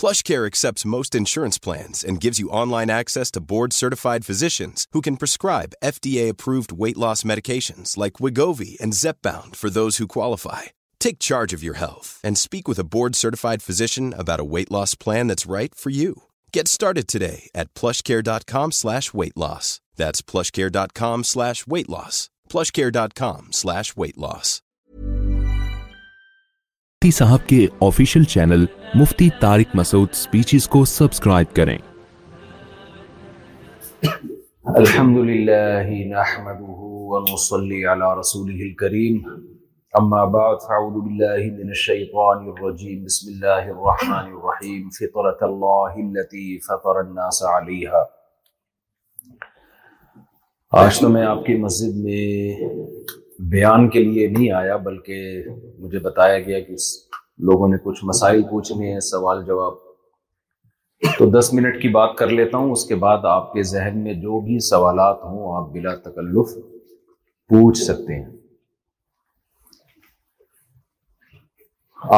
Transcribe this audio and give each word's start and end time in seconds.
PlushCare 0.00 0.46
accepts 0.50 0.90
most 0.94 1.14
insurance 1.14 1.58
plans 1.66 2.04
and 2.08 2.24
gives 2.24 2.40
you 2.40 2.54
online 2.62 2.90
access 2.90 3.30
to 3.32 3.46
board-certified 3.52 4.26
physicians 4.28 4.86
who 4.92 5.00
can 5.06 5.20
prescribe 5.22 5.76
FDA-approved 5.94 6.72
weight 6.82 6.98
loss 7.04 7.22
medications 7.22 7.96
like 7.96 8.18
Wegovy 8.22 8.72
and 8.82 8.98
Zepbound 9.02 9.54
for 9.60 9.70
those 9.70 9.96
who 9.96 10.16
qualify. 10.18 10.62
Take 10.98 11.26
charge 11.30 11.52
of 11.54 11.62
your 11.62 11.78
health 11.84 12.20
and 12.26 12.36
speak 12.36 12.66
with 12.68 12.80
a 12.80 12.88
board-certified 12.94 13.62
physician 13.62 14.12
about 14.22 14.44
a 14.44 14.50
weight 14.54 14.70
loss 14.76 14.94
plan 14.94 15.28
that's 15.28 15.52
right 15.58 15.72
for 15.82 15.90
you. 15.90 16.14
Get 16.56 16.66
started 16.76 17.06
today 17.08 17.40
at 17.60 17.70
PlushCare.com/weight 17.80 19.36
loss. 19.44 19.66
That's 20.00 20.20
PlushCare.com/weight 20.30 21.90
loss. 21.96 22.16
PlushCare.com/weight 22.52 24.20
loss. 24.28 24.50
مفتی 26.96 27.10
صاحب 27.14 27.40
کے 27.48 27.56
official 27.84 28.22
channel 28.32 28.64
مفتی 28.98 29.28
Tariq 29.40 29.74
Masood 29.76 30.12
speeches 30.18 30.68
کو 30.74 30.84
subscribe 30.92 31.50
کریں 31.56 31.76
الحمدللہ 34.80 35.90
نحمده 36.12 36.78
ونصلي 37.10 37.80
على 37.86 38.08
رسوله 38.20 38.68
الكریم 38.68 39.18
اما 40.00 40.22
بعد 40.38 40.64
فعوذ 40.70 40.96
باللہ 41.02 41.44
من 41.58 41.74
الشیطان 41.76 42.48
الرجیم 42.54 43.04
بسم 43.10 43.30
اللہ 43.34 43.70
الرحمن 43.74 44.32
الرحیم 44.38 44.88
فطرت 45.00 45.44
اللہ 45.50 46.00
التي 46.06 46.46
فطر 46.70 47.02
الناس 47.04 47.42
علیہا 47.52 48.02
آج 50.86 51.00
تو 51.04 51.14
میں 51.18 51.24
آپ 51.34 51.44
کی 51.50 51.60
مسجد 51.68 52.02
میں 52.08 52.34
بیان 53.50 53.88
کے 53.90 54.02
لیے 54.04 54.26
نہیں 54.28 54.50
آیا 54.56 54.76
بلکہ 54.84 55.42
مجھے 55.78 55.98
بتایا 56.02 56.38
گیا 56.46 56.58
کہ 56.60 56.76
لوگوں 57.48 57.68
نے 57.68 57.76
کچھ 57.84 58.04
مسائل 58.04 58.42
پوچھنے 58.50 58.92
ہیں 58.92 59.00
سوال 59.10 59.42
جواب 59.46 59.74
تو 61.18 61.26
دس 61.38 61.52
منٹ 61.54 61.80
کی 61.82 61.88
بات 61.94 62.16
کر 62.18 62.28
لیتا 62.30 62.58
ہوں 62.58 62.70
اس 62.72 62.84
کے 62.88 62.94
بعد 63.04 63.24
آپ 63.30 63.52
کے 63.52 63.62
ذہن 63.72 63.98
میں 64.04 64.14
جو 64.22 64.40
بھی 64.44 64.58
سوالات 64.68 65.22
ہوں 65.24 65.56
آپ 65.56 65.68
بلا 65.72 65.94
تکلف 66.08 66.54
پوچھ 67.48 67.78
سکتے 67.82 68.14
ہیں 68.20 68.30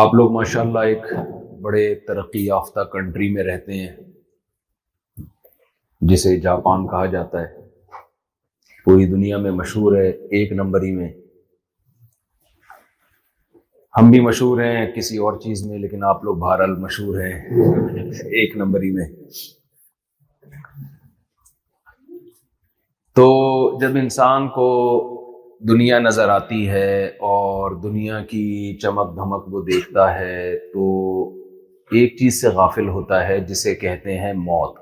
آپ 0.04 0.14
لوگ 0.14 0.32
ماشاء 0.32 0.60
اللہ 0.60 0.88
ایک 0.92 1.04
بڑے 1.62 1.94
ترقی 2.08 2.44
یافتہ 2.46 2.80
کنٹری 2.92 3.28
میں 3.32 3.44
رہتے 3.44 3.80
ہیں 3.80 3.92
جسے 6.10 6.38
جاپان 6.40 6.86
کہا 6.88 7.04
جاتا 7.12 7.40
ہے 7.42 7.57
پوری 8.88 9.06
دنیا 9.06 9.38
میں 9.38 9.50
مشہور 9.53 9.97
ہے 9.97 10.06
ایک 10.37 10.53
نمبری 10.59 10.91
میں 10.97 11.09
ہم 13.97 14.10
بھی 14.10 14.21
مشہور 14.26 14.60
ہیں 14.65 14.87
کسی 14.94 15.16
اور 15.25 15.38
چیز 15.41 15.62
میں 15.71 15.78
لیکن 15.78 16.04
آپ 16.10 16.25
لوگ 16.25 16.37
بہرحال 16.44 16.75
مشہور 16.82 17.19
ہیں 17.21 18.22
ایک 18.41 18.56
نمبری 18.56 18.91
میں 18.94 19.04
تو 23.21 23.26
جب 23.81 23.97
انسان 24.03 24.49
کو 24.56 24.66
دنیا 25.75 25.99
نظر 26.06 26.28
آتی 26.38 26.66
ہے 26.70 27.05
اور 27.34 27.76
دنیا 27.82 28.22
کی 28.31 28.44
چمک 28.82 29.15
دھمک 29.16 29.53
وہ 29.55 29.62
دیکھتا 29.70 30.12
ہے 30.19 30.55
تو 30.72 30.88
ایک 31.97 32.16
چیز 32.19 32.41
سے 32.41 32.49
غافل 32.62 32.88
ہوتا 32.97 33.26
ہے 33.28 33.38
جسے 33.53 33.75
کہتے 33.87 34.19
ہیں 34.19 34.32
موت 34.49 34.81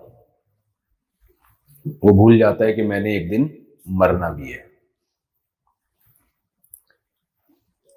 وہ 2.02 2.14
بھول 2.24 2.38
جاتا 2.38 2.64
ہے 2.66 2.72
کہ 2.72 2.82
میں 2.88 3.00
نے 3.00 3.16
ایک 3.18 3.30
دن 3.30 3.46
مرنا 3.98 4.28
بھی 4.36 4.52
ہے 4.52 4.64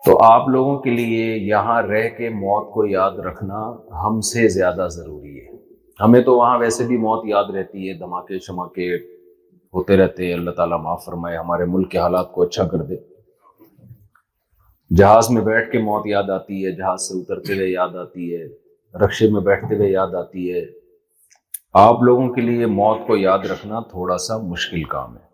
تو 0.06 0.18
آپ 0.24 0.48
لوگوں 0.50 0.78
کے 0.82 0.90
لیے 0.90 1.36
یہاں 1.48 1.82
رہ 1.84 2.08
کے 2.18 2.30
موت 2.34 2.72
کو 2.74 2.86
یاد 2.86 3.18
رکھنا 3.26 3.64
ہم 4.06 4.20
سے 4.32 4.48
زیادہ 4.54 4.88
ضروری 4.92 5.38
ہے 5.40 5.58
ہمیں 6.04 6.22
تو 6.24 6.36
وہاں 6.38 6.58
ویسے 6.60 6.84
بھی 6.88 6.98
موت 6.98 7.26
یاد 7.28 7.50
رہتی 7.54 7.90
ہے 7.90 7.94
دھماکے 8.00 8.40
شماکے 8.46 8.94
ہوتے 9.74 9.98
رہتے 9.98 10.34
اللہ 10.34 10.52
تعالیٰ 10.60 10.80
معاف 10.84 11.04
فرمائے 11.06 11.38
ہمارے 11.38 11.66
ملک 11.74 11.92
کے 11.92 11.98
حالات 12.00 12.32
کو 12.34 12.44
اچھا 12.44 12.68
کر 12.68 12.84
دے 12.92 12.96
جہاز 14.98 15.30
میں 15.30 15.42
بیٹھ 15.46 15.72
کے 15.72 15.80
موت 15.90 16.08
یاد 16.08 16.30
آتی 16.36 16.66
ہے 16.66 16.72
جہاز 16.76 17.02
سے 17.08 17.18
اترتے 17.22 17.56
ہوئے 17.56 17.68
یاد 17.68 17.96
آتی 18.04 18.36
ہے 18.36 18.46
رقشے 19.06 19.30
میں 19.32 19.42
بیٹھتے 19.50 19.76
ہوئے 19.78 19.90
یاد 19.92 20.14
آتی 20.26 20.52
ہے 20.54 20.62
آپ 21.88 22.02
لوگوں 22.04 22.30
کے 22.34 22.42
لیے 22.42 22.66
موت 22.82 23.06
کو 23.08 23.18
یاد 23.18 23.46
رکھنا 23.52 23.80
تھوڑا 23.90 24.18
سا 24.28 24.38
مشکل 24.52 24.84
کام 24.94 25.18
ہے 25.18 25.28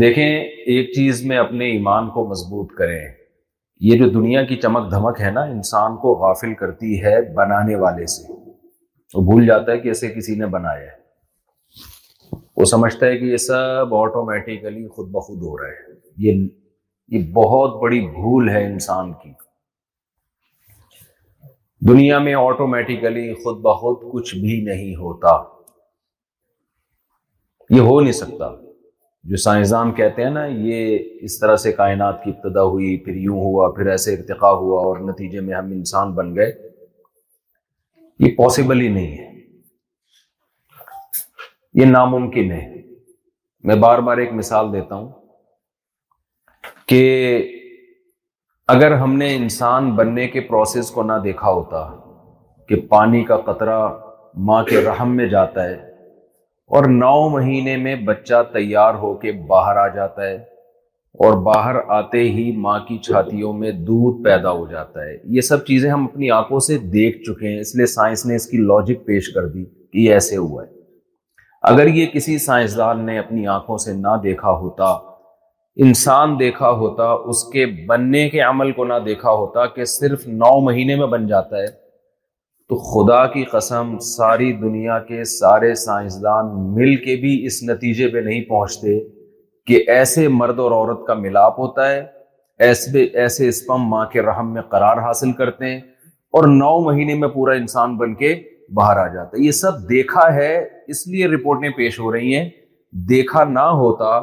دیکھیں 0.00 0.24
ایک 0.24 0.92
چیز 0.92 1.24
میں 1.26 1.36
اپنے 1.38 1.64
ایمان 1.70 2.08
کو 2.10 2.24
مضبوط 2.28 2.70
کریں 2.76 3.00
یہ 3.90 3.98
جو 3.98 4.08
دنیا 4.10 4.42
کی 4.44 4.56
چمک 4.60 4.90
دھمک 4.90 5.20
ہے 5.20 5.30
نا 5.30 5.42
انسان 5.56 5.96
کو 6.02 6.14
غافل 6.20 6.54
کرتی 6.60 7.00
ہے 7.04 7.20
بنانے 7.36 7.74
والے 7.82 8.06
سے 8.14 8.32
وہ 9.14 9.22
بھول 9.30 9.46
جاتا 9.46 9.72
ہے 9.72 9.78
کہ 9.80 9.88
اسے 9.90 10.08
کسی 10.14 10.34
نے 10.38 10.46
بنایا 10.54 10.86
ہے 10.92 12.38
وہ 12.56 12.64
سمجھتا 12.70 13.06
ہے 13.06 13.18
کہ 13.18 13.24
یہ 13.32 13.36
سب 13.46 13.94
آٹومیٹیکلی 14.00 14.86
خود 14.96 15.10
بخود 15.16 15.42
ہو 15.50 15.56
رہا 15.58 15.70
ہے 15.70 15.98
یہ 16.28 16.44
یہ 17.18 17.30
بہت 17.42 17.80
بڑی 17.82 18.00
بھول 18.16 18.48
ہے 18.56 18.64
انسان 18.72 19.12
کی 19.22 19.32
دنیا 21.88 22.18
میں 22.28 22.34
آٹومیٹیکلی 22.48 23.32
خود 23.44 23.60
بخود 23.64 24.10
کچھ 24.12 24.34
بھی 24.36 24.60
نہیں 24.70 24.94
ہوتا 25.04 25.36
یہ 27.74 27.80
ہو 27.80 28.00
نہیں 28.00 28.12
سکتا 28.24 28.54
جو 29.30 29.36
سائنزام 29.42 29.90
کہتے 29.98 30.22
ہیں 30.22 30.30
نا 30.30 30.44
یہ 30.46 30.98
اس 31.26 31.38
طرح 31.40 31.56
سے 31.56 31.70
کائنات 31.72 32.22
کی 32.22 32.30
ابتدا 32.30 32.62
ہوئی 32.72 32.96
پھر 33.04 33.14
یوں 33.16 33.36
ہوا 33.40 33.68
پھر 33.76 33.86
ایسے 33.90 34.14
ارتقاء 34.14 34.50
ہوا 34.62 34.80
اور 34.86 34.98
نتیجے 35.10 35.40
میں 35.46 35.54
ہم 35.54 35.70
انسان 35.72 36.12
بن 36.14 36.34
گئے 36.36 36.50
یہ 38.24 38.34
پاسبل 38.38 38.80
ہی 38.80 38.88
نہیں 38.94 39.16
ہے 39.18 39.32
یہ 41.80 41.86
ناممکن 41.90 42.50
ہے 42.52 42.60
میں 43.68 43.76
بار 43.86 43.98
بار 44.08 44.16
ایک 44.24 44.32
مثال 44.42 44.72
دیتا 44.72 44.94
ہوں 44.94 45.08
کہ 46.88 47.02
اگر 48.76 48.92
ہم 49.04 49.14
نے 49.18 49.34
انسان 49.36 49.90
بننے 49.96 50.26
کے 50.34 50.40
پروسیس 50.50 50.90
کو 50.90 51.02
نہ 51.02 51.12
دیکھا 51.24 51.50
ہوتا 51.50 51.84
کہ 52.68 52.80
پانی 52.90 53.24
کا 53.32 53.36
قطرہ 53.50 53.80
ماں 54.50 54.62
کے 54.70 54.84
رحم 54.84 55.16
میں 55.16 55.26
جاتا 55.36 55.64
ہے 55.68 55.76
اور 56.72 56.84
نو 56.90 57.28
مہینے 57.30 57.76
میں 57.76 57.94
بچہ 58.04 58.42
تیار 58.52 58.94
ہو 59.00 59.12
کے 59.22 59.32
باہر 59.48 59.76
آ 59.76 59.86
جاتا 59.94 60.22
ہے 60.24 60.34
اور 61.24 61.32
باہر 61.46 61.74
آتے 61.96 62.18
ہی 62.36 62.50
ماں 62.60 62.78
کی 62.86 62.96
چھاتیوں 63.06 63.52
میں 63.58 63.70
دودھ 63.88 64.22
پیدا 64.24 64.50
ہو 64.52 64.66
جاتا 64.70 65.02
ہے 65.04 65.16
یہ 65.34 65.40
سب 65.48 65.64
چیزیں 65.66 65.90
ہم 65.90 66.04
اپنی 66.04 66.30
آنکھوں 66.38 66.58
سے 66.68 66.78
دیکھ 66.94 67.18
چکے 67.22 67.48
ہیں 67.48 67.58
اس 67.60 67.74
لیے 67.76 67.86
سائنس 67.96 68.24
نے 68.26 68.36
اس 68.36 68.46
کی 68.50 68.58
لاجک 68.70 69.04
پیش 69.06 69.28
کر 69.34 69.46
دی 69.48 69.64
کہ 69.64 69.98
یہ 69.98 70.12
ایسے 70.12 70.36
ہوا 70.36 70.62
ہے 70.62 70.72
اگر 71.72 71.86
یہ 71.94 72.06
کسی 72.14 72.38
سائنسدان 72.48 73.04
نے 73.06 73.18
اپنی 73.18 73.46
آنکھوں 73.56 73.76
سے 73.84 73.92
نہ 73.96 74.16
دیکھا 74.22 74.52
ہوتا 74.62 74.84
انسان 75.86 76.38
دیکھا 76.38 76.70
ہوتا 76.82 77.10
اس 77.30 77.44
کے 77.52 77.66
بننے 77.88 78.28
کے 78.30 78.40
عمل 78.48 78.72
کو 78.72 78.84
نہ 78.84 78.98
دیکھا 79.04 79.30
ہوتا 79.30 79.66
کہ 79.76 79.84
صرف 80.00 80.26
نو 80.28 80.58
مہینے 80.64 80.96
میں 80.96 81.06
بن 81.16 81.26
جاتا 81.26 81.62
ہے 81.62 81.66
تو 82.68 82.76
خدا 82.90 83.26
کی 83.32 83.42
قسم 83.52 83.98
ساری 84.16 84.52
دنیا 84.60 84.98
کے 85.08 85.22
سارے 85.32 85.74
سائنسدان 85.84 86.46
مل 86.74 86.94
کے 87.04 87.16
بھی 87.20 87.32
اس 87.46 87.62
نتیجے 87.68 88.08
پہ 88.12 88.18
نہیں 88.28 88.42
پہنچتے 88.48 88.98
کہ 89.66 89.82
ایسے 89.96 90.26
مرد 90.38 90.58
اور 90.60 90.72
عورت 90.78 91.06
کا 91.06 91.14
ملاپ 91.14 91.58
ہوتا 91.60 91.90
ہے 91.90 92.00
ایسے 92.66 93.04
ایسے 93.22 93.48
اسپم 93.48 93.88
ماں 93.90 94.04
کے 94.12 94.22
رحم 94.22 94.52
میں 94.54 94.62
قرار 94.70 94.96
حاصل 95.06 95.32
کرتے 95.38 95.70
ہیں 95.72 95.78
اور 96.38 96.44
نو 96.56 96.78
مہینے 96.90 97.14
میں 97.20 97.28
پورا 97.34 97.54
انسان 97.60 97.96
بن 97.96 98.14
کے 98.22 98.34
باہر 98.76 98.96
آ 98.98 99.06
جاتا 99.14 99.36
ہے 99.36 99.44
یہ 99.46 99.50
سب 99.62 99.88
دیکھا 99.90 100.34
ہے 100.34 100.54
اس 100.94 101.06
لیے 101.06 101.26
رپورٹیں 101.34 101.70
پیش 101.76 101.98
ہو 102.00 102.12
رہی 102.12 102.34
ہیں 102.36 102.48
دیکھا 103.08 103.44
نہ 103.58 103.66
ہوتا 103.82 104.18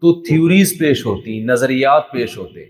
تو 0.00 0.20
تھیوریز 0.28 0.78
پیش 0.80 1.06
ہوتی 1.06 1.42
نظریات 1.48 2.10
پیش 2.12 2.36
ہوتے 2.38 2.64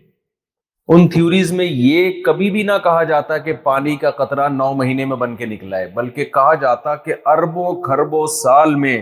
ان 0.95 1.07
تھیوریز 1.11 1.51
میں 1.53 1.65
یہ 1.65 2.11
کبھی 2.25 2.51
بھی 2.51 2.63
نہ 2.63 2.73
کہا 2.83 3.03
جاتا 3.05 3.37
کہ 3.47 3.53
پانی 3.63 3.95
کا 4.01 4.11
قطرہ 4.19 4.49
نو 4.49 4.73
مہینے 4.81 5.05
میں 5.13 5.17
بن 5.23 5.35
کے 5.37 5.47
نکلا 5.47 5.79
ہے 5.79 5.87
بلکہ 5.95 6.25
کہا 6.35 6.53
جاتا 6.65 6.95
کہ 7.07 7.15
اربوں 7.33 7.73
کھربوں 7.83 8.27
سال 8.43 8.75
میں 8.83 8.97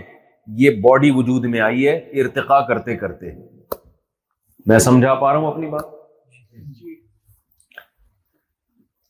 یہ 0.61 0.81
باڈی 0.83 1.11
وجود 1.15 1.45
میں 1.51 1.59
آئی 1.65 1.87
ہے 1.87 1.95
ارتقا 2.21 2.59
کرتے 2.67 2.95
کرتے 3.03 3.31
میں 4.71 4.79
سمجھا 4.87 5.13
پا 5.15 5.31
رہا 5.33 5.39
ہوں 5.39 5.47
اپنی 5.51 5.67
بات 5.69 5.93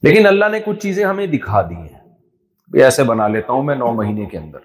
لیکن 0.03 0.25
اللہ 0.27 0.49
نے 0.51 0.59
کچھ 0.65 0.79
چیزیں 0.79 1.03
ہمیں 1.05 1.25
دکھا 1.27 1.61
دی 1.69 1.75
ہیں 1.75 2.83
ایسے 2.83 3.03
بنا 3.13 3.27
لیتا 3.37 3.53
ہوں 3.53 3.63
میں 3.63 3.75
نو 3.75 3.91
مہینے 4.01 4.25
کے 4.31 4.37
اندر 4.37 4.59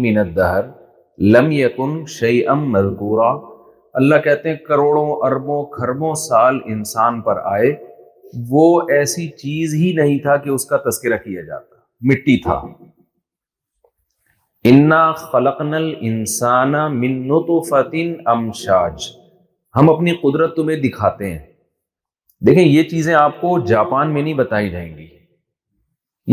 من 0.00 0.18
الدہر 0.18 0.70
لم 1.36 1.50
شی 2.18 2.46
ام 2.54 2.68
مذکورہ 2.72 3.32
اللہ 4.00 4.14
کہتے 4.24 4.48
ہیں 4.48 4.56
کروڑوں 4.66 5.06
اربوں 5.26 5.58
کھربوں 5.74 6.12
سال 6.22 6.58
انسان 6.72 7.20
پر 7.28 7.38
آئے 7.52 7.70
وہ 8.50 8.64
ایسی 8.96 9.26
چیز 9.42 9.74
ہی 9.82 9.92
نہیں 9.96 10.18
تھا 10.22 10.36
کہ 10.44 10.48
اس 10.54 10.64
کا 10.72 10.76
تذکرہ 10.88 11.16
کیا 11.22 11.42
جاتا 11.46 11.74
مٹی 12.10 12.36
تھا 12.46 12.60
انا 14.72 15.00
خلق 15.22 15.60
نل 15.70 15.92
انسان 16.10 16.74
فتن 17.70 18.12
امشاج 18.34 19.08
ہم 19.80 19.90
اپنی 19.96 20.12
قدرت 20.22 20.54
تمہیں 20.56 20.76
دکھاتے 20.86 21.30
ہیں 21.30 21.42
دیکھیں 22.46 22.64
یہ 22.64 22.82
چیزیں 22.94 23.12
آپ 23.24 23.40
کو 23.40 23.58
جاپان 23.74 24.12
میں 24.14 24.22
نہیں 24.22 24.34
بتائی 24.44 24.70
جائیں 24.70 24.88
گی 24.98 25.08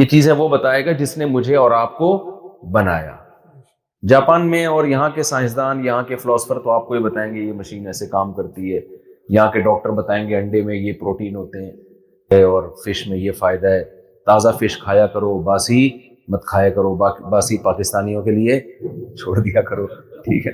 یہ 0.01 0.06
چیزیں 0.16 0.31
وہ 0.42 0.50
بتائے 0.59 0.86
گا 0.86 0.92
جس 1.04 1.18
نے 1.18 1.25
مجھے 1.39 1.56
اور 1.66 1.71
آپ 1.83 1.98
کو 1.98 2.12
بنایا 2.77 3.18
جاپان 4.09 4.50
میں 4.50 4.65
اور 4.65 4.85
یہاں 4.85 5.09
کے 5.15 5.23
سائنسدان 5.23 5.83
یہاں 5.85 6.01
کے 6.07 6.15
فلاسفر 6.21 6.59
تو 6.63 6.69
آپ 6.71 6.88
کو 6.88 6.95
یہ 6.95 7.00
بتائیں 7.01 7.33
گے 7.33 7.39
یہ 7.41 7.51
مشین 7.57 7.85
ایسے 7.88 8.07
کام 8.11 8.31
کرتی 8.33 8.73
ہے 8.75 8.79
یہاں 9.33 9.51
کے 9.51 9.59
ڈاکٹر 9.67 9.89
بتائیں 10.00 10.27
گے 10.29 10.35
انڈے 10.38 10.61
میں 10.65 10.75
یہ 10.75 10.94
پروٹین 11.00 11.35
ہوتے 11.35 11.63
ہیں 11.65 12.44
اور 12.44 12.63
فش 12.85 13.07
میں 13.07 13.17
یہ 13.17 13.31
فائدہ 13.39 13.67
ہے 13.73 13.83
تازہ 14.29 14.50
فش 14.59 14.77
کھایا 14.79 15.05
کرو 15.13 15.38
باسی 15.51 15.89
مت 16.33 16.44
کھایا 16.50 16.69
کرو 16.79 16.94
باسی 17.29 17.57
پاکستانیوں 17.63 18.23
کے 18.23 18.31
لیے 18.31 18.59
چھوڑ 19.21 19.38
دیا 19.39 19.61
کرو 19.69 19.85
ٹھیک 20.25 20.47
ہے 20.47 20.51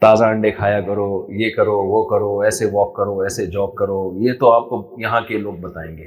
تازہ 0.00 0.24
انڈے 0.34 0.50
کھایا 0.56 0.80
کرو 0.88 1.08
یہ 1.40 1.50
کرو 1.56 1.76
وہ 1.92 2.02
کرو 2.08 2.38
ایسے 2.48 2.66
واک 2.72 2.94
کرو 2.96 3.18
ایسے 3.28 3.46
جاگ 3.56 3.74
کرو 3.78 4.00
یہ 4.26 4.32
تو 4.40 4.50
آپ 4.52 4.68
کو 4.68 4.80
یہاں 5.02 5.20
کے 5.28 5.38
لوگ 5.38 5.54
بتائیں 5.62 5.90
گے 5.96 6.06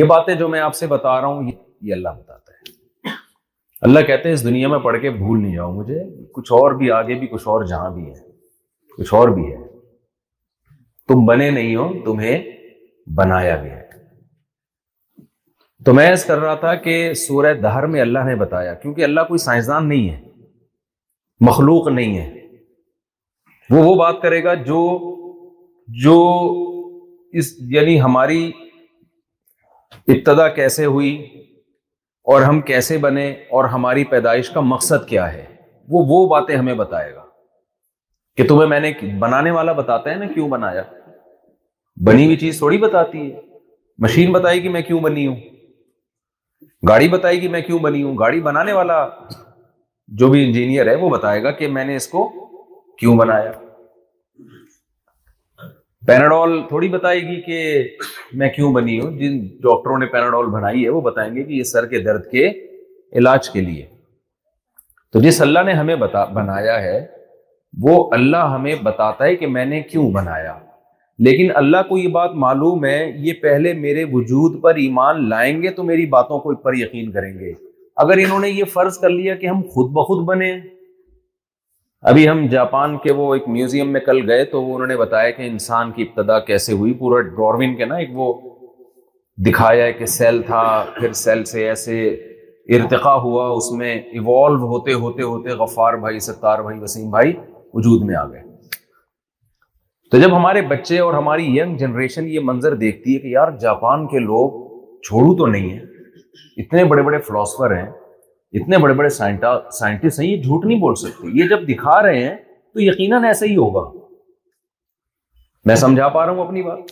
یہ 0.00 0.04
باتیں 0.14 0.34
جو 0.42 0.48
میں 0.54 0.60
آپ 0.60 0.74
سے 0.76 0.86
بتا 0.86 1.20
رہا 1.20 1.26
ہوں 1.28 1.50
یہ 1.50 1.94
اللہ 1.94 2.08
بتاتا 2.18 2.47
اللہ 3.86 4.00
کہتے 4.06 4.28
ہیں 4.28 4.34
اس 4.34 4.42
دنیا 4.44 4.68
میں 4.68 4.78
پڑھ 4.84 5.00
کے 5.02 5.10
بھول 5.16 5.42
نہیں 5.42 5.54
جاؤ 5.56 5.72
مجھے 5.72 5.98
کچھ 6.34 6.52
اور 6.52 6.72
بھی 6.78 6.90
آگے 6.92 7.14
بھی 7.18 7.26
کچھ 7.32 7.46
اور 7.48 7.64
جہاں 7.66 7.90
بھی 7.94 8.04
ہے 8.06 8.96
کچھ 8.96 9.12
اور 9.14 9.28
بھی 9.34 9.44
ہے 9.52 9.58
تم 11.08 11.24
بنے 11.26 11.50
نہیں 11.50 11.76
ہو 11.76 11.88
تمہیں 12.04 12.38
بنایا 13.18 13.54
بھی 13.60 13.70
ہے 13.70 13.86
تو 15.84 15.92
میں 15.94 16.06
ایسا 16.06 16.26
کر 16.28 16.38
رہا 16.42 16.54
تھا 16.62 16.74
کہ 16.86 16.94
سورہ 17.26 17.52
دہر 17.62 17.86
میں 17.92 18.00
اللہ 18.00 18.24
نے 18.26 18.34
بتایا 18.36 18.74
کیونکہ 18.82 19.04
اللہ 19.04 19.28
کوئی 19.28 19.38
سائنسدان 19.44 19.88
نہیں 19.88 20.08
ہے 20.10 20.20
مخلوق 21.48 21.88
نہیں 21.88 22.18
ہے 22.18 22.30
وہ 23.70 23.82
وہ 23.84 23.94
بات 23.98 24.20
کرے 24.22 24.42
گا 24.44 24.54
جو 24.68 24.80
جو 26.02 26.16
اس 27.38 27.54
یعنی 27.76 28.00
ہماری 28.00 28.50
ابتدا 30.14 30.48
کیسے 30.54 30.84
ہوئی 30.84 31.12
اور 32.32 32.42
ہم 32.42 32.60
کیسے 32.68 32.96
بنے 33.02 33.24
اور 33.58 33.64
ہماری 33.74 34.02
پیدائش 34.08 34.48
کا 34.54 34.60
مقصد 34.70 35.06
کیا 35.08 35.32
ہے 35.32 35.44
وہ 35.92 36.02
وہ 36.08 36.16
باتیں 36.30 36.54
ہمیں 36.56 36.74
بتائے 36.80 37.14
گا 37.14 37.22
کہ 38.36 38.46
تمہیں 38.48 38.66
میں 38.68 38.80
نے 38.80 38.92
بنانے 39.20 39.50
والا 39.50 39.72
بتاتا 39.78 40.10
ہے 40.10 40.14
نا 40.14 40.26
کیوں 40.34 40.48
بنایا 40.48 40.82
بنی 42.06 42.24
ہوئی 42.24 42.36
چیز 42.42 42.58
تھوڑی 42.58 42.78
بتاتی 42.82 43.20
ہے 43.32 43.40
مشین 44.06 44.32
بتائی 44.32 44.62
گی 44.62 44.68
میں 44.74 44.82
کیوں 44.90 45.00
بنی 45.06 45.26
ہوں 45.26 45.36
گاڑی 46.88 47.08
بتائی 47.16 47.48
میں 47.56 47.60
کیوں 47.70 47.78
بنی 47.86 48.02
ہوں 48.02 48.18
گاڑی 48.18 48.40
بنانے 48.50 48.72
والا 48.80 48.98
جو 50.20 50.28
بھی 50.34 50.44
انجینئر 50.46 50.88
ہے 50.88 50.94
وہ 51.04 51.10
بتائے 51.16 51.42
گا 51.42 51.50
کہ 51.62 51.68
میں 51.78 51.84
نے 51.84 51.96
اس 51.96 52.06
کو 52.16 52.28
کیوں 53.00 53.16
بنایا 53.18 53.52
پیناڈول 56.08 56.52
تھوڑی 56.68 56.88
بتائے 56.88 57.20
گی 57.22 57.40
کہ 57.46 57.56
میں 58.40 58.48
کیوں 58.54 58.72
بنی 58.74 58.98
ہوں 59.00 59.10
جن 59.18 59.36
ڈاکٹروں 59.62 59.96
نے 59.98 60.06
پیناڈول 60.12 60.46
بنائی 60.50 60.84
ہے 60.84 60.88
وہ 60.90 61.00
بتائیں 61.08 61.34
گے 61.34 61.42
کہ 61.44 61.52
یہ 61.52 61.62
سر 61.70 61.86
کے 61.86 61.98
درد 62.04 62.22
کے 62.30 62.46
علاج 63.20 63.48
کے 63.52 63.60
لیے 63.60 63.84
تو 65.12 65.20
جس 65.24 65.40
اللہ 65.46 65.62
نے 65.66 65.72
ہمیں 65.80 65.94
بنایا 66.34 66.80
ہے 66.82 66.96
وہ 67.88 67.96
اللہ 68.18 68.46
ہمیں 68.54 68.74
بتاتا 68.82 69.24
ہے 69.24 69.36
کہ 69.36 69.46
میں 69.56 69.64
نے 69.74 69.82
کیوں 69.90 70.10
بنایا 70.12 70.54
لیکن 71.28 71.50
اللہ 71.62 71.82
کو 71.88 71.98
یہ 71.98 72.08
بات 72.16 72.34
معلوم 72.46 72.84
ہے 72.84 72.96
یہ 73.26 73.32
پہلے 73.42 73.72
میرے 73.84 74.04
وجود 74.12 74.60
پر 74.62 74.74
ایمان 74.86 75.28
لائیں 75.28 75.60
گے 75.62 75.70
تو 75.76 75.82
میری 75.90 76.06
باتوں 76.16 76.38
کو 76.46 76.54
پر 76.62 76.78
یقین 76.78 77.12
کریں 77.12 77.32
گے 77.38 77.52
اگر 78.06 78.24
انہوں 78.24 78.40
نے 78.40 78.50
یہ 78.50 78.64
فرض 78.78 78.98
کر 79.02 79.10
لیا 79.20 79.34
کہ 79.42 79.46
ہم 79.46 79.62
خود 79.74 79.92
بخود 80.00 80.24
بنے 80.28 80.50
ابھی 82.10 82.28
ہم 82.28 82.46
جاپان 82.50 82.96
کے 83.02 83.12
وہ 83.12 83.32
ایک 83.34 83.48
میوزیم 83.48 83.92
میں 83.92 84.00
کل 84.00 84.20
گئے 84.30 84.44
تو 84.50 84.62
وہ 84.62 84.74
انہوں 84.74 84.86
نے 84.88 84.96
بتایا 84.96 85.30
کہ 85.36 85.42
انسان 85.46 85.90
کی 85.92 86.02
ابتدا 86.02 86.38
کیسے 86.50 86.72
ہوئی 86.80 86.92
پورا 86.98 87.20
ڈرون 87.28 87.74
کے 87.76 87.84
نا 87.84 87.96
ایک 88.02 88.10
وہ 88.18 88.32
دکھایا 89.46 89.84
ہے 89.84 89.92
کہ 89.92 90.06
سیل 90.16 90.40
تھا 90.46 90.62
پھر 90.98 91.12
سیل 91.22 91.42
سے 91.52 91.66
ایسے 91.68 92.06
ارتقا 92.76 93.14
ہوا 93.22 93.48
اس 93.56 93.70
میں 93.78 93.94
ایوالو 93.94 94.66
ہوتے 94.68 94.92
ہوتے 95.04 95.22
ہوتے 95.22 95.50
غفار 95.62 95.94
بھائی 96.04 96.18
ستار 96.28 96.62
بھائی 96.62 96.78
وسیم 96.82 97.10
بھائی 97.10 97.32
وجود 97.74 98.04
میں 98.08 98.16
آ 98.16 98.24
گئے 98.30 98.42
تو 100.10 100.18
جب 100.18 100.36
ہمارے 100.36 100.62
بچے 100.70 100.98
اور 100.98 101.14
ہماری 101.14 101.46
ینگ 101.58 101.76
جنریشن 101.76 102.28
یہ 102.28 102.40
منظر 102.50 102.74
دیکھتی 102.84 103.14
ہے 103.14 103.18
کہ 103.20 103.28
یار 103.32 103.50
جاپان 103.60 104.06
کے 104.08 104.18
لوگ 104.24 104.64
چھوڑو 105.08 105.34
تو 105.38 105.46
نہیں 105.46 105.70
ہیں 105.70 105.84
اتنے 106.62 106.84
بڑے 106.92 107.02
بڑے 107.02 107.18
فلاسفر 107.26 107.76
ہیں 107.76 107.86
اتنے 108.56 108.78
بڑے 108.78 108.94
بڑے 108.98 109.08
سائنٹسٹ 109.16 110.20
ہیں 110.20 110.26
یہ 110.26 110.42
جھوٹ 110.42 110.64
نہیں 110.64 110.78
بول 110.80 110.94
سکتے 110.98 111.28
یہ 111.40 111.48
جب 111.48 111.68
دکھا 111.68 112.00
رہے 112.02 112.22
ہیں 112.28 112.34
تو 112.74 112.80
یقیناً 112.80 113.24
ایسا 113.24 113.46
ہی 113.46 113.56
ہوگا 113.56 113.82
میں 115.66 115.74
سمجھا 115.76 116.08
پا 116.08 116.24
رہا 116.26 116.32
ہوں 116.32 116.44
اپنی 116.46 116.62
بات 116.62 116.90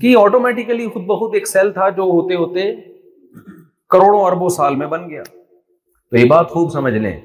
کہ 0.00 0.14
آٹومیٹیکلی 0.20 0.86
خود 0.92 1.02
بہت 1.06 1.34
ایک 1.34 1.48
سیل 1.48 1.70
تھا 1.72 1.88
جو 1.96 2.02
ہوتے 2.10 2.34
ہوتے 2.34 2.70
کروڑوں 3.90 4.20
اربوں 4.24 4.48
سال 4.56 4.76
میں 4.76 4.86
بن 4.92 5.08
گیا 5.10 5.22
تو 5.30 6.16
یہ 6.16 6.24
بات 6.30 6.50
خوب 6.50 6.70
سمجھ 6.72 6.94
لیں 6.94 7.18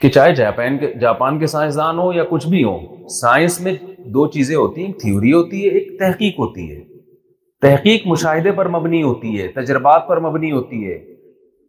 کہ 0.00 0.08
چاہے 0.08 0.34
جاپان 0.34 0.76
کے 0.78 0.92
جاپان 1.00 1.38
کے 1.38 1.46
سائنسدان 1.46 1.98
ہو 1.98 2.12
یا 2.12 2.24
کچھ 2.30 2.46
بھی 2.52 2.62
ہو 2.64 2.76
سائنس 3.20 3.60
میں 3.60 3.72
دو 4.14 4.26
چیزیں 4.30 4.54
ہوتی 4.56 4.80
ہیں 4.80 4.88
ایک 4.92 5.00
تھیوری 5.00 5.32
ہوتی 5.32 5.64
ہے 5.64 5.70
ایک 5.78 5.98
تحقیق 5.98 6.38
ہوتی 6.38 6.70
ہے 6.70 6.82
تحقیق 7.66 8.06
مشاہدے 8.06 8.52
پر 8.52 8.68
مبنی 8.76 9.02
ہوتی 9.02 9.40
ہے 9.40 9.46
تجربات 9.60 10.06
پر 10.08 10.20
مبنی 10.20 10.50
ہوتی 10.52 10.86
ہے 10.90 10.98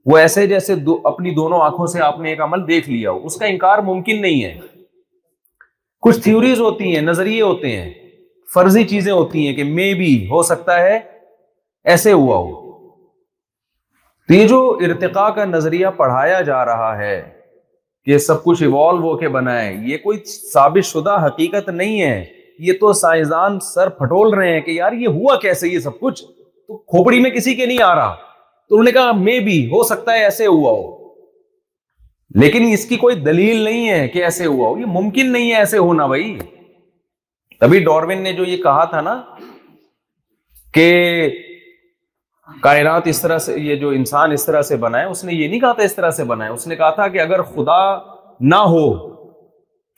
وہ 0.09 0.17
ایسے 0.17 0.45
جیسے 0.47 0.75
دو 0.85 0.97
اپنی 1.07 1.31
دونوں 1.35 1.59
آنکھوں 1.63 1.85
سے 1.87 2.01
آپ 2.01 2.19
نے 2.19 2.29
ایک 2.29 2.41
عمل 2.41 2.67
دیکھ 2.67 2.89
لیا 2.89 3.11
ہو 3.11 3.25
اس 3.25 3.35
کا 3.39 3.45
انکار 3.45 3.79
ممکن 3.89 4.21
نہیں 4.21 4.43
ہے 4.43 4.53
کچھ 6.05 6.19
تھیوریز 6.23 6.59
ہوتی 6.61 6.95
ہیں 6.95 7.01
نظریے 7.01 7.41
ہوتے 7.41 7.69
ہیں 7.75 7.93
فرضی 8.53 8.83
چیزیں 8.87 9.11
ہوتی 9.11 9.45
ہیں 9.47 9.53
کہ 9.55 9.63
مے 9.63 9.93
بی 9.99 10.11
ہو 10.31 10.41
سکتا 10.49 10.79
ہے 10.81 10.97
ایسے 11.93 12.11
ہوا 12.11 12.37
ہو 12.37 12.61
تو 14.27 14.33
یہ 14.33 14.47
جو 14.47 14.59
ارتقا 14.87 15.29
کا 15.35 15.45
نظریہ 15.45 15.87
پڑھایا 15.97 16.41
جا 16.49 16.63
رہا 16.65 16.95
ہے 16.97 17.21
کہ 18.05 18.17
سب 18.27 18.43
کچھ 18.43 18.61
ایوالو 18.63 19.01
ہو 19.01 19.17
کے 19.17 19.29
بنا 19.37 19.59
ہے 19.61 19.73
یہ 19.89 19.97
کوئی 20.03 20.17
ثابت 20.53 20.85
شدہ 20.85 21.15
حقیقت 21.25 21.69
نہیں 21.69 22.01
ہے 22.01 22.23
یہ 22.67 22.73
تو 22.79 22.91
سائنسدان 22.93 23.59
سر 23.73 23.89
پھٹول 23.99 24.33
رہے 24.33 24.53
ہیں 24.53 24.61
کہ 24.61 24.71
یار 24.71 24.91
یہ 25.03 25.17
ہوا 25.19 25.35
کیسے 25.41 25.69
یہ 25.69 25.79
سب 25.89 25.99
کچھ 25.99 26.21
تو 26.25 26.77
کھوپڑی 26.77 27.19
میں 27.21 27.29
کسی 27.31 27.55
کے 27.55 27.65
نہیں 27.65 27.81
آ 27.83 27.93
رہا 27.95 28.15
تو 28.73 28.77
انہوں 28.77 28.85
نے 28.89 28.91
کہا 28.91 29.11
مے 29.17 29.39
بھی 29.45 29.55
ہو 29.71 29.81
سکتا 29.87 30.13
ہے 30.13 30.21
ایسے 30.23 30.45
ہوا 30.45 30.71
ہو 30.71 31.09
لیکن 32.41 32.63
اس 32.73 32.85
کی 32.89 32.95
کوئی 33.03 33.15
دلیل 33.25 33.57
نہیں 33.63 33.89
ہے 33.89 34.07
کہ 34.13 34.23
ایسے 34.23 34.45
ہوا 34.45 34.69
ہو 34.69 34.77
یہ 34.77 34.85
ممکن 34.93 35.31
نہیں 35.33 35.51
ہے 35.51 35.55
ایسے 35.57 35.77
ہونا 35.77 36.05
بھائی 36.13 36.25
تبھی 37.59 37.79
ڈاروین 37.83 38.21
نے 38.23 38.31
جو 38.39 38.45
یہ 38.45 38.57
کہا 38.63 38.85
تھا 38.93 39.01
نا 39.09 39.13
کہ 40.73 40.87
کائنات 42.63 43.07
اس 43.11 43.21
طرح 43.21 43.37
سے 43.47 43.59
یہ 43.67 43.75
جو 43.83 43.89
انسان 43.99 44.31
اس 44.31 44.45
طرح 44.45 44.61
سے 44.71 44.75
بنا 44.85 44.99
ہے 44.99 45.05
اس 45.11 45.23
نے 45.23 45.33
یہ 45.33 45.47
نہیں 45.47 45.59
کہا 45.59 45.73
تھا 45.73 45.83
اس 45.83 45.95
طرح 45.95 46.11
سے 46.17 46.23
بنا 46.33 46.45
ہے 46.45 46.49
اس 46.57 46.67
نے 46.67 46.75
کہا 46.75 46.89
تھا 46.97 47.07
کہ 47.15 47.21
اگر 47.27 47.41
خدا 47.55 47.77
نہ 48.55 48.63
ہو 48.75 48.83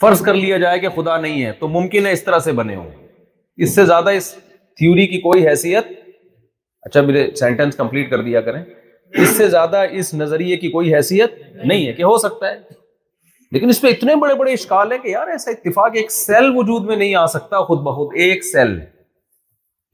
فرض 0.01 0.21
کر 0.27 0.33
لیا 0.43 0.57
جائے 0.65 0.79
کہ 0.79 0.89
خدا 0.95 1.17
نہیں 1.27 1.43
ہے 1.45 1.51
تو 1.59 1.67
ممکن 1.79 2.05
ہے 2.05 2.11
اس 2.19 2.23
طرح 2.23 2.39
سے 2.49 2.51
بنے 2.61 2.75
ہوں 2.75 2.89
اس 3.65 3.75
سے 3.75 3.85
زیادہ 3.93 4.09
اس 4.19 4.33
تھیوری 4.77 5.07
کی 5.07 5.21
کوئی 5.27 5.47
حیثیت 5.47 5.94
اچھا 6.85 7.01
میرے 7.01 7.29
سینٹینس 7.39 7.75
کمپلیٹ 7.75 8.09
کر 8.09 8.21
دیا 8.23 8.41
کریں 8.47 8.63
اس 8.63 9.29
سے 9.37 9.47
زیادہ 9.49 9.81
اس 9.99 10.13
نظریے 10.13 10.55
کی 10.57 10.69
کوئی 10.71 10.93
حیثیت 10.95 11.31
نہیں 11.63 11.85
ہے 11.87 11.93
کہ 11.93 12.03
ہو 12.03 12.17
سکتا 12.23 12.51
ہے 12.51 12.59
لیکن 13.51 13.69
اس 13.69 13.79
پہ 13.81 13.87
اتنے 13.87 14.15
بڑے 14.21 14.33
بڑے 14.35 14.53
اشکال 14.53 14.91
ہیں 14.91 14.97
کہ 14.99 15.07
یار 15.09 15.27
ایسا 15.31 15.51
اتفاق 15.51 15.95
ایک 16.01 16.11
سیل 16.11 16.49
وجود 16.57 16.85
میں 16.87 16.95
نہیں 16.95 17.15
آ 17.15 17.25
سکتا 17.35 17.61
خود 17.65 17.79
بخود 17.85 18.13
ایک 18.25 18.43
سیل 18.45 18.79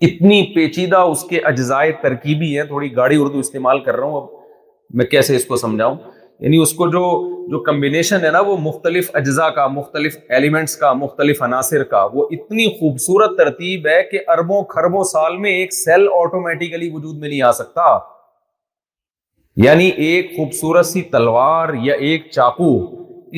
اتنی 0.09 0.41
پیچیدہ 0.55 0.97
اس 1.13 1.23
کے 1.29 1.39
اجزائے 1.45 1.91
ترکیبی 2.01 2.55
ہیں 2.57 2.65
تھوڑی 2.67 2.95
گاڑی 2.95 3.17
اردو 3.21 3.39
استعمال 3.39 3.79
کر 3.83 3.95
رہا 3.95 4.05
ہوں 4.07 4.21
اب 4.21 4.95
میں 5.01 5.05
کیسے 5.05 5.35
اس 5.35 5.45
کو 5.45 5.55
سمجھاؤں 5.65 5.95
یعنی 6.43 6.57
اس 6.61 6.71
کو 6.73 6.85
جو 6.91 6.99
جو 7.49 7.59
کمبینیشن 7.63 8.23
ہے 8.25 8.29
نا 8.31 8.39
وہ 8.45 8.55
مختلف 8.61 9.09
اجزاء 9.19 9.47
کا 9.55 9.65
مختلف 9.73 10.15
ایلیمنٹس 10.37 10.75
کا 10.77 10.91
مختلف 11.01 11.41
عناصر 11.43 11.83
کا 11.91 12.03
وہ 12.13 12.25
اتنی 12.37 12.65
خوبصورت 12.79 13.35
ترتیب 13.37 13.87
ہے 13.87 14.01
کہ 14.11 14.19
اربوں 14.35 14.61
کھربوں 14.71 15.03
سال 15.11 15.37
میں 15.43 15.51
ایک 15.57 15.73
سیل 15.73 16.07
آٹومیٹیکلی 16.21 16.89
وجود 16.93 17.17
میں 17.17 17.29
نہیں 17.29 17.41
آ 17.41 17.51
سکتا 17.59 17.81
یعنی 19.65 19.87
ایک 20.07 20.31
خوبصورت 20.37 20.85
سی 20.85 21.01
تلوار 21.11 21.73
یا 21.83 21.93
ایک 22.09 22.29
چاقو 22.31 22.69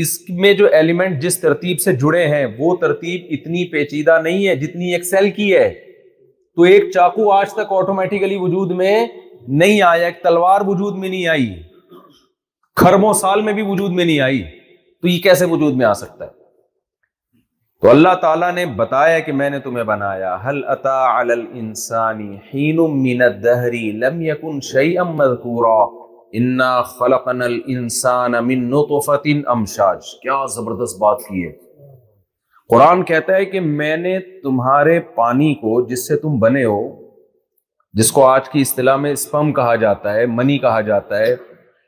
اس 0.04 0.18
میں 0.44 0.54
جو 0.60 0.68
ایلیمنٹ 0.80 1.22
جس 1.24 1.40
ترتیب 1.40 1.82
سے 1.82 1.94
جڑے 2.04 2.26
ہیں 2.28 2.46
وہ 2.60 2.76
ترتیب 2.82 3.26
اتنی 3.38 3.64
پیچیدہ 3.72 4.20
نہیں 4.24 4.48
ہے 4.48 4.56
جتنی 4.64 4.94
ایک 4.94 5.04
سیل 5.06 5.30
کی 5.32 5.54
ہے 5.56 5.70
تو 6.56 6.62
ایک 6.72 6.90
چاقو 6.94 7.30
آج 7.34 7.54
تک 7.60 7.74
آٹومیٹیکلی 7.82 8.36
وجود 8.46 8.72
میں 8.84 8.96
نہیں 9.06 9.82
آیا 9.92 10.06
ایک 10.06 10.24
تلوار 10.24 10.62
وجود 10.68 10.98
میں 10.98 11.10
نہیں 11.10 11.28
آئی 11.36 11.52
کھربوں 12.80 13.12
سال 13.14 13.42
میں 13.48 13.54
بھی 13.54 13.62
وجود 13.66 13.92
میں 13.98 14.06
نہیں 14.06 14.20
آئی 14.28 14.42
تو 15.02 15.08
یہ 15.08 15.20
کیسے 15.24 15.46
وجود 15.50 15.76
میں 15.82 15.86
آ 15.86 15.94
سکتا 16.04 16.26
ہے 16.26 16.30
تو 17.84 17.90
اللہ 17.90 18.14
تعالیٰ 18.22 18.52
نے 18.54 18.66
بتایا 18.76 19.20
کہ 19.20 19.32
میں 19.40 19.50
نے 19.50 19.60
تمہیں 19.64 19.84
بنایا 19.90 20.36
حل 20.48 20.62
کیا 30.22 30.40
زبردست 30.56 30.98
بات 31.02 31.22
کی 31.30 31.44
ہے 31.46 31.52
قرآن 32.74 33.04
کہتا 33.10 33.36
ہے 33.36 33.46
کہ 33.46 33.60
میں 33.82 33.96
نے 34.08 34.18
تمہارے 34.44 35.00
پانی 35.16 35.54
کو 35.62 35.80
جس 35.88 36.08
سے 36.08 36.18
تم 36.26 36.40
بنے 36.48 36.64
ہو 36.66 36.80
جس 38.00 38.12
کو 38.12 38.26
آج 38.28 38.50
کی 38.50 38.62
اصطلاح 38.62 38.96
میں 39.06 39.12
اسپم 39.14 39.54
کہا 39.60 39.76
جاتا 39.86 40.14
ہے 40.14 40.26
منی 40.40 40.58
کہا 40.68 40.80
جاتا 40.92 41.20
ہے 41.26 41.36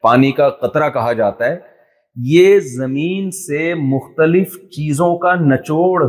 پانی 0.05 0.31
کا 0.37 0.47
قطرہ 0.61 0.87
کہا 0.95 1.11
جاتا 1.19 1.45
ہے 1.49 1.57
یہ 2.31 2.59
زمین 2.73 3.29
سے 3.37 3.73
مختلف 3.77 4.55
چیزوں 4.75 5.07
کا 5.19 5.33
نچوڑ 5.35 6.03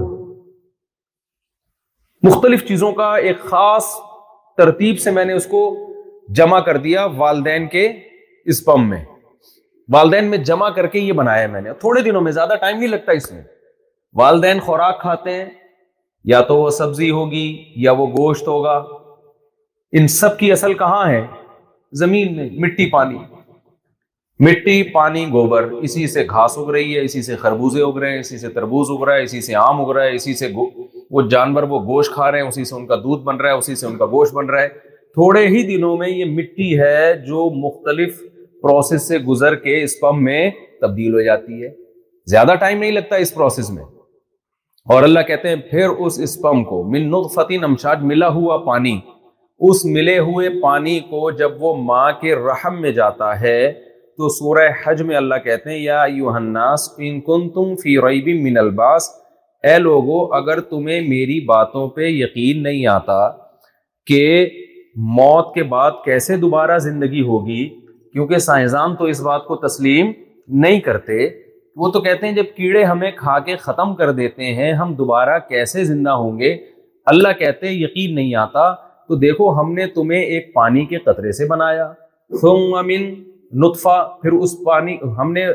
مختلف 2.27 2.65
چیزوں 2.69 2.91
کا 2.99 3.09
ایک 3.29 3.39
خاص 3.53 3.85
ترتیب 4.59 4.99
سے 5.05 5.11
میں 5.19 5.25
نے 5.25 5.33
اس 5.39 5.47
کو 5.55 5.61
جمع 6.41 6.59
کر 6.67 6.77
دیا 6.87 7.05
والدین 7.23 7.69
کے 7.75 7.89
میں 8.91 9.01
والدین 9.95 10.29
میں 10.31 10.39
جمع 10.51 10.69
کر 10.79 10.87
کے 10.95 10.99
یہ 10.99 11.13
بنایا 11.21 11.47
میں 11.55 11.61
نے 11.67 11.73
تھوڑے 11.85 12.03
دنوں 12.09 12.21
میں 12.27 12.33
زیادہ 12.41 12.55
ٹائم 12.61 12.77
نہیں 12.79 12.89
لگتا 12.97 13.13
اس 13.21 13.31
میں 13.33 13.43
والدین 14.23 14.61
خوراک 14.67 15.01
کھاتے 15.01 15.35
ہیں 15.39 15.47
یا 16.33 16.41
تو 16.51 16.57
وہ 16.61 16.69
سبزی 16.81 17.11
ہوگی 17.21 17.47
یا 17.85 17.93
وہ 18.03 18.07
گوشت 18.19 18.49
ہوگا 18.55 18.77
ان 19.99 20.09
سب 20.21 20.39
کی 20.39 20.53
اصل 20.59 20.75
کہاں 20.85 21.07
ہے 21.13 21.25
زمین 22.05 22.37
میں 22.37 22.49
مٹی 22.65 22.91
پانی 22.97 23.19
مٹی 24.45 24.83
پانی 24.93 25.25
گوبر 25.33 25.69
اسی 25.83 26.07
سے 26.07 26.23
گھاس 26.31 26.57
اگ 26.59 26.71
رہی 26.71 26.95
ہے 26.97 27.03
اسی 27.05 27.21
سے 27.23 27.37
خربوزے 27.37 27.83
اگ 27.83 27.99
رہے 27.99 28.11
ہیں 28.13 28.19
اسی 28.21 28.39
سے 28.39 28.49
تربوز 28.55 28.89
اگ 28.91 29.05
رہا 29.09 29.15
ہے 29.17 29.23
اسی 29.25 29.41
سے 29.43 29.55
آم 29.57 29.81
اگ 29.85 29.93
رہا 29.97 30.05
ہے 30.05 30.15
اسی 30.15 30.35
سے 30.37 30.49
وہ 31.11 31.23
جانور 31.31 31.63
وہ 31.69 31.79
گوشت 31.87 32.13
کھا 32.15 32.31
رہے 32.33 32.41
ہیں 32.43 32.49
اسی 32.49 32.65
سے 32.71 32.75
ان 32.75 32.87
کا 32.87 32.97
دودھ 33.05 33.23
بن 33.25 33.37
رہا 33.41 33.53
ہے 33.53 33.59
اسی 33.59 33.75
سے 33.75 33.87
ان 33.87 33.97
کا 33.99 34.07
گوشت 34.15 34.35
بن 34.35 34.51
رہا 34.51 34.63
ہے 34.63 34.69
تھوڑے 35.15 35.47
ہی 35.47 35.63
دنوں 35.77 35.97
میں 35.97 36.09
یہ 36.09 36.25
مٹی 36.39 36.69
ہے 36.81 37.13
جو 37.27 37.49
مختلف 37.63 38.21
پروسیس 38.63 39.09
سے 39.09 39.19
گزر 39.29 39.55
کے 39.63 39.83
اسپم 39.85 40.23
میں 40.25 40.49
تبدیل 40.81 41.15
ہو 41.15 41.21
جاتی 41.27 41.63
ہے 41.63 41.69
زیادہ 42.31 42.55
ٹائم 42.61 42.79
نہیں 42.79 42.93
لگتا 42.93 43.17
اس 43.25 43.35
پروسیس 43.35 43.71
میں 43.71 43.85
اور 44.95 45.03
اللہ 45.03 45.21
کہتے 45.27 45.49
ہیں 45.49 45.57
پھر 45.71 45.89
اس 45.89 46.19
اسپم 46.23 46.63
کو 46.65 46.83
مل 46.91 47.07
نطفتی 47.17 47.57
نمشاد 47.65 48.05
ملا 48.13 48.29
ہوا 48.37 48.57
پانی 48.67 48.99
اس 49.71 49.85
ملے 49.95 50.19
ہوئے 50.31 50.49
پانی 50.63 50.99
کو 51.11 51.31
جب 51.41 51.63
وہ 51.63 51.75
ماں 51.85 52.11
کے 52.21 52.35
رحم 52.35 52.81
میں 52.81 52.91
جاتا 53.03 53.41
ہے 53.41 53.59
تو 54.19 54.29
سورہ 54.39 54.63
حج 54.85 55.01
میں 55.09 55.17
اللہ 55.17 55.39
کہتے 55.45 55.71
ہیں 55.71 55.79
یا 55.79 56.03
ان 56.13 57.21
کن 57.25 57.49
تم 57.55 57.75
فی 57.83 57.97
ریب 58.07 58.29
من 58.45 58.57
الباس 58.59 59.09
اے 59.69 59.79
لوگو 59.79 60.21
اگر 60.35 60.61
تمہیں 60.71 61.01
میری 61.09 61.39
باتوں 61.47 61.87
پہ 61.97 62.07
یقین 62.09 62.63
نہیں 62.63 62.87
آتا 62.93 63.17
کہ 64.07 64.21
موت 65.19 65.53
کے 65.55 65.63
بعد 65.75 65.91
کیسے 66.05 66.37
دوبارہ 66.47 66.79
زندگی 66.87 67.23
ہوگی 67.29 67.65
کیونکہ 68.13 68.39
سائنزان 68.47 68.95
تو 68.97 69.05
اس 69.15 69.21
بات 69.29 69.45
کو 69.49 69.57
تسلیم 69.67 70.13
نہیں 70.65 70.81
کرتے 70.89 71.29
وہ 71.81 71.89
تو 71.93 72.01
کہتے 72.01 72.27
ہیں 72.27 72.35
جب 72.35 72.45
کیڑے 72.57 72.85
ہمیں 72.85 73.11
کھا 73.17 73.39
کے 73.47 73.57
ختم 73.67 73.95
کر 73.95 74.11
دیتے 74.25 74.55
ہیں 74.63 74.73
ہم 74.83 74.95
دوبارہ 74.99 75.39
کیسے 75.49 75.85
زندہ 75.93 76.11
ہوں 76.25 76.39
گے 76.39 76.57
اللہ 77.15 77.33
کہتے 77.39 77.71
یقین 77.73 78.15
نہیں 78.15 78.35
آتا 78.47 78.71
تو 79.09 79.17
دیکھو 79.29 79.51
ہم 79.61 79.73
نے 79.75 79.87
تمہیں 79.99 80.21
ایک 80.21 80.53
پانی 80.55 80.85
کے 80.93 80.99
قطرے 81.09 81.33
سے 81.41 81.47
بنایا 81.49 81.93
نطفا 83.65 84.03
پھر 84.23 84.33
اس 84.43 84.55
پانی 84.67 84.97
ہم 85.19 85.33
نے 85.33 85.47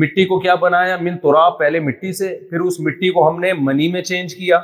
مٹی 0.00 0.24
کو 0.24 0.38
کیا 0.40 0.54
بنایا 0.54 0.96
من 1.00 1.18
تراب 1.22 1.58
پہلے 1.58 1.80
مٹی 1.80 2.12
سے 2.16 2.28
پھر 2.50 2.60
اس 2.60 2.78
مٹی 2.86 3.10
کو 3.12 3.28
ہم 3.28 3.40
نے 3.40 3.52
منی 3.58 3.88
میں 3.92 4.02
چینج 4.02 4.34
کیا 4.34 4.58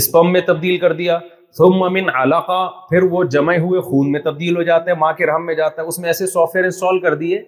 اسپم 0.00 0.32
میں 0.32 0.40
تبدیل 0.46 0.76
کر 0.80 0.92
دیا 0.96 1.18
ثم 1.58 1.82
من 1.92 2.08
علاقا 2.22 2.66
پھر 2.90 3.02
وہ 3.10 3.22
جمع 3.32 3.54
ہوئے 3.62 3.80
خون 3.88 4.10
میں 4.12 4.20
تبدیل 4.24 4.56
ہو 4.56 4.62
جاتا 4.62 4.90
ہے 4.90 4.96
ماں 4.98 5.12
کے 5.16 5.26
رحم 5.26 5.44
میں 5.46 5.54
جاتا 5.54 5.82
ہے 5.82 5.86
اس 5.88 5.98
میں 5.98 6.08
ایسے 6.08 6.26
سافٹ 6.26 6.54
ویئر 6.56 6.64
انسٹال 6.64 7.00
کر 7.00 7.14
دیے 7.14 7.40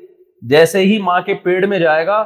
جیسے 0.49 0.79
ہی 0.85 0.99
ماں 1.03 1.21
کے 1.27 1.35
پیڑ 1.45 1.65
میں 1.67 1.79
جائے 1.79 2.07
گا 2.07 2.23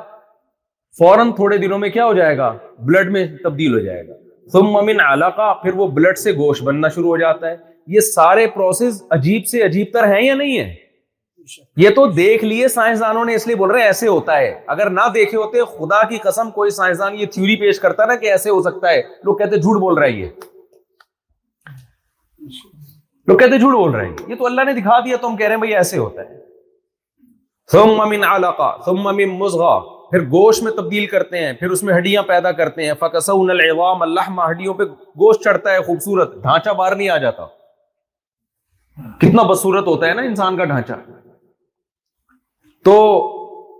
فوراً 0.99 1.31
تھوڑے 1.37 1.57
دنوں 1.59 1.79
میں 1.79 1.89
کیا 1.91 2.07
ہو 2.07 2.13
جائے 2.15 2.37
گا 2.39 2.53
بلڈ 2.87 3.11
میں 3.13 3.27
تبدیل 3.45 3.75
ہو 3.75 3.79
جائے 3.85 4.07
گا 4.09 4.15
ثم 4.53 4.77
من 4.87 5.01
علاقا 5.05 5.53
پھر 5.63 5.75
وہ 5.77 5.87
بلڈ 5.99 6.19
سے 6.19 6.33
گوشت 6.37 6.63
بننا 6.65 6.89
شروع 6.95 7.09
ہو 7.11 7.17
جاتا 7.17 7.51
ہے 7.51 7.57
یہ 7.95 8.01
سارے 8.15 8.47
پروسیس 8.55 9.03
عجیب 9.19 9.47
سے 9.47 9.63
عجیب 9.65 9.87
تر 9.93 10.07
ہیں 10.15 10.23
یا 10.23 10.35
نہیں 10.35 10.59
ہیں 10.59 10.75
یہ 11.83 11.91
تو 11.97 12.07
دیکھ 12.17 12.45
لیے 12.45 12.69
سائنسدانوں 12.69 13.25
نے 13.25 13.35
اس 13.35 13.47
لیے 13.47 13.57
بول 13.57 13.71
رہے 13.71 13.81
ہیں 13.81 13.87
ایسے 13.87 14.09
ہوتا 14.09 14.37
ہے 14.39 14.53
اگر 14.75 14.91
نہ 14.91 15.01
دیکھے 15.15 15.37
ہوتے 15.39 15.65
خدا 15.79 16.03
کی 16.09 16.19
قسم 16.25 16.51
کوئی 16.55 16.71
سائنسدان 16.79 17.15
یہ 17.21 17.27
تھیوری 17.35 17.57
پیش 17.61 17.81
کرتا 17.81 18.05
نا 18.07 18.15
کہ 18.25 18.31
ایسے 18.31 18.51
ہو 18.51 18.61
سکتا 18.63 18.91
ہے 18.93 19.01
لوگ 19.25 19.37
کہتے 19.39 19.57
جھوٹ 19.61 19.81
بول 19.81 19.99
رہا 19.99 20.07
ہے 20.07 20.13
یہ 20.13 20.29
لوگ 23.29 23.37
کہتے 23.39 23.59
جھوٹ 23.59 23.75
بول 23.75 23.95
رہے 23.95 24.07
ہیں 24.07 24.17
یہ 24.29 24.35
تو 24.35 24.47
اللہ 24.47 24.65
نے 24.67 24.73
دکھا 24.81 24.99
دیا 25.05 25.17
تم 25.21 25.37
کہہ 25.37 25.47
رہے 25.47 25.55
ہیں 25.55 25.61
بھائی 25.61 25.75
ایسے 25.77 25.99
ہوتا 25.99 26.23
ہے 26.29 26.37
ثم 27.73 28.01
من 28.09 28.25
علقہ 28.25 28.71
ثم 28.85 29.09
من 29.17 29.39
مزغہ 29.39 29.79
پھر 30.11 30.21
گوشت 30.35 30.63
میں 30.63 30.73
تبدیل 30.73 31.07
کرتے 31.07 31.39
ہیں 31.45 31.53
پھر 31.59 31.71
اس 31.71 31.83
میں 31.83 31.95
ہڈیاں 31.95 32.23
پیدا 32.29 32.53
کرتے 32.61 32.85
ہیں 32.87 32.93
فقسون 33.01 33.51
العظام 33.51 34.03
اللہ 34.03 34.29
ہڈیوں 34.51 34.75
پہ 34.75 34.85
گوشت 35.23 35.43
چڑھتا 35.45 35.73
ہے 35.73 35.83
خوبصورت 35.87 36.35
ڈھانچہ 36.43 36.71
باہر 36.79 36.95
نہیں 36.97 37.09
آ 37.09 37.17
جاتا 37.27 37.47
کتنا 39.21 39.43
بدصورت 39.51 39.87
ہوتا 39.87 40.09
ہے 40.09 40.15
نا 40.15 40.23
انسان 40.29 40.57
کا 40.57 40.65
ڈھانچہ 40.71 40.93
تو 42.89 43.01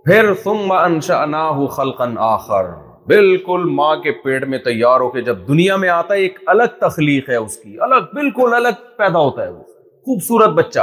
پھر 0.05 0.27
سم 0.43 0.71
انشأناہ 0.71 1.65
خلقا 1.75 2.05
آخر 2.23 2.65
بالکل 3.07 3.63
ماں 3.75 3.95
کے 4.01 4.11
پیٹ 4.23 4.43
میں 4.47 4.57
تیار 4.65 4.99
ہو 4.99 5.07
کے 5.11 5.21
جب 5.29 5.37
دنیا 5.47 5.75
میں 5.83 5.89
آتا 5.89 6.13
ہے 6.13 6.19
ایک 6.25 6.37
الگ 6.53 6.73
تخلیق 6.81 7.29
ہے 7.29 7.35
اس 7.35 7.55
کی 7.59 7.77
الگ 7.87 8.11
بالکل 8.13 8.53
الگ 8.55 8.83
پیدا 8.97 9.19
ہوتا 9.19 9.41
ہے 9.45 9.49
وہ 9.51 9.63
خوبصورت 10.09 10.49
بچہ 10.59 10.79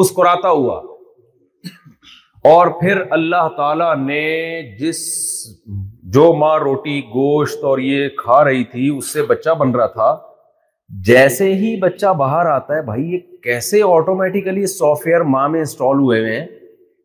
مسکراتا 0.00 0.50
ہوا 0.56 0.76
اور 2.54 2.68
پھر 2.80 3.02
اللہ 3.18 3.46
تعالی 3.56 3.90
نے 4.06 4.20
جس 4.80 5.02
جو 6.18 6.24
ماں 6.38 6.56
روٹی 6.64 6.98
گوشت 7.14 7.62
اور 7.72 7.78
یہ 7.90 8.08
کھا 8.24 8.42
رہی 8.48 8.64
تھی 8.72 8.88
اس 8.96 9.12
سے 9.12 9.22
بچہ 9.28 9.54
بن 9.58 9.74
رہا 9.76 9.86
تھا 9.98 10.14
جیسے 11.12 11.52
ہی 11.62 11.74
بچہ 11.86 12.12
باہر 12.24 12.50
آتا 12.54 12.74
ہے 12.76 12.82
بھائی 12.90 13.06
یہ 13.12 13.18
کیسے 13.48 13.82
آٹومیٹیکلی 13.94 14.66
سافٹ 14.76 15.06
ویئر 15.06 15.20
ماں 15.36 15.48
میں 15.54 15.60
انسٹال 15.60 15.98
ہوئے 16.04 16.18
ہوئے 16.20 16.38
ہیں 16.38 16.46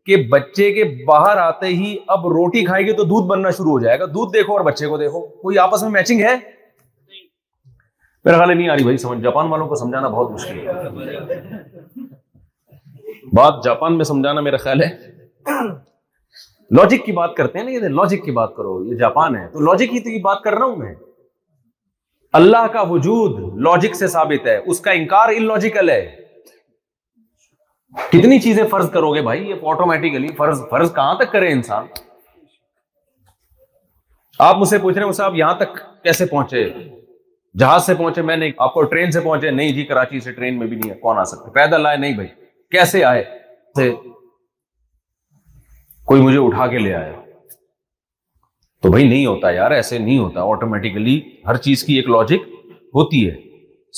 کہ 0.08 0.16
بچے 0.32 0.72
کے 0.74 0.84
باہر 1.08 1.38
آتے 1.38 1.68
ہی 1.80 1.96
اب 2.16 2.26
روٹی 2.34 2.64
کھائے 2.66 2.84
گی 2.86 2.92
تو 2.98 3.04
دودھ 3.04 3.26
بننا 3.30 3.50
شروع 3.56 3.72
ہو 3.72 3.80
جائے 3.84 4.00
گا 4.00 4.06
دودھ 4.14 4.30
دیکھو 4.34 4.54
اور 4.54 4.62
بچے 4.66 4.88
کو 4.88 4.98
دیکھو 4.98 5.20
کوئی 5.42 5.58
آپس 5.60 5.82
میں 5.84 5.90
میچنگ 5.92 6.22
ہے 6.24 6.36
میرا 8.26 8.38
خیال 8.38 8.56
نہیں 8.58 8.70
آ 8.70 8.76
رہی 8.76 8.84
بھائی 8.84 8.98
سمجھ 8.98 9.20
جاپان 9.24 9.48
والوں 9.52 9.68
کو 9.68 9.76
سمجھانا 9.82 10.08
بہت 10.14 10.32
مشکل 10.32 10.68
ہے 10.68 11.58
بات 13.40 13.64
جاپان 13.64 13.98
میں 13.98 14.06
سمجھانا 14.12 14.42
میرا 14.42 14.58
خیال 14.68 14.84
ہے 14.84 14.90
لاجک 16.80 17.06
کی 17.06 17.12
بات 17.20 17.36
کرتے 17.36 17.58
ہیں 17.60 17.66
نا 17.66 17.72
یہ 17.72 17.88
لاجک 18.00 18.24
کی 18.26 18.32
بات 18.40 18.56
کرو 18.58 18.78
یہ 18.92 18.98
جاپان 19.02 19.36
ہے 19.36 19.48
تو 19.54 19.66
لاجک 19.72 19.94
ہی 19.96 20.00
یہ 20.14 20.22
بات 20.30 20.42
کر 20.44 20.54
رہا 20.58 20.66
ہوں 20.66 20.76
میں 20.86 20.94
اللہ 22.42 22.68
کا 22.78 22.82
وجود 22.94 23.40
لاجک 23.68 23.96
سے 23.96 24.08
ثابت 24.16 24.48
ہے 24.48 24.56
اس 24.74 24.80
کا 24.88 24.92
انکار 25.02 25.34
ان 25.36 25.46
لاجیکل 25.48 25.90
ہے 25.90 26.00
کتنی 28.12 28.40
چیزیں 28.42 28.64
فرض 28.72 28.90
کرو 28.92 29.14
گے 29.16 29.22
بھائی 29.22 29.50
یہ 29.50 29.66
آٹومیٹیکلی 29.72 30.28
فرض 30.38 30.62
فرض 30.70 30.94
کہاں 30.96 31.14
تک 31.20 31.32
کرے 31.32 31.52
انسان 31.52 31.86
آپ 34.48 34.58
مجھ 34.58 34.68
سے 34.70 34.78
پوچھ 34.80 34.98
رہے 34.98 35.06
ہیں 35.06 35.12
صاحب 35.20 35.36
یہاں 35.36 35.54
تک 35.60 35.76
کیسے 36.04 36.26
پہنچے 36.26 36.64
جہاز 37.60 37.86
سے 37.86 37.94
پہنچے 37.96 38.22
میں 38.22 38.36
نہیں 38.38 38.52
آپ 38.66 38.74
کو 38.74 38.82
ٹرین 38.92 39.12
سے 39.12 39.20
پہنچے 39.20 39.52
نہیں 39.52 39.72
جی 39.76 39.84
کراچی 39.92 40.20
سے 40.26 40.32
ٹرین 40.32 40.60
میں 40.60 40.68
بھی 40.68 40.76
نہیں 40.78 40.92
ہے 40.92 40.96
کون 41.00 41.18
آ 41.20 41.24
سکتے 41.32 41.52
پیدل 41.54 41.86
آئے 41.86 41.98
نہیں 42.04 42.14
بھائی 42.16 42.28
کیسے 42.72 43.04
آئے 43.12 43.24
کوئی 46.12 46.22
مجھے 46.22 46.38
اٹھا 46.40 46.68
کے 46.68 46.80
لے 46.80 46.94
آیا 46.96 47.20
تو 48.82 48.90
بھائی 48.92 49.08
نہیں 49.08 49.26
ہوتا 49.26 49.52
یار 49.52 49.72
ایسے 49.72 49.98
نہیں 49.98 50.18
ہوتا 50.18 50.42
آٹومیٹیکلی 50.54 51.20
ہر 51.48 51.56
چیز 51.68 51.84
کی 51.84 51.96
ایک 51.96 52.10
لاجک 52.10 52.48
ہوتی 52.96 53.28
ہے 53.30 53.34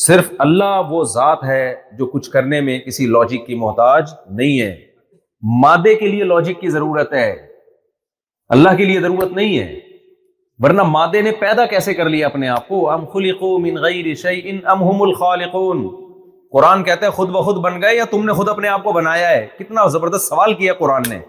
صرف 0.05 0.29
اللہ 0.43 0.89
وہ 0.89 1.03
ذات 1.13 1.43
ہے 1.43 1.63
جو 1.97 2.05
کچھ 2.11 2.29
کرنے 2.31 2.59
میں 2.67 2.77
کسی 2.79 3.05
لاجک 3.15 3.45
کی 3.47 3.55
محتاج 3.63 4.11
نہیں 4.39 4.59
ہے 4.61 4.69
مادے 5.63 5.93
کے 6.01 6.07
لیے 6.07 6.23
لاجک 6.33 6.59
کی 6.61 6.69
ضرورت 6.75 7.13
ہے 7.13 7.29
اللہ 8.55 8.75
کے 8.77 8.85
لیے 8.91 8.99
ضرورت 9.05 9.31
نہیں 9.39 9.57
ہے 9.59 9.65
ورنہ 10.63 10.83
مادے 10.93 11.21
نے 11.21 11.31
پیدا 11.39 11.65
کیسے 11.73 11.93
کر 11.93 12.09
لیا 12.09 12.27
اپنے 12.27 12.47
آپ 12.53 12.67
کو 12.67 12.79
ام 12.91 13.03
خلی 13.13 13.31
ام 13.39 14.87
هم 14.87 15.01
الخالقون 15.07 15.83
قرآن 16.57 16.83
کہتا 16.83 17.05
ہے 17.05 17.11
خود 17.19 17.29
بخود 17.37 17.57
بن 17.67 17.81
گئے 17.81 17.95
یا 17.95 18.03
تم 18.13 18.25
نے 18.29 18.33
خود 18.39 18.49
اپنے 18.55 18.67
آپ 18.75 18.83
کو 18.83 18.91
بنایا 19.01 19.29
ہے 19.29 19.45
کتنا 19.57 19.85
زبردست 19.97 20.29
سوال 20.29 20.53
کیا 20.63 20.73
قرآن 20.83 21.09
نے 21.09 21.19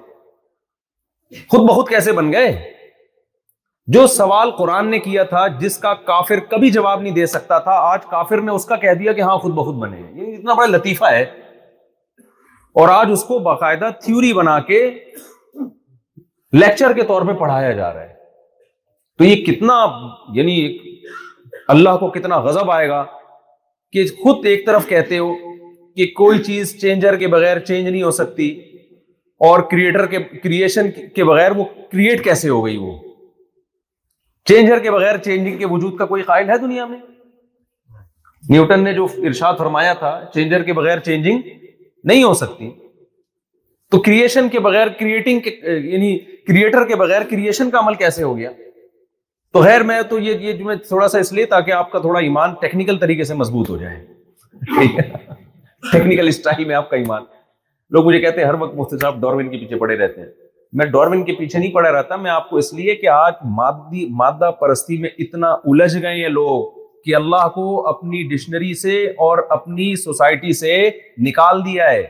خود 1.54 1.68
بخود 1.68 1.88
کیسے 1.88 2.12
بن 2.20 2.32
گئے 2.32 2.52
جو 3.94 4.06
سوال 4.06 4.50
قرآن 4.56 4.90
نے 4.90 4.98
کیا 5.04 5.22
تھا 5.30 5.46
جس 5.60 5.76
کا 5.84 5.92
کافر 6.08 6.40
کبھی 6.50 6.68
جواب 6.72 7.00
نہیں 7.00 7.14
دے 7.14 7.24
سکتا 7.30 7.58
تھا 7.62 7.72
آج 7.92 8.04
کافر 8.10 8.40
نے 8.48 8.52
اس 8.52 8.64
کا 8.64 8.76
کہہ 8.84 8.92
دیا 9.00 9.12
کہ 9.12 9.20
ہاں 9.28 9.36
خود 9.44 9.52
بخود 9.54 9.74
بنے 9.80 9.96
یعنی 9.98 10.34
اتنا 10.34 10.54
بڑا 10.58 10.66
لطیفہ 10.76 11.04
ہے 11.12 11.22
اور 12.82 12.88
آج 12.88 13.10
اس 13.12 13.24
کو 13.30 13.38
باقاعدہ 13.46 13.88
تھیوری 14.04 14.32
بنا 14.40 14.58
کے 14.68 14.78
لیکچر 16.64 16.92
کے 17.00 17.04
طور 17.10 17.22
پہ 17.26 17.32
پڑھایا 17.42 17.72
جا 17.80 17.92
رہا 17.94 18.02
ہے 18.02 18.14
تو 19.18 19.24
یہ 19.24 19.44
کتنا 19.46 19.80
یعنی 20.38 20.56
اللہ 21.76 21.96
کو 22.00 22.10
کتنا 22.20 22.38
غضب 22.46 22.70
آئے 22.76 22.88
گا 22.88 23.04
کہ 23.92 24.06
خود 24.22 24.46
ایک 24.54 24.66
طرف 24.66 24.88
کہتے 24.94 25.18
ہو 25.18 25.32
کہ 25.96 26.06
کوئی 26.22 26.42
چیز 26.44 26.76
چینجر 26.80 27.16
کے 27.18 27.26
بغیر 27.36 27.58
چینج 27.70 27.88
نہیں 27.88 28.02
ہو 28.02 28.10
سکتی 28.22 28.50
اور 29.50 29.62
کریٹر 29.76 30.06
کے 30.14 30.18
کریشن 30.42 30.90
کے 31.14 31.24
بغیر 31.32 31.56
وہ 31.60 31.64
کریٹ 31.92 32.24
کیسے 32.24 32.48
ہو 32.48 32.64
گئی 32.66 32.76
وہ 32.88 32.96
چینجر 34.50 34.78
کے 34.82 34.90
بغیر 34.90 35.16
چینجنگ 35.24 35.56
کے 35.58 35.66
وجود 35.70 35.96
کا 35.98 36.04
کوئی 36.12 36.22
قائل 36.28 36.48
ہے 36.50 36.56
دنیا 36.58 36.84
میں 36.86 36.96
نیوٹن 38.50 38.82
نے 38.84 38.92
جو 38.94 39.06
ارشاد 39.28 39.54
فرمایا 39.58 39.92
تھا 40.00 40.10
چینجر 40.34 40.62
کے 40.68 40.72
بغیر 40.78 40.98
چینجنگ 41.08 41.42
نہیں 42.10 42.22
ہو 42.22 42.32
سکتی 42.40 42.70
تو 43.90 44.00
کریشن 44.08 44.48
کے 44.48 44.60
بغیر 44.66 44.88
کریٹنگ 44.98 45.46
یعنی 45.92 46.18
کریٹر 46.48 46.86
کے 46.88 46.96
بغیر 47.04 47.22
کریشن 47.30 47.70
کا 47.70 47.78
عمل 47.80 47.94
کیسے 48.02 48.22
ہو 48.22 48.36
گیا 48.38 48.50
تو 49.52 49.62
خیر 49.62 49.82
میں 49.92 50.00
تو 50.10 50.18
یہ 50.26 50.46
یہ 50.50 50.62
میں 50.64 50.74
تھوڑا 50.90 51.08
سا 51.14 51.18
اس 51.18 51.32
لیے 51.38 51.46
تاکہ 51.56 51.72
آپ 51.80 51.90
کا 51.92 51.98
تھوڑا 52.08 52.20
ایمان 52.30 52.54
ٹیکنیکل 52.60 52.98
طریقے 53.06 53.24
سے 53.30 53.34
مضبوط 53.44 53.70
ہو 53.70 53.76
جائے 53.84 54.84
ٹیکنیکل 55.92 56.28
اسٹائل 56.34 56.64
میں 56.64 56.74
آپ 56.82 56.90
کا 56.90 56.96
ایمان 57.04 57.22
لوگ 57.96 58.04
مجھے 58.06 58.20
کہتے 58.20 58.40
ہیں 58.40 58.48
ہر 58.48 58.60
وقت 58.64 58.74
مفتی 58.82 58.96
صاحب 59.00 59.20
ڈوروین 59.20 59.50
کے 59.50 59.58
پیچھے 59.58 59.76
پڑے 59.84 59.96
رہتے 59.98 60.20
ہیں 60.20 60.28
میں 60.78 60.86
ڈروین 60.86 61.24
کے 61.24 61.32
پیچھے 61.38 61.58
نہیں 61.58 61.72
پڑا 61.74 61.90
رہتا 61.92 62.16
میں 62.16 62.30
آپ 62.30 62.48
کو 62.50 62.56
اس 62.56 62.72
لیے 62.72 62.94
کہ 62.96 63.08
آج 63.08 63.32
مادی 63.56 64.04
مادہ 64.16 64.50
پرستی 64.60 64.98
میں 65.02 65.08
اتنا 65.24 65.50
الجھ 65.52 65.96
گئے 66.02 66.20
ہیں 66.20 66.28
لوگ 66.34 66.78
کہ 67.04 67.14
اللہ 67.16 67.46
کو 67.54 67.86
اپنی 67.88 68.22
ڈکشنری 68.34 68.72
سے 68.80 68.96
اور 69.26 69.38
اپنی 69.56 69.94
سوسائٹی 70.02 70.52
سے 70.58 70.76
نکال 71.28 71.64
دیا 71.64 71.90
ہے 71.92 72.02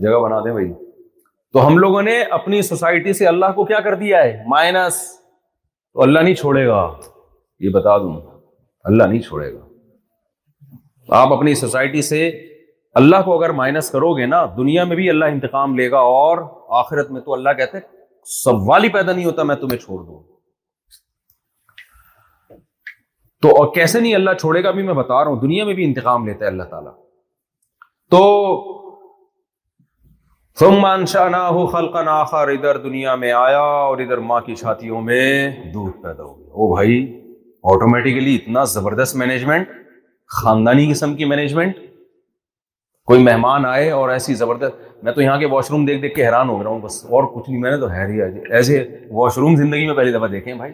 جگہ 0.00 0.18
بنا 0.24 0.40
دیں 0.44 0.52
بھائی 0.52 0.72
تو 1.52 1.66
ہم 1.66 1.78
لوگوں 1.78 2.02
نے 2.02 2.20
اپنی 2.38 2.62
سوسائٹی 2.70 3.12
سے 3.20 3.26
اللہ 3.26 3.52
کو 3.56 3.64
کیا 3.64 3.80
کر 3.84 3.94
دیا 4.02 4.24
ہے 4.24 4.34
مائنس 4.54 5.00
تو 5.92 6.02
اللہ 6.02 6.18
نہیں 6.20 6.34
چھوڑے 6.42 6.66
گا 6.66 6.80
یہ 7.66 7.70
بتا 7.78 7.96
دوں 7.98 8.16
اللہ 8.90 9.04
نہیں 9.10 9.20
چھوڑے 9.28 9.52
گا 9.54 9.65
آپ 11.14 11.32
اپنی 11.32 11.54
سوسائٹی 11.54 12.02
سے 12.02 12.28
اللہ 13.00 13.20
کو 13.24 13.36
اگر 13.38 13.50
مائنس 13.58 13.90
کرو 13.90 14.12
گے 14.16 14.26
نا 14.26 14.44
دنیا 14.56 14.84
میں 14.84 14.96
بھی 14.96 15.08
اللہ 15.10 15.24
انتقام 15.32 15.74
لے 15.78 15.90
گا 15.90 15.98
اور 16.14 16.38
آخرت 16.78 17.10
میں 17.10 17.20
تو 17.20 17.32
اللہ 17.34 17.52
کہتے 17.58 17.78
سوال 18.42 18.84
ہی 18.84 18.88
پیدا 18.92 19.12
نہیں 19.12 19.24
ہوتا 19.24 19.42
میں 19.50 19.56
تمہیں 19.56 19.78
چھوڑ 19.78 20.00
دوں 20.06 20.18
تو 23.42 23.48
اور 23.62 23.72
کیسے 23.74 24.00
نہیں 24.00 24.14
اللہ 24.14 24.30
چھوڑے 24.40 24.62
گا 24.64 24.70
بھی 24.78 24.82
میں 24.82 24.94
بتا 24.94 25.22
رہا 25.22 25.30
ہوں 25.30 25.40
دنیا 25.40 25.64
میں 25.64 25.74
بھی 25.74 25.84
انتقام 25.84 26.26
لیتا 26.26 26.44
ہے 26.44 26.50
اللہ 26.50 26.70
تعالیٰ 26.70 26.92
تو 28.10 28.22
تم 30.60 30.78
مانشا 30.80 31.28
نہ 31.28 31.36
ہو 31.54 31.66
خلق 31.72 31.96
آخر 32.08 32.48
ادھر 32.48 32.78
دنیا 32.82 33.14
میں 33.24 33.32
آیا 33.32 33.60
اور 33.60 33.98
ادھر 34.00 34.18
ماں 34.30 34.40
کی 34.46 34.54
چھاتیوں 34.54 35.00
میں 35.08 35.24
دودھ 35.74 35.96
پیدا 36.02 36.22
ہو 36.22 36.36
گیا 36.38 36.48
او 36.54 36.74
بھائی 36.74 36.98
آٹومیٹیکلی 37.74 38.34
اتنا 38.36 38.64
زبردست 38.74 39.16
مینجمنٹ 39.22 39.68
خاندانی 40.34 40.90
قسم 40.90 41.14
کی 41.16 41.24
مینجمنٹ 41.24 41.72
کوئی 43.06 43.22
مہمان 43.22 43.64
آئے 43.66 43.90
اور 43.90 44.08
ایسی 44.10 44.34
زبردست 44.34 44.84
میں 45.04 45.12
تو 45.12 45.20
یہاں 45.22 45.36
کے 45.40 45.46
واش 45.50 45.70
روم 45.70 45.84
دیکھ 45.86 46.00
دیکھ 46.02 46.14
کے 46.14 46.24
حیران 46.26 46.48
ہو 46.48 46.62
رہا 46.62 46.70
ہوں 46.70 46.80
بس 46.82 47.04
اور 47.04 47.24
کچھ 47.34 47.48
نہیں 47.50 47.60
میں 47.62 47.70
نے 47.70 47.76
تو 47.80 47.90
ہے 47.92 48.06
ہی 48.12 48.20
ایسے 48.22 48.82
واش 49.16 49.38
روم 49.38 49.56
زندگی 49.56 49.86
میں 49.86 49.94
پہلی 49.94 50.12
دفعہ 50.12 50.28
دیکھے 50.28 50.54
بھائی 50.54 50.72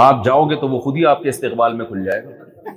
آپ 0.00 0.24
جاؤ 0.24 0.44
گے 0.50 0.56
تو 0.60 0.68
وہ 0.68 0.80
خود 0.80 0.96
ہی 0.96 1.04
آپ 1.06 1.22
کے 1.22 1.28
استقبال 1.28 1.74
میں 1.76 1.86
کھل 1.86 2.04
جائے 2.04 2.24
گا 2.24 2.46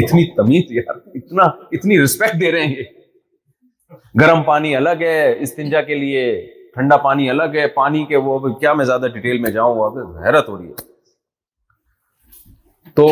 اتنی 0.00 0.26
تمیز 0.36 0.72
یار 0.72 0.96
اتنا 1.20 1.42
اتنی 1.78 2.02
رسپیکٹ 2.02 2.40
دے 2.40 2.50
رہے 2.52 2.66
ہیں 2.74 2.84
گرم 4.20 4.42
پانی 4.42 4.74
الگ 4.76 5.02
ہے 5.06 5.32
استنجا 5.42 5.80
کے 5.88 5.94
لیے 5.94 6.28
ٹھنڈا 6.74 6.96
پانی 7.06 7.30
الگ 7.30 7.54
ہے 7.60 7.66
پانی 7.76 8.04
کے 8.08 8.16
وہ 8.28 8.38
کیا 8.54 8.72
میں 8.80 8.84
زیادہ 8.84 9.06
ڈیٹیل 9.14 9.38
میں 9.42 9.50
جاؤں 9.50 9.76
وہ 9.78 9.88
حیرت 10.26 10.48
ہو 10.48 10.58
رہی 10.58 10.68
ہے 10.68 10.94
تو 12.96 13.06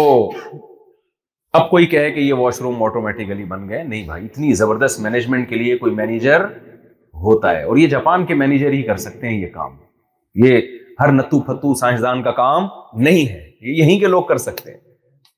اب 1.59 1.69
کوئی 1.71 1.87
کہے 1.87 2.11
کہ 2.11 2.21
یہ 2.21 2.33
واش 2.43 2.61
روم 2.61 2.83
آٹومیٹکلی 2.83 3.45
بن 3.51 3.69
گئے 3.69 3.83
نہیں 3.83 4.05
بھائی 4.07 4.25
اتنی 4.25 4.53
زبردست 4.61 5.01
مینجمنٹ 5.01 5.49
کے 5.49 5.57
لیے 5.57 5.77
کوئی 5.79 5.93
مینیجر 5.95 6.45
ہوتا 7.25 7.51
ہے 7.57 7.63
اور 7.63 7.77
یہ 7.77 7.87
جاپان 7.89 8.25
کے 8.27 8.35
مینیجر 8.45 8.73
ہی 8.73 8.83
کر 8.83 8.97
سکتے 9.05 9.29
ہیں 9.29 9.41
یہ 9.41 9.47
کام 9.55 9.77
یہ 10.45 10.61
ہر 11.01 11.13
نتو 11.13 11.41
پتو 11.51 11.75
سائنسدان 11.79 12.23
کا 12.23 12.31
کام 12.41 12.67
نہیں 13.05 13.29
ہے 13.33 13.41
یہ 13.71 13.81
یہیں 13.85 13.99
کے 14.01 14.07
لوگ 14.17 14.23
کر 14.29 14.39
سکتے 14.47 14.71
ہیں 14.71 14.81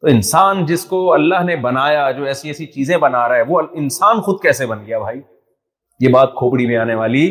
تو 0.00 0.06
انسان 0.14 0.64
جس 0.66 0.84
کو 0.94 1.00
اللہ 1.12 1.42
نے 1.46 1.56
بنایا 1.68 2.10
جو 2.18 2.24
ایسی 2.32 2.48
ایسی 2.48 2.66
چیزیں 2.78 2.96
بنا 3.06 3.28
رہا 3.28 3.36
ہے 3.36 3.42
وہ 3.48 3.60
انسان 3.82 4.20
خود 4.26 4.40
کیسے 4.42 4.66
بن 4.72 4.86
گیا 4.86 4.98
بھائی 4.98 5.20
یہ 6.06 6.12
بات 6.14 6.32
کھوپڑی 6.38 6.66
میں 6.66 6.76
آنے 6.86 6.94
والی 7.04 7.30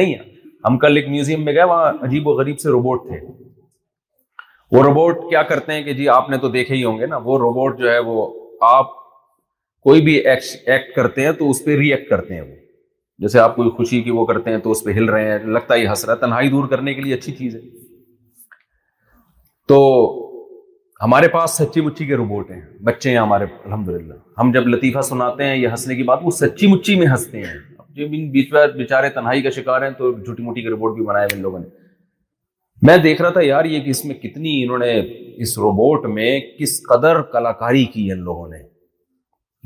نہیں 0.00 0.14
ہے 0.14 0.20
ہم 0.68 0.78
کل 0.84 0.96
ایک 0.96 1.08
میوزیم 1.08 1.44
میں 1.44 1.52
گئے 1.54 1.64
وہاں 1.74 1.92
عجیب 2.06 2.28
و 2.28 2.32
غریب 2.38 2.58
سے 2.60 2.70
روبوٹ 2.78 3.06
تھے 3.08 3.18
وہ 4.72 4.82
روبوٹ 4.82 5.18
کیا 5.30 5.42
کرتے 5.48 5.72
ہیں 5.72 5.82
کہ 5.84 5.92
جی 5.94 6.08
آپ 6.08 6.30
نے 6.30 6.36
تو 6.44 6.48
دیکھے 6.50 6.74
ہی 6.74 6.84
ہوں 6.84 6.98
گے 6.98 7.06
نا 7.06 7.16
وہ 7.24 7.38
روبوٹ 7.38 7.78
جو 7.78 7.90
ہے 7.90 7.98
وہ 8.06 8.26
آپ 8.68 8.86
کوئی 9.88 10.00
بھی 10.04 10.14
ایکٹ 10.30 10.94
کرتے 10.94 11.24
ہیں 11.24 11.32
تو 11.38 11.50
اس 11.50 11.64
پہ 11.64 11.76
ری 11.78 11.92
ایکٹ 11.94 12.08
کرتے 12.10 12.34
ہیں 12.34 12.40
وہ 12.40 12.54
جیسے 13.24 13.38
آپ 13.40 13.54
کوئی 13.56 13.70
خوشی 13.76 14.02
کی 14.02 14.10
وہ 14.10 14.24
کرتے 14.26 14.50
ہیں 14.50 14.58
تو 14.64 14.70
اس 14.70 14.82
پہ 14.84 14.90
ہل 14.94 15.08
رہے 15.10 15.30
ہیں 15.30 15.38
لگتا 15.58 15.74
ہی 15.74 15.86
ہنس 15.86 16.04
رہا 16.04 16.14
ہے 16.14 16.18
تنہائی 16.20 16.48
دور 16.50 16.66
کرنے 16.70 16.94
کے 16.94 17.02
لیے 17.02 17.14
اچھی 17.14 17.32
چیز 17.32 17.54
ہے 17.56 17.60
تو 19.68 19.78
ہمارے 21.02 21.28
پاس 21.28 21.56
سچی 21.58 21.80
مچی 21.86 22.06
کے 22.06 22.16
روبوٹ 22.16 22.50
ہیں 22.50 22.60
بچے 22.84 23.10
ہیں 23.10 23.18
ہمارے 23.18 23.44
الحمد 23.64 23.88
للہ 23.88 24.14
ہم 24.40 24.52
جب 24.52 24.68
لطیفہ 24.68 25.00
سناتے 25.10 25.44
ہیں 25.46 25.56
یا 25.56 25.70
ہنسنے 25.70 25.94
کی 25.96 26.02
بات 26.12 26.18
وہ 26.22 26.30
سچی 26.40 26.66
مچی 26.74 26.94
میں 26.98 27.06
ہنستے 27.06 27.42
ہیں 27.42 27.58
بیچ 28.32 28.52
بیچارے 28.76 29.08
تنہائی 29.10 29.42
کا 29.42 29.50
شکار 29.50 29.82
ہیں 29.82 29.90
تو 29.98 30.12
جھوٹی 30.12 30.42
موٹی 30.42 30.62
کے 30.62 30.68
روبوٹ 30.70 30.94
بھی 30.96 31.04
بنائے 31.06 31.26
ہیں 31.30 31.36
ان 31.36 31.42
لوگوں 31.42 31.58
نے 31.58 31.66
میں 32.82 32.96
دیکھ 33.02 33.20
رہا 33.22 33.30
تھا 33.30 33.40
یار 33.42 33.64
یہ 33.64 33.80
کہ 33.80 33.90
اس 33.90 34.04
میں 34.04 34.14
کتنی 34.22 34.62
انہوں 34.62 34.78
نے 34.78 34.92
اس 35.42 35.56
روبوٹ 35.58 36.04
میں 36.14 36.38
کس 36.58 36.80
قدر 36.88 37.20
کلاکاری 37.32 37.84
کی 37.92 38.10
ان 38.12 38.18
لوگوں 38.24 38.48
نے 38.48 38.56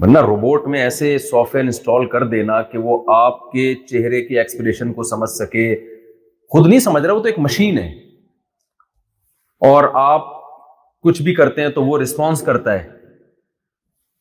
ورنہ 0.03 0.19
روبوٹ 0.27 0.67
میں 0.75 0.81
ایسے 0.83 1.17
سافٹ 1.19 1.55
ویئر 1.55 1.65
انسٹال 1.65 2.07
کر 2.11 2.25
دینا 2.27 2.61
کہ 2.73 2.79
وہ 2.83 2.99
آپ 3.17 3.41
کے 3.53 3.75
چہرے 3.91 4.25
کے 4.27 4.39
ایکسپریشن 4.39 4.93
کو 4.93 5.03
سمجھ 5.11 5.31
سکے 5.31 5.75
خود 6.53 6.67
نہیں 6.69 6.79
سمجھ 6.87 7.03
رہا 7.05 7.15
وہ 7.15 7.21
تو 7.23 7.27
ایک 7.29 7.39
مشین 7.49 7.79
ہے 7.79 7.89
اور 9.71 9.85
آپ 10.05 10.29
کچھ 11.03 11.21
بھی 11.23 11.35
کرتے 11.35 11.63
ہیں 11.63 11.69
تو 11.75 11.85
وہ 11.85 11.99
رسپانس 11.99 12.43
کرتا 12.43 12.79
ہے 12.83 12.89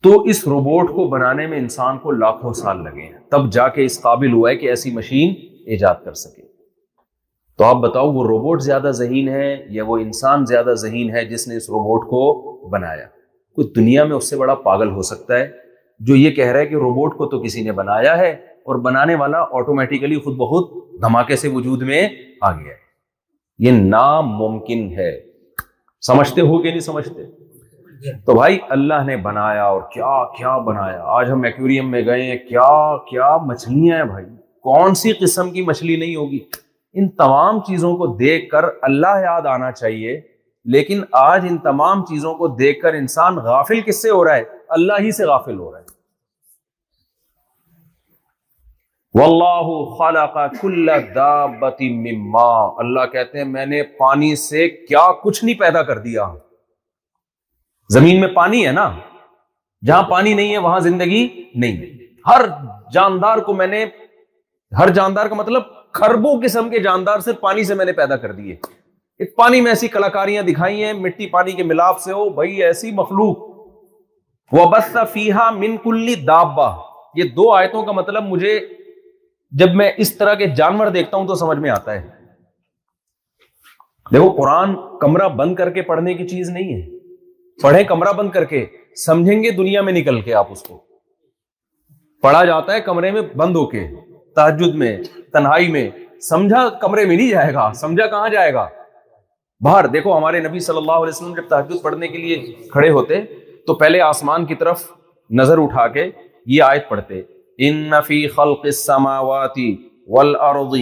تو 0.03 0.19
اس 0.33 0.45
روبوٹ 0.47 0.89
کو 0.95 1.07
بنانے 1.09 1.47
میں 1.47 1.57
انسان 1.59 1.97
کو 1.99 2.11
لاکھوں 2.17 2.53
سال 2.63 2.83
لگے 2.83 3.01
ہیں 3.05 3.17
تب 3.31 3.51
جا 3.53 3.67
کے 3.79 3.85
اس 3.85 4.01
قابل 4.01 4.33
ہوا 4.33 4.49
ہے 4.49 4.55
کہ 4.57 4.69
ایسی 4.69 4.91
مشین 4.93 5.33
ایجاد 5.71 6.05
کر 6.05 6.13
سکے 6.23 6.47
تو 7.59 7.65
آپ 7.65 7.75
بتاؤ 7.81 8.11
وہ 8.13 8.23
روبوٹ 8.23 8.61
زیادہ 8.63 8.91
ذہین 8.97 9.27
ہے 9.29 9.47
یا 9.77 9.83
وہ 9.87 9.97
انسان 9.99 10.43
زیادہ 10.51 10.73
ذہین 10.81 11.09
ہے 11.15 11.23
جس 11.29 11.47
نے 11.47 11.55
اس 11.57 11.67
روبوٹ 11.69 12.03
کو 12.09 12.21
بنایا 12.75 13.05
کوئی 13.55 13.67
دنیا 13.75 14.03
میں 14.11 14.15
اس 14.15 14.29
سے 14.29 14.35
بڑا 14.37 14.53
پاگل 14.67 14.89
ہو 14.95 15.01
سکتا 15.09 15.37
ہے 15.39 15.49
جو 16.09 16.15
یہ 16.15 16.31
کہہ 16.37 16.51
رہا 16.51 16.59
ہے 16.59 16.65
کہ 16.65 16.75
روبوٹ 16.83 17.17
کو 17.17 17.25
تو 17.33 17.39
کسی 17.43 17.63
نے 17.63 17.71
بنایا 17.79 18.17
ہے 18.17 18.29
اور 18.71 18.75
بنانے 18.85 19.15
والا 19.23 19.41
آٹومیٹیکلی 19.59 20.19
خود 20.27 20.35
بہت 20.43 20.69
دھماکے 21.01 21.35
سے 21.41 21.47
وجود 21.55 21.81
میں 21.89 21.99
آ 22.05 22.51
گیا 22.59 22.73
ہے 22.73 22.77
یہ 23.67 23.81
ناممکن 23.89 24.87
ہے 24.99 25.09
سمجھتے 26.07 26.41
ہو 26.51 26.61
کہ 26.61 26.69
نہیں 26.69 26.87
سمجھتے 26.87 28.17
تو 28.25 28.33
بھائی 28.37 28.57
اللہ 28.77 29.03
نے 29.07 29.17
بنایا 29.27 29.63
اور 29.73 29.81
کیا 29.93 30.15
کیا 30.37 30.57
بنایا 30.71 31.03
آج 31.19 31.31
ہم 31.31 31.43
ایکویریم 31.51 31.91
میں 31.91 32.05
گئے 32.05 32.21
ہیں 32.31 32.37
کیا 32.47 32.69
کیا 33.09 33.35
مچھلیاں 33.51 33.97
ہیں 33.97 34.05
بھائی 34.15 34.25
کون 34.71 34.95
سی 35.03 35.11
قسم 35.21 35.51
کی 35.51 35.61
مچھلی 35.71 35.95
نہیں 35.99 36.15
ہوگی 36.15 36.39
ان 36.99 37.07
تمام 37.23 37.59
چیزوں 37.67 37.95
کو 37.97 38.05
دیکھ 38.21 38.49
کر 38.49 38.65
اللہ 38.87 39.19
یاد 39.23 39.45
آنا 39.55 39.71
چاہیے 39.71 40.19
لیکن 40.75 41.01
آج 41.19 41.45
ان 41.49 41.57
تمام 41.69 42.05
چیزوں 42.05 42.33
کو 42.39 42.47
دیکھ 42.61 42.81
کر 42.81 42.93
انسان 43.03 43.37
غافل 43.45 43.81
کس 43.85 44.01
سے 44.01 44.09
ہو 44.13 44.23
رہا 44.25 44.35
ہے 44.35 44.43
اللہ 44.77 44.99
ہی 45.05 45.11
سے 45.19 45.25
غافل 45.33 45.59
ہو 45.59 45.71
رہا 45.71 45.79
ہے 45.79 45.87
اللہ 52.87 53.05
کہتے 53.13 53.37
ہیں 53.37 53.45
میں 53.53 53.65
نے 53.75 53.81
پانی 54.03 54.35
سے 54.43 54.67
کیا 54.91 55.05
کچھ 55.23 55.43
نہیں 55.45 55.59
پیدا 55.63 55.81
کر 55.93 55.99
دیا 56.09 56.27
زمین 57.99 58.19
میں 58.21 58.27
پانی 58.41 58.65
ہے 58.67 58.71
نا 58.81 58.89
جہاں 59.87 60.03
پانی 60.11 60.33
نہیں 60.43 60.51
ہے 60.53 60.57
وہاں 60.67 60.79
زندگی 60.91 61.23
نہیں 61.63 61.77
ہے 61.81 61.89
ہر 62.31 62.45
جاندار 62.93 63.37
کو 63.47 63.53
میں 63.61 63.67
نے 63.75 63.85
ہر 64.79 64.89
جاندار 65.01 65.27
کا 65.27 65.35
مطلب 65.41 65.77
کھربوں 65.97 66.35
قسم 66.41 66.69
کے 66.69 66.79
جاندار 66.83 67.19
صرف 67.25 67.39
پانی 67.39 67.63
سے 67.65 67.75
میں 67.75 67.85
نے 67.85 67.91
پیدا 68.01 68.15
کر 68.25 68.31
دیے 68.41 68.55
پانی 69.37 69.59
میں 69.61 69.71
ایسی 69.71 69.87
کلاکاریاں 69.93 70.41
دکھائی 70.43 70.83
ہیں 70.83 70.91
مٹی 70.93 71.25
پانی 71.29 71.51
کے 71.53 71.63
ملاپ 71.69 71.99
سے 72.01 72.11
ہو 72.13 72.29
بھائی 72.35 72.61
ایسی 72.63 72.91
مخلوق 72.99 73.37
وہ 74.53 74.65
بس 74.71 74.95
فیحا 75.13 75.49
من 75.51 75.75
کلی 75.83 76.13
دابا 76.27 76.69
یہ 77.15 77.29
دو 77.35 77.49
آیتوں 77.53 77.81
کا 77.85 77.91
مطلب 77.99 78.23
مجھے 78.27 78.59
جب 79.59 79.75
میں 79.75 79.91
اس 80.05 80.15
طرح 80.17 80.33
کے 80.43 80.47
جانور 80.57 80.87
دیکھتا 80.97 81.17
ہوں 81.17 81.27
تو 81.27 81.35
سمجھ 81.43 81.57
میں 81.59 81.69
آتا 81.69 81.93
ہے 81.93 82.07
دیکھو 84.11 84.29
قرآن 84.37 84.75
کمرہ 85.01 85.27
بند 85.41 85.55
کر 85.55 85.69
کے 85.73 85.81
پڑھنے 85.91 86.13
کی 86.21 86.27
چیز 86.27 86.49
نہیں 86.49 86.73
ہے 86.75 86.81
پڑھیں 87.63 87.83
کمرہ 87.87 88.11
بند 88.17 88.29
کر 88.31 88.43
کے 88.53 88.65
سمجھیں 89.05 89.43
گے 89.43 89.49
دنیا 89.63 89.81
میں 89.89 89.93
نکل 89.93 90.21
کے 90.21 90.33
آپ 90.43 90.51
اس 90.51 90.63
کو 90.67 90.83
پڑھا 92.21 92.43
جاتا 92.45 92.73
ہے 92.73 92.81
کمرے 92.87 93.11
میں 93.17 93.21
بند 93.43 93.55
ہو 93.55 93.65
کے 93.69 93.85
تاجد 94.39 94.75
میں 94.81 94.95
تنہائی 95.33 95.67
میں 95.71 95.89
سمجھا 96.29 96.67
کمرے 96.81 97.05
میں 97.05 97.15
نہیں 97.15 97.29
جائے 97.29 97.53
گا 97.53 97.71
سمجھا 97.79 98.05
کہاں 98.13 98.29
جائے 98.29 98.53
گا 98.53 98.65
باہر 99.65 99.87
دیکھو 99.95 100.17
ہمارے 100.17 100.39
نبی 100.45 100.59
صلی 100.67 100.77
اللہ 100.81 100.99
علیہ 101.05 101.15
وسلم 101.15 101.33
جب 101.39 101.47
تحجد 101.49 101.81
پڑھنے 101.83 102.07
کے 102.11 102.17
لیے 102.25 102.35
کھڑے 102.75 102.89
ہوتے 102.97 103.19
تو 103.67 103.73
پہلے 103.81 104.01
آسمان 104.01 104.45
کی 104.51 104.55
طرف 104.61 104.85
نظر 105.39 105.61
اٹھا 105.63 105.87
کے 105.95 106.05
یہ 106.53 106.63
آیت 106.67 106.87
پڑھتے 106.89 107.21
ان 107.69 107.91
فی 108.09 108.19
خلق 108.37 108.61
السماوات 108.71 109.57
والارض 110.17 110.75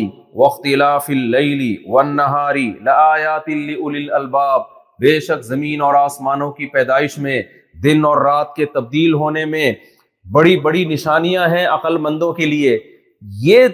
واختلاف 0.43 1.09
اللیل 1.17 1.63
والنہار 1.95 2.55
لآیات 2.89 3.49
لأولی 3.53 4.03
الالباب 4.03 4.67
بے 5.07 5.19
شک 5.29 5.41
زمین 5.47 5.81
اور 5.87 5.95
آسمانوں 6.03 6.51
کی 6.59 6.65
پیدائش 6.75 7.17
میں 7.25 7.41
دن 7.87 8.05
اور 8.11 8.21
رات 8.29 8.53
کے 8.59 8.65
تبدیل 8.77 9.13
ہونے 9.23 9.45
میں 9.55 9.71
بڑی 10.37 10.55
بڑی 10.69 10.85
نشانیاں 10.93 11.47
ہیں 11.57 11.65
عقل 11.77 11.97
مندوں 12.05 12.31
کے 12.41 12.45
لیے 12.53 12.77
یہ 13.41 13.67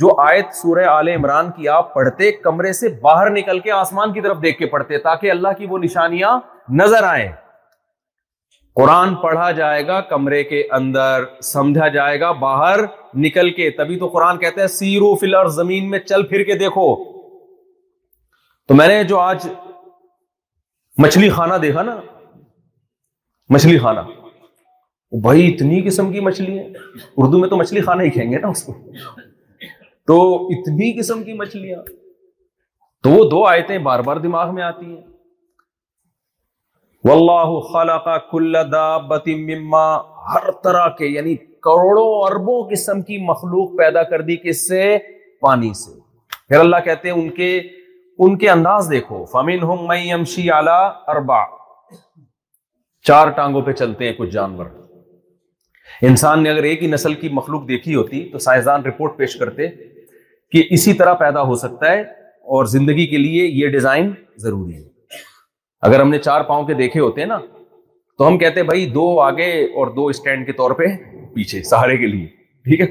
جو 0.00 0.08
آیت 0.20 0.54
سورہ 0.54 0.84
آل 0.88 1.08
عمران 1.08 1.50
کی 1.56 1.68
آپ 1.68 1.92
پڑھتے 1.94 2.30
کمرے 2.42 2.72
سے 2.72 2.88
باہر 3.02 3.30
نکل 3.30 3.58
کے 3.60 3.70
آسمان 3.72 4.12
کی 4.12 4.20
طرف 4.20 4.36
دیکھ 4.42 4.58
کے 4.58 4.66
پڑھتے 4.70 4.98
تاکہ 4.98 5.30
اللہ 5.30 5.52
کی 5.58 5.66
وہ 5.70 5.78
نشانیاں 5.82 6.38
نظر 6.80 7.02
آئیں 7.08 7.28
قرآن 8.76 9.14
پڑھا 9.22 9.50
جائے 9.56 9.86
گا 9.86 10.00
کمرے 10.10 10.42
کے 10.44 10.62
اندر 10.80 11.24
سمجھا 11.42 11.88
جائے 11.96 12.20
گا 12.20 12.30
باہر 12.44 12.80
نکل 13.24 13.50
کے 13.54 13.68
تبھی 13.78 13.98
تو 13.98 14.08
قرآن 14.12 14.38
کہتا 14.38 14.62
ہے 14.62 14.68
سیرو 14.76 15.14
فلر 15.20 15.48
زمین 15.58 15.90
میں 15.90 15.98
چل 15.98 16.22
پھر 16.28 16.42
کے 16.48 16.54
دیکھو 16.58 16.86
تو 18.68 18.74
میں 18.74 18.88
نے 18.88 19.02
جو 19.04 19.18
آج 19.20 19.46
مچھلی 21.02 21.30
خانہ 21.36 21.54
دیکھا 21.62 21.82
نا 21.82 21.96
مچھلی 23.54 23.78
خانہ 23.78 24.00
بھائی 25.20 25.46
اتنی 25.52 25.80
قسم 25.86 26.12
کی 26.12 26.20
مچھلی 26.26 26.58
اردو 27.22 27.38
میں 27.38 27.48
تو 27.48 27.56
مچھلی 27.56 27.80
کھانا 27.80 28.02
ہی 28.02 28.10
کھائیں 28.10 28.30
گے 28.30 28.38
نا 28.40 28.48
اس 28.48 28.62
کو 28.64 28.72
تو 30.06 30.16
اتنی 30.54 30.92
قسم 30.98 31.22
کی 31.24 31.32
مچھلیاں 31.40 31.82
تو 33.02 33.10
وہ 33.10 33.24
دو 33.30 33.44
آیتیں 33.46 33.76
بار 33.90 34.00
بار 34.06 34.16
دماغ 34.26 34.54
میں 34.54 34.62
آتی 34.62 34.86
ہیں 34.86 35.02
دابت 38.72 39.28
کا 39.72 39.86
ہر 40.32 40.50
طرح 40.64 40.88
کے 40.98 41.06
یعنی 41.06 41.34
کروڑوں 41.66 42.06
اربوں 42.24 42.62
قسم 42.70 43.02
کی 43.02 43.18
مخلوق 43.30 43.76
پیدا 43.78 44.02
کر 44.10 44.20
دی 44.28 44.36
کس 44.48 44.66
سے 44.68 44.96
پانی 45.40 45.72
سے 45.84 45.98
پھر 46.48 46.58
اللہ 46.60 46.80
کہتے 46.84 47.10
ہیں 47.10 47.16
ان 47.20 47.28
کے 47.40 47.56
ان 48.24 48.36
کے 48.38 48.50
انداز 48.50 48.88
دیکھو 48.90 49.24
ہوں 49.62 49.86
میں 49.88 50.44
اربا 51.14 51.42
چار 53.06 53.30
ٹانگوں 53.36 53.62
پہ 53.66 53.72
چلتے 53.80 54.08
ہیں 54.08 54.12
کچھ 54.18 54.30
جانور 54.30 54.66
انسان 56.08 56.42
نے 56.42 56.50
اگر 56.50 56.62
ایک 56.68 56.82
ہی 56.82 56.86
نسل 56.90 57.12
کی 57.14 57.28
مخلوق 57.32 57.66
دیکھی 57.66 57.94
ہوتی 57.94 58.22
تو 58.30 58.38
سائنسدان 58.44 58.84
رپورٹ 58.84 59.16
پیش 59.16 59.34
کرتے 59.38 59.66
کہ 60.52 60.62
اسی 60.74 60.92
طرح 61.00 61.14
پیدا 61.20 61.42
ہو 61.50 61.54
سکتا 61.56 61.90
ہے 61.90 62.00
اور 62.56 62.64
زندگی 62.72 63.06
کے 63.06 63.18
لیے 63.18 63.44
یہ 63.62 63.68
ڈیزائن 63.72 64.10
ضروری 64.44 64.74
ہے 64.74 64.82
اگر 65.88 66.00
ہم 66.00 66.10
نے 66.10 66.18
چار 66.18 66.42
پاؤں 66.48 66.64
کے 66.66 66.74
دیکھے 66.80 67.00
ہوتے 67.00 67.20
ہیں 67.20 67.28
نا 67.28 67.38
تو 68.18 68.26
ہم 68.28 68.38
کہتے 68.38 68.60
ہیں 68.60 68.66
بھائی 68.66 68.86
دو 68.94 69.04
آگے 69.20 69.50
اور 69.76 69.94
دو 69.96 70.06
اسٹینڈ 70.14 70.46
کے 70.46 70.52
طور 70.62 70.70
پہ 70.80 70.84
پیچھے 71.34 71.62
سہارے 71.70 71.96
کے 71.98 72.06
لیے 72.06 72.26
ٹھیک 72.64 72.80
ہے 72.80 72.86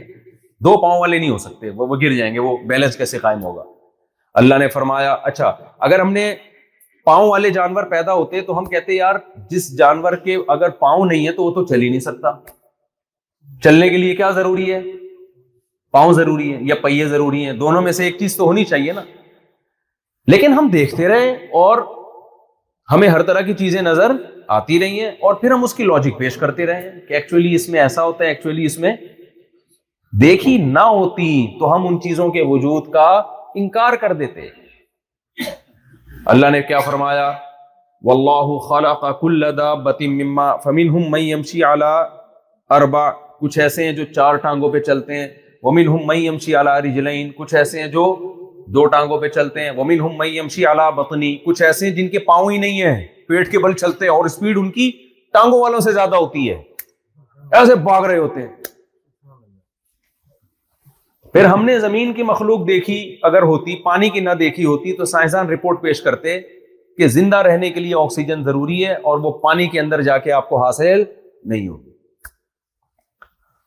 دو 0.65 0.75
پاؤں 0.81 0.99
والے 0.99 1.17
نہیں 1.19 1.29
ہو 1.29 1.37
سکتے 1.45 1.69
وہ 1.81 1.95
گر 2.01 2.13
جائیں 2.17 2.33
گے 2.33 2.39
وہ 2.47 2.55
بیلنس 2.71 2.97
کیسے 2.97 3.17
قائم 3.25 3.43
ہوگا 3.49 3.63
اللہ 4.41 4.55
نے 4.63 4.67
فرمایا 4.77 5.11
اچھا 5.31 5.51
اگر 5.89 5.99
ہم 5.99 6.13
نے 6.13 6.25
پاؤں 7.05 7.29
والے 7.29 7.49
جانور 7.59 7.83
پیدا 7.91 8.13
ہوتے 8.13 8.41
تو 8.49 8.57
ہم 8.59 8.65
کہتے 8.75 8.93
یار 8.95 9.15
جس 9.49 9.69
جانور 9.77 10.15
کے 10.25 10.37
اگر 10.57 10.69
پاؤں 10.87 11.05
نہیں 11.05 11.27
ہے 11.27 11.31
تو 11.39 11.43
وہ 11.43 11.51
تو 11.55 11.65
چل 11.67 11.81
ہی 11.81 11.89
نہیں 11.89 12.05
سکتا 12.11 12.31
چلنے 13.63 13.89
کے 13.89 13.97
لیے 13.97 14.15
کیا 14.15 14.29
ضروری 14.35 14.73
ہے 14.73 14.81
پاؤں 15.93 16.13
ضروری 16.13 16.51
ہے 16.53 16.57
یا 16.67 16.75
پہیے 16.83 17.05
ضروری 17.07 17.45
ہیں 17.45 17.53
دونوں 17.63 17.81
میں 17.81 17.91
سے 17.91 18.03
ایک 18.03 18.17
چیز 18.17 18.35
تو 18.37 18.45
ہونی 18.45 18.63
چاہیے 18.65 18.91
نا 18.93 19.01
لیکن 20.31 20.53
ہم 20.53 20.67
دیکھتے 20.73 21.07
رہے 21.07 21.31
اور 21.63 21.77
ہمیں 22.91 23.07
ہر 23.07 23.21
طرح 23.23 23.41
کی 23.47 23.53
چیزیں 23.63 23.81
نظر 23.81 24.11
آتی 24.57 24.79
رہی 24.79 24.99
ہیں 25.03 25.09
اور 25.25 25.33
پھر 25.41 25.51
ہم 25.51 25.63
اس 25.63 25.73
کی 25.73 25.83
لاجک 25.83 26.17
پیش 26.19 26.35
کرتے 26.37 26.65
رہے 26.65 26.89
کہ 27.07 27.13
ایکچولی 27.13 27.53
اس 27.55 27.67
میں 27.69 27.79
ایسا 27.81 28.03
ہوتا 28.03 28.23
ہے 28.23 28.29
ایکچولی 28.29 28.65
اس 28.65 28.77
میں 28.85 28.95
دیکھی 30.21 30.57
نہ 30.63 30.79
ہوتی 30.99 31.29
تو 31.59 31.73
ہم 31.75 31.87
ان 31.87 31.99
چیزوں 32.01 32.27
کے 32.31 32.43
وجود 32.47 32.91
کا 32.93 33.07
انکار 33.63 33.93
کر 34.01 34.13
دیتے 34.23 34.47
اللہ 36.33 36.49
نے 36.51 36.61
کیا 36.67 36.79
فرمایا 36.85 37.31
واللہ 38.09 38.57
خلق 38.69 39.03
کل 39.21 39.43
بتی 39.83 40.07
مما 40.07 40.53
فمی 40.63 40.87
اربا 42.77 43.09
کچھ 43.41 43.57
ایسے 43.59 43.83
ہیں 43.85 43.91
جو 43.93 44.03
چار 44.15 44.35
ٹانگوں 44.41 44.69
پہ 44.71 44.79
چلتے 44.87 45.15
ہیں 45.19 45.27
ومن 45.63 45.87
ہم 45.87 46.05
مئی 46.07 46.25
یمشی 46.25 46.55
اعلیٰ 46.55 46.77
رجلین 46.81 47.31
کچھ 47.37 47.53
ایسے 47.55 47.79
ہیں 47.81 47.87
جو 47.97 48.03
دو 48.73 48.85
ٹانگوں 48.95 49.17
پہ 49.21 49.27
چلتے 49.37 49.61
ہیں 49.63 49.71
ومن 49.77 49.99
ہم 50.01 50.17
مئی 50.17 50.35
یمشی 50.37 50.65
اعلیٰ 50.65 50.91
بتنی 50.95 51.35
کچھ 51.45 51.61
ایسے 51.67 51.87
ہیں 51.87 51.95
جن 51.95 52.07
کے 52.09 52.19
پاؤں 52.29 52.51
ہی 52.51 52.57
نہیں 52.57 52.81
ہیں 52.81 53.05
پیٹ 53.29 53.51
کے 53.51 53.59
بل 53.63 53.73
چلتے 53.83 54.05
ہیں 54.05 54.11
اور 54.11 54.25
اسپیڈ 54.25 54.57
ان 54.57 54.71
کی 54.77 54.89
ٹانگوں 55.33 55.59
والوں 55.61 55.79
سے 55.87 55.91
زیادہ 55.93 56.15
ہوتی 56.25 56.49
ہے 56.49 56.61
ایسے 57.59 57.75
بھاگ 57.89 58.05
رہے 58.09 58.17
ہوتے 58.17 58.41
ہیں 58.41 58.47
پھر 61.33 61.45
ہم 61.45 61.65
نے 61.65 61.79
زمین 61.79 62.13
کی 62.13 62.23
مخلوق 62.29 62.67
دیکھی 62.67 62.97
اگر 63.31 63.41
ہوتی 63.51 63.75
پانی 63.83 64.09
کی 64.15 64.19
نہ 64.19 64.29
دیکھی 64.39 64.65
ہوتی 64.65 64.93
تو 64.97 65.05
سائنسدان 65.15 65.49
رپورٹ 65.49 65.81
پیش 65.83 66.01
کرتے 66.07 66.39
کہ 66.97 67.07
زندہ 67.17 67.37
رہنے 67.47 67.69
کے 67.71 67.79
لیے 67.79 67.93
آکسیجن 67.99 68.43
ضروری 68.43 68.85
ہے 68.85 68.93
اور 69.11 69.19
وہ 69.23 69.31
پانی 69.43 69.67
کے 69.75 69.79
اندر 69.79 70.01
جا 70.09 70.17
کے 70.25 70.31
آپ 70.41 70.49
کو 70.49 70.63
حاصل 70.65 71.03
نہیں 71.03 71.67
ہوگی 71.67 71.89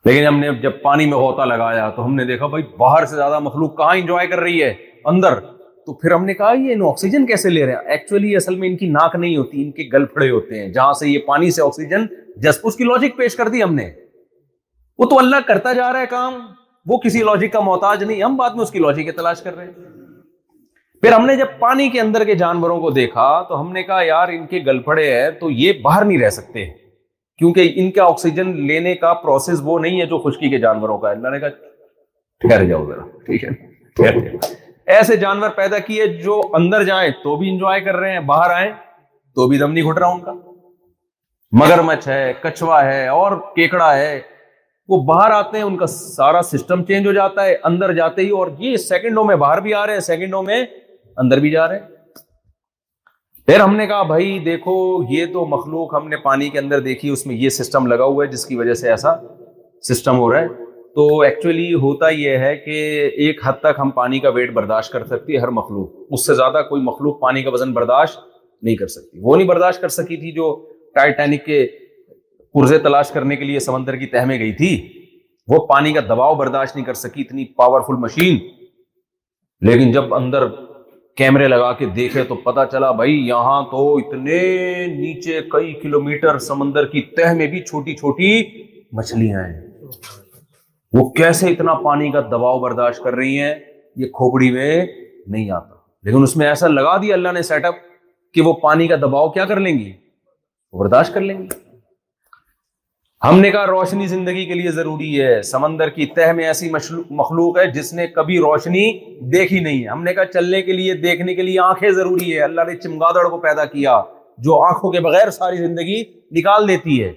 لیکن 0.05 0.25
ہم 0.27 0.39
نے 0.39 0.49
جب 0.61 0.71
پانی 0.81 1.05
میں 1.09 1.17
ہوتا 1.17 1.45
لگایا 1.45 1.89
تو 1.89 2.05
ہم 2.05 2.15
نے 2.15 2.23
دیکھا 2.25 2.47
بھائی 2.47 2.63
باہر 2.79 3.05
سے 3.05 3.15
زیادہ 3.15 3.37
مخلوق 3.43 3.75
کہاں 3.77 3.95
انجوائے 3.97 4.27
کر 4.27 4.39
رہی 4.39 4.61
ہے 4.63 4.73
اندر 5.11 5.39
تو 5.85 5.93
پھر 6.01 6.11
ہم 6.13 6.25
نے 6.25 6.33
کہا 6.33 6.51
یہ 6.65 6.83
آکسیجن 6.89 7.25
کیسے 7.25 7.49
لے 7.49 7.65
رہے 7.65 7.71
ہیں 7.73 7.91
ایکچولی 7.95 8.35
اصل 8.35 8.55
میں 8.55 8.67
ان 8.67 8.71
ان 8.73 8.77
کی 8.77 8.87
ناک 8.91 9.15
نہیں 9.15 9.35
ہوتی 9.37 9.63
کے 9.77 9.83
گل 9.93 10.05
پھڑے 10.13 10.29
ہوتے 10.31 10.59
ہیں 10.61 10.67
جہاں 10.73 10.93
سے 11.01 11.09
یہ 11.09 11.19
پانی 11.27 11.49
سے 11.57 11.61
آکسیجن 11.63 12.05
جس 12.43 12.59
اس 12.63 12.75
کی 12.75 12.83
لاجک 12.83 13.17
پیش 13.17 13.35
کر 13.35 13.47
دی 13.55 13.63
ہم 13.63 13.73
نے 13.75 13.89
وہ 14.99 15.05
تو 15.09 15.19
اللہ 15.19 15.45
کرتا 15.47 15.73
جا 15.81 15.91
رہا 15.93 15.99
ہے 16.01 16.05
کام 16.13 16.39
وہ 16.89 16.97
کسی 17.05 17.23
لاجک 17.31 17.53
کا 17.53 17.59
محتاج 17.71 18.03
نہیں 18.03 18.23
ہم 18.23 18.35
بعد 18.37 18.49
میں 18.55 18.63
اس 18.63 18.71
کی 18.71 18.79
لاجک 18.87 19.15
تلاش 19.17 19.41
کر 19.41 19.55
رہے 19.55 19.65
ہیں 19.65 19.93
پھر 21.01 21.11
ہم 21.11 21.25
نے 21.25 21.35
جب 21.35 21.57
پانی 21.59 21.89
کے 21.95 22.01
اندر 22.01 22.23
کے 22.25 22.35
جانوروں 22.45 22.79
کو 22.81 22.89
دیکھا 23.01 23.27
تو 23.49 23.59
ہم 23.61 23.71
نے 23.73 23.83
کہا 23.83 24.01
یار 24.03 24.27
ان 24.37 24.47
کے 24.51 24.59
گل 24.65 24.79
پھڑے 24.83 25.11
ہیں 25.13 25.29
تو 25.39 25.51
یہ 25.61 25.81
باہر 25.83 26.05
نہیں 26.05 26.19
رہ 26.23 26.29
سکتے 26.39 26.65
کیونکہ 27.37 27.71
ان 27.81 27.89
کا 27.91 28.03
آکسیجن 28.05 28.51
لینے 28.67 28.93
کا 28.95 29.13
پروسیس 29.23 29.59
وہ 29.63 29.77
نہیں 29.79 29.99
ہے 30.01 30.05
جو 30.11 30.17
خشکی 30.27 30.49
کے 30.49 30.57
جانوروں 30.65 30.97
کا 30.97 31.09
ہے 31.09 31.15
اللہ 31.15 31.29
نے 31.29 31.39
کہا 31.39 31.49
ٹھہر 32.47 32.63
جاؤ 32.67 32.85
ذرا 32.89 33.01
ٹھیک 33.25 33.43
ہے 33.43 34.37
ایسے 34.97 35.15
جانور 35.17 35.49
پیدا 35.55 35.77
کیے 35.87 36.05
جو 36.23 36.41
اندر 36.59 36.83
جائیں 36.85 37.09
تو 37.23 37.35
بھی 37.37 37.49
انجوائے 37.49 37.81
کر 37.81 37.95
رہے 37.95 38.11
ہیں 38.11 38.19
باہر 38.31 38.49
آئیں 38.53 38.69
تو 39.35 39.47
بھی 39.49 39.57
دم 39.57 39.71
نہیں 39.71 39.89
گھٹ 39.91 39.97
رہا 39.99 40.11
ان 40.13 40.19
کا 40.23 40.31
مگر 41.59 41.81
مچھ 41.87 42.07
ہے 42.07 42.33
کچھوا 42.41 42.83
ہے 42.85 43.05
اور 43.07 43.35
کیکڑا 43.55 43.95
ہے 43.97 44.19
وہ 44.89 45.01
باہر 45.05 45.31
آتے 45.31 45.57
ہیں 45.57 45.65
ان 45.65 45.77
کا 45.77 45.87
سارا 45.93 46.41
سسٹم 46.51 46.83
چینج 46.85 47.07
ہو 47.07 47.13
جاتا 47.13 47.45
ہے 47.45 47.55
اندر 47.69 47.93
جاتے 47.99 48.21
ہی 48.21 48.29
اور 48.39 48.47
یہ 48.59 48.75
سیکنڈوں 48.87 49.23
میں 49.25 49.35
باہر 49.43 49.61
بھی 49.67 49.73
آ 49.73 49.85
رہے 49.87 49.93
ہیں 49.93 49.99
سیکنڈوں 50.07 50.41
میں 50.49 50.63
اندر 51.23 51.39
بھی 51.39 51.51
جا 51.51 51.67
رہے 51.67 51.79
ہیں 51.79 51.94
پھر 53.47 53.59
ہم 53.59 53.75
نے 53.75 53.85
کہا 53.87 54.03
بھائی 54.09 54.37
دیکھو 54.45 54.73
یہ 55.09 55.25
تو 55.33 55.45
مخلوق 55.47 55.93
ہم 55.95 56.07
نے 56.09 56.17
پانی 56.23 56.49
کے 56.49 56.59
اندر 56.59 56.79
دیکھی 56.87 57.09
اس 57.09 57.25
میں 57.27 57.35
یہ 57.35 57.49
سسٹم 57.57 57.87
لگا 57.87 58.03
ہوا 58.03 58.25
ہے 58.25 58.29
جس 58.29 58.45
کی 58.45 58.55
وجہ 58.55 58.73
سے 58.79 58.89
ایسا 58.89 59.13
سسٹم 59.89 60.17
ہو 60.19 60.31
رہا 60.31 60.39
ہے 60.41 60.47
تو 60.95 61.19
ایکچولی 61.21 61.73
ہوتا 61.83 62.09
یہ 62.09 62.37
ہے 62.45 62.55
کہ 62.63 62.79
ایک 63.25 63.39
حد 63.47 63.59
تک 63.63 63.79
ہم 63.79 63.89
پانی 63.99 64.19
کا 64.19 64.29
ویٹ 64.37 64.53
برداشت 64.53 64.91
کر 64.91 65.01
ہے 65.11 65.37
ہر 65.39 65.47
مخلوق 65.59 66.07
اس 66.13 66.25
سے 66.27 66.33
زیادہ 66.41 66.61
کوئی 66.69 66.81
مخلوق 66.81 67.19
پانی 67.21 67.43
کا 67.43 67.49
وزن 67.53 67.73
برداشت 67.73 68.19
نہیں 68.63 68.75
کر 68.75 68.87
سکتی 68.87 69.19
وہ 69.23 69.35
نہیں 69.35 69.47
برداشت 69.47 69.81
کر 69.81 69.89
سکی 69.99 70.17
تھی 70.17 70.31
جو 70.35 70.53
ٹائٹینک 70.95 71.45
کے 71.45 71.65
پرزے 72.59 72.77
تلاش 72.87 73.11
کرنے 73.11 73.35
کے 73.35 73.45
لیے 73.45 73.59
سمندر 73.69 73.95
کی 73.95 74.05
تہ 74.15 74.25
میں 74.25 74.39
گئی 74.39 74.51
تھی 74.61 74.71
وہ 75.53 75.65
پانی 75.67 75.93
کا 75.93 76.01
دباؤ 76.09 76.35
برداشت 76.35 76.75
نہیں 76.75 76.85
کر 76.85 76.93
سکی 77.07 77.21
اتنی 77.21 77.45
پاورفل 77.61 77.99
مشین 78.07 78.37
لیکن 79.69 79.91
جب 79.91 80.13
اندر 80.15 80.47
کیمرے 81.17 81.47
لگا 81.47 81.71
کے 81.73 81.85
دیکھے 81.95 82.23
تو 82.29 82.35
پتا 82.45 82.65
چلا 82.71 82.91
بھائی 83.01 83.13
یہاں 83.27 83.61
تو 83.71 83.85
اتنے 83.97 84.39
نیچے 84.95 85.39
کئی 85.51 85.71
کلومیٹر 85.81 86.39
سمندر 86.47 86.85
کی 86.91 87.01
تہ 87.17 87.33
میں 87.37 87.47
بھی 87.53 87.61
چھوٹی 87.69 87.95
چھوٹی 87.97 88.31
مچھلیاں 88.97 89.43
ہیں 89.43 89.61
وہ 90.97 91.09
کیسے 91.17 91.49
اتنا 91.51 91.73
پانی 91.83 92.11
کا 92.11 92.19
دباؤ 92.31 92.59
برداشت 92.59 93.03
کر 93.03 93.13
رہی 93.15 93.39
ہیں 93.41 93.53
یہ 93.95 94.05
کھوپڑی 94.17 94.51
میں 94.51 94.85
نہیں 94.85 95.49
آتا 95.51 95.73
لیکن 96.09 96.23
اس 96.23 96.35
میں 96.37 96.47
ایسا 96.47 96.67
لگا 96.67 96.97
دیا 97.01 97.13
اللہ 97.15 97.31
نے 97.35 97.41
سیٹ 97.51 97.65
اپ 97.65 97.75
کہ 98.33 98.41
وہ 98.45 98.53
پانی 98.63 98.87
کا 98.87 98.95
دباؤ 99.01 99.29
کیا 99.37 99.45
کر 99.51 99.59
لیں 99.59 99.77
گی 99.79 99.91
برداشت 100.79 101.13
کر 101.13 101.21
لیں 101.21 101.41
گی 101.41 101.47
ہم 103.27 103.39
نے 103.39 103.49
کہا 103.51 103.65
روشنی 103.65 104.05
زندگی 104.07 104.45
کے 104.45 104.53
لیے 104.53 104.71
ضروری 104.71 105.09
ہے 105.21 105.41
سمندر 105.43 105.89
کی 105.89 106.05
تہ 106.15 106.31
میں 106.35 106.45
ایسی 106.45 106.69
مخلوق 106.79 107.57
ہے 107.59 107.65
جس 107.77 107.91
نے 107.99 108.05
کبھی 108.17 108.37
روشنی 108.39 108.83
دیکھی 109.35 109.59
نہیں 109.59 109.83
ہے 109.83 109.87
ہم 109.89 110.03
نے 110.03 110.13
کہا 110.13 110.25
چلنے 110.33 110.61
کے 110.61 110.73
لیے 110.79 110.93
دیکھنے 111.05 111.33
کے 111.35 111.41
لیے 111.47 111.59
آنکھیں 111.59 111.89
ضروری 111.89 112.33
ہے 112.35 112.41
اللہ 112.43 112.67
نے 112.67 112.75
چمگادڑ 112.83 113.23
کو 113.29 113.37
پیدا 113.45 113.65
کیا 113.71 113.99
جو 114.47 114.59
آنکھوں 114.65 114.91
کے 114.91 114.99
بغیر 115.07 115.29
ساری 115.39 115.57
زندگی 115.57 116.01
نکال 116.39 116.67
دیتی 116.67 117.01
ہے 117.03 117.11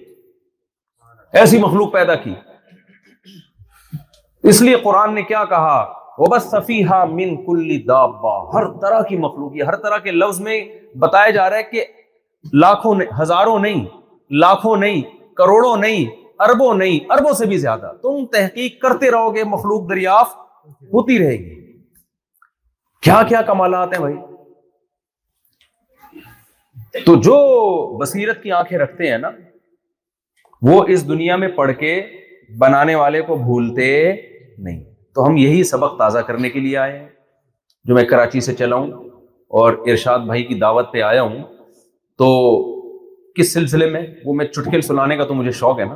ایسی 1.41 1.57
مخلوق 1.65 1.91
پیدا 1.93 2.15
کی 2.23 2.33
اس 4.49 4.61
لیے 4.61 4.75
قرآن 4.83 5.13
نے 5.15 5.21
کیا 5.33 5.43
کہا 5.53 5.77
وہ 6.17 6.31
بس 6.35 6.49
صفیحہ 6.55 7.03
من 7.13 7.35
کل 7.45 7.69
دابا 7.93 8.33
ہر 8.55 8.71
طرح 8.81 9.01
کی 9.09 9.17
مخلوق 9.27 9.53
ہے 9.59 9.67
ہر 9.69 9.75
طرح 9.85 9.97
کے 10.07 10.11
لفظ 10.17 10.41
میں 10.49 10.59
بتایا 11.05 11.29
جا 11.39 11.49
رہا 11.49 11.57
ہے 11.57 11.63
کہ 11.71 11.85
لاکھوں 12.67 12.99
ہزاروں 13.21 13.57
نہیں 13.59 13.85
لاکھوں 14.47 14.75
نہیں 14.87 15.01
کروڑوں 15.39 15.73
نہیں 15.81 16.05
اربوں 16.45 16.69
نہیں 16.77 17.11
اربوں 17.13 17.31
سے 17.41 17.45
بھی 17.51 17.57
زیادہ 17.57 17.89
تم 18.01 18.15
تحقیق 18.31 18.79
کرتے 18.81 19.09
رہو 19.11 19.29
گے 19.35 19.43
مخلوق 19.51 19.83
دریافت 19.89 20.33
ہوتی 20.93 21.15
رہے 21.19 21.35
گی 21.43 21.53
کیا 23.07 23.19
کیا 23.27 23.39
کمالات 23.51 23.93
ہیں 23.93 23.99
بھائی 24.05 27.03
تو 27.05 27.11
جو 27.27 27.37
بصیرت 28.01 28.37
کی 28.43 28.49
آنکھیں 28.61 28.77
رکھتے 28.79 29.03
ہیں 29.11 29.17
نا 29.25 29.29
وہ 30.69 30.75
اس 30.95 31.05
دنیا 31.07 31.35
میں 31.43 31.47
پڑھ 31.59 31.71
کے 31.79 31.91
بنانے 32.63 32.95
والے 33.03 33.21
کو 33.29 33.35
بھولتے 33.43 33.85
نہیں 34.67 34.81
تو 35.15 35.19
ہم 35.27 35.33
یہی 35.43 35.61
سبق 35.73 35.91
تازہ 35.99 36.21
کرنے 36.31 36.49
کے 36.55 36.59
لیے 36.65 36.75
آئے 36.87 36.97
ہیں 36.97 37.07
جو 37.87 37.91
میں 37.95 38.03
کراچی 38.13 38.39
سے 38.47 38.53
چلا 38.63 38.75
ہوں 38.83 38.91
اور 39.61 39.69
ارشاد 39.93 40.19
بھائی 40.31 40.43
کی 40.49 40.55
دعوت 40.65 40.85
پہ 40.93 40.99
آیا 41.11 41.21
ہوں 41.29 41.39
تو 42.23 42.29
کس 43.35 43.51
سلسلے 43.53 43.85
میں 43.91 44.01
وہ 44.25 44.33
میں 44.35 44.45
چٹکل 44.45 44.81
سنانے 44.87 45.17
کا 45.17 45.23
تو 45.27 45.33
مجھے 45.33 45.51
شوق 45.59 45.79
ہے 45.79 45.85
نا 45.85 45.95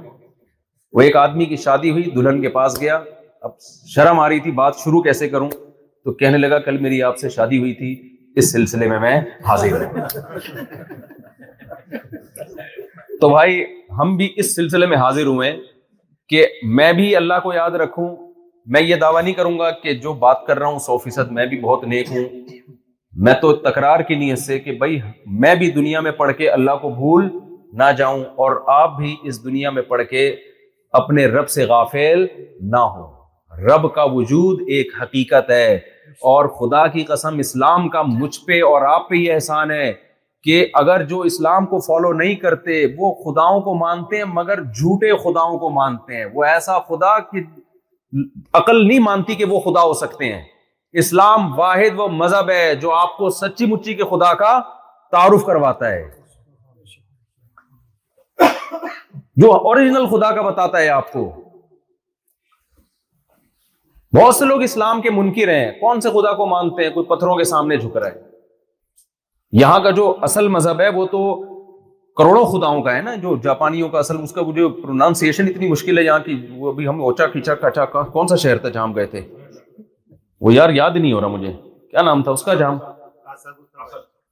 وہ 0.95 1.01
ایک 1.01 1.15
آدمی 1.17 1.45
کی 1.45 1.55
شادی 1.63 1.89
ہوئی 1.91 2.03
دلہن 2.15 2.41
کے 2.41 2.49
پاس 2.57 2.79
گیا 2.81 2.95
اب 3.41 3.51
شرم 3.93 4.19
آ 4.19 4.27
رہی 4.29 4.39
تھی 4.39 4.51
بات 4.61 4.75
شروع 4.83 5.01
کیسے 5.03 5.29
کروں 5.29 5.49
تو 5.51 6.11
کہنے 6.17 6.37
لگا 6.37 6.59
کل 6.59 6.77
میری 6.85 7.01
آپ 7.03 7.17
سے 7.17 7.29
شادی 7.29 7.57
ہوئی 7.59 7.73
تھی 7.73 7.93
اس 8.39 8.51
سلسلے 8.51 8.87
میں 8.89 8.99
میں 8.99 9.17
حاضر 9.47 9.81
ہوں 9.85 10.39
تو 13.21 13.29
بھائی 13.29 13.63
ہم 13.99 14.15
بھی 14.17 14.31
اس 14.43 14.55
سلسلے 14.55 14.85
میں 14.91 14.97
حاضر 14.97 15.25
ہوئے 15.27 15.51
کہ 16.29 16.45
میں 16.77 16.91
بھی 16.93 17.15
اللہ 17.15 17.39
کو 17.43 17.53
یاد 17.53 17.71
رکھوں 17.81 18.15
میں 18.73 18.81
یہ 18.81 18.95
دعویٰ 18.95 19.21
نہیں 19.23 19.33
کروں 19.33 19.57
گا 19.59 19.69
کہ 19.83 19.93
جو 20.03 20.13
بات 20.19 20.45
کر 20.47 20.59
رہا 20.59 20.67
ہوں 20.67 20.79
سو 20.85 20.97
فیصد 21.05 21.31
میں 21.37 21.45
بھی 21.45 21.59
بہت 21.61 21.83
نیک 21.93 22.11
ہوں 22.11 22.23
میں 23.21 23.33
تو 23.41 23.51
تکرار 23.69 23.99
کی 24.07 24.15
نیت 24.19 24.39
سے 24.39 24.57
کہ 24.59 24.71
بھائی 24.77 24.99
میں 25.41 25.53
بھی 25.55 25.69
دنیا 25.71 25.99
میں 26.01 26.11
پڑھ 26.19 26.31
کے 26.37 26.49
اللہ 26.49 26.75
کو 26.81 26.89
بھول 26.89 27.27
نہ 27.77 27.91
جاؤں 27.97 28.23
اور 28.43 28.55
آپ 28.73 28.95
بھی 28.97 29.15
اس 29.29 29.43
دنیا 29.43 29.69
میں 29.71 29.81
پڑھ 29.89 30.01
کے 30.09 30.27
اپنے 30.99 31.25
رب 31.25 31.49
سے 31.49 31.65
غافل 31.67 32.25
نہ 32.71 32.77
ہوں 32.95 33.11
رب 33.65 33.93
کا 33.95 34.03
وجود 34.13 34.61
ایک 34.75 34.91
حقیقت 35.01 35.49
ہے 35.49 35.73
اور 36.31 36.45
خدا 36.59 36.85
کی 36.95 37.03
قسم 37.07 37.37
اسلام 37.39 37.87
کا 37.89 38.01
مجھ 38.05 38.37
پہ 38.45 38.61
اور 38.63 38.81
آپ 38.87 39.07
پہ 39.09 39.15
یہ 39.15 39.33
احسان 39.33 39.71
ہے 39.71 39.91
کہ 40.43 40.65
اگر 40.81 41.03
جو 41.09 41.19
اسلام 41.31 41.65
کو 41.65 41.79
فالو 41.85 42.11
نہیں 42.23 42.35
کرتے 42.45 42.83
وہ 42.97 43.13
خداؤں 43.23 43.61
کو 43.67 43.73
مانتے 43.79 44.17
ہیں 44.17 44.25
مگر 44.33 44.63
جھوٹے 44.73 45.11
خداؤں 45.23 45.57
کو 45.59 45.69
مانتے 45.77 46.15
ہیں 46.17 46.25
وہ 46.33 46.43
ایسا 46.45 46.79
خدا 46.87 47.17
کی 47.31 47.43
عقل 48.61 48.87
نہیں 48.87 48.99
مانتی 49.09 49.35
کہ 49.35 49.45
وہ 49.53 49.59
خدا 49.69 49.81
ہو 49.83 49.93
سکتے 50.01 50.31
ہیں 50.33 50.41
اسلام 51.01 51.45
واحد 51.59 51.99
وہ 51.99 52.07
مذہب 52.21 52.49
ہے 52.49 52.73
جو 52.81 52.91
آپ 52.93 53.15
کو 53.17 53.29
سچی 53.41 53.65
مچی 53.71 53.93
کے 53.93 54.03
خدا 54.09 54.33
کا 54.41 54.49
تعارف 55.11 55.43
کرواتا 55.45 55.89
ہے 55.91 56.03
جو 59.43 59.51
اوریجنل 59.55 60.05
خدا 60.09 60.29
کا 60.35 60.41
بتاتا 60.49 60.79
ہے 60.79 60.89
آپ 60.97 61.11
کو 61.11 61.23
بہت 64.17 64.35
سے 64.35 64.45
لوگ 64.45 64.61
اسلام 64.63 65.01
کے 65.01 65.09
منکر 65.11 65.47
ہیں 65.53 65.71
کون 65.79 66.01
سے 66.01 66.09
خدا 66.19 66.33
کو 66.41 66.45
مانتے 66.49 66.83
ہیں 66.83 66.91
کوئی 66.93 67.05
پتھروں 67.15 67.35
کے 67.37 67.43
سامنے 67.55 67.77
جھک 67.77 67.97
رہا 67.97 68.07
ہے 68.09 68.21
یہاں 69.61 69.79
کا 69.83 69.91
جو 70.01 70.13
اصل 70.29 70.47
مذہب 70.57 70.81
ہے 70.81 70.89
وہ 70.99 71.05
تو 71.11 71.23
کروڑوں 72.17 72.45
خداؤں 72.51 72.81
کا 72.83 72.95
ہے 72.95 73.01
نا 73.01 73.15
جو 73.21 73.35
جاپانیوں 73.43 73.89
کا 73.89 73.99
اصل 73.99 74.21
اس 74.23 74.31
کا 74.33 74.41
جو 74.55 74.69
پروناؤنسیشن 74.69 75.47
اتنی 75.47 75.69
مشکل 75.71 75.97
ہے 75.97 76.03
یہاں 76.03 76.19
کی 76.25 76.41
وہ 76.57 76.73
ہم 76.87 77.01
اوچا 77.03 77.27
کھینچا 77.35 77.55
کچا 77.65 77.85
کون 77.95 78.27
سا 78.27 78.35
شہر 78.43 78.57
تھا 78.65 78.69
جہاں 78.69 78.87
گئے 78.95 79.05
تھے 79.15 79.21
وہ 80.45 80.53
یار 80.53 80.69
یاد 80.75 80.95
نہیں 80.99 81.11
ہو 81.13 81.19
رہا 81.21 81.27
مجھے 81.33 81.51
کیا 81.53 82.01
نام 82.05 82.21
تھا 82.23 82.31
اس 82.37 82.41
کا 82.43 82.53
جام 82.61 82.77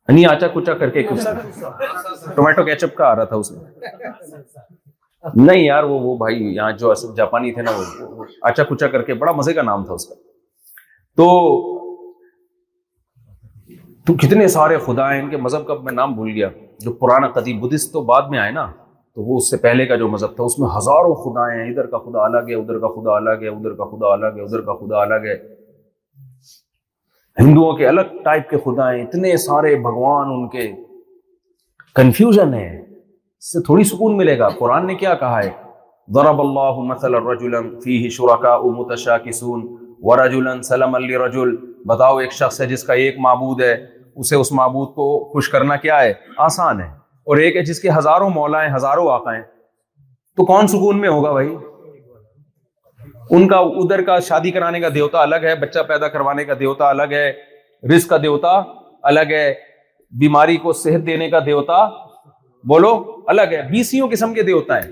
ہنی 0.09 0.25
آچا 0.27 0.47
کچا 0.53 0.73
کر 0.77 0.89
کے 0.95 1.03
کچھ 1.11 1.59
ٹومیٹو 2.35 2.63
کیچ 2.69 2.83
اپ 2.83 2.95
کا 2.95 3.05
آ 3.09 3.15
رہا 3.15 3.23
تھا 3.29 3.35
اس 3.43 3.51
میں 3.51 4.11
نہیں 5.35 5.63
یار 5.63 5.83
وہ 5.91 5.99
وہ 6.05 6.15
بھائی 6.23 6.41
یہاں 6.55 6.71
جو 6.81 6.93
جاپانی 7.17 7.51
تھے 7.53 7.61
نا 7.61 7.71
وہ 7.77 8.25
آچا 8.49 8.63
کچا 8.73 8.87
کر 8.95 9.01
کے 9.09 9.13
بڑا 9.23 9.31
مزے 9.39 9.53
کا 9.53 9.61
نام 9.69 9.85
تھا 9.85 9.93
اس 9.93 10.07
کا 10.09 10.15
تو 11.21 11.27
تو 14.07 14.13
کتنے 14.25 14.47
سارے 14.57 14.77
خدا 14.85 15.09
ہیں 15.13 15.21
ان 15.21 15.29
کے 15.29 15.37
مذہب 15.47 15.65
کا 15.67 15.75
میں 15.87 15.93
نام 15.93 16.13
بھول 16.19 16.29
گیا 16.39 16.49
جو 16.85 16.93
پرانا 17.05 17.27
قدیم 17.39 17.59
بدھسٹ 17.61 17.91
تو 17.93 18.01
بعد 18.11 18.31
میں 18.35 18.39
آئے 18.43 18.51
نا 18.59 18.65
تو 19.15 19.23
وہ 19.29 19.37
اس 19.37 19.49
سے 19.51 19.57
پہلے 19.69 19.85
کا 19.85 19.95
جو 20.03 20.07
مذہب 20.17 20.35
تھا 20.35 20.43
اس 20.49 20.59
میں 20.59 20.67
ہزاروں 20.75 21.15
خدا 21.23 21.49
ہیں 21.53 21.65
ادھر 21.71 21.87
کا 21.93 21.97
خدا 22.05 22.23
الگ 22.25 22.49
ہے 22.53 22.61
ادھر 22.61 22.79
کا 22.85 22.93
خدا 22.99 23.15
الگ 23.21 23.43
ہے 23.45 23.49
ادھر 23.55 23.75
کا 23.81 23.87
خدا 23.95 24.13
الگ 24.19 24.37
ہے 24.39 24.45
ادھر 24.49 24.61
کا 24.71 24.79
خدا 24.83 25.01
الگ 25.01 25.27
ہے 25.31 25.35
ہندوؤں 27.39 27.73
کے 27.77 27.87
الگ 27.87 28.15
ٹائپ 28.23 28.49
کے 28.49 28.57
خدا 28.65 28.91
ہیں 28.93 29.01
اتنے 29.03 29.35
سارے 29.43 29.75
بھگوان 29.83 30.27
ان 30.31 30.47
کے 30.49 30.71
کنفیوژن 31.95 32.53
ہے 32.53 32.67
اس 32.77 33.51
سے 33.51 33.61
تھوڑی 33.65 33.83
سکون 33.91 34.17
ملے 34.17 34.37
گا 34.39 34.47
قرآن 34.57 34.87
نے 34.87 34.95
کیا 34.95 35.13
کہا 35.21 35.39
ہے 35.43 35.49
ضرب 36.13 36.41
اللہ 36.41 36.79
مثلا 36.89 37.17
رجلا 37.31 37.59
فیہ 37.83 38.09
شرکاء 38.17 38.57
متشاکسون 38.79 39.61
ورجلا 40.09 40.61
سلم 40.69 40.95
لرجل 41.07 41.55
بتاؤ 41.89 42.17
ایک 42.17 42.31
شخص 42.33 42.59
ہے 42.61 42.65
جس 42.67 42.83
کا 42.83 42.93
ایک 43.03 43.19
معبود 43.25 43.61
ہے 43.61 43.73
اسے 44.21 44.35
اس 44.35 44.51
معبود 44.59 44.87
کو 44.95 45.07
خوش 45.31 45.49
کرنا 45.49 45.75
کیا 45.85 46.01
ہے 46.01 46.13
آسان 46.47 46.81
ہے 46.81 46.87
اور 47.29 47.37
ایک 47.37 47.55
ہے 47.55 47.61
جس 47.65 47.79
کے 47.79 47.89
ہزاروں 47.97 48.29
مولا 48.29 48.63
ہیں 48.65 48.73
ہزاروں 48.75 49.09
آقا 49.11 49.35
ہیں 49.35 49.41
تو 50.37 50.45
کون 50.45 50.67
سکون 50.67 50.99
میں 51.01 51.09
ہوگا 51.09 51.31
بھائی 51.31 51.49
ان 53.37 53.47
کا 53.47 53.57
ادھر 53.81 54.01
کا 54.05 54.17
شادی 54.27 54.49
کرانے 54.51 54.79
کا 54.79 54.87
دیوتا 54.93 55.21
الگ 55.21 55.43
ہے 55.49 55.55
بچہ 55.59 55.79
پیدا 55.87 56.07
کروانے 56.15 56.43
کا 56.45 56.53
دیوتا 56.59 56.89
الگ 56.89 57.11
ہے 57.17 57.31
رس 57.95 58.05
کا 58.05 58.17
دیوتا 58.23 58.49
الگ 59.11 59.31
ہے 59.35 59.53
بیماری 60.21 60.57
کو 60.63 60.73
صحت 60.79 61.05
دینے 61.05 61.29
کا 61.29 61.39
دیوتا 61.45 61.75
بولو 62.71 62.89
الگ 63.33 63.53
ہے 63.57 63.61
بیسیوں 63.69 64.07
قسم 64.11 64.33
کے 64.33 64.43
دیوتا 64.49 64.77
ہے 64.83 64.89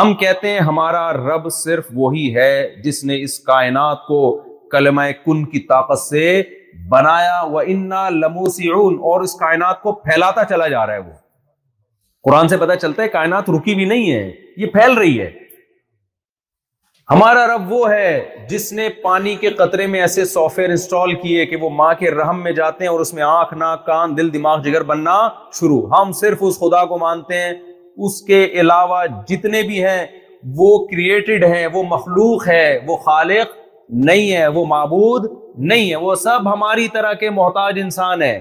ہم 0.00 0.14
کہتے 0.22 0.50
ہیں 0.50 0.60
ہمارا 0.70 1.00
رب 1.12 1.48
صرف 1.52 1.86
وہی 1.94 2.34
ہے 2.36 2.52
جس 2.84 3.02
نے 3.10 3.20
اس 3.22 3.38
کائنات 3.50 4.06
کو 4.08 4.20
کلمہ 4.76 5.02
کن 5.24 5.44
کی 5.50 5.58
طاقت 5.74 5.98
سے 6.08 6.22
بنایا 6.90 7.40
وہ 7.54 7.60
انا 7.66 8.08
لموسی 8.22 8.68
اور 8.78 9.20
اس 9.20 9.34
کائنات 9.40 9.82
کو 9.82 9.92
پھیلاتا 10.06 10.44
چلا 10.54 10.68
جا 10.76 10.86
رہا 10.86 10.94
ہے 10.94 10.98
وہ 11.06 11.20
قرآن 12.30 12.48
سے 12.48 12.56
پتا 12.56 12.76
چلتا 12.86 13.02
ہے 13.02 13.08
کائنات 13.18 13.50
رکی 13.50 13.74
بھی 13.74 13.84
نہیں 13.94 14.12
ہے 14.12 14.24
یہ 14.62 14.66
پھیل 14.74 14.96
رہی 14.98 15.20
ہے 15.20 15.30
ہمارا 17.10 17.46
رب 17.46 17.72
وہ 17.72 17.88
ہے 17.90 18.46
جس 18.48 18.72
نے 18.72 18.88
پانی 19.02 19.34
کے 19.36 19.50
قطرے 19.60 19.86
میں 19.94 20.00
ایسے 20.00 20.24
سافٹ 20.32 20.58
ویئر 20.58 20.70
انسٹال 20.70 21.14
کیے 21.22 21.46
کہ 21.46 21.56
وہ 21.60 21.70
ماں 21.78 21.92
کے 21.98 22.10
رحم 22.10 22.42
میں 22.42 22.50
جاتے 22.58 22.84
ہیں 22.84 22.90
اور 22.90 23.00
اس 23.00 23.12
میں 23.14 23.22
آنکھ 23.26 23.54
ناک 23.58 23.84
کان 23.86 24.16
دل 24.16 24.32
دماغ 24.32 24.60
جگر 24.64 24.82
بننا 24.90 25.16
شروع 25.60 25.80
ہم 25.98 26.12
صرف 26.20 26.42
اس 26.48 26.58
خدا 26.58 26.84
کو 26.92 26.98
مانتے 26.98 27.38
ہیں 27.40 27.50
اس 28.06 28.20
کے 28.26 28.38
علاوہ 28.60 29.00
جتنے 29.28 29.62
بھی 29.70 29.82
ہیں 29.84 30.02
وہ 30.58 30.68
کریٹڈ 30.90 31.44
ہیں 31.54 31.66
وہ 31.72 31.82
مخلوق 31.94 32.46
ہے 32.48 32.68
وہ 32.86 32.96
خالق 33.08 33.56
نہیں 34.10 34.30
ہے 34.32 34.46
وہ 34.58 34.64
معبود 34.74 35.26
نہیں 35.70 35.90
ہے 35.90 35.96
وہ 36.04 36.14
سب 36.22 36.52
ہماری 36.52 36.86
طرح 36.94 37.12
کے 37.24 37.30
محتاج 37.40 37.80
انسان 37.82 38.22
ہے 38.22 38.40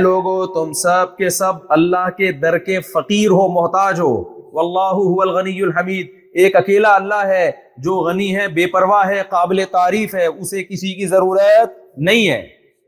لوگو 0.00 0.44
تم 0.54 0.72
سب 0.82 1.16
کے 1.16 1.28
سب 1.40 1.72
اللہ 1.78 2.08
کے 2.16 2.30
در 2.44 2.58
کے 2.70 2.78
فقیر 2.92 3.30
ہو 3.38 3.48
محتاج 3.52 4.00
ہو 4.00 4.14
واللہ 4.56 5.02
هو 5.02 5.14
الغنی 5.24 5.54
الحمید 5.66 6.40
ایک 6.44 6.56
اکیلا 6.60 6.94
اللہ 7.02 7.30
ہے 7.34 7.44
جو 7.86 7.96
غنی 8.08 8.28
ہے 8.36 8.46
بے 8.58 8.66
پرواہ 8.76 9.06
ہے 9.12 9.20
قابل 9.34 9.62
تعریف 9.76 10.14
ہے 10.20 10.24
اسے 10.32 10.64
کسی 10.72 10.92
کی 11.00 11.06
ضرورت 11.12 11.78
نہیں 12.10 12.24
ہے 12.32 12.40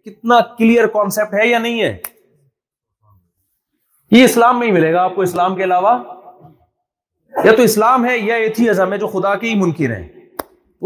کتنا 0.09 0.41
کلیئر 0.59 0.87
کانسیپٹ 0.97 1.35
ہے 1.41 1.47
یا 1.49 1.59
نہیں 1.67 1.81
ہے 1.85 1.93
یہ 4.17 4.25
اسلام 4.25 4.59
میں 4.59 4.67
ہی 4.67 4.73
ملے 4.79 4.93
گا 4.93 5.03
آپ 5.11 5.15
کو 5.15 5.23
اسلام 5.29 5.57
کے 5.61 5.65
علاوہ 5.65 5.93
یا 7.45 7.53
تو 7.57 7.63
اسلام 7.71 8.05
ہے 8.09 8.19
یا 8.19 8.35
ایتھیزم 8.43 8.73
ازم 8.83 8.93
ہے 8.93 8.99
جو 8.99 9.07
خدا 9.15 9.35
کی 9.45 9.49
ہی 9.51 9.55
منکر 9.63 9.95
ہیں 9.97 10.07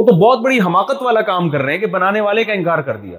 وہ 0.01 0.07
تو 0.07 0.13
بہت 0.21 0.45
بڑی 0.45 0.61
حماقت 0.67 1.03
والا 1.03 1.21
کام 1.33 1.49
کر 1.55 1.63
رہے 1.63 1.73
ہیں 1.73 1.81
کہ 1.81 1.87
بنانے 1.99 2.21
والے 2.29 2.45
کا 2.45 2.53
انکار 2.61 2.83
کر 2.91 2.97
دیا 3.07 3.19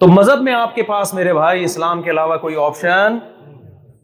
تو 0.00 0.06
مذہب 0.16 0.42
میں 0.42 0.52
آپ 0.54 0.74
کے 0.74 0.82
پاس 0.92 1.12
میرے 1.14 1.32
بھائی 1.40 1.64
اسلام 1.64 2.02
کے 2.02 2.10
علاوہ 2.10 2.36
کوئی 2.44 2.56
آپشن 2.66 3.18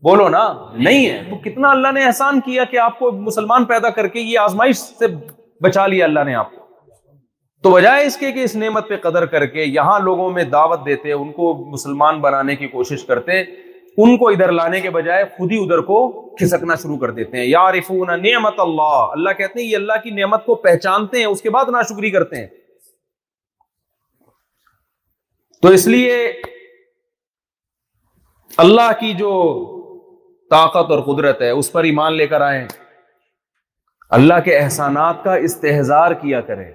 بولو 0.02 0.28
نا 0.28 0.40
نہیں 0.78 1.06
ہے 1.10 1.22
تو 1.28 1.36
کتنا 1.44 1.70
اللہ 1.70 1.92
نے 1.94 2.04
احسان 2.06 2.40
کیا 2.46 2.64
کہ 2.70 2.78
آپ 2.78 2.98
کو 2.98 3.10
مسلمان 3.28 3.64
پیدا 3.64 3.90
کر 3.98 4.06
کے 4.16 4.20
یہ 4.20 4.38
آزمائش 4.38 4.78
سے 4.98 5.06
بچا 5.64 5.86
لیا 5.86 6.04
اللہ 6.04 6.24
نے 6.26 6.34
آپ 6.34 6.50
کو 6.54 6.64
تو 7.62 7.74
اس 7.74 7.84
اس 8.06 8.16
کے 8.16 8.30
کہ 8.32 8.44
نعمت 8.58 8.88
پہ 8.88 8.96
قدر 9.02 9.24
کر 9.26 9.46
کے 9.52 9.62
یہاں 9.64 9.98
لوگوں 10.00 10.28
میں 10.30 10.42
دعوت 10.54 10.84
دیتے 10.86 11.12
ان 11.12 11.30
کو 11.32 11.52
مسلمان 11.72 12.20
بنانے 12.20 12.56
کی 12.56 12.68
کوشش 12.68 13.04
کرتے 13.04 13.40
ان 14.04 14.16
کو 14.18 14.28
ادھر 14.28 14.50
لانے 14.52 14.80
کے 14.80 14.90
بجائے 14.96 15.24
خود 15.36 15.52
ہی 15.52 15.62
ادھر 15.62 15.80
کو 15.90 15.96
کھسکنا 16.38 16.74
شروع 16.82 16.96
کر 16.98 17.10
دیتے 17.18 17.36
ہیں 17.38 17.44
یارفون 17.44 18.10
نعمت 18.22 18.60
اللہ 18.60 18.94
اللہ 19.12 19.32
کہتے 19.38 19.60
ہیں 19.60 19.66
یہ 19.66 19.76
اللہ 19.76 20.02
کی 20.02 20.10
نعمت 20.20 20.44
کو 20.46 20.54
پہچانتے 20.66 21.18
ہیں 21.18 21.26
اس 21.26 21.40
کے 21.42 21.50
بعد 21.56 21.70
ناشکری 21.76 22.10
کرتے 22.18 22.40
ہیں 22.40 22.46
تو 25.62 25.68
اس 25.78 25.86
لیے 25.94 26.20
اللہ 28.66 28.90
کی 29.00 29.12
جو 29.18 29.32
طاقت 30.50 30.90
اور 30.90 30.98
قدرت 31.12 31.40
ہے 31.42 31.50
اس 31.60 31.70
پر 31.72 31.84
ایمان 31.84 32.14
لے 32.16 32.26
کر 32.32 32.40
آئیں 32.50 32.66
اللہ 34.18 34.40
کے 34.44 34.56
احسانات 34.58 35.22
کا 35.24 35.34
استحظار 35.46 36.12
کیا 36.20 36.40
کریں 36.50 36.70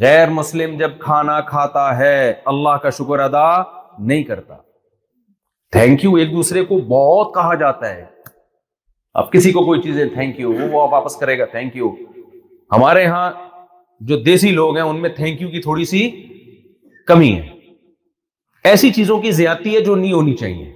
غیر 0.00 0.30
مسلم 0.38 0.76
جب 0.78 0.98
کھانا 1.00 1.40
کھاتا 1.50 1.84
ہے 1.98 2.16
اللہ 2.52 2.76
کا 2.82 2.90
شکر 2.98 3.20
ادا 3.26 3.46
نہیں 3.98 4.22
کرتا 4.24 4.56
تھینک 5.76 6.04
یو 6.04 6.14
ایک 6.20 6.32
دوسرے 6.32 6.64
کو 6.64 6.78
بہت 6.90 7.34
کہا 7.34 7.54
جاتا 7.62 7.94
ہے 7.94 8.04
اب 9.20 9.30
کسی 9.32 9.52
کو 9.52 9.64
کوئی 9.66 9.80
چیزیں 9.82 10.04
تھینک 10.14 10.40
یو 10.40 10.52
وہ 10.72 10.86
واپس 10.90 11.16
کرے 11.20 11.38
گا 11.38 11.44
تھینک 11.52 11.76
یو 11.76 11.88
ہمارے 12.72 13.02
یہاں 13.02 13.30
جو 14.10 14.16
دیسی 14.26 14.50
لوگ 14.58 14.76
ہیں 14.76 14.84
ان 14.88 15.00
میں 15.02 15.10
تھینک 15.16 15.40
یو 15.42 15.48
کی 15.50 15.60
تھوڑی 15.60 15.84
سی 15.94 16.02
کمی 17.06 17.32
ہے 17.38 17.48
ایسی 18.70 18.90
چیزوں 18.98 19.18
کی 19.20 19.30
زیادتی 19.38 19.74
ہے 19.74 19.80
جو 19.84 19.94
نہیں 19.96 20.12
ہونی 20.12 20.34
چاہیے 20.42 20.68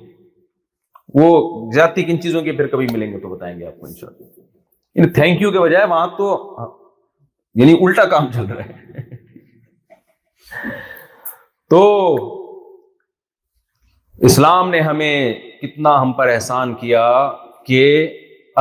وہ 1.20 1.26
زیادتی 1.74 2.02
کن 2.04 2.20
چیزوں 2.20 2.40
کے 2.42 2.52
پھر 2.52 2.66
کبھی 2.68 2.86
ملیں 2.92 3.12
گے 3.12 3.18
تو 3.20 3.28
بتائیں 3.34 3.58
گے 3.58 3.66
آپ 3.66 3.78
کو 3.80 3.86
ان 3.86 3.94
شاء 4.00 4.06
اللہ 4.06 5.00
یعنی 5.00 5.10
تھینک 5.12 5.40
یو 5.42 5.50
کے 5.50 5.60
بجائے 5.60 5.86
وہاں 5.90 6.06
تو 6.16 6.28
یعنی 7.60 7.72
الٹا 7.84 8.04
کام 8.14 8.26
چل 8.34 8.44
رہا 8.52 8.64
ہے 8.64 9.02
تو 11.70 11.82
اسلام 14.30 14.70
نے 14.70 14.80
ہمیں 14.88 15.16
کتنا 15.60 16.00
ہم 16.02 16.12
پر 16.18 16.28
احسان 16.28 16.74
کیا 16.80 17.04
کہ 17.66 17.84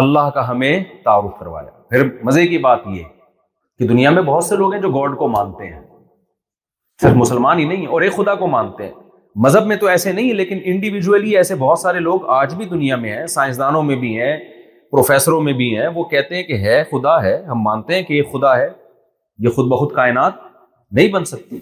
اللہ 0.04 0.30
کا 0.36 0.48
ہمیں 0.50 0.84
تعارف 1.06 1.40
کروایا 1.40 1.72
پھر 1.90 2.08
مزے 2.26 2.46
کی 2.48 2.58
بات 2.68 2.88
یہ 2.96 3.04
کہ 3.80 3.88
دنیا 3.88 4.10
میں 4.18 4.22
بہت 4.30 4.44
سے 4.44 4.56
لوگ 4.58 4.74
ہیں 4.74 4.82
جو 4.82 4.90
گاڈ 5.00 5.18
کو 5.18 5.28
مانتے 5.38 5.68
ہیں 5.74 5.82
صرف 7.02 7.16
مسلمان 7.18 7.60
ہی 7.60 7.66
نہیں 7.74 7.88
اور 7.96 8.02
ایک 8.02 8.16
خدا 8.16 8.36
کو 8.44 8.48
مانتے 8.58 8.86
ہیں 8.88 9.03
مذہب 9.42 9.66
میں 9.68 9.76
تو 9.78 9.88
ایسے 9.88 10.12
نہیں 10.12 10.28
ہے 10.30 10.34
لیکن 10.34 10.58
انڈیویجولی 10.72 11.36
ایسے 11.38 11.56
بہت 11.60 11.80
سارے 11.80 12.00
لوگ 12.00 12.26
آج 12.30 12.54
بھی 12.56 12.66
دنیا 12.70 12.96
میں 12.96 13.16
ہیں 13.16 13.26
سائنسدانوں 13.28 13.82
میں 13.84 13.96
بھی 14.00 14.18
ہیں 14.20 14.38
پروفیسروں 14.92 15.40
میں 15.42 15.54
بھی 15.62 15.70
ہیں 15.78 15.88
وہ 15.96 16.04
کہتے 16.10 16.36
ہیں 16.36 16.44
کہ 16.44 16.58
ہے 16.66 16.84
خدا 16.92 17.22
ہے 17.24 17.36
ہم 17.46 17.62
مانتے 17.64 17.96
ہیں 17.96 18.02
کہ 18.08 18.14
یہ 18.14 18.24
خدا 18.32 18.56
ہے 18.58 18.68
یہ 19.46 19.50
خود 19.56 19.72
بخود 19.72 19.94
کائنات 19.96 20.34
نہیں 20.96 21.08
بن 21.14 21.26
سکتی 21.26 21.60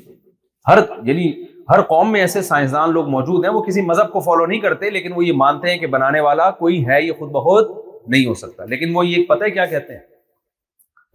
ہر 0.67 0.79
یعنی 1.07 1.31
ہر 1.69 1.81
قوم 1.89 2.11
میں 2.11 2.19
ایسے 2.21 2.41
سائنسدان 2.41 2.91
لوگ 2.93 3.09
موجود 3.09 3.45
ہیں 3.45 3.51
وہ 3.53 3.61
کسی 3.63 3.81
مذہب 3.85 4.11
کو 4.13 4.19
فالو 4.25 4.45
نہیں 4.45 4.59
کرتے 4.61 4.89
لیکن 4.89 5.13
وہ 5.15 5.25
یہ 5.25 5.33
مانتے 5.43 5.69
ہیں 5.71 5.77
کہ 5.79 5.87
بنانے 5.95 6.19
والا 6.21 6.49
کوئی 6.61 6.85
ہے 6.87 7.01
یہ 7.03 7.11
خود 7.19 7.29
بہت 7.31 7.69
نہیں 8.09 8.25
ہو 8.25 8.33
سکتا 8.41 8.65
لیکن 8.69 8.95
وہ 8.95 9.05
یہ 9.07 9.23
پتہ 9.29 9.43
ہے 9.43 9.51
کیا 9.51 9.65
کہتے 9.73 9.93
ہیں 9.93 10.01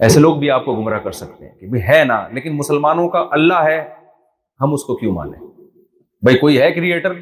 ایسے 0.07 0.21
لوگ 0.21 0.37
بھی 0.39 0.51
آپ 0.51 0.65
کو 0.65 0.75
گمراہ 0.81 1.01
کر 1.05 1.13
سکتے 1.21 1.49
ہیں 1.49 1.55
کہ 1.73 1.83
ہے 1.89 2.03
نا 2.05 2.21
لیکن 2.33 2.57
مسلمانوں 2.57 3.09
کا 3.09 3.25
اللہ 3.39 3.63
ہے 3.67 3.79
ہم 4.61 4.73
اس 4.75 4.85
کو 4.85 4.97
کیوں 4.97 5.13
مانیں 5.15 5.39
بھائی 6.27 6.39
کوئی 6.39 6.61
ہے 6.61 6.71
کریٹر 6.75 7.13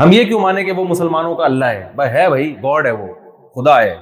ہم 0.00 0.12
یہ 0.12 0.24
کیوں 0.24 0.40
مانے 0.40 0.62
کہ 0.64 0.72
وہ 0.78 0.84
مسلمانوں 0.88 1.34
کا 1.36 1.44
اللہ 1.44 1.70
ہے 1.76 1.86
بھائی 1.96 2.10
ہے 2.10 2.28
بھائی 2.34 2.50
گاڈ 2.62 2.86
ہے 2.86 2.90
وہ 2.98 3.06
خدا 3.54 3.80
ہے 3.82 3.96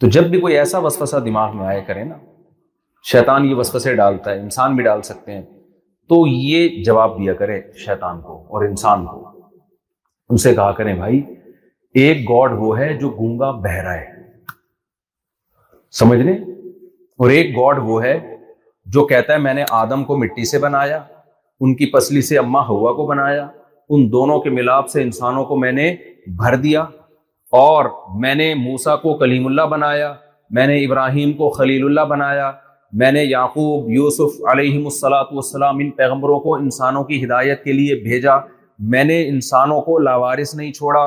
تو 0.00 0.08
جب 0.16 0.26
بھی 0.30 0.40
کوئی 0.44 0.56
ایسا 0.62 0.78
وسفسا 0.86 1.18
دماغ 1.26 1.56
میں 1.56 1.66
آیا 1.66 1.80
کرے 1.90 2.02
نا 2.08 2.16
شیطان 3.10 3.44
یہ 3.48 3.54
وسفسے 3.60 3.94
ڈالتا 4.00 4.30
ہے 4.30 4.40
انسان 4.40 4.74
بھی 4.76 4.84
ڈال 4.84 5.02
سکتے 5.10 5.32
ہیں 5.36 5.42
تو 6.12 6.18
یہ 6.32 6.82
جواب 6.88 7.14
دیا 7.20 7.32
کرے 7.44 7.60
شیطان 7.84 8.20
کو 8.30 8.36
اور 8.56 8.64
انسان 8.70 9.06
کو 9.12 9.24
ان 9.28 10.36
سے 10.46 10.54
کہا 10.54 10.72
کریں 10.80 10.92
بھائی 11.04 11.22
ایک 12.04 12.26
گاڈ 12.32 12.58
وہ 12.64 12.78
ہے 12.78 12.92
جو 13.04 13.10
گونگا 13.20 13.50
بہرا 13.68 13.94
ہے 14.00 14.26
سمجھ 16.02 16.20
لیں 16.24 16.36
اور 17.22 17.30
ایک 17.38 17.56
گاڈ 17.62 17.78
وہ 17.92 18.02
ہے 18.08 18.14
جو 18.94 19.06
کہتا 19.10 19.32
ہے 19.32 19.38
میں 19.48 19.54
نے 19.54 19.64
آدم 19.84 20.04
کو 20.04 20.16
مٹی 20.20 20.44
سے 20.50 20.58
بنایا 20.62 21.00
ان 21.64 21.74
کی 21.76 21.86
پسلی 21.90 22.20
سے 22.26 22.38
اماں 22.38 22.62
ہوا 22.68 22.92
کو 22.92 23.06
بنایا 23.06 23.46
ان 23.94 24.00
دونوں 24.12 24.38
کے 24.40 24.50
ملاپ 24.50 24.88
سے 24.88 25.02
انسانوں 25.02 25.44
کو 25.44 25.56
میں 25.56 25.70
نے 25.72 25.94
بھر 26.40 26.54
دیا 26.62 26.80
اور 27.58 27.84
میں 28.20 28.34
نے 28.34 28.52
موسا 28.62 28.94
کو 29.04 29.12
کلیم 29.18 29.46
اللہ 29.46 29.66
بنایا 29.70 30.12
میں 30.58 30.66
نے 30.66 30.76
ابراہیم 30.84 31.32
کو 31.36 31.50
خلیل 31.58 31.84
اللہ 31.84 32.04
بنایا 32.10 32.50
میں 33.02 33.12
نے 33.12 33.22
یعقوب 33.24 33.90
یوسف 33.90 34.40
علیہم 34.52 34.84
السلاۃ 34.84 35.32
والسلام 35.32 35.78
ان 35.84 35.90
پیغمبروں 36.00 36.40
کو 36.40 36.54
انسانوں 36.54 37.04
کی 37.04 37.24
ہدایت 37.24 37.62
کے 37.64 37.72
لیے 37.72 37.94
بھیجا 38.08 38.36
میں 38.94 39.04
نے 39.04 39.20
انسانوں 39.28 39.80
کو 39.82 39.98
لاوارث 40.08 40.54
نہیں 40.54 40.72
چھوڑا 40.80 41.04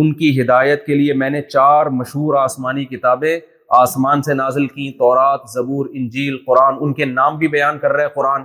ان 0.00 0.12
کی 0.16 0.30
ہدایت 0.40 0.84
کے 0.86 0.94
لیے 0.94 1.12
میں 1.22 1.30
نے 1.30 1.40
چار 1.48 1.86
مشہور 2.00 2.34
آسمانی 2.42 2.84
کتابیں 2.94 3.38
آسمان 3.84 4.22
سے 4.22 4.34
نازل 4.34 4.66
کیں 4.74 4.90
تورات 4.98 5.50
زبور 5.54 5.86
انجیل 6.00 6.36
قرآن 6.46 6.74
ان 6.80 6.92
کے 6.94 7.04
نام 7.14 7.38
بھی 7.38 7.48
بیان 7.58 7.78
کر 7.78 7.92
رہے 7.92 8.08
قرآن 8.14 8.42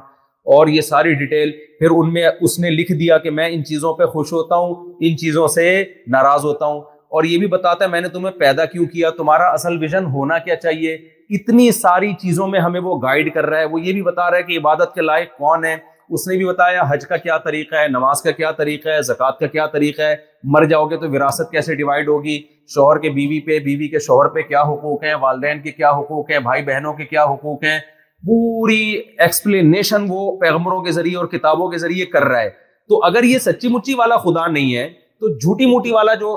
اور 0.53 0.67
یہ 0.67 0.81
ساری 0.81 1.13
ڈیٹیل 1.13 1.51
پھر 1.79 1.89
ان 1.95 2.13
میں 2.13 2.27
اس 2.39 2.57
نے 2.59 2.69
لکھ 2.69 2.91
دیا 2.99 3.17
کہ 3.25 3.31
میں 3.31 3.47
ان 3.53 3.63
چیزوں 3.63 3.93
پہ 3.97 4.05
خوش 4.13 4.31
ہوتا 4.33 4.55
ہوں 4.57 4.73
ان 5.09 5.17
چیزوں 5.17 5.47
سے 5.55 5.65
ناراض 6.11 6.45
ہوتا 6.45 6.65
ہوں 6.65 6.79
اور 7.17 7.23
یہ 7.23 7.37
بھی 7.37 7.47
بتاتا 7.47 7.85
ہے 7.85 7.89
میں 7.89 8.01
نے 8.01 8.07
تمہیں 8.09 8.33
پیدا 8.39 8.65
کیوں 8.71 8.85
کیا 8.93 9.09
تمہارا 9.17 9.49
اصل 9.53 9.77
ویژن 9.81 10.05
ہونا 10.13 10.37
کیا 10.45 10.55
چاہیے 10.55 10.93
اتنی 11.35 11.71
ساری 11.71 12.11
چیزوں 12.21 12.47
میں 12.47 12.59
ہمیں 12.59 12.79
وہ 12.83 12.97
گائیڈ 13.01 13.33
کر 13.33 13.45
رہا 13.45 13.59
ہے 13.59 13.65
وہ 13.73 13.81
یہ 13.81 13.93
بھی 13.93 14.01
بتا 14.01 14.29
رہا 14.29 14.37
ہے 14.37 14.43
کہ 14.43 14.57
عبادت 14.57 14.93
کے 14.95 15.01
لائق 15.01 15.29
کون 15.37 15.65
ہے 15.65 15.75
اس 16.13 16.27
نے 16.27 16.37
بھی 16.37 16.45
بتایا 16.45 16.81
حج 16.89 17.05
کا 17.07 17.17
کیا 17.17 17.37
طریقہ 17.45 17.75
ہے 17.75 17.87
نماز 17.87 18.21
کا 18.21 18.31
کیا 18.41 18.51
طریقہ 18.57 18.89
ہے 18.89 19.01
زکوٰۃ 19.07 19.39
کا 19.39 19.47
کیا 19.47 19.65
طریقہ 19.73 20.01
ہے 20.01 20.15
مر 20.53 20.65
جاؤ 20.69 20.85
گے 20.89 20.97
تو 21.01 21.09
وراثت 21.11 21.51
کیسے 21.51 21.75
ڈیوائڈ 21.75 22.07
ہوگی 22.07 22.41
شوہر 22.73 22.99
کے 23.01 23.09
بیوی 23.19 23.39
پہ 23.45 23.59
بیوی 23.65 23.87
کے 23.87 23.99
شوہر 24.07 24.27
پہ 24.33 24.41
کیا 24.47 24.61
حقوق 24.71 25.03
ہیں 25.03 25.13
والدین 25.21 25.61
کے 25.61 25.71
کیا 25.71 25.89
حقوق 25.99 26.31
ہیں 26.31 26.39
بھائی 26.49 26.63
بہنوں 26.65 26.93
کے 26.93 27.05
کیا 27.05 27.23
حقوق 27.33 27.63
ہیں 27.63 27.79
پوری 28.27 28.81
ایکسپلینیشن 29.17 30.05
وہ 30.09 30.35
پیغمبروں 30.39 30.81
کے 30.83 30.91
ذریعے 30.91 31.15
اور 31.17 31.27
کتابوں 31.27 31.69
کے 31.69 31.77
ذریعے 31.83 32.05
کر 32.15 32.23
رہا 32.27 32.41
ہے 32.41 32.49
تو 32.89 33.03
اگر 33.05 33.23
یہ 33.23 33.39
سچی 33.39 33.67
مچی 33.75 33.93
والا 33.97 34.17
خدا 34.25 34.45
نہیں 34.47 34.75
ہے 34.75 34.87
تو 35.19 35.27
جھوٹی 35.37 35.65
موٹی 35.71 35.91
والا 35.91 36.13
جو 36.23 36.35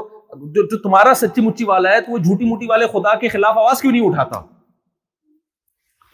جو 0.55 0.63
جو 0.71 0.79
تمہارا 0.83 1.13
سچی 1.15 1.41
مچی 1.47 1.65
والا 1.65 1.91
ہے 1.93 2.01
تو 2.01 2.13
وہ 2.13 2.19
جھوٹی 2.19 2.45
موٹی 2.45 2.67
والے 2.69 2.87
خدا 2.93 3.15
کے 3.19 3.29
خلاف 3.35 3.59
آواز 3.59 3.81
کیوں 3.83 3.93
نہیں 3.93 4.07
اٹھاتا 4.07 4.41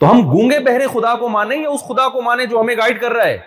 تو 0.01 0.11
ہم 0.11 0.21
گونگے 0.33 0.59
بہرے 0.67 0.87
خدا 0.93 1.15
کو 1.21 1.29
مانیں 1.37 1.57
یا 1.57 1.69
اس 1.69 1.81
خدا 1.89 2.09
کو 2.15 2.23
مانیں 2.23 2.45
جو 2.45 2.61
ہمیں 2.61 2.75
گائیڈ 2.79 3.01
کر 3.01 3.13
رہا 3.13 3.27
ہے 3.27 3.39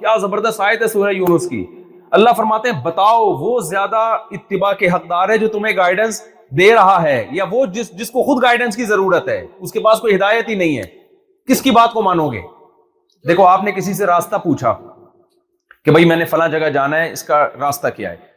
کیا 0.00 0.16
زبردست 0.20 0.60
آیت 0.66 0.82
ہے 0.82 0.86
سورہ 0.88 1.10
یونس 1.16 1.48
کی 1.48 1.64
اللہ 2.18 2.30
فرماتے 2.36 2.70
ہیں 2.70 2.80
بتاؤ 2.84 3.24
وہ 3.40 3.58
زیادہ 3.68 3.96
اتباع 4.36 4.72
کے 4.78 4.88
حقدار 4.94 5.28
ہے 5.28 5.36
جو 5.38 5.48
تمہیں 5.48 5.76
گائیڈنس 5.76 6.20
دے 6.58 6.72
رہا 6.74 7.02
ہے 7.02 7.16
یا 7.32 7.44
وہ 7.50 7.64
جس 7.74 7.90
جس 7.98 8.10
کو 8.10 8.22
خود 8.24 8.42
گائیڈنس 8.42 8.76
کی 8.76 8.84
ضرورت 8.84 9.28
ہے 9.28 9.40
اس 9.60 9.72
کے 9.72 9.80
پاس 9.80 10.00
کوئی 10.00 10.14
ہدایت 10.14 10.48
ہی 10.48 10.54
نہیں 10.62 10.76
ہے 10.78 10.82
کس 11.48 11.62
کی 11.62 11.70
بات 11.76 11.92
کو 11.92 12.02
مانو 12.02 12.26
گے 12.32 12.40
دیکھو 13.28 13.46
آپ 13.46 13.64
نے 13.64 13.72
کسی 13.76 13.94
سے 13.94 14.06
راستہ 14.06 14.36
پوچھا 14.44 14.72
کہ 15.84 15.90
بھائی 15.90 16.04
میں 16.04 16.16
نے 16.16 16.24
فلاں 16.34 16.48
جگہ 16.56 16.68
جانا 16.74 17.02
ہے 17.02 17.12
اس 17.12 17.22
کا 17.30 17.46
راستہ 17.60 17.88
کیا 17.96 18.10
ہے 18.10 18.28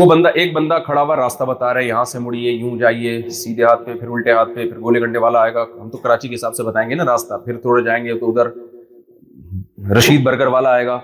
وہ 0.00 0.06
بندہ 0.10 0.28
ایک 0.40 0.52
بندہ 0.54 0.78
کھڑا 0.84 1.00
ہوا 1.02 1.16
راستہ 1.16 1.44
بتا 1.44 1.72
رہا 1.72 1.80
ہے 1.80 1.86
یہاں 1.86 2.04
سے 2.14 2.18
مڑیے 2.26 2.50
یوں 2.50 2.76
جائیے 2.78 3.20
سیدھے 3.40 3.64
ہاتھ 3.64 3.84
پہ 3.86 3.94
پھر 3.94 4.08
الٹے 4.08 4.32
ہاتھ 4.32 4.48
پہ 4.54 4.64
پھر 4.68 4.80
گولے 4.80 5.00
گنڈے 5.00 5.18
والا 5.26 5.40
آئے 5.42 5.54
گا 5.54 5.64
ہم 5.80 5.90
تو 5.90 5.98
کراچی 6.06 6.28
کے 6.28 6.34
حساب 6.34 6.54
سے 6.54 6.62
بتائیں 6.68 6.88
گے 6.90 6.94
نا 6.94 7.04
راستہ 7.12 7.38
پھر 7.44 7.56
تھوڑے 7.66 7.82
جائیں 7.84 8.04
گے 8.04 8.18
تو 8.20 8.30
ادھر 8.30 8.48
رشید 9.98 10.22
برگر 10.24 10.46
والا 10.56 10.70
آئے 10.74 10.86
گا 10.86 10.98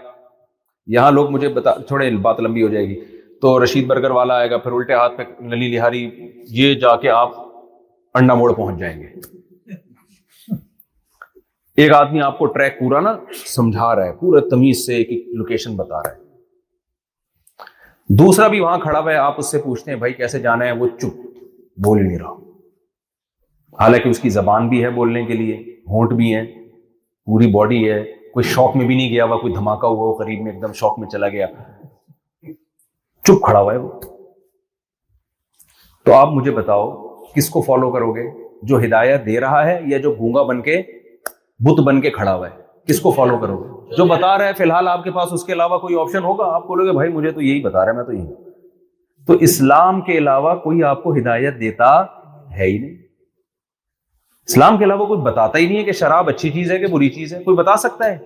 یہاں 0.94 1.10
لوگ 1.12 1.30
مجھے 1.30 1.48
بتا 1.54 1.72
تھوڑے 1.88 2.10
بات 2.26 2.40
لمبی 2.40 2.62
ہو 2.62 2.68
جائے 2.68 2.86
گی 2.88 2.94
تو 3.40 3.50
رشید 3.64 3.86
برگر 3.86 4.10
والا 4.20 4.34
آئے 4.38 4.50
گا 4.50 4.56
پھر 4.58 4.72
الٹے 4.72 4.92
ہاتھ 4.94 5.16
پہ 5.16 5.22
للی 5.54 5.70
لہاری 5.74 6.00
یہ 6.60 6.74
جا 6.84 6.94
کے 7.02 7.10
آپ 7.16 7.30
انڈا 8.20 8.34
موڑ 8.34 8.52
پہنچ 8.54 8.78
جائیں 8.78 9.00
گے 9.00 9.06
ایک 11.82 11.92
آدمی 11.94 12.20
آپ 12.26 12.38
کو 12.38 12.46
ٹریک 12.54 12.78
پورا 12.78 13.00
نا 13.06 13.12
سمجھا 13.54 13.94
رہا 13.96 14.04
ہے 14.06 14.12
پورا 14.20 14.40
تمیز 14.50 14.84
سے 14.86 14.96
ایک 15.02 15.10
لوکیشن 15.38 15.76
بتا 15.76 15.98
رہا 16.06 16.14
ہے 16.14 16.26
دوسرا 18.20 18.48
بھی 18.48 18.60
وہاں 18.60 18.78
کھڑا 18.82 18.98
ہوا 18.98 19.10
ہے 19.12 19.16
آپ 19.16 19.34
اس 19.38 19.50
سے 19.50 19.58
پوچھتے 19.64 19.90
ہیں 19.90 19.98
بھائی 19.98 20.12
کیسے 20.20 20.38
جانا 20.48 20.64
ہے 20.66 20.72
وہ 20.80 20.86
چپ 21.00 21.20
بول 21.86 22.02
نہیں 22.06 22.18
رہا 22.18 22.32
حالانکہ 23.80 24.08
اس 24.08 24.18
کی 24.20 24.28
زبان 24.36 24.68
بھی 24.68 24.82
ہے 24.84 24.90
بولنے 25.00 25.24
کے 25.26 25.34
لیے 25.42 25.56
ہونٹ 25.94 26.12
بھی 26.22 26.34
ہے 26.34 26.44
پوری 27.30 27.46
باڈی 27.52 27.88
ہے 27.90 28.00
کوئی 28.38 28.48
شوق 28.48 28.74
میں 28.76 28.84
بھی 28.86 28.94
نہیں 28.96 29.08
گیا 29.10 29.24
ہوا 29.24 29.36
کوئی 29.38 29.52
دھماکہ 29.52 29.86
ہوا 29.98 30.12
قریب 30.16 30.40
میں 30.42 30.50
ایک 30.52 30.60
دم 30.62 30.72
شوق 30.80 30.98
میں 30.98 31.08
چلا 31.10 31.28
گیا 31.28 31.46
چپ 33.26 33.40
کھڑا 33.44 33.60
ہوا 33.60 33.72
ہے 33.72 33.78
وہ 33.78 33.88
تو 36.04 36.14
آپ 36.14 36.28
مجھے 36.32 36.50
بتاؤ 36.58 36.84
کس 37.36 37.48
کو 37.50 37.60
فالو 37.68 37.90
کرو 37.92 38.12
گے 38.16 38.24
جو 38.70 38.78
ہدایت 38.84 39.24
دے 39.26 39.38
رہا 39.46 39.64
ہے 39.66 39.78
یا 39.92 39.98
جو 40.04 40.12
گونگا 40.18 40.42
بن 40.52 40.60
کے 40.68 40.76
بت 41.70 41.80
بن 41.86 42.00
کے 42.00 42.10
کھڑا 42.20 42.34
ہوا 42.34 42.48
ہے 42.50 42.54
کس 42.92 43.00
کو 43.06 43.10
فالو 43.18 43.38
کرو 43.46 43.56
گے 43.62 43.96
جو 43.96 44.04
بتا 44.14 44.36
رہا 44.38 44.46
ہے 44.48 44.52
فی 44.58 44.64
الحال 44.64 44.88
آپ 44.92 45.04
کے 45.04 45.10
پاس 45.18 45.32
اس 45.38 45.44
کے 45.50 45.52
علاوہ 45.52 45.78
کوئی 45.86 45.98
آپشن 46.00 46.24
ہوگا 46.24 46.52
آپ 46.60 46.66
بولو 46.68 46.84
گے 46.86 46.92
بھائی 47.00 47.12
مجھے 47.16 47.30
تو 47.30 47.42
یہی 47.42 47.60
بتا 47.64 47.84
رہا 47.84 47.90
ہے 47.92 47.96
میں 47.96 48.04
تو 48.04 48.12
یہی 48.12 48.26
تو 49.26 49.34
اسلام 49.50 50.00
کے 50.10 50.18
علاوہ 50.18 50.54
کوئی 50.68 50.84
آپ 50.94 51.02
کو 51.08 51.14
ہدایت 51.18 51.60
دیتا 51.66 51.94
ہے 52.56 52.70
ہی 52.70 52.78
نہیں 52.78 52.96
اسلام 54.48 54.76
کے 54.78 54.84
علاوہ 54.84 55.06
کوئی 55.06 55.20
بتاتا 55.20 55.58
ہی 55.58 55.66
نہیں 55.66 55.78
ہے 55.78 55.82
کہ 55.84 55.92
شراب 56.02 56.28
اچھی 56.28 56.50
چیز 56.50 56.70
ہے 56.72 56.78
کہ 56.78 56.86
بری 56.92 57.08
چیز 57.14 57.32
ہے 57.34 57.42
کوئی 57.44 57.56
بتا 57.56 57.76
سکتا 57.86 58.06
ہے 58.12 58.16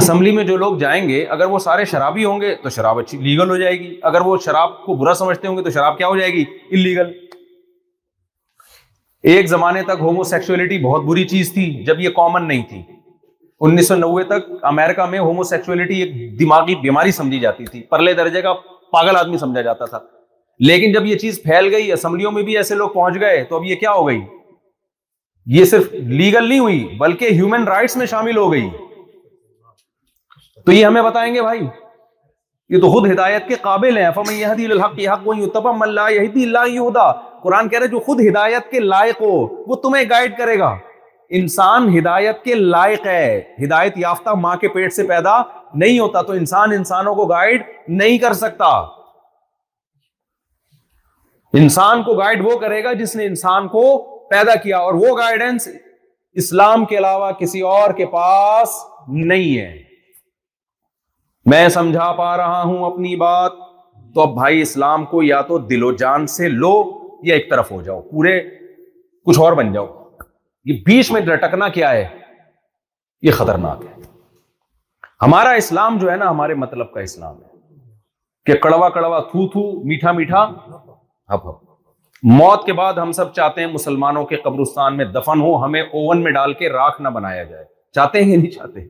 اسمبلی 0.00 0.30
میں 0.38 0.42
جو 0.44 0.56
لوگ 0.62 0.76
جائیں 0.78 1.08
گے 1.08 1.22
اگر 1.36 1.46
وہ 1.50 1.58
سارے 1.66 1.84
شرابی 1.92 2.24
ہوں 2.24 2.40
گے 2.40 2.54
تو 2.62 2.68
شراب 2.76 2.98
اچھی 2.98 3.18
لیگل 3.28 3.50
ہو 3.50 3.56
جائے 3.56 3.78
گی 3.80 3.94
اگر 4.10 4.20
وہ 4.26 4.36
شراب 4.44 4.72
کو 4.86 4.94
برا 5.02 5.14
سمجھتے 5.20 5.48
ہوں 5.48 5.56
گے 5.56 5.62
تو 5.62 5.70
شراب 5.76 5.96
کیا 5.98 6.08
ہو 6.08 6.16
جائے 6.16 6.32
گی 6.32 6.44
انلیگل 6.70 7.12
ایک 9.32 9.46
زمانے 9.48 9.82
تک 9.88 10.00
ہومو 10.06 10.22
سیکچولیٹی 10.32 10.78
بہت 10.84 11.04
بری 11.04 11.24
چیز 11.28 11.52
تھی 11.52 11.64
جب 11.84 12.00
یہ 12.00 12.08
کامن 12.20 12.46
نہیں 12.48 12.62
تھی 12.70 12.82
انیس 13.66 13.88
سو 13.88 13.96
نوے 13.96 14.24
تک 14.34 14.48
امیرکا 14.72 15.06
میں 15.14 15.18
ہومو 15.18 15.42
سیکچولیٹی 15.54 16.00
ایک 16.02 16.38
دماغی 16.40 16.74
بیماری 16.82 17.12
سمجھی 17.22 17.40
جاتی 17.40 17.64
تھی 17.70 17.82
پرلے 17.90 18.14
درجے 18.22 18.42
کا 18.42 18.52
پاگل 18.92 19.16
آدمی 19.20 19.38
سمجھا 19.44 19.60
جاتا 19.70 19.84
تھا 19.94 19.98
لیکن 20.66 20.92
جب 20.92 21.06
یہ 21.06 21.18
چیز 21.18 21.42
پھیل 21.42 21.74
گئی 21.74 21.92
اسمبلیوں 21.92 22.32
میں 22.32 22.42
بھی 22.50 22.56
ایسے 22.56 22.74
لوگ 22.82 22.88
پہنچ 22.94 23.20
گئے 23.20 23.42
تو 23.48 23.56
اب 23.56 23.64
یہ 23.66 23.74
کیا 23.84 23.92
ہو 23.92 24.06
گئی 24.08 24.20
یہ 25.52 25.64
صرف 25.70 25.92
لیگل 25.92 26.48
نہیں 26.48 26.58
ہوئی 26.58 26.84
بلکہ 26.98 27.30
ہیومن 27.36 27.64
رائٹس 27.68 27.96
میں 27.96 28.06
شامل 28.06 28.36
ہو 28.36 28.50
گئی 28.52 28.68
تو 30.66 30.72
یہ 30.72 30.84
ہمیں 30.86 31.02
بتائیں 31.02 31.32
گے 31.34 31.42
بھائی 31.42 31.60
یہ 32.74 32.80
تو 32.80 32.90
خود 32.92 33.10
ہدایت 33.10 33.46
کے 33.48 33.54
قابل 33.62 33.96
ہے 33.98 34.10
خود 38.04 38.20
ہدایت 38.28 38.70
کے 38.70 38.80
لائق 38.82 39.20
ہو 39.20 39.30
وہ 39.70 39.76
تمہیں 39.82 40.04
گائیڈ 40.10 40.36
کرے 40.38 40.58
گا 40.58 40.74
انسان 41.40 41.88
ہدایت 41.98 42.42
کے 42.44 42.54
لائق 42.54 43.06
ہے 43.06 43.28
ہدایت 43.64 43.98
یافتہ 43.98 44.34
ماں 44.42 44.54
کے 44.60 44.68
پیٹ 44.76 44.92
سے 44.92 45.04
پیدا 45.08 45.36
نہیں 45.84 45.98
ہوتا 45.98 46.22
تو 46.22 46.32
انسان 46.42 46.72
انسانوں 46.76 47.14
کو 47.14 47.26
گائیڈ 47.34 47.62
نہیں 48.00 48.18
کر 48.24 48.32
سکتا 48.44 48.70
انسان 51.62 52.02
کو 52.02 52.14
گائیڈ 52.18 52.44
وہ 52.46 52.58
کرے 52.60 52.82
گا 52.84 52.92
جس 53.04 53.16
نے 53.16 53.26
انسان 53.26 53.68
کو 53.76 53.84
پیدا 54.30 54.54
کیا 54.62 54.78
اور 54.78 54.94
وہ 55.02 55.16
گائیڈنس 55.18 55.68
اسلام 56.42 56.84
کے 56.92 56.98
علاوہ 56.98 57.30
کسی 57.38 57.60
اور 57.72 57.92
کے 57.96 58.06
پاس 58.12 58.74
نہیں 59.30 59.58
ہے 59.58 59.72
میں 61.50 61.68
سمجھا 61.68 62.10
پا 62.18 62.36
رہا 62.36 62.62
ہوں 62.62 62.84
اپنی 62.86 63.14
بات 63.24 63.52
تو 64.14 64.20
اب 64.22 64.34
بھائی 64.34 64.60
اسلام 64.62 65.04
کو 65.06 65.22
یا 65.22 65.40
تو 65.48 65.58
دل 65.72 65.82
و 65.84 65.90
جان 66.02 66.26
سے 66.36 66.48
لو 66.48 66.72
یا 67.26 67.34
ایک 67.34 67.50
طرف 67.50 67.70
ہو 67.72 67.80
جاؤ 67.82 68.00
پورے 68.10 68.38
کچھ 69.26 69.38
اور 69.40 69.52
بن 69.62 69.72
جاؤ 69.72 69.86
یہ 70.70 70.78
بیچ 70.86 71.10
میں 71.12 71.20
ڈٹکنا 71.26 71.68
کیا 71.78 71.90
ہے 71.92 72.06
یہ 73.26 73.30
خطرناک 73.40 73.84
ہے 73.86 73.92
ہمارا 75.22 75.50
اسلام 75.64 75.98
جو 75.98 76.10
ہے 76.10 76.16
نا 76.22 76.30
ہمارے 76.30 76.54
مطلب 76.62 76.92
کا 76.94 77.00
اسلام 77.00 77.36
ہے 77.42 77.52
کہ 78.46 78.58
کڑوا 78.64 78.88
کڑوا 78.96 79.20
تھو 79.30 79.46
تھو 79.52 79.62
میٹھا 79.88 80.12
میٹھا 80.12 80.44
ہب 81.32 81.48
ہب 81.48 81.63
موت 82.32 82.64
کے 82.66 82.72
بعد 82.72 82.94
ہم 82.98 83.10
سب 83.12 83.32
چاہتے 83.34 83.60
ہیں 83.60 83.68
مسلمانوں 83.72 84.24
کے 84.26 84.36
قبرستان 84.42 84.96
میں 84.96 85.04
دفن 85.14 85.40
ہو 85.40 85.54
ہمیں 85.64 85.80
اوون 85.80 86.22
میں 86.24 86.30
ڈال 86.32 86.52
کے 86.60 86.68
راکھ 86.72 87.00
نہ 87.02 87.08
بنایا 87.16 87.42
جائے 87.42 87.64
چاہتے 87.94 88.22
ہیں 88.24 88.36
نہیں 88.36 88.50
چاہتے 88.50 88.80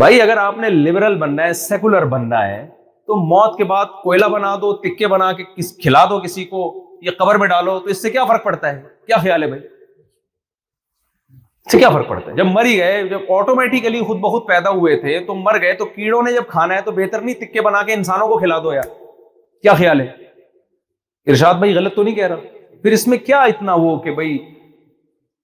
بھائی 0.00 0.20
اگر 0.20 0.36
آپ 0.46 0.56
نے 0.58 0.68
لبرل 0.70 1.14
بننا 1.18 1.44
ہے 1.46 1.52
سیکولر 1.60 2.04
بننا 2.16 2.46
ہے 2.46 2.66
تو 3.06 3.16
موت 3.26 3.56
کے 3.58 3.64
بعد 3.74 3.94
کوئلہ 4.02 4.24
بنا 4.34 4.54
دو 4.60 4.72
تکے 4.86 5.06
بنا 5.14 5.30
کس 5.56 5.72
کھلا 5.82 6.04
دو 6.10 6.18
کسی 6.24 6.44
کو 6.44 6.64
یا 7.02 7.12
قبر 7.18 7.38
میں 7.38 7.46
ڈالو 7.54 7.78
تو 7.84 7.90
اس 7.90 8.02
سے 8.02 8.10
کیا 8.10 8.24
فرق 8.32 8.44
پڑتا 8.44 8.72
ہے 8.74 8.82
کیا 9.06 9.16
خیال 9.26 9.42
ہے 9.42 9.48
بھائی 9.48 9.62
اس 11.30 11.72
سے 11.72 11.78
کیا 11.78 11.90
فرق 11.90 12.08
پڑتا 12.08 12.30
ہے 12.30 12.36
جب 12.36 12.46
مری 12.58 12.76
گئے 12.78 13.02
جب 13.08 13.32
آٹومیٹیکلی 13.38 14.00
خود 14.08 14.18
بہت 14.28 14.46
پیدا 14.48 14.70
ہوئے 14.82 14.96
تھے 15.06 15.18
تو 15.26 15.34
مر 15.46 15.60
گئے 15.62 15.72
تو 15.78 15.84
کیڑوں 15.96 16.22
نے 16.22 16.32
جب 16.32 16.48
کھانا 16.48 16.74
ہے 16.74 16.80
تو 16.86 16.92
بہتر 17.00 17.20
نہیں 17.20 17.40
تکے 17.44 17.60
بنا 17.70 17.82
کے 17.86 17.92
انسانوں 17.94 18.28
کو 18.28 18.38
کھلا 18.38 18.58
دو 18.64 18.72
یار 18.72 18.88
کیا 19.62 19.74
خیال 19.82 20.00
ہے 20.00 20.10
ارشاد 21.30 21.56
بھائی 21.58 21.72
غلط 21.74 21.94
تو 21.94 22.02
نہیں 22.02 22.14
کہہ 22.14 22.26
رہا 22.26 22.36
پھر 22.82 22.92
اس 22.92 23.06
میں 23.08 23.16
کیا 23.18 23.38
اتنا 23.52 23.74
وہ 23.84 23.90
کہ 24.00 24.10
بھائی 24.14 24.30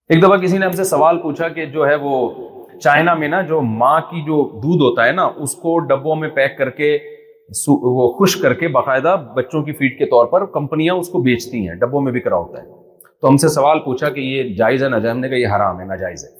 ایک 0.08 0.18
دفعہ 0.22 0.36
کسی 0.40 0.58
نے 0.58 0.66
ہم 0.66 0.72
سے 0.80 0.84
سوال 0.84 1.18
پوچھا 1.22 1.48
کہ 1.56 1.62
جو 1.76 1.82
ہے 1.86 1.94
وہ 2.02 2.14
چائنا 2.82 3.14
میں 3.14 3.28
نا 3.28 3.40
جو 3.48 3.60
ماں 3.80 3.98
کی 4.10 4.20
جو 4.26 4.42
دودھ 4.62 4.82
ہوتا 4.82 5.06
ہے 5.06 5.12
نا 5.12 5.24
اس 5.42 5.52
کو 5.62 5.78
ڈبوں 5.88 6.16
میں 6.20 6.28
پیک 6.36 6.56
کر 6.58 6.70
کے 6.78 6.88
وہ 7.82 8.06
خوش 8.18 8.36
کر 8.42 8.52
کے 8.60 8.66
باقاعدہ 8.76 9.14
بچوں 9.36 9.60
کی 9.62 9.72
فیڈ 9.78 9.94
کے 9.98 10.06
طور 10.10 10.26
پر 10.34 10.44
کمپنیاں 10.52 10.94
اس 10.94 11.08
کو 11.14 11.18
بیچتی 11.22 11.66
ہیں 11.68 11.74
ڈبوں 11.80 12.00
میں 12.00 12.12
بکرا 12.12 12.36
ہوتا 12.36 12.58
ہے 12.62 12.66
تو 13.22 13.28
ہم 13.28 13.36
سے 13.44 13.48
سوال 13.54 13.78
پوچھا 13.84 14.08
کہ 14.14 14.20
یہ 14.20 14.54
جائز 14.58 14.82
ہے 14.84 14.88
نا 14.88 14.98
جائز 15.04 15.16
نے 15.16 15.28
کہا 15.28 15.36
یہ 15.38 15.52
حرام 15.56 15.76
ہے 15.80 15.84
نا 15.86 15.96
جائز 15.96 16.24
ہے 16.24 16.30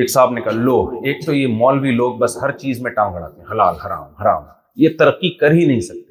ایک 0.00 0.08
صاحب 0.10 0.32
نے 0.32 0.40
کہا 0.40 0.52
لو 0.68 0.76
ایک 1.10 1.24
تو 1.26 1.32
یہ 1.34 1.46
مولوی 1.60 1.90
لوگ 2.00 2.10
بس 2.18 2.36
ہر 2.42 2.50
چیز 2.64 2.80
میں 2.82 2.90
ٹانگ 2.98 3.14
اڑاتے 3.16 3.36
ہیں 3.42 3.50
حلال 3.52 3.74
حرام 3.84 4.04
حرام 4.20 4.42
یہ 4.82 4.88
ترقی 4.98 5.30
کر 5.38 5.50
ہی 5.52 5.64
نہیں 5.66 5.80
سکتے 5.90 6.01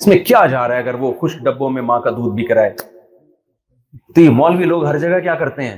اس 0.00 0.06
میں 0.06 0.18
کیا 0.24 0.44
جا 0.50 0.66
رہا 0.68 0.74
ہے 0.76 0.80
اگر 0.80 0.94
وہ 0.98 1.12
خوش 1.20 1.36
ڈبوں 1.44 1.68
میں 1.70 1.82
ماں 1.82 1.98
کا 2.00 2.10
دودھ 2.16 2.34
بھی 2.34 2.44
کرائے 2.46 2.70
تو 4.14 4.20
یہ 4.20 4.28
مولوی 4.40 4.64
لوگ 4.64 4.84
ہر 4.86 4.98
جگہ 5.04 5.18
کیا 5.22 5.34
کرتے 5.34 5.62
ہیں 5.68 5.76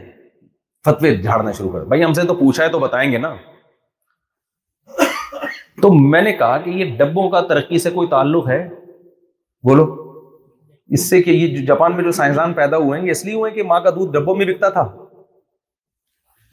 فتوے 0.86 1.14
جھاڑنا 1.22 1.52
شروع 1.58 1.70
کر 1.72 1.84
بھائی 1.92 2.04
ہم 2.04 2.12
سے 2.14 2.22
تو 2.28 2.34
پوچھا 2.34 2.64
ہے 2.64 2.68
تو 2.72 2.78
بتائیں 2.78 3.10
گے 3.12 3.18
نا 3.18 3.34
تو 5.82 5.92
میں 6.08 6.22
نے 6.22 6.32
کہا 6.42 6.58
کہ 6.64 6.70
یہ 6.70 6.96
ڈبوں 6.96 7.28
کا 7.30 7.40
ترقی 7.48 7.78
سے 7.86 7.90
کوئی 7.90 8.08
تعلق 8.08 8.48
ہے 8.48 8.58
بولو 9.68 9.84
اس 10.96 11.08
سے 11.10 11.20
کہ 11.22 11.30
یہ 11.30 11.56
جو 11.56 11.64
جاپان 11.66 11.94
میں 11.96 12.04
جو 12.04 12.12
سائنسدان 12.18 12.52
پیدا 12.54 12.76
ہوئے 12.84 12.98
ہیں 12.98 13.06
یہ 13.06 13.10
اس 13.10 13.24
لیے 13.24 13.34
ہوئے 13.34 13.50
کہ 13.50 13.62
ماں 13.72 13.80
کا 13.80 13.90
دودھ 13.94 14.12
ڈبوں 14.18 14.34
میں 14.36 14.46
بکتا 14.46 14.68
تھا 14.76 14.82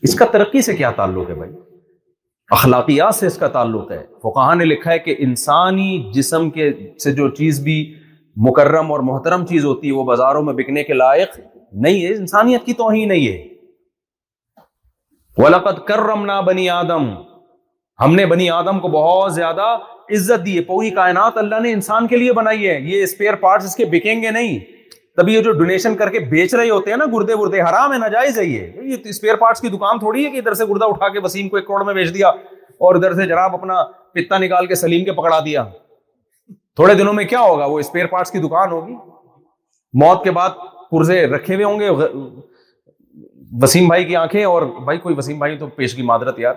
اس 0.08 0.16
کا 0.16 0.26
ترقی 0.32 0.62
سے 0.62 0.74
کیا 0.76 0.92
تعلق 1.02 1.30
ہے 1.30 1.36
بھائی 1.36 1.52
اخلاقیات 2.56 3.16
سے 3.16 3.28
اس 3.28 3.38
کا 3.38 3.48
تعلق 3.56 3.92
ہے 3.92 3.98
فقہ 4.24 4.54
نے 4.56 4.66
لکھا 4.66 4.92
ہے 4.92 5.00
کہ 5.00 5.16
انسانی 5.28 5.88
جسم 6.14 6.50
کے 6.58 6.72
سے 7.04 7.12
جو 7.14 7.28
چیز 7.40 7.60
بھی 7.64 7.76
مکرم 8.48 8.92
اور 8.92 9.00
محترم 9.10 9.46
چیز 9.46 9.66
ہوتی 9.66 9.88
ہے 9.88 9.94
وہ 9.94 10.04
بازاروں 10.06 10.42
میں 10.44 10.54
بکنے 10.54 10.84
کے 10.84 10.94
لائق 10.94 11.38
نہیں 11.86 12.06
ہے 12.06 12.14
انسانیت 12.14 12.66
کی 12.66 12.74
توہین 12.82 13.08
نہیں 13.10 13.28
ہے 13.28 13.56
بنی 16.46 16.70
آدم 16.70 17.10
ہم 18.04 18.16
نے 18.16 18.26
بنی 18.32 18.50
آدم 18.50 18.80
کو 18.80 18.88
بہت 18.98 19.34
زیادہ 19.34 19.66
عزت 20.16 20.46
دی 20.46 20.56
ہے 20.58 20.62
پوری 20.64 20.90
کائنات 21.02 21.38
اللہ 21.38 21.60
نے 21.64 21.72
انسان 21.74 22.08
کے 22.08 22.18
لیے 22.18 22.34
بنائی 22.40 22.68
ہے 22.68 22.80
یہ 22.90 23.04
اسپیئر 23.04 23.36
پارٹس 23.44 23.66
اس 23.66 23.76
کے 23.76 23.86
بکیں 23.92 24.22
گے 24.22 24.32
نہیں 24.32 24.58
تبھی 25.18 25.34
یہ 25.34 25.42
جو 25.42 25.52
ڈونیشن 25.60 25.96
کر 25.98 26.10
کے 26.12 26.20
بیچ 26.32 26.54
رہے 26.56 26.70
ہوتے 26.70 26.90
ہیں 26.92 26.98
نا 26.98 27.06
گردے 27.14 27.34
وردے 27.38 27.62
حرام 27.62 27.94
ہے 27.94 27.98
ناجائز 27.98 28.38
ہے 28.40 28.44
یہ 28.46 28.96
اسپیئر 29.12 29.36
پارٹس 29.44 29.62
کی 29.62 29.70
دکان 29.76 30.00
تھوڑی 30.00 30.26
ہے 30.26 30.30
کہ 30.32 30.38
ادھر 30.38 30.54
سے 30.60 30.66
گردہ 30.70 30.86
اٹھا 30.90 31.08
کے 31.14 31.20
وسیم 31.24 31.48
کو 31.50 31.56
ایک 31.58 31.68
کروڑ 31.68 31.86
میں 31.86 31.94
بیچ 31.94 32.14
دیا 32.14 32.28
اور 32.88 32.96
ادھر 32.96 33.14
سے 33.20 33.26
جناب 33.30 33.54
اپنا 33.56 33.82
پتا 34.16 34.38
نکال 34.44 34.66
کے 34.68 34.76
سلیم 34.82 35.06
کے 35.06 35.12
پکڑا 35.22 35.40
دیا 35.46 35.64
تھوڑے 36.80 36.94
دنوں 37.02 37.14
میں 37.20 37.24
کیا 37.34 37.40
ہوگا 37.40 37.66
وہ 37.66 37.80
اسپیئر 37.80 38.06
پارٹس 38.12 38.32
کی 38.32 38.40
دکان 38.46 38.72
ہوگی 38.72 38.94
موت 40.06 40.24
کے 40.24 40.32
بعد 40.40 40.60
پرزے 40.92 41.22
رکھے 41.36 41.56
ہوئے 41.56 41.66
ہوں 41.66 41.80
گے 41.80 41.90
وسیم 43.62 43.88
بھائی 43.88 44.04
کی 44.06 44.16
آنکھیں 44.22 44.44
اور 44.46 44.62
بھائی 44.86 44.98
کوئی 45.08 45.16
وسیم 45.18 45.38
بھائی 45.40 45.58
تو 45.60 45.68
پیش 45.82 45.96
کی 45.96 46.02
معدرت 46.12 46.40
یار 46.40 46.56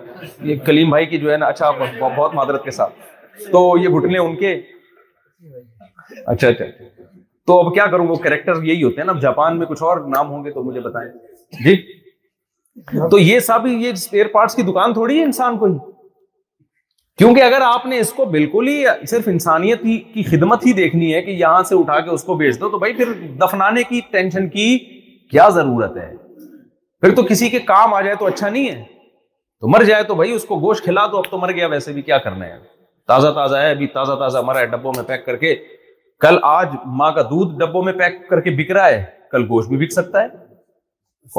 یہ 0.49 0.55
کلیم 0.65 0.89
بھائی 0.89 1.05
کی 1.13 1.17
جو 1.25 1.31
ہے 1.31 1.37
نا 1.37 1.45
اچھا 1.55 1.71
بہت 1.99 2.33
معدرت 2.35 2.63
کے 2.63 2.71
ساتھ 2.79 3.47
تو 3.51 3.67
یہ 3.83 3.99
گھٹنے 3.99 4.17
ان 4.19 4.35
کے 4.35 4.53
اچھا 4.55 6.47
اچھا, 6.47 6.65
اچھا۔ 6.65 7.00
تو 7.47 7.59
اب 7.61 7.73
کیا 7.73 7.85
کروں 7.91 8.07
وہ 8.07 8.15
کریکٹر 8.23 8.63
یہی 8.63 8.83
ہوتے 8.83 9.01
ہیں 9.01 9.05
نا 9.05 9.11
اب 9.11 9.21
جاپان 9.21 9.57
میں 9.59 9.65
کچھ 9.67 9.81
اور 9.83 9.99
نام 10.15 10.29
ہوں 10.31 10.43
گے 10.45 10.51
تو 10.51 10.63
مجھے 10.63 10.81
بتائیں 10.81 11.09
جی 11.63 11.75
تو 13.11 13.19
یہ 13.19 13.39
سب 13.47 13.65
یہ 13.67 13.89
اسپیئر 13.91 14.27
پارٹس 14.33 14.55
کی 14.55 14.61
دکان 14.71 14.93
تھوڑی 14.93 15.17
ہے 15.19 15.23
انسان 15.23 15.57
کو 15.57 15.67
کو 15.67 15.71
ہی 15.73 15.79
ہی 15.79 15.89
کیونکہ 17.17 17.41
اگر 17.43 17.61
آپ 17.63 17.85
نے 17.85 17.99
اس 17.99 18.13
بالکل 18.31 18.69
صرف 19.07 19.27
انسانیت 19.27 19.81
کی 20.13 20.23
خدمت 20.29 20.65
ہی 20.65 20.73
دیکھنی 20.73 21.13
ہے 21.13 21.21
کہ 21.21 21.31
یہاں 21.41 21.63
سے 21.69 21.75
اٹھا 21.79 21.99
کے 22.05 22.09
اس 22.11 22.23
کو 22.23 22.35
بیچ 22.35 22.59
دو 22.59 22.69
تو 22.69 22.77
بھائی 22.79 22.93
پھر 23.01 23.11
دفنانے 23.41 23.83
کی 23.89 23.99
ٹینشن 24.11 24.47
کی 24.49 24.77
کیا 25.31 25.47
ضرورت 25.55 25.97
ہے 25.97 26.09
پھر 27.01 27.15
تو 27.15 27.23
کسی 27.29 27.49
کے 27.49 27.59
کام 27.73 27.93
آ 27.93 28.01
جائے 28.01 28.15
تو 28.19 28.25
اچھا 28.25 28.49
نہیں 28.49 28.69
ہے 28.69 28.81
تو 29.61 29.67
مر 29.73 29.83
جائے 29.89 30.03
تو 30.03 30.15
بھائی 30.15 30.31
اس 30.31 30.45
کو 30.45 30.59
گوشت 30.59 30.83
کھلا 30.83 31.05
دو 31.11 31.17
اب 31.17 31.29
تو 31.31 31.37
مر 31.37 31.51
گیا 31.51 31.67
ویسے 31.73 31.93
بھی 31.93 32.01
کیا 32.01 32.17
کرنا 32.27 32.45
ہے 32.45 32.57
تازہ 33.07 33.27
تازہ 33.35 33.55
ہے 33.63 33.69
ابھی 33.71 33.87
تازہ 33.99 34.11
تازہ 34.19 34.37
مرا 34.47 34.59
ہے 34.59 34.65
ڈبوں 34.75 34.91
میں 34.97 35.03
پیک 35.07 35.25
کر 35.25 35.35
کے 35.45 35.55
کل 36.21 36.37
آج 36.43 36.73
ماں 36.97 37.11
کا 37.11 37.21
دودھ 37.29 37.57
ڈبوں 37.59 37.81
میں 37.83 37.91
پیک 37.99 38.27
کر 38.29 38.39
کے 38.41 38.51
بک 38.57 38.71
رہا 38.77 38.87
ہے 38.87 39.03
کل 39.31 39.43
گوشت 39.51 39.69
بھی 39.69 39.77
بک 39.85 39.91
سکتا 39.91 40.21
ہے 40.21 40.25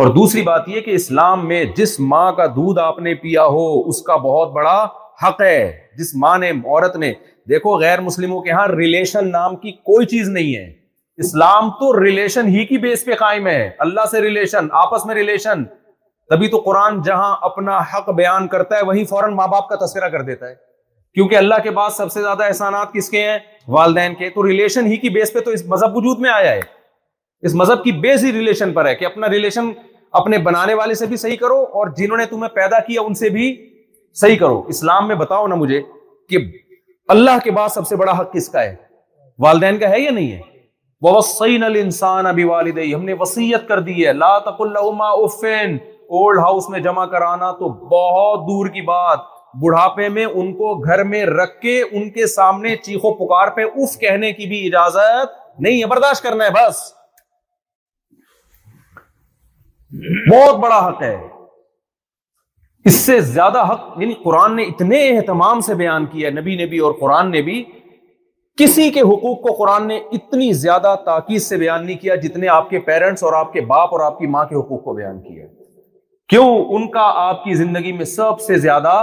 اور 0.00 0.06
دوسری 0.14 0.42
بات 0.42 0.68
یہ 0.68 0.80
کہ 0.80 0.90
اسلام 1.00 1.46
میں 1.48 1.64
جس 1.76 1.98
ماں 2.12 2.30
کا 2.36 2.46
دودھ 2.56 2.78
آپ 2.80 2.98
نے 3.06 3.14
پیا 3.22 3.44
ہو 3.56 3.66
اس 3.88 4.00
کا 4.02 4.16
بہت 4.26 4.52
بڑا 4.52 4.74
حق 5.22 5.40
ہے 5.42 5.60
جس 5.98 6.14
ماں 6.20 6.36
نے 6.38 6.50
عورت 6.50 6.96
نے 7.02 7.12
دیکھو 7.48 7.76
غیر 7.80 8.00
مسلموں 8.00 8.40
کے 8.42 8.50
ہاں 8.52 8.66
ریلیشن 8.68 9.30
نام 9.30 9.56
کی 9.62 9.72
کوئی 9.90 10.06
چیز 10.14 10.28
نہیں 10.38 10.54
ہے 10.56 10.64
اسلام 11.24 11.70
تو 11.80 11.92
ریلیشن 12.02 12.48
ہی 12.56 12.64
کی 12.66 12.78
بیس 12.86 13.04
پہ 13.04 13.14
قائم 13.20 13.46
ہے 13.46 13.68
اللہ 13.86 14.06
سے 14.10 14.20
ریلیشن 14.22 14.66
آپس 14.82 15.06
میں 15.06 15.14
ریلیشن 15.14 15.64
تبھی 16.30 16.48
تو 16.48 16.58
قرآن 16.66 17.00
جہاں 17.06 17.34
اپنا 17.50 17.78
حق 17.94 18.08
بیان 18.22 18.48
کرتا 18.48 18.76
ہے 18.76 18.84
وہیں 18.86 19.04
فوراً 19.10 19.34
ماں 19.36 19.48
باپ 19.54 19.68
کا 19.68 19.76
تذکرہ 19.84 20.08
کر 20.08 20.22
دیتا 20.32 20.48
ہے 20.48 20.54
کیونکہ 21.14 21.36
اللہ 21.36 21.54
کے 21.62 21.70
بعد 21.78 21.90
سب 21.96 22.12
سے 22.12 22.20
زیادہ 22.22 22.44
احسانات 22.44 22.92
کس 22.92 23.08
کے 23.10 23.28
ہیں 23.28 23.38
والدین 23.68 24.14
کے 24.18 24.28
تو 24.34 24.46
ریلیشن 24.46 24.86
ہی 24.92 24.96
کی 24.96 25.08
بیس 25.10 25.32
پہ 25.32 25.40
تو 25.40 25.50
اس 25.50 25.64
مذہب 25.68 25.96
وجود 25.96 26.18
میں 26.20 26.30
آیا 26.30 26.52
ہے 26.52 26.60
اس 27.46 27.54
مذہب 27.60 27.82
کی 27.84 27.92
بیس 28.02 28.24
ہی 28.24 28.32
ریلیشن 28.32 28.72
پر 28.74 28.86
ہے 28.88 28.94
کہ 28.94 29.04
اپنا 29.04 29.28
ریلیشن 29.30 29.70
اپنے 30.20 30.38
بنانے 30.46 30.74
والے 30.74 30.94
سے 30.94 31.06
بھی 31.06 31.16
صحیح 31.16 31.36
کرو 31.40 31.60
اور 31.60 31.88
جنہوں 31.96 32.16
نے 32.18 32.24
تمہیں 32.30 32.54
پیدا 32.54 32.78
کیا 32.86 33.02
ان 33.02 33.14
سے 33.20 33.28
بھی 33.36 33.54
صحیح 34.20 34.36
کرو 34.38 34.62
اسلام 34.68 35.06
میں 35.08 35.14
بتاؤ 35.16 35.46
نا 35.46 35.54
مجھے 35.62 35.80
کہ 36.28 36.38
اللہ 37.14 37.38
کے 37.44 37.50
بعد 37.50 37.68
سب 37.74 37.86
سے 37.86 37.96
بڑا 37.96 38.12
حق 38.20 38.32
کس 38.32 38.48
کا 38.48 38.62
ہے 38.62 38.74
والدین 39.44 39.78
کا 39.78 39.88
ہے 39.90 40.00
یا 40.00 40.10
نہیں 40.10 40.32
ہے 40.32 40.40
وہ 41.02 41.20
سی 41.26 41.56
السان 41.64 42.26
ابھی 42.26 42.44
والد 42.44 42.78
ہم 42.94 43.04
نے 43.04 43.12
وسیعت 43.20 43.66
کر 43.68 43.80
دی 43.86 44.06
ہے 44.06 44.12
لا 44.12 44.34
اللہ 44.58 45.04
اوفین 45.08 45.76
اولڈ 46.18 46.38
ہاؤس 46.38 46.68
میں 46.70 46.80
جمع 46.80 47.06
کرانا 47.14 47.50
تو 47.58 47.68
بہت 47.94 48.40
دور 48.48 48.68
کی 48.72 48.80
بات 48.90 49.30
بڑھاپے 49.60 50.08
میں 50.08 50.24
ان 50.24 50.52
کو 50.56 50.74
گھر 50.80 51.02
میں 51.04 51.24
رکھ 51.26 51.58
کے 51.60 51.80
ان 51.90 52.08
کے 52.10 52.26
سامنے 52.34 52.76
چیخو 52.84 53.12
پکار 53.24 53.48
پہ 53.56 53.64
اف 53.82 53.98
کہنے 54.00 54.32
کی 54.32 54.46
بھی 54.48 54.64
اجازت 54.66 55.60
نہیں 55.62 55.80
ہے 55.82 55.86
برداشت 55.86 56.22
کرنا 56.22 56.44
ہے 56.44 56.50
بس 56.54 56.80
بہت 60.32 60.56
بڑا 60.60 60.78
حق 60.88 61.02
ہے 61.02 61.14
اس 62.90 62.94
سے 63.00 63.20
زیادہ 63.20 63.62
حق 63.72 63.80
یعنی 64.00 64.14
قرآن 64.24 64.56
نے 64.56 64.62
اتنے 64.70 65.00
اہتمام 65.08 65.60
سے 65.66 65.74
بیان 65.82 66.06
کیا 66.12 66.28
ہے 66.28 66.32
نبی 66.40 66.56
نے 66.56 66.66
بھی 66.66 66.78
اور 66.86 66.92
قرآن 67.00 67.30
نے 67.30 67.42
بھی 67.48 67.62
کسی 68.58 68.88
کے 68.92 69.00
حقوق 69.00 69.40
کو 69.42 69.52
قرآن 69.58 69.86
نے 69.88 69.96
اتنی 70.18 70.52
زیادہ 70.62 70.94
تاکید 71.04 71.42
سے 71.42 71.56
بیان 71.56 71.84
نہیں 71.86 71.96
کیا 71.98 72.14
جتنے 72.22 72.48
آپ 72.54 72.68
کے 72.70 72.78
پیرنٹس 72.88 73.22
اور 73.24 73.32
آپ 73.32 73.52
کے 73.52 73.60
باپ 73.74 73.92
اور 73.94 74.00
آپ 74.06 74.18
کی 74.18 74.26
ماں 74.34 74.44
کے 74.46 74.54
حقوق 74.54 74.82
کو 74.84 74.94
بیان 74.96 75.20
کیا 75.22 75.46
کیوں 76.28 76.48
ان 76.76 76.90
کا 76.90 77.10
آپ 77.28 77.44
کی 77.44 77.54
زندگی 77.54 77.92
میں 77.96 78.04
سب 78.14 78.40
سے 78.46 78.58
زیادہ 78.58 78.94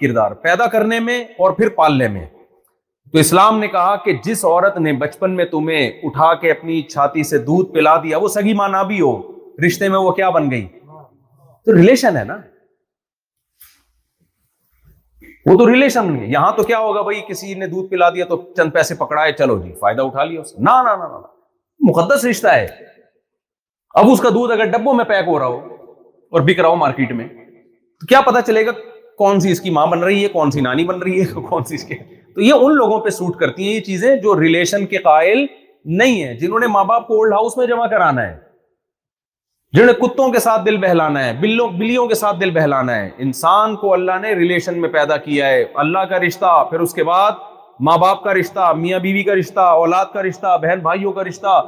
کردار 0.00 0.30
پیدا 0.42 0.66
کرنے 0.74 0.98
میں 1.00 1.22
اور 1.42 1.52
پھر 1.56 1.68
پالنے 1.76 2.08
میں 2.14 2.24
تو 3.12 3.18
اسلام 3.18 3.58
نے 3.58 3.68
کہا 3.74 3.94
کہ 4.04 4.12
جس 4.24 4.44
عورت 4.44 4.76
نے 4.86 4.92
بچپن 5.02 5.36
میں 5.36 5.44
تمہیں 5.50 5.88
اٹھا 6.06 6.32
کے 6.40 6.50
اپنی 6.50 6.80
چھاتی 6.92 7.22
سے 7.28 7.38
دودھ 7.48 7.72
پلا 7.74 7.96
دیا 8.02 8.18
وہ 8.24 8.28
سگی 8.34 8.52
ماں 8.60 8.68
نہ 8.68 8.82
بھی 8.90 9.00
ہو 9.00 9.12
رشتے 9.66 9.88
میں 9.94 9.98
وہ 10.06 10.10
کیا 10.18 10.28
بن 10.36 10.50
گئی 10.50 10.66
تو 11.66 11.74
ریلیشن 11.76 12.16
ہے 12.16 12.24
نا 12.24 12.36
وہ 15.46 15.56
تو 15.58 15.70
ریلیشن 15.72 16.14
ہے 16.16 16.26
یہاں 16.26 16.52
تو 16.56 16.62
کیا 16.70 16.78
ہوگا 16.78 17.02
بھائی 17.02 17.20
کسی 17.28 17.54
نے 17.62 17.66
دودھ 17.66 17.90
پلا 17.90 18.08
دیا 18.16 18.24
تو 18.32 18.36
چند 18.56 18.70
پیسے 18.74 18.94
پکڑا 19.04 19.24
ہے 19.24 19.32
چلو 19.38 19.58
جی 19.62 19.72
فائدہ 19.80 20.02
اٹھا 20.08 20.24
لیا 20.24 20.40
اس 20.40 20.54
نہ 20.68 20.74
مقدس 21.88 22.24
رشتہ 22.30 22.48
ہے 22.54 22.66
اب 24.02 24.10
اس 24.12 24.20
کا 24.20 24.28
دودھ 24.34 24.52
اگر 24.52 24.70
ڈبوں 24.70 24.94
میں 24.94 25.04
پیک 25.10 25.24
ہو 25.28 25.38
رہا 25.38 25.46
ہو 25.52 25.58
اور 26.36 26.40
بک 26.46 26.58
رہا 26.60 26.68
ہو 26.68 26.76
مارکیٹ 26.76 27.12
میں 27.20 27.28
تو 27.28 28.06
کیا 28.06 28.20
پتا 28.26 28.40
چلے 28.48 28.64
گا 28.66 28.72
کون 29.18 29.40
سی 29.40 29.52
اس 29.52 29.60
کی 29.60 29.70
ماں 29.76 29.86
بن 29.86 30.02
رہی 30.02 30.22
ہے 30.22 30.28
کون 30.32 30.50
سی 30.50 30.60
نانی 30.60 30.84
بن 30.86 30.98
رہی 31.02 31.20
ہے 31.20 31.40
کون 31.48 31.64
سی 31.68 31.74
اس 31.74 31.84
کے 31.84 31.94
تو 32.34 32.40
یہ 32.40 32.64
ان 32.64 32.74
لوگوں 32.76 32.98
پہ 33.04 33.10
سوٹ 33.10 33.36
کرتی 33.36 33.66
ہیں 33.66 33.72
یہ 33.74 33.80
چیزیں 33.86 34.14
جو 34.22 34.38
ریلیشن 34.40 34.84
کے 34.92 34.98
قائل 35.06 35.44
نہیں 35.98 36.22
ہیں 36.24 36.34
جنہوں 36.38 36.58
نے 36.60 36.66
ماں 36.74 36.84
باپ 36.90 37.06
کو 37.06 37.14
اولڈ 37.16 37.32
ہاؤس 37.32 37.56
میں 37.56 37.66
جمع 37.66 37.86
کرانا 37.94 38.26
ہے 38.26 38.36
جنہوں 39.76 39.86
نے 39.86 39.92
کتوں 40.06 40.28
کے 40.32 40.38
ساتھ 40.40 40.64
دل 40.66 40.76
بہلانا 40.82 41.24
ہے 41.26 41.32
بلوں 41.40 41.68
بلیوں 41.78 42.06
کے 42.08 42.14
ساتھ 42.22 42.40
دل 42.40 42.50
بہلانا 42.58 42.96
ہے 42.96 43.08
انسان 43.26 43.74
کو 43.76 43.92
اللہ 43.92 44.18
نے 44.22 44.32
ریلیشن 44.42 44.80
میں 44.80 44.88
پیدا 44.92 45.16
کیا 45.26 45.46
ہے 45.48 45.64
اللہ 45.84 46.04
کا 46.10 46.18
رشتہ 46.26 46.52
پھر 46.70 46.80
اس 46.86 46.94
کے 46.94 47.04
بعد 47.10 47.32
ماں 47.88 47.96
باپ 48.04 48.22
کا 48.24 48.34
رشتہ 48.34 48.72
میاں 48.76 48.98
بیوی 49.00 49.22
کا 49.22 49.34
رشتہ 49.40 49.60
اولاد 49.82 50.06
کا 50.12 50.22
رشتہ 50.28 50.56
بہن 50.62 50.78
بھائیوں 50.82 51.12
کا 51.18 51.24
رشتہ 51.24 51.62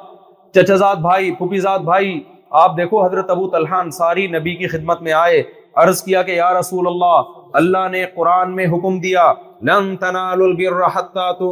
زاد 0.77 0.97
بھائی 1.09 1.31
پھوپیزاد 1.39 1.79
بھائی 1.91 2.21
آپ 2.65 2.77
دیکھو 2.77 3.05
حضرت 3.05 3.29
ابو 3.31 3.49
طلحہ 3.51 3.83
ساری 3.99 4.27
نبی 4.39 4.55
کی 4.61 4.67
خدمت 4.69 5.03
میں 5.03 5.13
آئے 5.13 5.43
عرض 5.83 6.03
کیا 6.05 6.23
کہ 6.23 6.31
یا 6.33 6.49
رسول 6.61 6.87
اللہ 6.87 7.15
اللہ 7.59 7.89
نے 7.93 8.05
قرآن 8.17 8.55
میں 8.57 8.67
حکم 8.73 8.99
دیا 9.01 9.33
لن 9.69 9.95
البر 10.03 11.49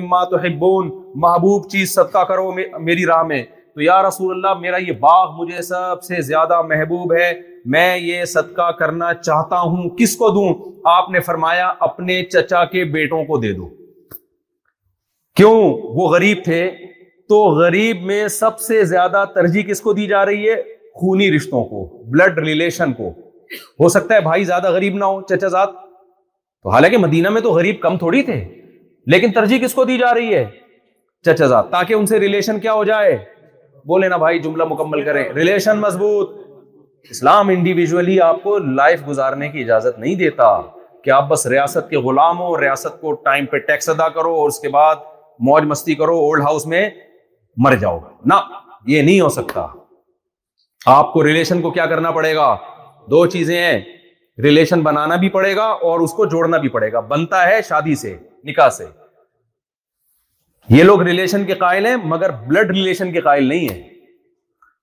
مما 0.00 0.22
تحبون 0.30 0.90
محبوب 1.24 1.68
چیز 1.70 1.94
صدقہ 1.94 2.24
کرو 2.28 2.50
میری 2.86 3.06
راہ 3.06 3.22
میں 3.26 3.42
تو 3.74 3.80
یا 3.82 4.02
رسول 4.08 4.34
اللہ 4.34 4.58
میرا 4.60 4.76
یہ 4.86 4.92
باغ 5.00 5.34
مجھے 5.36 5.62
سب 5.62 6.02
سے 6.04 6.20
زیادہ 6.28 6.60
محبوب 6.68 7.12
ہے 7.20 7.32
میں 7.74 7.96
یہ 7.96 8.24
صدقہ 8.32 8.70
کرنا 8.78 9.12
چاہتا 9.20 9.60
ہوں 9.60 9.88
کس 9.98 10.16
کو 10.16 10.28
دوں 10.38 10.48
آپ 10.94 11.10
نے 11.10 11.20
فرمایا 11.28 11.70
اپنے 11.88 12.22
چچا 12.32 12.64
کے 12.72 12.84
بیٹوں 12.96 13.24
کو 13.24 13.38
دے 13.40 13.52
دو 13.52 13.68
کیوں 15.36 15.58
وہ 15.96 16.08
غریب 16.14 16.38
تھے 16.44 16.60
تو 17.28 17.40
غریب 17.60 18.02
میں 18.10 18.26
سب 18.42 18.58
سے 18.60 18.84
زیادہ 18.92 19.24
ترجیح 19.34 19.62
کس 19.70 19.80
کو 19.80 19.92
دی 19.92 20.06
جا 20.12 20.24
رہی 20.26 20.48
ہے 20.48 20.60
خونی 21.00 21.30
رشتوں 21.36 21.64
کو 21.64 21.84
بلڈ 22.12 22.38
ریلیشن 22.46 22.92
کو 22.92 23.10
ہو 23.80 23.88
سکتا 23.88 24.14
ہے 24.14 24.20
بھائی 24.20 24.44
زیادہ 24.44 24.70
غریب 24.72 24.96
نہ 24.96 25.04
ہو 25.04 25.20
چچا 25.28 25.48
زاد 25.48 25.66
تو 26.62 26.70
حالانکہ 26.70 26.98
مدینہ 26.98 27.28
میں 27.30 27.40
تو 27.40 27.50
غریب 27.52 27.80
کم 27.82 27.98
تھوڑی 27.98 28.22
تھے 28.22 28.42
لیکن 29.12 29.32
ترجیح 29.32 29.58
کس 29.64 29.74
کو 29.74 29.84
دی 29.84 29.98
جا 29.98 30.12
رہی 30.14 30.34
ہے 30.34 30.44
چچا 31.26 31.46
زاد 31.52 31.64
تاکہ 31.70 31.94
ان 31.94 32.06
سے 32.06 32.18
ریلیشن 32.20 32.60
کیا 32.60 32.72
ہو 32.74 32.84
جائے 32.84 33.16
بولے 33.88 34.08
نا 34.08 34.16
بھائی 34.24 34.38
جملہ 34.42 34.64
مکمل 34.70 35.02
کریں 35.04 35.22
ریلیشن 35.36 35.78
مضبوط 35.80 36.30
اسلام 37.10 37.48
انڈیویجولی 37.48 38.20
آپ 38.20 38.42
کو 38.42 38.56
لائف 38.78 39.06
گزارنے 39.08 39.48
کی 39.48 39.60
اجازت 39.62 39.98
نہیں 39.98 40.14
دیتا 40.22 40.48
کہ 41.04 41.10
آپ 41.16 41.28
بس 41.28 41.46
ریاست 41.46 41.88
کے 41.90 41.98
غلام 42.06 42.38
ہو 42.40 42.60
ریاست 42.60 43.00
کو 43.00 43.12
ٹائم 43.26 43.46
پہ 43.50 43.58
ٹیکس 43.66 43.88
ادا 43.88 44.08
کرو 44.16 44.34
اور 44.40 44.48
اس 44.48 44.58
کے 44.60 44.68
بعد 44.78 44.96
موج 45.48 45.64
مستی 45.72 45.94
کرو 45.94 46.16
اولڈ 46.20 46.42
ہاؤس 46.44 46.66
میں 46.72 46.88
مر 47.64 47.74
جاؤ 47.80 47.98
نہ 48.30 48.34
یہ 48.86 49.02
نہیں 49.02 49.20
ہو 49.20 49.28
سکتا 49.36 49.66
آپ 50.96 51.12
کو 51.12 51.24
ریلیشن 51.26 51.60
کو 51.62 51.70
کیا 51.76 51.86
کرنا 51.86 52.10
پڑے 52.18 52.34
گا 52.34 52.54
دو 53.10 53.24
چیزیں 53.36 53.56
ہیں 53.60 53.80
ریلیشن 54.42 54.80
بنانا 54.82 55.16
بھی 55.22 55.28
پڑے 55.36 55.54
گا 55.56 55.64
اور 55.90 56.00
اس 56.00 56.12
کو 56.16 56.24
جوڑنا 56.32 56.58
بھی 56.64 56.68
پڑے 56.76 56.90
گا 56.92 57.00
بنتا 57.12 57.46
ہے 57.46 57.60
شادی 57.68 57.94
سے 58.02 58.16
نکاح 58.48 58.68
سے 58.78 58.84
یہ 60.76 60.82
لوگ 60.84 61.02
ریلیشن 61.06 61.44
کے 61.46 61.54
قائل 61.64 61.86
ہیں 61.86 61.96
مگر 62.12 62.30
بلڈ 62.48 62.70
ریلیشن 62.76 63.12
کے 63.12 63.20
قائل 63.28 63.44
نہیں 63.48 63.68
ہے 63.68 63.78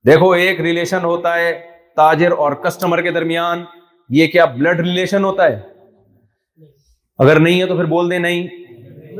دیکھو 0.07 0.31
ایک 0.45 0.61
ریلیشن 0.67 1.03
ہوتا 1.05 1.35
ہے 1.37 1.51
تاجر 1.97 2.31
اور 2.45 2.51
کسٹمر 2.63 3.01
کے 3.01 3.11
درمیان 3.17 3.63
یہ 4.21 4.27
کیا 4.35 4.45
بلڈ 4.59 4.79
ریلیشن 4.87 5.23
ہوتا 5.23 5.47
ہے 5.51 5.59
اگر 7.25 7.39
نہیں 7.47 7.61
ہے 7.61 7.65
تو 7.67 7.75
پھر 7.75 7.85
بول 7.95 8.09
دیں 8.11 8.19
نہیں 8.29 8.47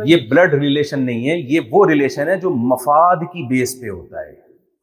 یہ 0.06 0.28
بلڈ 0.30 0.54
ریلیشن 0.64 1.06
نہیں 1.06 1.30
ہے 1.30 1.38
یہ 1.54 1.70
وہ 1.72 1.86
ریلیشن 1.90 2.30
ہے 2.30 2.38
جو 2.40 2.50
مفاد 2.74 3.24
کی 3.34 3.48
بیس 3.52 3.80
پہ 3.82 3.90
ہوتا 3.90 4.26
ہے 4.26 4.34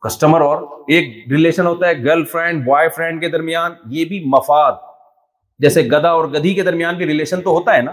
کسٹمر 0.06 0.40
اور 0.40 0.62
ایک 0.92 1.10
ریلیشن 1.32 1.66
ہوتا 1.66 1.88
ہے 1.88 1.92
گرل 2.04 2.24
فرینڈ 2.32 2.64
بوائے 2.66 2.88
فرینڈ 2.96 3.20
کے 3.20 3.28
درمیان 3.30 3.72
یہ 3.96 4.04
بھی 4.04 4.18
مفاد 4.32 4.80
جیسے 5.62 5.82
گدا 5.92 6.08
اور 6.20 6.28
گدھی 6.28 6.54
کے 6.54 6.62
درمیان 6.68 6.96
بھی 6.96 7.06
ریلیشن 7.06 7.42
تو 7.42 7.50
ہوتا 7.58 7.76
ہے 7.76 7.82
نا 7.82 7.92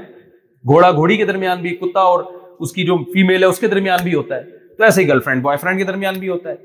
گھوڑا 0.72 0.92
گھوڑی 0.92 1.18
کے 1.18 1.26
درمیان 1.26 1.62
بھی 1.62 1.76
کتا 1.82 2.00
اور 2.14 2.24
اس 2.66 2.72
کی 2.74 2.84
جو 2.86 2.98
فیمل 3.14 3.44
ہے 3.44 3.48
اس 3.50 3.60
کے 3.60 3.68
درمیان 3.76 4.00
بھی 4.04 4.14
ہوتا 4.14 4.36
ہے 4.36 4.76
تو 4.78 4.84
ایسے 4.84 5.02
ہی 5.02 5.08
گرل 5.08 5.20
فرینڈ 5.28 5.42
بوائے 5.44 5.58
فرینڈ 5.62 5.80
کے 5.80 5.84
درمیان 5.92 6.20
بھی 6.20 6.30
ہوتا 6.30 6.50
ہے 6.50 6.56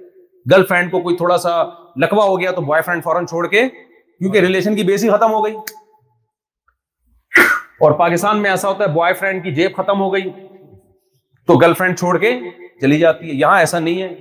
گرل 0.51 0.65
فرینڈ 0.69 0.91
کو 0.91 1.01
کوئی 1.03 1.17
تھوڑا 1.17 1.37
سا 1.45 1.63
لکوا 2.05 2.25
ہو 2.33 2.41
گیا 2.41 2.51
تو 2.53 2.61
بوائے 2.71 2.83
فرینڈ 2.87 3.05
فوراً 3.05 3.27
چھوڑ 3.27 3.47
کے 3.47 3.67
کیونکہ 3.69 4.39
ریلیشن 4.47 4.77
کی 4.77 4.83
بیس 4.93 5.05
ہی 5.05 5.11
ختم 5.11 5.33
ہو 5.33 5.45
گئی 5.45 5.55
اور 7.85 7.93
پاکستان 7.99 8.43
میں 8.43 8.51
ایسا 8.51 8.69
ہوتا 8.69 8.85
ہے 8.85 8.89
بوائے 8.95 9.15
فرینڈ 9.21 9.43
کی 9.45 9.51
جیب 9.55 9.77
ختم 9.77 10.01
ہو 10.01 10.13
گئی 10.15 10.31
تو 11.47 11.57
گرل 11.63 11.75
فرینڈ 11.79 11.99
چھوڑ 11.99 12.17
کے 12.19 12.39
چلی 12.81 12.99
جاتی 12.99 13.29
ہے 13.29 13.35
یہاں 13.35 13.59
ایسا 13.59 13.79
نہیں 13.79 14.03
ہے 14.03 14.15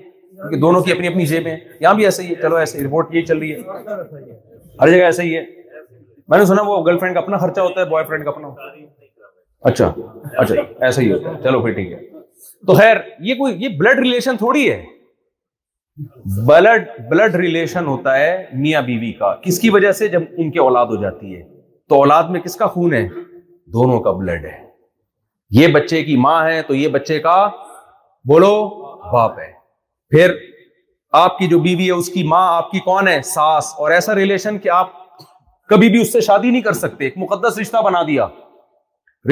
کیونکہ 0.43 0.59
دونوں 0.59 0.79
کی 0.83 0.91
اپنی 0.91 1.07
اپنی 1.07 1.25
جیب 1.25 1.45
ہیں 1.47 1.55
یہاں 1.81 1.93
بھی 1.95 2.05
ایسا 2.05 2.23
ہی 2.23 2.29
ہے 2.29 2.35
چلو 2.41 2.55
ایسے 2.61 2.83
رپورٹ 2.85 3.13
یہ 3.15 3.25
چل 3.25 3.37
رہی 3.39 3.51
ہے 3.51 3.59
ہر 4.81 4.89
جگہ 4.91 5.03
ایسا 5.03 5.23
ہی 5.23 5.35
ہے 5.37 5.43
میں 6.29 6.37
نے 6.37 6.45
سنا 6.45 6.61
وہ 6.67 6.81
گرل 6.85 6.97
فرینڈ 6.99 7.13
کا 7.15 7.21
اپنا 7.21 7.37
خرچہ 7.43 7.59
ہوتا 7.61 7.81
ہے 7.81 7.85
بوائے 7.89 8.05
فرینڈ 8.07 8.23
کا 8.25 8.31
اپنا 8.31 8.47
اچھا 9.69 9.87
اچھا 10.43 10.55
ایسا 10.85 11.01
ہی 11.01 11.11
ہوتا 11.11 11.29
ہے 11.29 11.41
چلو 11.43 11.59
پھر 11.61 11.71
ٹھیک 11.77 11.91
ہے 11.93 11.99
تو 12.67 12.73
خیر 12.79 12.97
یہ 13.29 13.35
کوئی 13.43 13.55
یہ 13.63 13.77
بلڈ 13.77 13.99
ریلیشن 14.03 14.37
تھوڑی 14.37 14.69
ہے 14.71 14.83
میاں 18.65 18.81
بیوی 18.91 19.11
کا 19.19 19.33
کس 19.41 19.59
کی 19.61 19.69
وجہ 19.77 19.91
سے 20.01 20.07
جب 20.15 20.21
ان 20.37 20.51
کی 20.51 20.59
اولاد 20.67 20.85
ہو 20.95 21.01
جاتی 21.01 21.35
ہے 21.35 21.41
تو 21.89 21.95
اولاد 22.01 22.29
میں 22.35 22.39
کس 22.41 22.55
کا 22.63 22.67
خون 22.77 22.93
ہے 22.93 23.07
دونوں 23.79 23.99
کا 24.07 24.11
بلڈ 24.21 24.45
ہے 24.45 24.61
یہ 25.61 25.67
بچے 25.79 26.03
کی 26.03 26.15
ماں 26.27 26.41
ہے 26.51 26.61
تو 26.67 26.75
یہ 26.81 26.87
بچے 26.99 27.19
کا 27.29 27.35
بولو 28.29 28.53
باپ 29.13 29.39
ہے 29.39 29.52
پھر 30.11 30.31
آپ 31.17 31.37
کی 31.37 31.47
جو 31.47 31.59
بیوی 31.59 31.85
ہے 31.85 31.91
اس 31.91 32.09
کی 32.09 32.23
ماں 32.27 32.45
آپ 32.55 32.71
کی 32.71 32.79
کون 32.85 33.07
ہے 33.07 33.21
ساس 33.33 33.73
اور 33.79 33.91
ایسا 33.91 34.15
ریلیشن 34.15 34.57
کہ 34.59 34.69
آپ 34.73 34.91
کبھی 35.69 35.89
بھی 35.89 36.01
اس 36.01 36.11
سے 36.13 36.21
شادی 36.21 36.49
نہیں 36.51 36.61
کر 36.61 36.73
سکتے 36.73 37.03
ایک 37.05 37.17
مقدس 37.17 37.57
رشتہ 37.59 37.81
بنا 37.85 38.01
دیا 38.07 38.27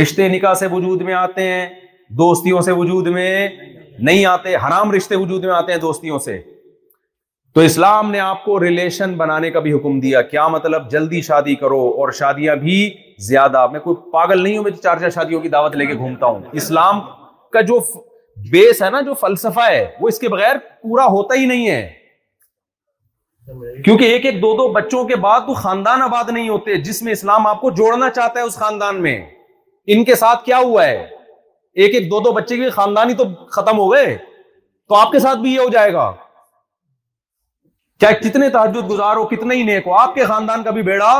رشتے 0.01 0.27
نکاح 0.29 0.53
سے 0.59 0.67
وجود 0.71 1.01
میں 1.07 1.13
آتے 1.13 1.43
ہیں 1.51 1.67
دوستیوں 2.17 2.61
سے 2.61 2.71
وجود 2.81 3.07
میں 3.17 3.47
نہیں 3.57 4.25
آتے 4.25 4.55
حرام 4.67 4.91
رشتے 4.91 5.15
وجود 5.15 5.45
میں 5.45 5.53
آتے 5.53 5.71
ہیں 5.73 5.79
دوستیوں 5.79 6.19
سے 6.19 6.39
تو 7.55 7.61
اسلام 7.61 8.11
نے 8.11 8.19
آپ 8.19 8.43
کو 8.43 8.59
ریلیشن 8.63 9.13
بنانے 9.17 9.49
کا 9.51 9.59
بھی 9.59 9.71
حکم 9.73 9.99
دیا 9.99 10.21
کیا 10.33 10.47
مطلب 10.47 10.89
جلدی 10.91 11.21
شادی 11.21 11.55
کرو 11.63 11.79
اور 12.01 12.11
شادیاں 12.19 12.55
بھی 12.61 12.75
زیادہ 13.27 13.65
میں 13.71 13.79
کوئی 13.79 14.11
پاگل 14.11 14.41
نہیں 14.43 14.57
ہوں 14.57 14.63
میں 14.63 14.71
چار 14.83 14.97
چار 14.99 15.09
شادیوں 15.15 15.41
کی 15.41 15.49
دعوت 15.55 15.75
لے 15.75 15.85
کے 15.85 15.93
گھومتا 15.95 16.25
ہوں 16.25 16.41
اسلام 16.61 16.99
کا 17.53 17.61
جو 17.71 17.79
بیس 18.51 18.81
ہے 18.83 18.89
نا 18.89 19.01
جو 19.05 19.13
فلسفہ 19.21 19.67
ہے 19.69 19.85
وہ 20.01 20.07
اس 20.07 20.19
کے 20.19 20.29
بغیر 20.29 20.57
پورا 20.81 21.05
ہوتا 21.15 21.35
ہی 21.39 21.45
نہیں 21.45 21.67
ہے 21.69 21.89
کیونکہ 23.85 24.03
ایک 24.05 24.25
ایک 24.25 24.35
دو 24.41 24.53
دو 24.57 24.67
بچوں 24.73 25.03
کے 25.07 25.15
بعد 25.23 25.39
تو 25.47 25.53
خاندان 25.53 26.01
آباد 26.01 26.29
نہیں 26.31 26.49
ہوتے 26.49 26.75
جس 26.81 27.01
میں 27.03 27.11
اسلام 27.13 27.47
آپ 27.47 27.61
کو 27.61 27.69
جوڑنا 27.79 28.09
چاہتا 28.09 28.39
ہے 28.39 28.45
اس 28.45 28.55
خاندان 28.57 29.01
میں 29.01 29.17
ان 29.95 30.03
کے 30.05 30.15
ساتھ 30.15 30.43
کیا 30.45 30.57
ہوا 30.65 30.85
ہے 30.87 30.97
ایک 31.73 31.95
ایک 31.95 32.09
دو 32.11 32.19
دو 32.23 32.31
بچے 32.33 32.57
کے 32.57 32.69
خاندان 32.69 33.09
ہی 33.09 33.13
تو 33.15 33.25
ختم 33.55 33.77
ہو 33.77 33.91
گئے 33.91 34.15
تو 34.89 34.95
آپ 34.95 35.11
کے 35.11 35.19
ساتھ 35.19 35.39
بھی 35.39 35.53
یہ 35.53 35.59
ہو 35.59 35.69
جائے 35.73 35.93
گا 35.93 36.11
چاہے 38.01 38.13
کتنے 38.29 38.49
تحجد 38.49 38.89
گزار 38.89 39.15
ہو 39.15 39.25
کتنے 39.27 39.55
ہی 39.55 39.63
نیک 39.63 39.87
ہو 39.87 39.93
آپ 39.97 40.15
کے 40.15 40.25
خاندان 40.25 40.63
کا 40.63 40.71
بھی 40.77 40.81
بیڑا 40.83 41.11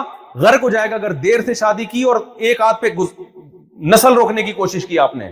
غرق 0.42 0.64
ہو 0.64 0.70
جائے 0.70 0.90
گا 0.92 0.96
اگر 0.96 1.12
دیر 1.24 1.42
سے 1.46 1.54
شادی 1.60 1.86
کی 1.92 2.04
اور 2.12 2.16
ایک 2.38 2.62
ہاتھ 2.62 2.82
پہ 2.82 2.88
نسل 3.94 4.14
روکنے 4.14 4.44
کی 4.44 4.52
کوشش 4.54 4.86
کی 4.86 5.00
آپ 5.00 5.16
نے 5.16 5.32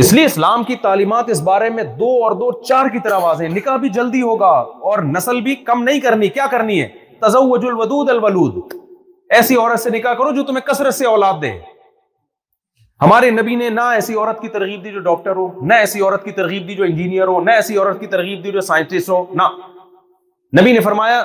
اس 0.00 0.12
لیے 0.12 0.24
اسلام 0.24 0.62
کی 0.64 0.74
تعلیمات 0.82 1.30
اس 1.30 1.40
بارے 1.46 1.68
میں 1.70 1.82
دو 1.98 2.08
اور 2.24 2.32
دو 2.40 2.50
چار 2.68 2.88
کی 2.92 2.98
طرح 3.04 3.18
واضح 3.22 3.48
نکاح 3.54 3.76
بھی 3.80 3.88
جلدی 3.96 4.20
ہوگا 4.22 4.46
اور 4.90 4.98
نسل 5.16 5.40
بھی 5.48 5.54
کم 5.64 5.82
نہیں 5.82 6.00
کرنی 6.00 6.28
کیا 6.36 6.46
کرنی 6.50 6.80
ہے 6.82 6.86
تزوج 7.26 7.66
الودود 7.68 8.10
الولود 8.10 8.72
ایسی 9.38 9.56
عورت 9.56 9.80
سے 9.80 9.90
نکاح 9.90 10.12
کرو 10.18 10.30
جو 10.36 10.42
تمہیں 10.44 10.64
کثرت 10.66 10.94
سے 10.94 11.06
اولاد 11.06 11.42
دے 11.42 11.50
ہمارے 13.02 13.30
نبی 13.30 13.54
نے 13.56 13.68
نہ 13.70 13.80
ایسی 13.98 14.14
عورت 14.14 14.40
کی 14.40 14.48
ترغیب 14.48 14.84
دی 14.84 14.90
جو 14.92 14.98
ڈاکٹر 15.10 15.36
ہو 15.36 15.46
نہ 15.68 15.74
ایسی 15.84 16.00
عورت 16.00 16.24
کی 16.24 16.30
ترغیب 16.32 16.68
دی 16.68 16.74
جو 16.74 16.84
انجینئر 16.84 17.26
ہو 17.28 17.40
نہ 17.44 17.50
ایسی 17.50 17.76
عورت 17.78 18.00
کی 18.00 18.06
ترغیب 18.16 18.44
دی 18.44 18.52
جو 18.52 18.60
سائنٹسٹ 18.72 19.08
ہو 19.10 19.24
نہ 19.42 19.48
نبی 20.60 20.72
نے 20.72 20.80
فرمایا 20.80 21.22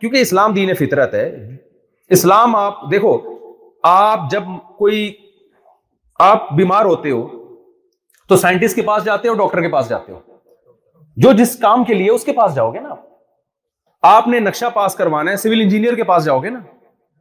کیونکہ 0.00 0.18
اسلام 0.20 0.52
دین 0.54 0.74
فطرت 0.78 1.14
ہے 1.14 1.26
اسلام 2.16 2.56
آپ 2.56 2.90
دیکھو 2.90 3.16
آپ 3.92 4.30
جب 4.30 4.42
کوئی 4.78 5.10
آپ 6.28 6.52
بیمار 6.56 6.84
ہوتے 6.84 7.10
ہو 7.10 7.24
تو 8.28 8.36
سائنٹسٹ 8.36 8.76
کے 8.76 8.82
پاس 8.82 9.04
جاتے 9.04 9.28
ہو 9.28 9.34
ڈاکٹر 9.34 9.60
کے 9.62 9.68
پاس 9.72 9.88
جاتے 9.88 10.12
ہو 10.12 10.18
جو 11.24 11.32
جس 11.40 11.56
کام 11.58 11.84
کے 11.90 11.94
لیے 11.94 12.10
اس 12.10 12.24
کے 12.24 12.32
پاس 12.38 12.54
جاؤ 12.54 12.72
گے 12.72 12.80
نا 12.80 12.94
آپ 14.14 14.28
نے 14.28 14.40
نقشہ 14.40 14.66
پاس 14.74 14.94
کروانا 14.94 15.30
ہے 15.30 15.36
سول 15.42 15.60
انجینئر 15.60 15.94
کے 15.96 16.04
پاس 16.10 16.24
جاؤ 16.24 16.38
گے 16.42 16.50
نا 16.50 16.58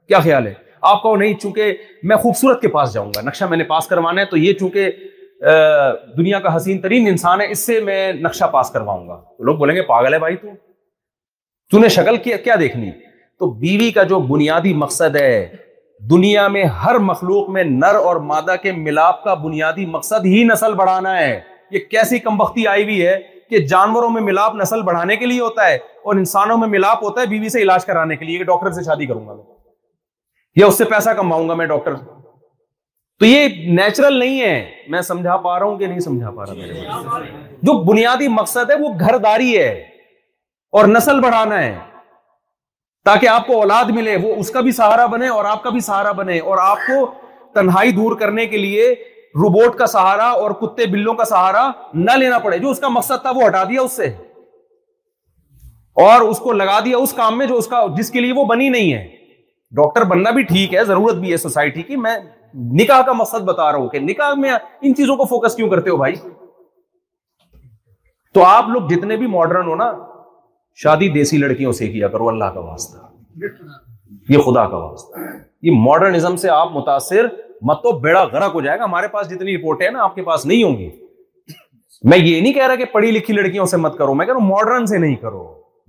کیا 0.08 0.20
خیال 0.20 0.48
ہے 0.48 0.54
آپ 0.88 1.02
کہو 1.04 1.16
نہیں 1.16 1.34
چونکہ 1.42 1.78
میں 2.10 2.16
خوبصورت 2.24 2.62
کے 2.62 2.68
پاس 2.78 2.94
جاؤں 2.94 3.12
گا 3.16 3.22
نقشہ 3.28 3.46
میں 3.50 3.58
نے 3.58 3.64
پاس 3.74 3.88
کروانا 3.88 4.22
ہے 4.22 4.26
تو 4.32 4.38
یہ 4.38 4.54
چونکہ 4.60 4.92
دنیا 6.18 6.40
کا 6.40 6.56
حسین 6.56 6.80
ترین 6.82 7.08
انسان 7.08 7.42
ہے 7.42 7.50
اس 7.52 7.66
سے 7.66 7.80
میں 7.86 8.12
نقشہ 8.28 8.46
پاس 8.52 8.70
کرواؤں 8.72 9.08
گا 9.08 9.16
تو 9.38 9.44
لوگ 9.44 9.58
بولیں 9.58 9.76
گے 9.76 9.82
پاگل 9.88 10.14
ہے 10.14 10.20
بھائی 10.20 10.36
تو 10.42 10.48
تو 11.72 11.80
نے 11.80 11.88
شکل 11.96 12.18
کیا 12.44 12.56
دیکھنی 12.60 12.92
تو 13.40 13.52
بیوی 13.60 13.90
کا 13.92 14.04
جو 14.12 14.20
بنیادی 14.34 14.74
مقصد 14.84 15.16
ہے 15.16 15.34
دنیا 16.10 16.48
میں 16.52 16.64
ہر 16.84 16.98
مخلوق 17.10 17.50
میں 17.50 17.64
نر 17.64 17.96
اور 18.06 18.16
مادہ 18.32 18.56
کے 18.64 18.72
ملاپ 18.72 19.24
کا 19.24 19.34
بنیادی 19.44 19.86
مقصد 19.94 20.26
ہی 20.26 20.44
نسل 20.52 20.74
بڑھانا 20.82 21.18
ہے 21.20 21.40
یہ 21.72 21.80
کیسی 21.92 22.20
کم 22.26 22.38
بختی 22.38 22.68
آئی 22.68 22.84
ہوئی 22.84 23.06
ہے 23.06 23.16
کہ 23.50 23.60
جانوروں 23.68 24.10
میں 24.10 24.22
ملاپ 24.22 24.56
نسل 24.56 24.82
بڑھانے 24.84 25.16
کے 25.18 25.26
لیے 25.26 25.40
ہوتا 25.42 25.68
ہے 25.68 25.76
اور 25.76 26.16
انسانوں 26.16 26.58
میں 26.58 26.68
ملاپ 26.68 27.04
ہوتا 27.04 27.22
ہے 27.22 27.26
بیوی 27.34 27.50
سے 27.56 27.62
علاج 27.62 27.86
کرانے 27.86 28.16
کے 28.16 28.26
لیے 28.26 28.38
کہ 28.38 28.44
ڈاکٹر 28.52 28.72
سے 28.78 28.84
شادی 28.84 29.06
کروں 29.06 29.28
گا 29.28 29.34
میں 29.34 29.44
یا 30.60 30.66
اس 30.68 30.78
سے 30.78 30.86
پیسہ 30.94 31.10
کماؤں 31.18 31.50
گا 31.50 31.54
میں 31.62 31.66
ڈاکٹر 31.74 31.96
تو 33.20 33.26
یہ 33.26 33.48
نیچرل 33.80 34.18
نہیں 34.20 34.40
ہے 34.42 34.56
میں 34.94 35.02
سمجھا 35.10 35.36
پا 35.44 35.58
رہا 35.60 35.66
ہوں 35.66 35.78
کہ 35.80 35.88
نہیں 35.88 36.00
سمجھا 36.10 36.32
پا 36.38 36.46
رہا 36.46 37.20
جو 37.70 37.74
بنیادی 37.92 38.28
مقصد 38.38 38.72
ہے 38.72 38.76
وہ 38.82 38.90
گھر 39.00 39.18
داری 39.28 39.58
ہے 39.58 39.70
اور 40.78 40.88
نسل 40.88 41.20
بڑھانا 41.22 41.62
ہے 41.64 41.74
تاکہ 43.06 43.28
آپ 43.28 43.48
کو 43.48 43.58
اولاد 43.62 43.90
ملے 43.96 44.16
وہ 44.22 44.34
اس 44.44 44.50
کا 44.52 44.62
بھی 44.68 44.72
سہارا 44.82 45.06
بنے 45.08 45.28
اور 45.30 45.46
آپ 45.46 45.64
کا 45.64 45.70
بھی 45.70 45.80
سہارا 45.88 46.12
بنے 46.20 46.40
اور 46.52 46.58
آپ 46.62 46.78
کو 46.86 47.06
تنہائی 47.56 47.92
دور 47.98 48.16
کرنے 48.20 48.46
کے 48.54 48.58
لیے 48.58 48.88
روبوٹ 49.42 49.76
کا 49.78 49.86
سہارا 49.88 50.30
اور 50.44 50.52
کتے 50.62 50.86
بلوں 50.92 51.14
کا 51.20 51.26
سہارا 51.34 51.70
نہ 51.94 52.12
لینا 52.20 52.40
پڑے 52.46 52.58
جو 52.60 52.70
اس 52.70 52.80
کا 52.80 52.88
مقصد 52.96 53.22
تھا 53.22 53.32
وہ 53.36 53.46
ہٹا 53.48 53.64
دیا 53.70 53.82
اس 53.82 53.96
سے 54.02 54.06
اور 56.06 56.22
اس 56.30 56.40
کو 56.46 56.52
لگا 56.62 56.80
دیا 56.86 56.98
اس 56.98 57.14
کام 57.18 57.38
میں 57.38 57.46
جو 57.48 57.58
اس 57.58 57.68
کا 57.74 57.86
جس 57.98 58.10
کے 58.12 58.20
لیے 58.22 58.34
وہ 58.38 58.46
بنی 58.54 58.70
نہیں 58.78 58.92
ہے 58.94 59.04
ڈاکٹر 59.82 60.04
بننا 60.14 60.32
بھی 60.40 60.44
ٹھیک 60.54 60.74
ہے 60.76 60.84
ضرورت 60.86 61.16
بھی 61.26 61.32
ہے 61.32 61.38
سوسائٹی 61.46 61.82
کی 61.92 61.96
میں 62.08 62.16
نکاح 62.82 63.02
کا 63.06 63.14
مقصد 63.20 63.46
بتا 63.52 63.72
رہا 63.72 63.78
ہوں 63.80 63.88
کہ 63.90 64.00
نکاح 64.08 64.34
میں 64.40 64.52
ان 64.54 64.96
چیزوں 64.96 65.16
کو 65.18 65.26
فوکس 65.36 65.56
کیوں 65.56 65.70
کرتے 65.70 65.90
ہو 65.90 65.98
بھائی 65.98 66.16
تو 68.34 68.44
آپ 68.46 68.70
لوگ 68.70 68.88
جتنے 68.90 69.18
بھی 69.18 69.28
ماڈرن 69.38 69.68
ہو 69.70 69.76
نا 69.84 69.92
شادی 70.84 71.08
دیسی 71.10 71.38
لڑکیوں 71.38 71.72
سے 71.74 71.88
کیا 71.92 72.08
کرو 72.14 72.28
اللہ 72.30 72.46
کا 72.54 72.60
واسطہ 72.60 72.98
یہ 74.30 74.38
خدا 74.46 74.66
کا 74.70 74.78
واسطہ 74.78 75.20
یہ 75.66 75.76
ماڈرنزم 75.86 76.36
سے 76.38 76.50
آپ 76.50 76.72
متاثر 76.74 77.26
مت 77.68 77.82
تو 77.84 77.92
بیڑا 78.00 78.24
ہو 78.54 78.62
جائے 78.62 78.78
گا 78.80 78.84
ہمارے 78.84 79.08
پاس 79.12 79.30
جتنی 79.30 79.56
رپورٹ 79.58 79.82
ہے 79.84 79.90
نا 79.92 80.04
آپ 80.04 80.16
کے 80.16 80.24
پاس 80.24 80.46
نہیں 80.46 80.64
ہوں 80.64 80.78
گی 80.78 80.90
میں 82.12 82.18
یہ 82.18 82.42
نہیں 82.42 82.54
کہہ 82.54 82.68
رہا 82.68 82.76
کہ 82.76 82.86
پڑھی 82.94 83.12
لکھی 83.12 83.34
لڑکیوں 83.34 83.66
سے 83.72 83.78
مت 83.86 83.98
کرو 83.98 84.14
میں 84.14 84.26
کہہ 84.26 84.34
رہا 84.34 84.42
ہوں 84.42 84.50
ماڈرن 84.50 84.86
سے 84.86 84.98
نہیں 84.98 85.16
کرو 85.22 85.44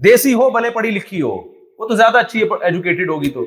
دیسی 0.05 0.34
ہو 0.34 0.49
بھلے 0.51 0.70
پڑھی 0.70 0.91
لکھی 0.91 1.22
ہو 1.22 1.34
وہ 1.78 1.89
تو 1.89 1.95
زیادہ 1.97 2.18
اچھی 2.18 2.43
ایجوکیٹڈ 2.61 3.11
ہوگی 3.11 3.30
تو 3.30 3.45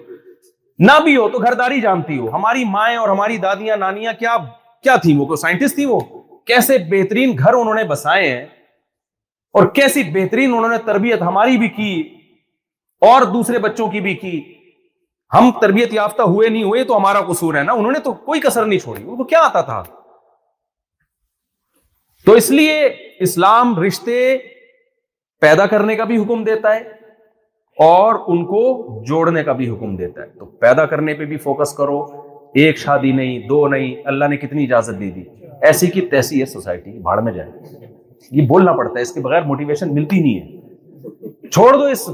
نہ 0.88 1.00
بھی 1.04 1.16
ہو 1.18 1.28
تو 1.30 1.40
گھر 1.40 1.54
داری 1.62 1.82
جانتی 1.82 2.18
ہو 2.18 2.30
ہماری 2.34 2.64
مائیں 2.74 2.98
اور 2.98 3.10
ہماری 3.10 3.38
دادیاں 3.48 3.78
نانیاں 3.78 4.14
کیا 4.20 4.36
کیا 4.84 4.96
تھیں 5.04 5.18
وہ 5.20 5.36
سائنٹسٹ 5.46 5.76
تھی 5.76 5.86
وہ 5.86 6.00
کیسے 6.48 6.78
بہترین 6.92 7.36
گھر 7.40 7.54
انہوں 7.54 7.74
نے 7.76 7.84
بسائے 7.94 8.30
ہیں 8.30 8.46
اور 9.58 9.66
کیسی 9.76 10.04
بہترین 10.14 10.54
انہوں 10.54 10.70
نے 10.72 10.78
تربیت 10.86 11.22
ہماری 11.22 11.58
بھی 11.58 11.68
کی 11.78 11.91
اور 13.12 13.22
دوسرے 13.34 13.60
بچوں 13.60 13.88
کی 13.91 14.02
بھی 14.08 14.14
کی 14.24 14.32
ہم 15.38 15.50
تربیت 15.62 15.93
یافتہ 15.93 16.22
ہوئے 16.34 16.50
نہیں 16.50 16.64
ہوئے 16.64 16.84
تو 16.89 16.97
ہمارا 16.97 17.22
قصور 17.28 17.56
ہے 17.56 17.64
نا 17.64 17.74
انہوں 17.80 17.91
نے 17.91 18.00
تو 18.04 18.14
کوئی 18.30 18.39
کسر 18.43 18.66
نہیں 18.66 18.80
چھوڑی 18.80 19.04
ان 19.04 19.16
کو 19.18 19.24
کیا 19.34 19.39
آتا 19.45 19.62
تھا 19.70 19.82
تو 22.26 22.34
اس 22.41 22.50
لیے 22.52 22.74
اسلام 23.28 23.78
رشتے 23.82 24.20
پیدا 25.41 25.66
کرنے 25.74 25.95
کا 25.95 26.04
بھی 26.12 26.18
حکم 26.22 26.43
دیتا 26.43 26.76
ہے 26.76 26.80
اور 27.89 28.16
ان 28.34 28.43
کو 28.45 28.62
جوڑنے 29.08 29.43
کا 29.43 29.52
بھی 29.60 29.70
حکم 29.70 29.95
دیتا 29.97 30.22
ہے 30.22 30.28
تو 30.39 30.45
پیدا 30.66 30.86
کرنے 30.93 31.14
پہ 31.20 31.26
بھی 31.26 31.38
فوکس 31.47 31.74
کرو 31.76 32.00
ایک 32.64 32.78
شادی 32.78 33.12
نہیں 33.22 33.39
دو 33.47 33.68
نہیں 33.76 33.95
اللہ 34.14 34.28
نے 34.30 34.38
کتنی 34.38 34.64
اجازت 34.64 35.00
دی 35.00 35.12
دی 35.20 35.24
ایسی 35.70 35.88
کی 35.97 36.02
تیسی 36.16 36.41
ہے 36.41 36.45
سوسائٹی 36.56 36.91
بھاڑ 37.10 37.20
میں 37.22 37.34
جائیں 37.34 37.52
یہ 38.38 38.46
بولنا 38.50 38.72
پڑتا 38.78 38.94
ہے 38.98 39.02
اس 39.02 39.12
کے 39.14 39.20
بغیر 39.22 39.42
موٹیویشن 39.46 39.94
ملتی 39.94 40.20
نہیں 40.22 40.40
ہے 40.40 41.50
چھوڑ 41.52 41.72
دو 41.76 41.86
اس 41.94 42.08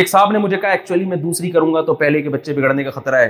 ایک 0.00 0.08
صاحب 0.08 0.30
نے 0.32 0.38
مجھے 0.38 0.56
کہا 0.56 0.70
ایکچولی 0.70 1.04
میں 1.04 1.16
دوسری 1.24 1.50
کروں 1.50 1.72
گا 1.74 1.80
تو 1.90 1.94
پہلے 2.02 2.20
کے 2.22 2.28
بچے 2.30 2.52
بگڑنے 2.54 2.84
کا 2.84 2.90
خطرہ 2.98 3.20
ہے 3.22 3.28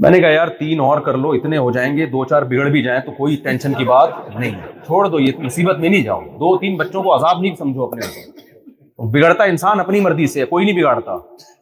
میں 0.00 0.10
نے 0.10 0.18
کہا 0.20 0.28
یار 0.30 0.48
تین 0.58 0.80
اور 0.80 1.00
کر 1.06 1.16
لو 1.18 1.30
اتنے 1.38 1.56
ہو 1.58 1.70
جائیں 1.76 1.96
گے 1.96 2.06
دو 2.06 2.24
چار 2.32 2.42
بگڑ 2.50 2.68
بھی 2.70 2.82
جائیں 2.82 3.00
تو 3.06 3.12
کوئی 3.12 3.36
ٹینشن 3.44 3.72
کی 3.74 3.84
بات 3.84 4.10
نہیں 4.34 4.50
چھوڑ 4.84 5.06
دو 5.08 5.20
یہ 5.20 5.40
مصیبت 5.44 5.78
میں 5.78 5.88
نہیں 5.88 6.02
جاؤ 6.02 6.20
دو 6.40 6.56
تین 6.58 6.76
بچوں 6.76 7.02
کو 7.02 7.14
عذاب 7.14 7.40
نہیں 7.40 7.54
سمجھو 7.58 7.82
اپنے 7.86 9.08
بگڑتا 9.12 9.44
انسان 9.44 9.80
اپنی 9.80 10.00
مرضی 10.00 10.26
سے 10.26 10.44
کوئی 10.44 10.64
نہیں 10.64 10.78
بگاڑتا 10.80 11.12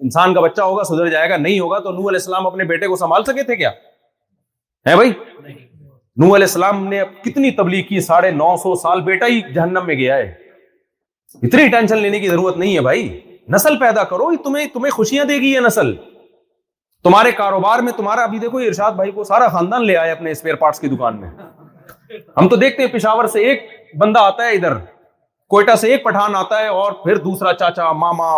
انسان 0.03 0.35
کا 0.35 0.41
بچہ 0.41 0.63
ہوگا 0.63 0.85
سدھر 0.91 1.09
جائے 1.13 1.31
گا 1.31 1.37
نہیں 1.37 1.59
ہوگا 1.61 1.79
تو 1.79 1.89
علیہ 1.91 2.09
السلام 2.11 2.47
اپنے 2.47 2.65
بیٹے 2.73 2.87
کو 2.89 2.97
سنبھال 2.97 3.25
سکے 3.25 3.43
تھے 3.51 3.57
کیا 3.57 3.71
ہے 4.89 4.95
بھائی 4.97 5.11
علیہ 6.25 6.35
السلام 6.45 6.87
نے 6.89 7.01
کتنی 7.25 7.51
تبلیغ 7.57 7.83
کی 7.89 8.01
ساڑھے 8.01 8.31
نو 8.31 8.57
سو 8.63 8.75
سال 8.83 9.01
بیٹا 9.09 9.27
ہی 9.27 9.41
جہنم 9.55 9.87
میں 9.87 9.95
گیا 9.95 10.17
ہے 10.17 10.33
اتنی 11.43 11.67
ٹینشن 11.69 11.99
لینے 12.03 12.19
کی 12.21 12.29
ضرورت 12.29 12.57
نہیں 12.57 12.75
ہے 12.77 12.81
بھائی 12.89 13.09
نسل 13.55 13.77
پیدا 13.79 14.05
کرو 14.13 14.31
تمہیں 14.45 14.67
تمہیں 14.75 14.91
خوشیاں 14.91 15.25
دے 15.25 15.35
گی 15.41 15.53
یہ 15.53 15.61
نسل 15.67 15.95
تمہارے 17.05 17.33
کاروبار 17.39 17.79
میں 17.89 17.93
تمہارا 17.97 18.23
ابھی 18.25 18.39
دیکھو 18.39 18.59
ارشاد 18.67 18.93
بھائی 18.93 19.11
کو 19.19 19.25
سارا 19.25 19.49
خاندان 19.57 19.87
لے 19.87 19.97
آئے 19.97 20.11
اپنے 20.11 20.31
اسپیئر 20.31 20.55
پارٹس 20.63 20.81
کی 20.81 20.89
دکان 20.89 21.21
میں 21.21 21.29
ہم 22.37 22.49
تو 22.49 22.57
دیکھتے 22.57 22.83
ہیں 22.85 22.93
پشاور 22.93 23.27
سے 23.37 23.45
ایک 23.49 23.69
بندہ 24.01 24.19
آتا 24.29 24.47
ہے 24.47 24.53
ادھر 24.55 24.77
کوئٹہ 25.55 25.75
سے 25.81 25.91
ایک 25.93 26.05
پٹھان 26.05 26.35
آتا 26.37 26.59
ہے 26.63 26.69
اور 26.79 26.93
پھر 27.05 27.17
دوسرا 27.25 27.53
چاچا 27.61 27.91
ماما 28.03 28.37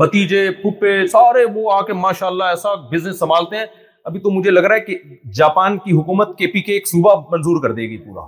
بتیجے 0.00 0.48
پھپے 0.62 0.96
سارے 1.12 1.44
وہ 1.54 1.72
آ 1.72 1.80
کے 1.86 1.92
ماشاء 2.02 2.26
اللہ 2.26 2.54
ایسا 2.54 2.74
بزنس 2.92 3.18
سنبھالتے 3.18 3.56
ہیں 3.56 3.66
ابھی 4.06 4.20
تو 4.20 4.30
مجھے 4.30 4.50
لگ 4.50 4.64
رہا 4.68 4.74
ہے 4.76 4.80
کہ 4.84 4.96
جاپان 5.34 5.76
کی 5.84 5.92
حکومت 5.98 6.36
کے 6.38 6.46
پی 6.52 6.60
کے 6.62 6.72
ایک 6.72 6.88
صوبہ 6.88 7.14
منظور 7.30 7.62
کر 7.62 7.72
دے 7.74 7.82
گی 7.90 7.96
پورا 8.06 8.24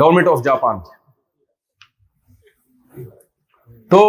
گورنمنٹ 0.00 0.28
آف 0.28 0.42
جاپان 0.44 0.78
تو 3.90 4.00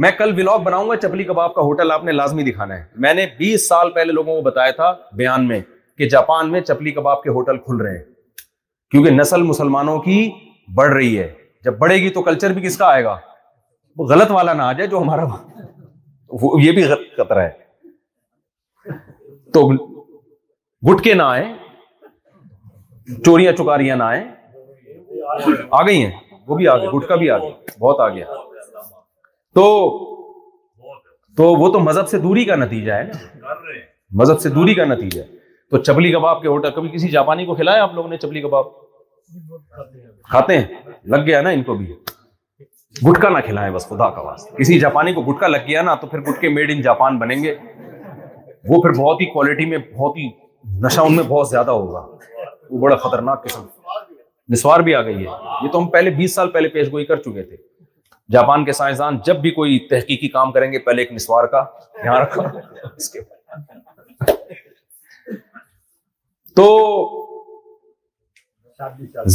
میں 0.00 0.10
کل 0.18 0.32
ولاگ 0.38 0.58
بناؤں 0.64 0.88
گا 0.88 0.96
چپلی 1.06 1.24
کباب 1.24 1.54
کا 1.54 1.60
ہوٹل 1.62 1.92
آپ 1.92 2.04
نے 2.04 2.12
لازمی 2.12 2.42
دکھانا 2.50 2.78
ہے 2.78 2.84
میں 3.04 3.14
نے 3.14 3.26
بیس 3.38 3.68
سال 3.68 3.90
پہلے 3.94 4.12
لوگوں 4.12 4.34
کو 4.34 4.42
بتایا 4.50 4.70
تھا 4.80 4.90
بیان 5.16 5.48
میں 5.48 5.60
کہ 5.98 6.08
جاپان 6.14 6.50
میں 6.52 6.60
چپلی 6.60 6.90
کباب 6.92 7.22
کے 7.22 7.30
ہوٹل 7.38 7.58
کھل 7.66 7.76
رہے 7.84 7.96
ہیں 7.96 8.04
کیونکہ 8.90 9.10
نسل 9.20 9.42
مسلمانوں 9.52 9.98
کی 10.08 10.16
بڑھ 10.76 10.92
رہی 10.94 11.18
ہے 11.18 11.28
جب 11.64 11.78
بڑھے 11.78 11.96
گی 12.02 12.08
تو 12.18 12.22
کلچر 12.22 12.52
بھی 12.52 12.62
کس 12.62 12.76
کا 12.78 12.86
آئے 12.92 13.02
گا 13.04 13.16
وہ 13.98 14.06
غلط 14.12 14.30
والا 14.30 14.52
نہ 14.52 14.62
آ 14.62 14.72
جائے 14.72 14.86
جو 14.90 15.02
ہمارا 15.02 15.26
یہ 16.62 16.72
بھی 16.72 16.82
خطرہ 17.16 17.40
ہے 17.40 17.62
تو 19.54 19.62
گٹکے 20.88 21.14
نہ 21.20 21.22
آئے 21.22 21.44
چوریاں 23.24 23.52
چکاریاں 23.58 23.96
نہ 23.96 24.04
آ 25.78 25.86
گئی 25.86 26.04
ہیں 26.04 26.10
وہ 26.48 26.56
بھی 26.56 26.68
آ 26.68 26.76
گئی 26.78 26.88
گٹکا 26.94 27.16
بھی 27.22 27.30
آ 27.30 27.36
گیا 27.44 27.74
بہت 27.80 28.00
آ 28.00 28.08
گیا 28.14 28.26
تو 29.58 29.66
تو 31.40 31.44
وہ 31.62 31.68
تو 31.72 31.80
مذہب 31.84 32.08
سے 32.08 32.18
دوری 32.24 32.44
کا 32.44 32.56
نتیجہ 32.64 32.98
ہے 32.98 33.54
مذہب 34.22 34.40
سے 34.40 34.48
دوری 34.56 34.74
کا 34.80 34.84
نتیجہ 34.94 35.22
ہے 35.22 35.28
تو 35.70 35.78
چپلی 35.88 36.10
کباب 36.12 36.42
کے 36.42 36.48
ہوٹل 36.48 36.70
کبھی 36.74 36.88
کسی 36.94 37.08
جاپانی 37.14 37.46
کو 37.46 37.54
کھلایا 37.60 37.82
آپ 37.82 37.94
لوگوں 37.94 38.08
نے 38.10 38.16
چپلی 38.24 38.42
کباب 38.42 38.66
کھاتے 40.30 40.58
ہیں 40.58 40.90
لگ 41.14 41.26
گیا 41.26 41.40
نا 41.48 41.54
ان 41.58 41.62
کو 41.70 41.74
بھی 41.78 41.86
گٹکا 43.08 43.28
نہ 43.36 43.46
کھلائیں 43.46 43.70
بس 43.74 43.86
خدا 43.88 44.08
کا 44.16 44.20
واسطہ 44.26 44.54
کسی 44.62 44.78
جاپانی 44.80 45.12
کو 45.14 45.22
گٹکا 45.30 45.48
لگ 45.56 45.66
گیا 45.68 45.82
نا 45.90 45.94
تو 46.02 46.06
پھر 46.12 46.20
گٹکے 46.28 46.48
میڈ 46.58 46.70
ان 46.74 46.80
جاپان 46.90 47.18
بنیں 47.22 47.42
گے 47.44 47.54
وہ 48.68 48.80
پھر 48.82 48.90
بہت 49.00 49.20
ہی 49.20 49.26
کوالٹی 49.32 49.64
میں 49.70 49.78
بہت 49.96 50.16
ہی 50.16 50.28
نشہ 50.86 51.00
ان 51.06 51.14
میں 51.16 51.24
بہت 51.28 51.48
زیادہ 51.48 51.70
ہوگا 51.70 52.00
وہ 52.70 52.78
بڑا 52.80 52.96
خطرناک 52.96 53.44
قسم 53.44 53.64
نسوار 54.52 54.80
بھی 54.86 54.94
آ 54.94 55.00
گئی 55.02 55.24
ہے 55.26 55.30
یہ 55.62 55.68
تو 55.72 55.78
ہم 55.78 55.86
پہلے 55.90 56.10
بیس 56.20 56.34
سال 56.34 56.50
پہلے 56.52 56.68
پیش 56.76 56.90
گوئی 56.92 57.04
کر 57.06 57.16
چکے 57.22 57.42
تھے 57.42 57.56
جاپان 58.32 58.64
کے 58.64 58.72
سائنسدان 58.72 59.18
جب 59.24 59.40
بھی 59.40 59.50
کوئی 59.58 59.78
تحقیقی 59.90 60.28
کام 60.36 60.52
کریں 60.52 60.70
گے 60.72 60.78
پہلے 60.88 61.02
ایک 61.02 61.12
نسوار 61.12 61.46
کا 61.54 61.62
رکھا 62.22 62.42
اس 62.96 63.08
کے 63.12 63.20
تو 66.56 66.66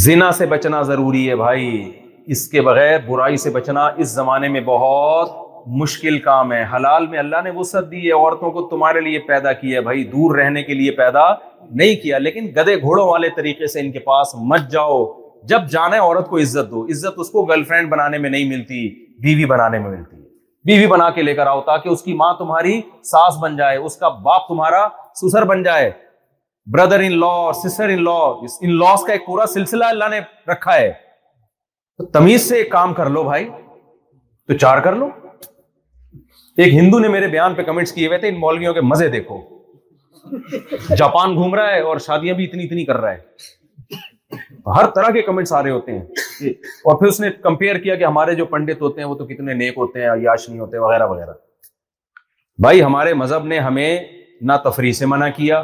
زنا 0.06 0.30
سے 0.38 0.46
بچنا 0.46 0.82
ضروری 0.92 1.28
ہے 1.28 1.36
بھائی 1.36 1.68
اس 2.34 2.46
کے 2.48 2.60
بغیر 2.62 2.98
برائی 3.08 3.36
سے 3.44 3.50
بچنا 3.50 3.86
اس 4.04 4.08
زمانے 4.08 4.48
میں 4.56 4.60
بہت 4.64 5.30
مشکل 5.80 6.18
کام 6.20 6.52
ہے 6.52 6.62
حلال 6.74 7.06
میں 7.08 7.18
اللہ 7.18 7.42
نے 7.44 7.50
وہ 7.50 7.62
سب 7.70 7.90
دی 7.90 8.06
ہے 8.06 8.12
عورتوں 8.12 8.50
کو 8.52 8.62
تمہارے 8.68 9.00
لیے 9.00 9.18
پیدا 9.28 9.52
کیا 9.52 9.76
ہے 9.78 9.82
بھائی 9.84 10.04
دور 10.10 10.36
رہنے 10.38 10.62
کے 10.62 10.74
لیے 10.74 10.90
پیدا 10.96 11.22
نہیں 11.80 11.94
کیا 12.02 12.18
لیکن 12.18 12.46
گدے 12.56 12.76
گھوڑوں 12.80 13.06
والے 13.08 13.28
طریقے 13.36 13.66
سے 13.72 13.80
ان 13.80 13.90
کے 13.92 13.98
پاس 14.08 14.34
مت 14.50 14.70
جاؤ 14.72 15.02
جب 15.48 15.68
جانا 15.70 15.96
ہے 15.96 16.00
عورت 16.00 16.28
کو 16.28 16.38
عزت 16.38 16.70
دو 16.70 16.84
عزت 16.92 17.18
اس 17.20 17.30
کو 17.30 17.42
گرل 17.46 17.64
فرینڈ 17.68 17.88
بنانے 17.90 18.18
میں 18.18 18.30
نہیں 18.30 18.48
ملتی 18.48 18.88
بیوی 19.22 19.44
بنانے 19.50 19.78
میں 19.78 19.90
ملتی 19.90 20.16
ہے 20.16 20.28
بیوی 20.72 20.86
بنا 20.86 21.08
کے 21.10 21.22
لے 21.22 21.34
کر 21.34 21.46
آؤ 21.46 21.60
تاکہ 21.66 21.88
اس 21.88 22.02
کی 22.02 22.12
ماں 22.14 22.32
تمہاری 22.38 22.80
ساس 23.10 23.36
بن 23.42 23.56
جائے 23.56 23.76
اس 23.76 23.96
کا 23.96 24.08
باپ 24.24 24.48
تمہارا 24.48 24.86
سسر 25.20 25.44
بن 25.52 25.62
جائے 25.62 25.90
brother 26.72 27.00
in 27.04 27.18
law 27.20 27.52
sister 27.62 27.88
in 27.88 28.02
لا 28.04 28.18
ان 28.60 28.76
لاس 28.78 29.04
کا 29.06 29.12
ایک 29.12 29.26
پورا 29.26 29.46
سلسلہ 29.54 29.84
اللہ 29.84 30.08
نے 30.10 30.20
رکھا 30.52 30.74
ہے 30.76 30.90
تو 31.98 32.06
تمیز 32.18 32.48
سے 32.48 32.56
ایک 32.56 32.70
کام 32.72 32.92
کر 32.94 33.08
لو 33.10 33.22
بھائی 33.24 33.48
تو 34.48 34.56
چار 34.58 34.78
کر 34.84 34.96
لو 34.96 35.08
ایک 36.62 36.72
ہندو 36.74 36.98
نے 36.98 37.08
میرے 37.08 37.26
بیان 37.32 37.54
پہ 37.54 37.62
کمنٹس 37.62 37.92
کیے 37.92 38.06
ہوئے 38.06 38.16
تھے 38.18 38.28
ان 38.28 38.38
مولویوں 38.40 38.72
کے 38.74 38.80
مزے 38.80 39.08
دیکھو 39.08 39.36
جاپان 40.98 41.34
گھوم 41.34 41.54
رہا 41.54 41.72
ہے 41.74 41.80
اور 41.90 41.98
شادیاں 42.06 42.34
بھی 42.40 42.44
اتنی 42.44 42.64
اتنی 42.64 42.84
کر 42.84 42.96
رہا 43.00 43.12
ہے 43.12 44.38
ہر 44.76 44.86
طرح 44.94 45.10
کے 45.14 45.22
کمنٹس 45.28 45.52
آ 45.52 45.62
رہے 45.62 45.70
ہوتے 45.70 45.92
ہیں 45.92 46.50
اور 46.90 46.98
پھر 47.00 47.06
اس 47.06 47.20
نے 47.20 47.30
کمپیئر 47.42 47.78
کیا 47.86 47.94
کہ 47.96 48.04
ہمارے 48.04 48.34
جو 48.40 48.44
پنڈت 48.52 48.82
ہوتے 48.82 49.00
ہیں 49.00 49.08
وہ 49.08 49.14
تو 49.18 49.26
کتنے 49.26 49.54
نیک 49.62 49.78
ہوتے 49.78 50.02
ہیں 50.02 50.10
عیاش 50.10 50.48
نہیں 50.48 50.60
ہوتے 50.60 50.78
وغیرہ 50.84 51.06
وغیرہ 51.14 51.32
بھائی 52.66 52.82
ہمارے 52.82 53.14
مذہب 53.24 53.46
نے 53.54 53.58
ہمیں 53.70 53.98
نہ 54.48 54.52
تفریح 54.64 54.92
سے 55.00 55.06
منع 55.14 55.28
کیا 55.36 55.62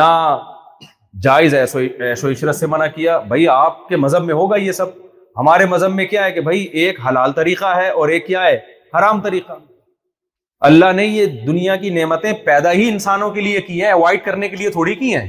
نہ 0.00 0.10
جائز 1.22 1.54
ایسو 1.54 2.30
عشرت 2.30 2.56
سے 2.56 2.66
منع 2.76 2.86
کیا 2.96 3.18
بھائی 3.32 3.48
آپ 3.58 3.86
کے 3.88 3.96
مذہب 4.06 4.24
میں 4.24 4.34
ہوگا 4.42 4.56
یہ 4.66 4.72
سب 4.82 4.98
ہمارے 5.40 5.66
مذہب 5.76 5.94
میں 5.94 6.04
کیا 6.14 6.24
ہے 6.24 6.32
کہ 6.32 6.40
بھائی 6.50 6.64
ایک 6.82 7.00
حلال 7.08 7.32
طریقہ 7.42 7.76
ہے 7.76 7.88
اور 8.00 8.08
ایک 8.18 8.26
کیا 8.26 8.44
ہے 8.44 8.58
حرام 8.98 9.20
طریقہ 9.20 9.52
اللہ 10.68 10.92
نے 10.96 11.04
یہ 11.04 11.26
دنیا 11.46 11.76
کی 11.76 11.90
نعمتیں 12.00 12.32
پیدا 12.44 12.72
ہی 12.72 12.88
انسانوں 12.88 13.30
کے 13.30 13.40
لیے 13.40 13.60
کی 13.60 13.82
ہیں 13.82 13.90
اوائڈ 13.92 14.24
کرنے 14.24 14.48
کے 14.48 14.56
لیے 14.56 14.70
تھوڑی 14.70 14.94
کی 14.94 15.14
ہیں 15.16 15.26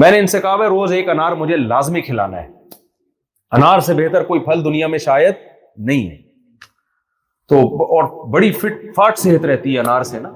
میں 0.00 0.10
نے 0.10 0.18
ان 0.20 0.26
سے 0.26 0.40
کہا 0.40 0.68
روز 0.68 0.92
ایک 0.92 1.08
انار 1.08 1.32
مجھے 1.42 1.56
لازمی 1.56 2.00
کھلانا 2.02 2.42
ہے 2.42 2.48
انار 3.56 3.80
سے 3.80 3.94
بہتر 3.94 4.24
کوئی 4.24 4.40
پھل 4.44 4.64
دنیا 4.64 4.86
میں 4.94 4.98
شاید 4.98 5.34
نہیں 5.86 6.08
ہے 6.10 6.22
تو 7.48 7.58
اور 7.96 8.04
بڑی 8.32 8.50
فٹ 8.52 8.84
فاٹ 8.96 9.18
صحت 9.18 9.44
رہتی 9.46 9.74
ہے 9.74 9.80
انار 9.80 10.02
سے 10.10 10.18
نا 10.20 10.30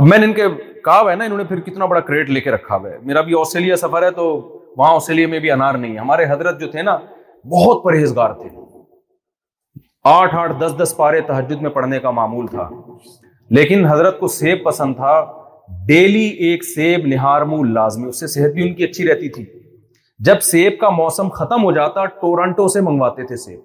اب 0.00 0.06
میں 0.06 0.18
نے 0.18 0.26
ان 0.26 0.32
کے 0.32 0.46
کہا 0.84 1.00
ہوا 1.00 1.10
ہے 1.10 1.16
نا 1.16 1.24
انہوں 1.24 1.38
نے 1.38 1.44
پھر 1.44 1.60
کتنا 1.70 1.86
بڑا 1.92 2.00
کریٹ 2.08 2.30
لے 2.30 2.40
کے 2.40 2.50
رکھا 2.50 2.76
ہوا 2.76 2.90
ہے 2.90 2.98
میرا 3.02 3.20
بھی 3.28 3.34
آسٹریلیا 3.40 3.76
سفر 3.84 4.02
ہے 4.02 4.10
تو 4.20 4.26
وہاں 4.76 4.94
آسٹریلیا 4.94 5.28
میں 5.28 5.38
بھی 5.40 5.50
انار 5.50 5.74
نہیں 5.74 5.94
ہے 5.94 5.98
ہمارے 5.98 6.24
حضرت 6.30 6.60
جو 6.60 6.70
تھے 6.70 6.82
نا 6.82 6.96
بہت 7.56 7.84
پرہیزگار 7.84 8.32
تھے 8.40 8.48
آٹھ 10.08 10.34
آٹھ 10.38 10.52
دس 10.58 10.72
دس 10.80 10.94
پارے 10.96 11.20
تحجد 11.28 11.62
میں 11.62 11.70
پڑھنے 11.76 11.98
کا 12.00 12.10
معمول 12.16 12.46
تھا 12.46 12.68
لیکن 13.56 13.84
حضرت 13.86 14.18
کو 14.18 14.26
سیب 14.34 14.58
پسند 14.64 14.94
تھا 14.96 15.14
ڈیلی 15.86 16.20
ایک 16.48 16.64
سیب 16.64 17.06
نہارم 17.12 17.54
لازمی 17.74 18.08
اس 18.08 18.20
سے 18.20 18.26
صحت 18.34 18.52
بھی 18.54 18.66
ان 18.66 18.74
کی 18.74 18.84
اچھی 18.84 19.06
رہتی 19.08 19.28
تھی 19.36 19.44
جب 20.26 20.40
سیب 20.50 20.78
کا 20.80 20.90
موسم 21.00 21.28
ختم 21.38 21.64
ہو 21.64 21.72
جاتا 21.78 22.04
ٹورنٹو 22.20 22.68
سے 22.74 22.80
منگواتے 22.90 23.26
تھے 23.26 23.36
سیب 23.46 23.60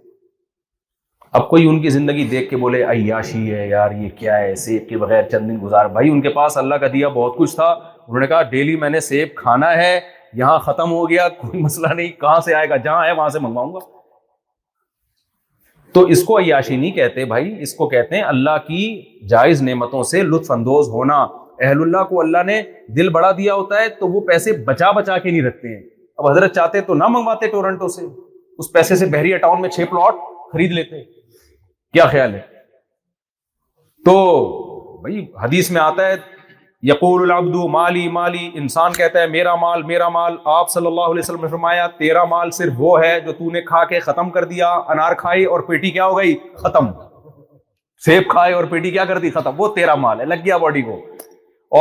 اب 1.42 1.48
کوئی 1.50 1.68
ان 1.68 1.82
کی 1.82 1.90
زندگی 2.00 2.24
دیکھ 2.32 2.50
کے 2.50 2.58
بولے 2.66 2.84
عیاشی 2.84 3.54
ہے 3.54 3.68
یار 3.70 3.92
یہ 4.02 4.10
کیا 4.20 4.40
ہے 4.40 4.56
سیب 4.66 4.90
کے 4.90 4.98
بغیر 5.06 5.30
چند 5.32 5.50
دن 5.50 5.62
گزار 5.64 5.88
بھائی 6.00 6.10
ان 6.12 6.22
کے 6.22 6.30
پاس 6.42 6.58
اللہ 6.66 6.84
کا 6.84 6.88
دیا 6.94 7.10
بہت 7.22 7.38
کچھ 7.38 7.56
تھا 7.56 7.68
انہوں 7.72 8.20
نے 8.20 8.28
کہا 8.28 8.42
ڈیلی 8.58 8.76
میں 8.86 8.90
نے 8.90 9.00
سیب 9.14 9.36
کھانا 9.44 9.74
ہے 9.84 10.00
یہاں 10.44 10.58
ختم 10.72 10.92
ہو 10.92 11.10
گیا 11.10 11.30
کوئی 11.42 11.62
مسئلہ 11.64 11.94
نہیں 11.94 12.12
کہاں 12.22 12.40
سے 12.46 12.54
آئے 12.56 12.70
گا 12.70 12.76
جہاں 12.90 13.06
ہے 13.06 13.12
وہاں 13.12 13.30
سے 13.30 13.40
منگواؤں 13.48 13.74
گا 13.74 13.80
تو 15.94 16.04
اس 16.16 16.24
کو 16.24 16.40
عیاشی 16.40 16.76
نہیں 16.76 16.92
کہتے 16.96 17.24
بھائی 17.32 17.54
اس 17.62 17.74
کو 17.76 17.88
کہتے 17.90 18.16
ہیں 18.16 18.24
اللہ 18.24 18.58
کی 18.68 18.84
جائز 19.30 19.62
نعمتوں 19.62 20.04
سے 20.12 20.22
لطف 20.24 20.52
اندوز 20.52 20.88
ہونا 20.90 21.18
اہل 21.66 21.82
اللہ 21.82 22.04
کو 22.10 22.20
اللہ 22.22 22.44
نے 22.46 22.62
دل 22.98 23.10
بڑا 23.18 23.32
دیا 23.38 23.54
ہوتا 23.54 23.82
ہے 23.82 23.90
تو 24.00 24.08
وہ 24.14 24.22
پیسے 24.28 24.52
بچا 24.68 24.92
بچا 25.00 25.18
کے 25.18 25.30
نہیں 25.32 25.42
رکھتے 25.48 25.76
ہیں 25.76 25.82
اب 26.18 26.28
حضرت 26.28 26.56
چاہتے 26.56 26.82
تو 26.90 26.94
نہ 27.02 27.08
منگواتے 27.16 27.48
ٹورنٹو 27.56 27.88
سے 27.98 28.06
اس 28.58 28.72
پیسے 28.74 28.96
سے 29.02 29.06
بحریہ 29.16 29.38
ٹاؤن 29.46 29.62
میں 29.62 29.70
چھ 29.70 29.90
پلاٹ 29.92 30.24
خرید 30.54 30.72
لیتے 30.80 31.04
کیا 31.06 32.06
خیال 32.16 32.34
ہے 32.34 32.42
تو 34.06 34.14
بھائی 35.02 35.26
حدیث 35.44 35.70
میں 35.72 35.82
آتا 35.82 36.08
ہے 36.08 36.16
یقول 36.90 37.22
العبد 37.22 37.56
مالی 37.72 38.08
مالی 38.12 38.50
انسان 38.60 38.94
کہتا 38.94 39.22
ہے 39.22 39.26
میرا 39.28 39.54
مال 39.64 39.82
میرا 39.90 40.08
مال 40.10 40.36
آپ 40.54 40.70
صلی 40.70 40.88
اللہ 40.88 41.10
علیہ 41.10 41.20
وسلم 41.24 41.42
نے 41.44 41.48
فرمایا 41.48 41.86
تیرا 41.98 42.24
مال 42.30 42.52
صرف 42.52 42.74
وہ 42.78 42.98
ہے 43.04 43.20
جو 43.26 43.32
تو 43.38 43.50
نے 43.52 43.62
کھا 43.66 43.84
کے 43.90 44.00
ختم 44.06 44.30
کر 44.38 44.44
دیا 44.54 44.70
انار 44.94 45.14
کھائی 45.18 45.44
اور 45.56 45.60
پیٹی 45.68 45.92
کیا 45.92 46.06
ہو 46.06 46.18
گئی 46.18 46.36
ختم 46.64 46.88
سیب 48.06 48.24
کھائے 48.30 48.54
اور 48.54 48.64
پیٹی 48.72 48.92
کیا 48.92 49.06
کر 49.06 49.18
دی 49.26 49.30
ختم 49.32 49.60
وہ 49.62 49.68
تیرا 49.76 49.96
مال 50.06 50.20
ہے 50.20 50.26
لگ 50.26 50.42
گیا 50.46 50.58
باڈی 50.64 50.82
کو 50.88 50.96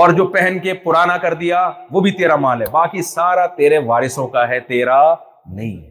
اور 0.01 0.11
جو 0.21 0.27
پہن 0.35 0.59
کے 0.63 0.75
پرانا 0.85 1.17
کر 1.25 1.35
دیا 1.45 1.69
وہ 1.93 2.01
بھی 2.01 2.11
تیرا 2.19 2.37
مال 2.47 2.63
ہے 2.63 2.67
باقی 2.73 3.03
سارا 3.13 3.47
تیرے 3.57 3.79
وارثوں 3.87 4.27
کا 4.37 4.47
ہے 4.49 4.61
تیرا 4.69 5.01
نہیں 5.55 5.75
ہے 5.85 5.91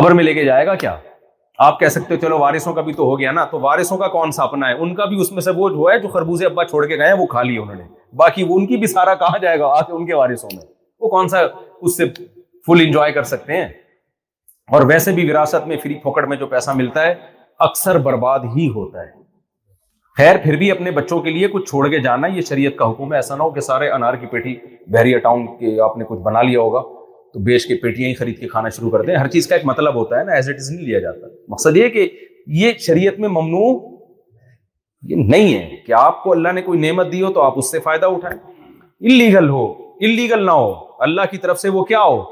قبر 0.00 0.12
میں 0.20 0.24
لے 0.24 0.34
کے 0.34 0.44
جائے 0.44 0.66
گا 0.66 0.74
کیا 0.86 0.96
آپ 1.66 1.78
کہہ 1.80 1.88
سکتے 1.96 2.14
ہو 2.14 2.20
چلو 2.20 2.38
وارثوں 2.38 2.72
کا 2.74 2.80
بھی 2.82 2.92
تو 2.92 3.04
ہو 3.10 3.18
گیا 3.18 3.32
نا 3.32 3.44
تو 3.50 3.58
وارثوں 3.60 3.98
کا 3.98 4.06
کون 4.16 4.30
سا 4.36 4.42
اپنا 4.44 4.68
ہے 4.68 4.74
ان 4.84 4.94
کا 4.94 5.04
بھی 5.10 5.20
اس 5.20 5.30
میں 5.32 5.40
سے 5.42 5.50
وہ 5.56 5.68
جو 5.70 5.90
ہے 5.92 5.98
جو 6.00 6.08
خربوزے 6.14 6.46
ابا 6.46 6.64
چھوڑ 6.68 6.84
کے 6.86 6.96
گئے 6.98 7.06
ہیں 7.06 7.18
وہ 7.20 7.26
کھا 7.34 7.42
لیے 7.42 7.58
انہوں 7.58 7.74
نے 7.76 7.84
باقی 8.18 8.42
وہ 8.48 8.58
ان 8.58 8.66
کی 8.66 8.76
بھی 8.76 8.86
سارا 8.86 9.14
کہاں 9.22 9.38
جائے 9.42 9.58
گا 9.60 9.80
کے 9.86 9.92
ان 9.92 10.12
وارثوں 10.12 10.50
میں 10.54 10.64
وہ 11.00 11.08
کون 11.10 11.28
سا 11.28 11.40
اس 11.80 11.96
سے 11.96 12.04
فل 12.66 12.80
انجوائے 12.84 13.12
کر 13.12 13.22
سکتے 13.30 13.56
ہیں 13.56 13.64
اور 14.74 14.82
ویسے 14.88 15.12
بھی 15.12 15.30
وراثت 15.30 15.66
میں 15.66 15.76
میں 15.76 15.76
فری 15.82 16.36
جو 16.40 16.46
پیسہ 16.54 16.70
ملتا 16.76 17.06
ہے 17.06 17.14
اکثر 17.68 17.98
برباد 18.06 18.44
ہی 18.56 18.68
ہوتا 18.74 19.00
ہے 19.02 19.10
خیر 20.18 20.36
پھر 20.42 20.56
بھی 20.56 20.70
اپنے 20.70 20.90
بچوں 20.96 21.20
کے 21.22 21.30
لیے 21.30 21.48
کچھ 21.52 21.64
چھوڑ 21.70 21.88
کے 21.90 21.98
جانا 22.02 22.26
یہ 22.34 22.40
شریعت 22.48 22.76
کا 22.78 22.88
حکم 22.90 23.12
ہے 23.12 23.18
ایسا 23.18 23.36
نہ 23.36 23.42
ہو 23.42 23.50
کہ 23.54 23.60
سارے 23.68 23.88
انار 23.96 24.14
کی 24.20 24.26
پیٹھی 24.32 24.56
بحریہ 24.92 25.18
ٹاؤن 25.26 25.46
کے 25.58 25.80
آپ 25.84 25.96
نے 25.98 26.04
کچھ 26.08 26.20
بنا 26.28 26.42
لیا 26.48 26.60
ہوگا 26.60 26.80
تو 27.32 27.42
بیچ 27.44 27.66
کے 27.66 27.74
پیٹیاں 27.82 28.08
ہی 28.08 28.14
خرید 28.14 28.38
کے 28.40 28.48
کھانا 28.48 28.68
شروع 28.76 28.90
کر 28.90 29.02
دیں 29.06 29.16
ہر 29.16 29.28
چیز 29.28 29.46
کا 29.48 29.54
ایک 29.54 29.64
مطلب 29.66 29.94
ہوتا 30.00 30.18
ہے 30.18 30.24
نا 30.24 30.32
ایز 30.34 30.48
اٹ 30.48 30.60
از 30.60 30.70
نہیں 30.70 30.86
لیا 30.86 30.98
جاتا 31.06 31.26
مقصد 31.54 31.76
یہ 31.76 31.88
کہ 31.96 32.08
یہ 32.60 32.72
شریعت 32.86 33.18
میں 33.20 33.28
ممنوع 33.38 33.68
یہ 35.08 35.22
نہیں 35.30 35.54
ہے 35.54 35.76
کہ 35.86 35.92
آپ 35.98 36.22
کو 36.22 36.32
اللہ 36.32 36.52
نے 36.54 36.62
کوئی 36.62 36.78
نعمت 36.80 37.10
دی 37.12 37.20
ہو 37.22 37.32
تو 37.32 37.42
آپ 37.42 37.58
اس 37.58 37.70
سے 37.70 37.80
فائدہ 37.84 38.06
اٹھائیں 38.14 38.38
انلیگل 38.38 39.48
ہو 39.50 39.64
انلیگل 40.08 40.44
نہ 40.46 40.50
ہو 40.50 40.72
اللہ 41.06 41.26
کی 41.30 41.36
طرف 41.42 41.60
سے 41.60 41.68
وہ 41.74 41.82
کیا 41.90 42.00
ہو 42.02 42.22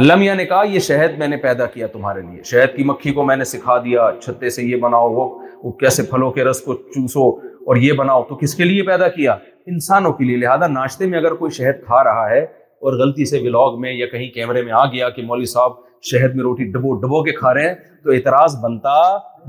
اللہ 0.00 0.14
میاں 0.18 0.34
نے 0.36 0.44
کہا 0.46 0.62
یہ 0.72 0.78
شہد 0.88 1.18
میں 1.18 1.28
نے 1.28 1.36
پیدا 1.44 1.66
کیا 1.66 1.86
تمہارے 1.92 2.20
لیے 2.22 2.42
شہد 2.50 2.76
کی 2.76 2.82
مکھی 2.90 3.12
کو 3.12 3.22
میں 3.30 3.36
نے 3.36 3.44
سکھا 3.52 3.76
دیا 3.84 4.10
چھتے 4.20 4.50
سے 4.56 4.62
یہ 4.64 4.76
بناؤ 4.82 5.08
وہ 5.14 5.72
کیسے 5.80 6.02
پھلوں 6.10 6.30
کے 6.32 6.44
رس 6.44 6.60
کو 6.64 6.74
چوسو 6.94 7.28
اور 7.70 7.76
یہ 7.86 7.92
بناؤ 7.98 8.22
تو 8.28 8.34
کس 8.42 8.54
کے 8.60 8.64
لیے 8.64 8.82
پیدا 8.90 9.08
کیا 9.16 9.32
انسانوں 9.72 10.12
کے 10.18 10.24
لیے 10.24 10.36
لہذا 10.44 10.66
ناشتے 10.76 11.06
میں 11.06 11.18
اگر 11.18 11.34
کوئی 11.40 11.50
شہد 11.56 11.84
کھا 11.86 12.02
رہا 12.04 12.28
ہے 12.30 12.40
اور 12.40 12.98
غلطی 13.00 13.24
سے 13.30 13.38
ولاگ 13.46 13.80
میں 13.80 13.92
یا 13.92 14.06
کہیں 14.12 14.28
کیمرے 14.34 14.62
میں 14.68 14.72
آ 14.72 14.84
گیا 14.92 15.08
کہ 15.16 15.22
مولوی 15.26 15.44
صاحب 15.56 15.72
شہد 16.10 16.34
میں 16.34 16.44
روٹی 16.44 16.64
ڈبو 16.72 16.94
ڈبو 17.00 17.22
کے 17.24 17.32
کھا 17.38 17.52
رہے 17.54 17.68
ہیں 17.68 17.74
تو 18.04 18.12
اعتراض 18.12 18.56
بنتا 18.64 18.96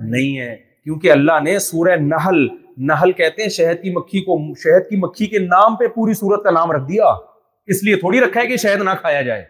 نہیں 0.10 0.38
ہے 0.40 0.56
کیونکہ 0.84 1.12
اللہ 1.12 1.40
نے 1.44 1.58
سورہ 1.70 1.96
نہل 2.02 2.48
نہل 2.90 3.12
کہتے 3.18 3.42
ہیں 3.42 3.50
شہد 3.58 3.82
کی 3.82 3.90
مکھی 3.96 4.20
کو 4.26 4.38
شہد 4.62 4.90
کی 4.90 4.96
مکھی 5.02 5.26
کے 5.34 5.40
نام 5.40 5.76
پہ 5.80 5.88
پوری 5.96 6.14
سورت 6.20 6.44
کا 6.44 6.52
نام 6.52 6.72
رکھ 6.72 6.88
دیا 6.88 7.14
اس 7.74 7.84
لیے 7.84 7.96
تھوڑی 8.04 8.20
رکھا 8.20 8.42
ہے 8.42 8.48
کہ 8.48 8.58
شہد 8.64 8.82
نہ 8.84 8.90
کھایا 9.02 9.22
جائے 9.28 9.42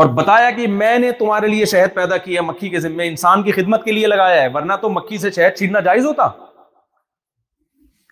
اور 0.00 0.08
بتایا 0.14 0.50
کہ 0.58 0.66
میں 0.80 0.98
نے 0.98 1.10
تمہارے 1.18 1.48
لیے 1.48 1.64
شہد 1.72 1.94
پیدا 1.94 2.16
کیا 2.26 2.40
ہے 2.40 2.46
مکھی 2.46 2.68
کے 2.74 2.86
انسان 3.08 3.42
کی 3.42 3.52
خدمت 3.52 3.84
کے 3.84 3.92
لیے 3.92 4.06
لگایا 4.06 4.40
ہے 4.42 4.48
ورنہ 4.54 4.72
تو 4.82 4.88
مکھی 4.90 5.18
سے 5.26 5.30
شہد 5.30 5.56
چھیننا 5.58 5.80
جائز 5.88 6.06
ہوتا 6.06 6.28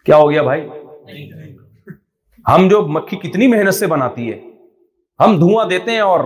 کیا 0.05 0.17
ہو 0.17 0.31
گیا 0.31 0.43
بھائی 0.43 0.67
ہم 2.49 2.69
جو 2.71 2.81
مکھی 2.99 3.17
کتنی 3.27 3.47
محنت 3.55 3.75
سے 3.75 3.87
بناتی 3.87 4.31
ہے 4.31 4.39
ہم 5.23 5.39
دھواں 5.39 5.65
دیتے 5.71 5.91
ہیں 5.91 6.01
اور 6.01 6.21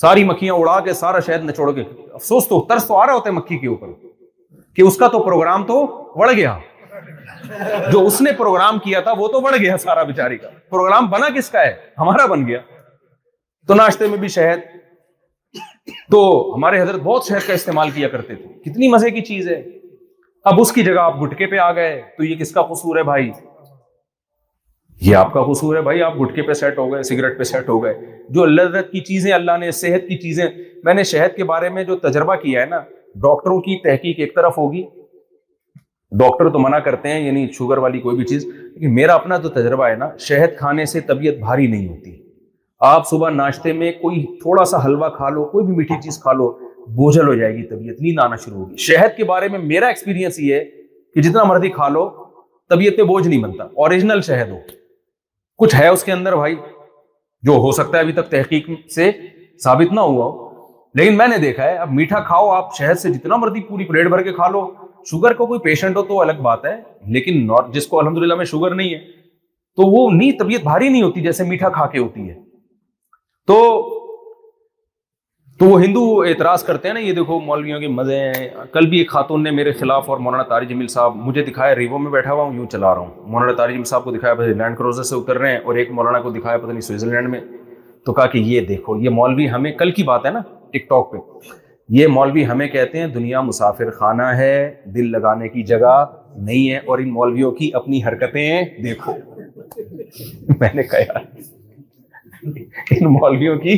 ساری 0.00 0.24
مکھیاں 0.24 0.54
اڑا 0.54 0.78
کے 0.84 0.92
سارا 0.92 1.20
شہد 1.26 1.44
نچوڑ 1.50 1.72
کے 1.74 1.82
افسوس 2.14 2.48
تو 2.48 2.60
ترس 2.68 2.86
تو 2.88 2.96
آ 2.96 3.06
رہا 3.06 3.14
ہوتا 3.14 3.28
ہے 3.28 3.34
مکھی 3.34 3.58
کے 3.58 3.66
اوپر 3.68 3.88
کہ 4.76 4.82
اس 4.86 4.96
کا 5.00 5.06
تو 5.12 5.18
پروگرام 5.24 5.62
تو 5.66 5.84
بڑھ 6.20 6.32
گیا 6.36 6.56
جو 7.92 8.04
اس 8.06 8.20
نے 8.22 8.32
پروگرام 8.38 8.78
کیا 8.86 9.00
تھا 9.06 9.12
وہ 9.18 9.28
تو 9.32 9.40
بڑھ 9.40 9.56
گیا 9.60 9.76
سارا 9.86 10.02
بیچاری 10.10 10.36
کا 10.38 10.48
پروگرام 10.70 11.06
بنا 11.10 11.28
کس 11.36 11.48
کا 11.50 11.60
ہے 11.66 11.74
ہمارا 11.98 12.26
بن 12.34 12.46
گیا 12.46 12.58
تو 13.68 13.74
ناشتے 13.74 14.06
میں 14.14 14.18
بھی 14.24 14.28
شہد 14.36 14.66
تو 16.10 16.20
ہمارے 16.54 16.80
حضرت 16.80 17.00
بہت 17.02 17.26
شہد 17.28 17.46
کا 17.46 17.52
استعمال 17.54 17.90
کیا 17.94 18.08
کرتے 18.16 18.34
تھے 18.34 18.70
کتنی 18.70 18.88
مزے 18.94 19.10
کی 19.16 19.20
چیز 19.30 19.48
ہے 19.50 19.62
اب 20.50 20.60
اس 20.60 20.72
کی 20.72 20.82
جگہ 20.88 21.00
آپ 21.04 21.14
گٹکے 21.22 21.46
پہ 21.52 21.58
آ 21.66 21.70
گئے 21.78 22.00
تو 22.16 22.24
یہ 22.24 22.34
کس 22.40 22.52
کا 22.54 22.62
قصور 22.72 22.96
ہے 22.96 23.02
بھائی 23.12 23.30
یہ 25.06 25.16
آپ 25.16 25.32
کا 25.32 25.42
قصور 25.52 25.76
ہے 25.76 25.80
بھائی 25.88 26.02
آپ 26.02 26.20
گٹکے 26.20 26.42
پہ 26.48 26.52
سیٹ 26.60 26.78
ہو 26.78 26.92
گئے 26.92 27.02
سگریٹ 27.10 27.38
پہ 27.38 27.44
سیٹ 27.52 27.68
ہو 27.68 27.82
گئے 27.84 27.94
جو 28.36 28.42
اللہ 28.42 28.80
کی 28.92 29.00
چیزیں 29.08 29.32
اللہ 29.38 29.56
نے 29.64 29.70
صحت 29.80 30.08
کی 30.08 30.18
چیزیں 30.22 30.44
میں 30.84 30.94
نے 30.94 31.04
شہد 31.14 31.36
کے 31.36 31.44
بارے 31.52 31.68
میں 31.78 31.84
جو 31.90 31.96
تجربہ 32.08 32.34
کیا 32.44 32.60
ہے 32.60 32.66
نا 32.76 32.80
ڈاکٹروں 33.22 33.60
کی 33.62 33.76
تحقیق 33.84 34.16
ایک 34.20 34.34
طرف 34.34 34.58
ہوگی 34.58 34.82
ڈاکٹر 36.18 36.48
تو 36.52 36.58
منع 36.58 36.78
کرتے 36.88 37.08
ہیں 37.08 37.20
یعنی 37.26 37.46
شوگر 37.52 37.78
والی 37.84 38.00
کوئی 38.00 38.16
بھی 38.16 38.24
چیز 38.24 38.44
لیکن 38.46 38.94
میرا 38.94 39.14
اپنا 39.14 39.36
تو 39.44 39.48
تجربہ 39.56 39.86
ہے 39.88 39.94
نا 39.96 40.08
شہد 40.26 40.56
کھانے 40.58 40.84
سے 40.92 41.00
طبیعت 41.08 41.38
بھاری 41.44 41.66
نہیں 41.66 41.88
ہوتی 41.88 42.14
آپ 42.92 43.08
صبح 43.08 43.30
ناشتے 43.30 43.72
میں 43.72 43.90
کوئی 44.00 44.22
تھوڑا 44.42 44.64
سا 44.72 44.84
حلوہ 44.84 45.08
کھا 45.16 45.28
لو 45.34 45.44
کوئی 45.52 45.66
بھی 45.66 45.74
میٹھی 45.76 45.94
چیز 46.02 46.18
کھا 46.22 46.32
لو 46.40 46.50
بوجھل 46.96 47.26
ہو 47.28 47.34
جائے 47.34 47.52
گی 47.56 47.62
طبیعت 47.68 48.00
نیند 48.02 48.18
آنا 48.24 48.36
شروع 48.44 48.58
ہوگی 48.58 48.76
شہد 48.86 49.16
کے 49.16 49.24
بارے 49.32 49.48
میں 49.52 49.58
میرا 49.58 49.86
ایکسپیرینس 49.94 50.38
یہ 50.40 50.54
ہے 50.54 50.64
کہ 51.14 51.20
جتنا 51.28 51.44
مرضی 51.50 51.68
کھا 51.78 51.88
لو 51.98 52.08
طبیعت 52.70 52.96
پہ 52.96 53.02
بوجھ 53.12 53.26
نہیں 53.26 53.42
بنتا 53.42 53.64
اوریجنل 53.84 54.20
شہد 54.26 54.50
ہو 54.50 54.58
کچھ 55.64 55.74
ہے 55.74 55.88
اس 55.88 56.04
کے 56.04 56.12
اندر 56.12 56.36
بھائی 56.36 56.54
جو 57.46 57.52
ہو 57.64 57.72
سکتا 57.72 57.96
ہے 57.96 58.02
ابھی 58.02 58.12
تک 58.12 58.30
تحقیق 58.30 58.66
سے 58.94 59.10
ثابت 59.64 59.92
نہ 59.94 60.00
ہوا 60.00 60.24
ہو 60.24 60.44
لیکن 60.96 61.16
میں 61.16 61.26
نے 61.28 61.36
دیکھا 61.38 61.62
ہے 61.62 61.74
اب 61.76 61.90
میٹھا 61.94 62.18
کھاؤ 62.26 62.48
آپ 62.50 62.68
شہد 62.76 62.98
سے 62.98 63.08
جتنا 63.12 63.36
مرضی 63.36 63.60
پوری 63.68 63.84
پلیٹ 63.86 64.06
بھر 64.10 64.22
کے 64.22 64.32
کھا 64.32 64.48
لو 64.50 64.60
شوگر 65.10 65.32
کو 65.40 65.46
کوئی 65.46 65.58
پیشنٹ 65.64 65.96
ہو 65.96 66.02
تو 66.02 66.20
الگ 66.20 66.40
بات 66.42 66.64
ہے 66.64 66.72
لیکن 67.16 67.46
جس 67.72 67.86
کو 67.86 67.98
الحمد 67.98 68.18
للہ 68.22 68.34
میں 68.34 68.44
شوگر 68.52 68.74
نہیں 68.74 68.94
ہے 68.94 68.98
تو 69.80 69.88
وہ 69.94 70.08
نی 70.12 70.30
طبیعت 70.38 70.62
بھاری 70.70 70.88
نہیں 70.88 71.02
ہوتی 71.02 71.20
جیسے 71.22 71.44
میٹھا 71.48 71.68
کھا 71.74 71.86
کے 71.94 71.98
ہوتی 71.98 72.28
ہے 72.28 72.34
تو 73.46 73.58
تو 75.58 75.64
وہ 75.66 75.80
ہندو 75.82 76.00
اعتراض 76.28 76.64
کرتے 76.64 76.88
ہیں 76.88 76.94
نا 76.94 77.00
یہ 77.00 77.12
دیکھو 77.18 77.38
مولویوں 77.44 77.80
کے 77.80 77.88
مزے 77.98 78.18
ہیں 78.36 78.48
کل 78.72 78.86
بھی 78.90 78.98
ایک 78.98 79.10
خاتون 79.10 79.42
نے 79.42 79.50
میرے 79.60 79.72
خلاف 79.80 80.10
اور 80.10 80.18
مولانا 80.26 80.42
تاری 80.54 80.66
جمیل 80.66 80.86
صاحب 80.96 81.16
مجھے 81.28 81.44
دکھایا 81.44 81.74
ریوو 81.74 81.98
میں 82.04 82.10
بیٹھا 82.12 82.32
ہوا 82.32 82.42
ہوں 82.44 82.54
یوں 82.56 82.66
چلا 82.72 82.94
رہا 82.94 83.00
ہوں 83.00 83.28
مولانا 83.32 83.66
جمیل 83.66 83.84
صاحب 83.92 84.04
کو 84.04 84.10
دکھایا 84.16 84.34
پتہ 84.34 84.56
لینڈ 84.62 84.76
کروزر 84.78 85.02
سے 85.10 85.14
اتر 85.16 85.38
رہے 85.40 85.50
ہیں 85.52 85.58
اور 85.62 85.74
ایک 85.82 85.90
مولانا 86.00 86.20
کو 86.20 86.30
دکھایا 86.30 86.58
پتہ 86.58 86.70
نہیں 86.70 86.88
سوئٹزرلینڈ 86.90 87.28
میں 87.36 87.40
تو 88.06 88.12
کہا 88.14 88.26
کہ 88.32 88.38
یہ 88.54 88.60
دیکھو 88.68 88.96
یہ 89.02 89.10
مولوی 89.20 89.50
ہمیں 89.50 89.72
کل 89.78 89.90
کی 89.92 90.02
بات 90.12 90.26
ہے 90.26 90.30
نا 90.30 90.40
ٹک 90.72 90.88
ٹاک 90.88 91.10
پہ 91.12 91.16
یہ 91.98 92.06
مولوی 92.12 92.46
ہمیں 92.46 92.66
کہتے 92.68 92.98
ہیں 92.98 93.06
دنیا 93.14 93.40
مسافر 93.40 93.90
خانہ 93.98 94.22
ہے 94.38 94.52
دل 94.94 95.10
لگانے 95.10 95.48
کی 95.48 95.62
جگہ 95.64 95.94
نہیں 96.36 96.70
ہے 96.70 96.78
اور 96.86 96.98
ان 96.98 97.10
مولویوں 97.12 97.50
کی 97.58 97.70
اپنی 97.74 98.00
حرکتیں 98.04 98.64
دیکھو 98.82 99.14
میں 100.60 100.68
نے 100.74 100.82
کہا 100.82 101.18
ان 102.96 103.12
مولویوں 103.12 103.56
کی 103.60 103.76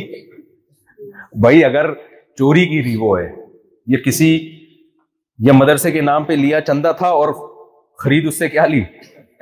بھائی 1.41 1.63
اگر 1.65 1.93
چوری 2.37 2.65
کی 2.69 2.81
ریو 2.83 3.17
ہے 3.17 3.29
یہ 3.95 4.03
کسی 4.05 4.31
یا 5.45 5.53
مدرسے 5.55 5.91
کے 5.91 6.01
نام 6.09 6.23
پہ 6.25 6.33
لیا 6.33 6.61
چندہ 6.67 6.91
تھا 6.97 7.07
اور 7.19 7.33
خرید 8.03 8.27
اس 8.27 8.37
سے 8.39 8.49
کیا 8.49 8.65
لی 8.67 8.83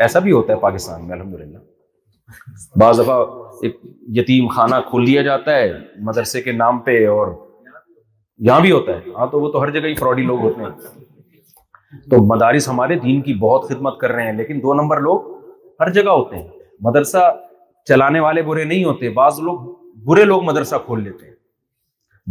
ایسا 0.05 0.19
بھی 0.25 0.31
ہوتا 0.31 0.53
ہے 0.53 0.59
پاکستان 0.59 1.07
میں 1.07 1.15
الحمدللہ 1.15 1.45
للہ 1.57 1.65
بعض 2.80 2.99
دفعہ 3.01 3.15
ایک 3.63 3.78
یتیم 4.17 4.47
خانہ 4.55 4.75
کھول 4.89 5.05
لیا 5.05 5.21
جاتا 5.23 5.55
ہے 5.57 5.71
مدرسے 6.05 6.41
کے 6.41 6.51
نام 6.51 6.80
پہ 6.88 6.97
اور 7.07 7.28
یہاں 8.47 8.59
بھی 8.61 8.71
ہوتا 8.71 8.95
ہے 8.97 9.11
ہاں 9.17 9.28
تو 9.28 9.39
وہ 9.41 9.51
تو 9.51 9.61
ہر 9.61 9.69
جگہ 9.80 9.88
ہی 9.88 9.95
فراڈی 9.99 10.23
لوگ 10.23 10.41
ہوتے 10.43 10.61
ہیں 10.63 12.01
تو 12.11 12.17
مدارس 12.34 12.67
ہمارے 12.69 12.95
دین 13.05 13.21
کی 13.28 13.34
بہت 13.45 13.67
خدمت 13.69 13.99
کر 13.99 14.11
رہے 14.11 14.25
ہیں 14.25 14.34
لیکن 14.38 14.57
دو 14.63 14.73
نمبر 14.82 14.99
لوگ 15.01 15.34
ہر 15.80 15.89
جگہ 15.93 16.09
ہوتے 16.17 16.36
ہیں 16.36 16.47
مدرسہ 16.88 17.30
چلانے 17.89 18.19
والے 18.19 18.41
برے 18.49 18.63
نہیں 18.63 18.84
ہوتے 18.84 19.09
بعض 19.19 19.39
لوگ 19.43 19.59
برے 20.07 20.23
لوگ 20.25 20.43
مدرسہ 20.45 20.75
کھول 20.86 21.03
لیتے 21.03 21.25
ہیں 21.25 21.36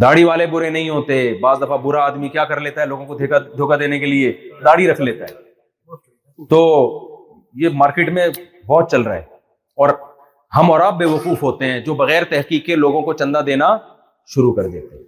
داڑھی 0.01 0.25
والے 0.25 0.47
برے 0.47 0.71
نہیں 0.71 0.89
ہوتے 0.91 1.17
بعض 1.43 1.61
دفعہ 1.63 1.77
برا 1.83 2.05
آدمی 2.07 2.29
کیا 2.29 2.45
کر 2.45 2.61
لیتا 2.67 2.81
ہے 2.81 2.87
لوگوں 2.87 3.07
کو 3.07 3.15
دھوکا 3.57 3.77
دینے 3.81 3.99
کے 3.99 4.07
لیے 4.07 4.33
داڑھی 4.65 4.89
رکھ 4.89 5.01
لیتا 5.01 5.25
ہے 5.31 6.45
تو 6.51 6.61
یہ 7.63 7.69
مارکیٹ 7.83 8.09
میں 8.19 8.29
بہت 8.69 8.91
چل 8.91 9.03
رہا 9.03 9.15
ہے 9.15 9.35
اور 9.83 9.89
ہم 10.57 10.71
اور 10.73 10.81
آپ 10.81 10.97
بے 10.99 11.05
وقوف 11.05 11.43
ہوتے 11.43 11.71
ہیں 11.71 11.81
جو 11.87 11.95
بغیر 11.95 12.25
تحقیق 12.31 12.65
کے 12.67 12.77
لوگوں 12.77 13.01
کو 13.09 13.13
چندہ 13.23 13.39
دینا 13.47 13.67
شروع 14.35 14.53
کر 14.55 14.69
دیتے 14.69 14.97
ہیں 14.97 15.05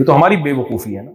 یہ 0.00 0.04
تو 0.04 0.16
ہماری 0.16 0.36
بے 0.42 0.52
وقوفی 0.58 0.96
ہے 0.96 1.02
نا 1.02 1.10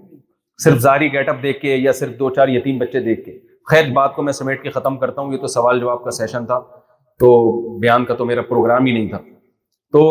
صرف 0.64 0.80
زاری 0.88 1.12
گیٹ 1.14 1.30
اپ 1.30 1.42
دیکھ 1.44 1.60
کے 1.62 1.76
یا 1.76 1.92
صرف 2.02 2.18
دو 2.20 2.30
چار 2.36 2.48
یتیم 2.56 2.78
بچے 2.80 3.00
دیکھ 3.08 3.24
کے 3.26 3.38
خیر 3.72 3.92
بات 4.00 4.16
کو 4.16 4.24
میں 4.24 4.34
سمیٹ 4.40 4.62
کے 4.64 4.70
ختم 4.80 4.98
کرتا 4.98 5.22
ہوں 5.22 5.34
یہ 5.34 5.38
تو 5.38 5.48
سوال 5.56 5.80
جواب 5.80 6.04
کا 6.04 6.12
سیشن 6.20 6.46
تھا 6.52 6.60
تو 7.20 7.30
بیان 7.80 8.06
کا 8.06 8.14
تو 8.22 8.26
میرا 8.26 8.42
پروگرام 8.50 8.86
ہی 8.86 8.92
نہیں 8.94 9.08
تھا 9.10 9.18
تو 9.94 10.04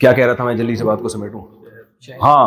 کیا 0.00 0.12
کہہ 0.12 0.26
رہا 0.26 0.34
تھا 0.40 0.44
میں 0.44 0.54
جلدی 0.62 0.74
سے 0.76 0.84
بات 0.84 1.00
کو 1.02 1.08
سمیٹوں 1.18 1.40
ہاں 2.22 2.46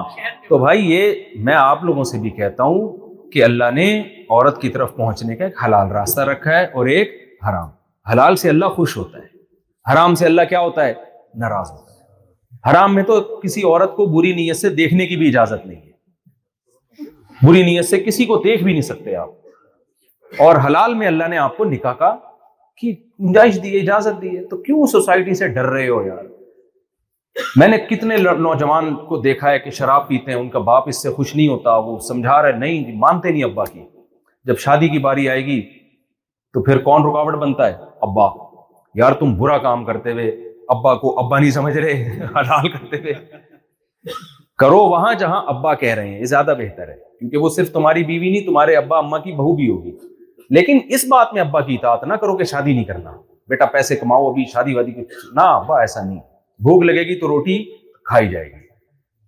تو 0.50 0.58
بھائی 0.58 0.90
یہ 0.94 1.24
میں 1.50 1.56
آپ 1.64 1.84
لوگوں 1.92 2.04
سے 2.12 2.18
بھی 2.24 2.30
کہتا 2.42 2.64
ہوں 2.64 3.28
کہ 3.34 3.44
اللہ 3.44 3.72
نے 3.74 3.90
عورت 4.00 4.62
کی 4.62 4.70
طرف 4.70 4.96
پہنچنے 4.96 5.36
کا 5.36 5.46
ایک 5.46 5.64
حلال 5.66 5.92
راستہ 6.00 6.22
رکھا 6.32 6.58
ہے 6.58 6.64
اور 6.80 6.86
ایک 6.96 7.18
حرام 7.50 7.70
حلال 8.12 8.36
سے 8.42 8.50
اللہ 8.50 8.70
خوش 8.76 8.96
ہوتا 8.98 9.18
ہے 9.18 9.30
حرام 9.92 10.16
سے 10.16 10.26
اللہ 10.26 10.42
کیا 10.50 10.60
ہوتا 10.60 10.86
ہے 10.86 10.94
ناراض 11.40 11.70
ہوتا 11.72 11.90
ہے 11.94 12.70
حرام 12.70 12.94
میں 12.96 13.04
تو 13.04 13.20
کسی 13.44 13.62
عورت 13.64 13.96
کو 13.96 14.06
بری 14.18 14.34
نیت 14.36 14.58
سے 14.58 14.70
دیکھنے 14.80 15.06
کی 15.08 15.16
بھی 15.18 15.28
اجازت 15.28 15.66
نہیں 15.68 15.82
ہے 15.82 17.48
بری 17.48 17.64
نیت 17.66 17.86
سے 17.90 18.00
کسی 18.04 18.26
کو 18.32 18.38
دیکھ 18.44 18.64
بھی 18.64 18.72
نہیں 18.72 18.88
سکتے 18.90 19.16
آپ 19.16 20.42
اور 20.46 20.56
حلال 20.66 20.94
میں 21.02 21.08
اللہ 21.08 21.28
نے 21.30 21.38
آپ 21.38 21.58
کو 21.58 21.66
نکاح 21.66 21.94
کا 22.02 22.12
کی 22.82 22.92
گنجائش 23.24 23.62
دی 23.64 23.76
ہے 23.76 23.80
اجازت 23.82 24.24
ہے 24.24 24.44
تو 24.50 24.58
کیوں 24.68 24.86
سوسائٹی 24.92 25.34
سے 25.40 25.48
ڈر 25.58 25.66
رہے 25.74 25.88
ہو 25.90 26.02
یار 26.08 26.24
میں 27.60 27.68
نے 27.68 27.78
کتنے 27.90 28.18
نوجوان 28.18 28.94
کو 29.10 29.18
دیکھا 29.22 29.52
ہے 29.52 29.60
کہ 29.60 29.70
شراب 29.78 30.08
پیتے 30.08 30.32
ہیں 30.32 30.40
ان 30.40 30.50
کا 30.50 30.60
باپ 30.70 30.88
اس 30.90 31.02
سے 31.04 31.10
خوش 31.16 31.36
نہیں 31.36 31.48
ہوتا 31.48 31.76
وہ 31.86 31.98
سمجھا 32.08 32.42
رہے 32.42 32.58
نہیں 32.60 32.84
جی، 32.88 32.96
مانتے 33.06 33.32
نہیں 33.32 33.44
ابا 33.44 33.66
کی 33.66 33.84
جب 34.50 34.58
شادی 34.66 34.88
کی 34.90 35.00
باری 35.06 35.28
آئے 35.30 35.46
گی 35.46 35.62
تو 36.54 36.64
پھر 36.64 36.78
کون 36.90 37.04
رکاوٹ 37.10 37.36
بنتا 37.42 37.68
ہے 37.68 37.90
ابا 38.08 38.28
یار 39.00 39.14
تم 39.20 39.36
برا 39.38 39.58
کام 39.68 39.84
کرتے 39.86 40.12
ہوئے 40.12 40.30
ابا 40.76 40.94
کو 41.04 41.18
ابا 41.26 41.40
نہیں 41.40 41.52
سمجھ 41.52 41.76
رہے 41.78 41.94
حلال 42.36 42.70
کرتے 42.72 42.98
ہوئے 43.04 43.14
کرو 44.60 44.78
وہاں 44.90 45.14
جہاں 45.20 45.42
ابا 45.54 45.74
کہہ 45.84 45.94
رہے 45.98 46.08
ہیں 46.08 46.20
یہ 46.20 46.26
زیادہ 46.32 46.54
بہتر 46.58 46.88
ہے 46.90 46.96
کیونکہ 47.20 47.38
وہ 47.44 47.50
صرف 47.56 47.72
تمہاری 47.74 48.04
بیوی 48.04 48.32
نہیں 48.32 48.46
تمہارے 48.46 48.76
ابا 48.76 48.98
اما 48.98 49.18
کی 49.26 49.32
بہو 49.36 49.56
بھی 49.56 49.70
ہوگی 49.70 49.92
لیکن 50.58 50.80
اس 50.96 51.06
بات 51.12 51.34
میں 51.34 51.42
ابا 51.42 51.62
کی 51.68 51.76
اطاعت 51.76 52.04
نہ 52.12 52.14
کرو 52.22 52.38
کہ 52.38 52.44
شادی 52.54 52.74
نہیں 52.74 52.84
کرنا 52.86 53.12
بیٹا 53.50 53.66
پیسے 53.76 53.96
کماؤ 53.96 54.30
ابھی 54.30 54.46
شادی 54.54 54.74
وادی 54.76 54.92
نہ 55.36 55.42
ابا 55.56 55.80
ایسا 55.80 56.04
نہیں 56.06 56.20
بھوک 56.68 56.84
لگے 56.84 57.04
گی 57.08 57.20
تو 57.20 57.28
روٹی 57.28 57.64
کھائی 58.10 58.30
جائے 58.30 58.46
گی 58.46 58.60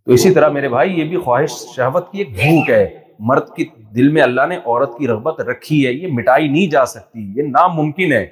تو 0.06 0.14
اسی 0.14 0.32
طرح 0.34 0.50
میرے 0.58 0.70
بھائی 0.70 1.00
یہ 1.00 1.06
بھی 1.10 1.18
خواہش 1.26 1.52
شہوت 1.76 2.12
کی 2.12 2.20
ایک 2.20 2.30
بھوک 2.42 2.70
ہے 2.70 2.84
مرد 3.30 3.50
کے 3.56 3.64
دل 3.96 4.10
میں 4.12 4.22
اللہ 4.22 4.46
نے 4.50 4.56
عورت 4.66 4.98
کی 4.98 5.08
رغبت 5.08 5.40
رکھی 5.50 5.86
ہے 5.86 5.92
یہ 5.94 6.08
مٹائی 6.14 6.48
نہیں 6.48 6.70
جا 6.72 6.86
سکتی 6.96 7.32
یہ 7.38 7.48
ناممکن 7.50 8.12
ہے 8.14 8.26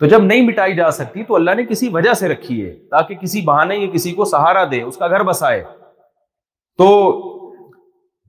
تو 0.00 0.06
جب 0.10 0.22
نہیں 0.22 0.46
مٹائی 0.46 0.74
جا 0.74 0.90
سکتی 0.90 1.22
تو 1.24 1.34
اللہ 1.34 1.54
نے 1.56 1.64
کسی 1.64 1.88
وجہ 1.92 2.12
سے 2.20 2.28
رکھی 2.28 2.64
ہے 2.64 2.74
تاکہ 2.90 3.14
کسی 3.20 3.40
بہانے 3.46 3.76
یا 3.76 3.88
کسی 3.92 4.12
کو 4.12 4.24
سہارا 4.30 4.64
دے 4.70 4.80
اس 4.82 4.96
کا 4.96 5.08
گھر 5.08 5.22
بسائے 5.24 5.62
تو 6.78 6.88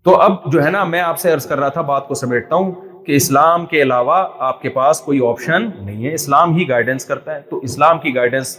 تو 0.06 0.16
اب 0.22 0.34
جو 0.52 0.64
ہے 0.64 0.70
نا 0.72 0.84
میں 0.94 1.00
آپ 1.02 1.20
سے 1.20 1.32
عرض 1.34 1.46
کر 1.48 1.60
رہا 1.60 1.70
تھا 1.78 1.82
بات 1.92 2.08
کو 2.08 2.14
سمیٹتا 2.16 2.56
ہوں 2.56 2.72
کہ 3.06 3.16
اسلام 3.16 3.66
کے 3.72 3.82
علاوہ 3.82 4.18
آپ 4.50 4.62
کے 4.62 4.70
پاس 4.76 5.00
کوئی 5.06 5.20
آپشن 5.28 5.68
نہیں 5.86 6.06
ہے 6.06 6.14
اسلام 6.14 6.54
ہی 6.56 6.68
گائیڈنس 6.70 7.06
کرتا 7.06 7.36
ہے 7.36 7.42
تو 7.50 7.60
اسلام 7.70 8.00
کی 8.00 8.14
گائیڈنس 8.16 8.58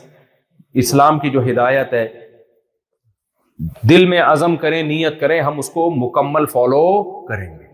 اسلام 0.83 1.19
کی 1.19 1.31
جو 1.37 1.43
ہدایت 1.51 1.93
ہے 1.93 2.07
دل 3.91 4.07
میں 4.09 4.21
عزم 4.21 4.57
کریں 4.65 4.83
نیت 4.89 5.21
کریں 5.21 5.41
ہم 5.41 5.59
اس 5.59 5.69
کو 5.79 5.89
مکمل 5.99 6.47
فالو 6.53 6.83
کریں 7.27 7.49
گے 7.59 7.65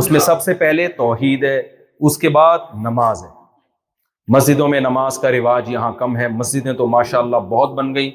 اس 0.00 0.10
میں 0.10 0.20
سب 0.20 0.40
سے 0.42 0.54
پہلے 0.64 0.88
توحید 1.02 1.44
ہے 1.44 1.56
اس 2.08 2.16
کے 2.24 2.28
بعد 2.38 2.58
نماز 2.88 3.22
ہے 3.24 3.38
مسجدوں 4.34 4.66
میں 4.68 4.80
نماز 4.80 5.16
کا 5.18 5.30
رواج 5.32 5.70
یہاں 5.70 5.90
کم 5.98 6.16
ہے 6.16 6.26
مسجدیں 6.28 6.72
تو 6.80 6.86
ماشاء 6.88 7.18
اللہ 7.18 7.36
بہت 7.52 7.72
بن 7.78 7.94
گئی 7.94 8.10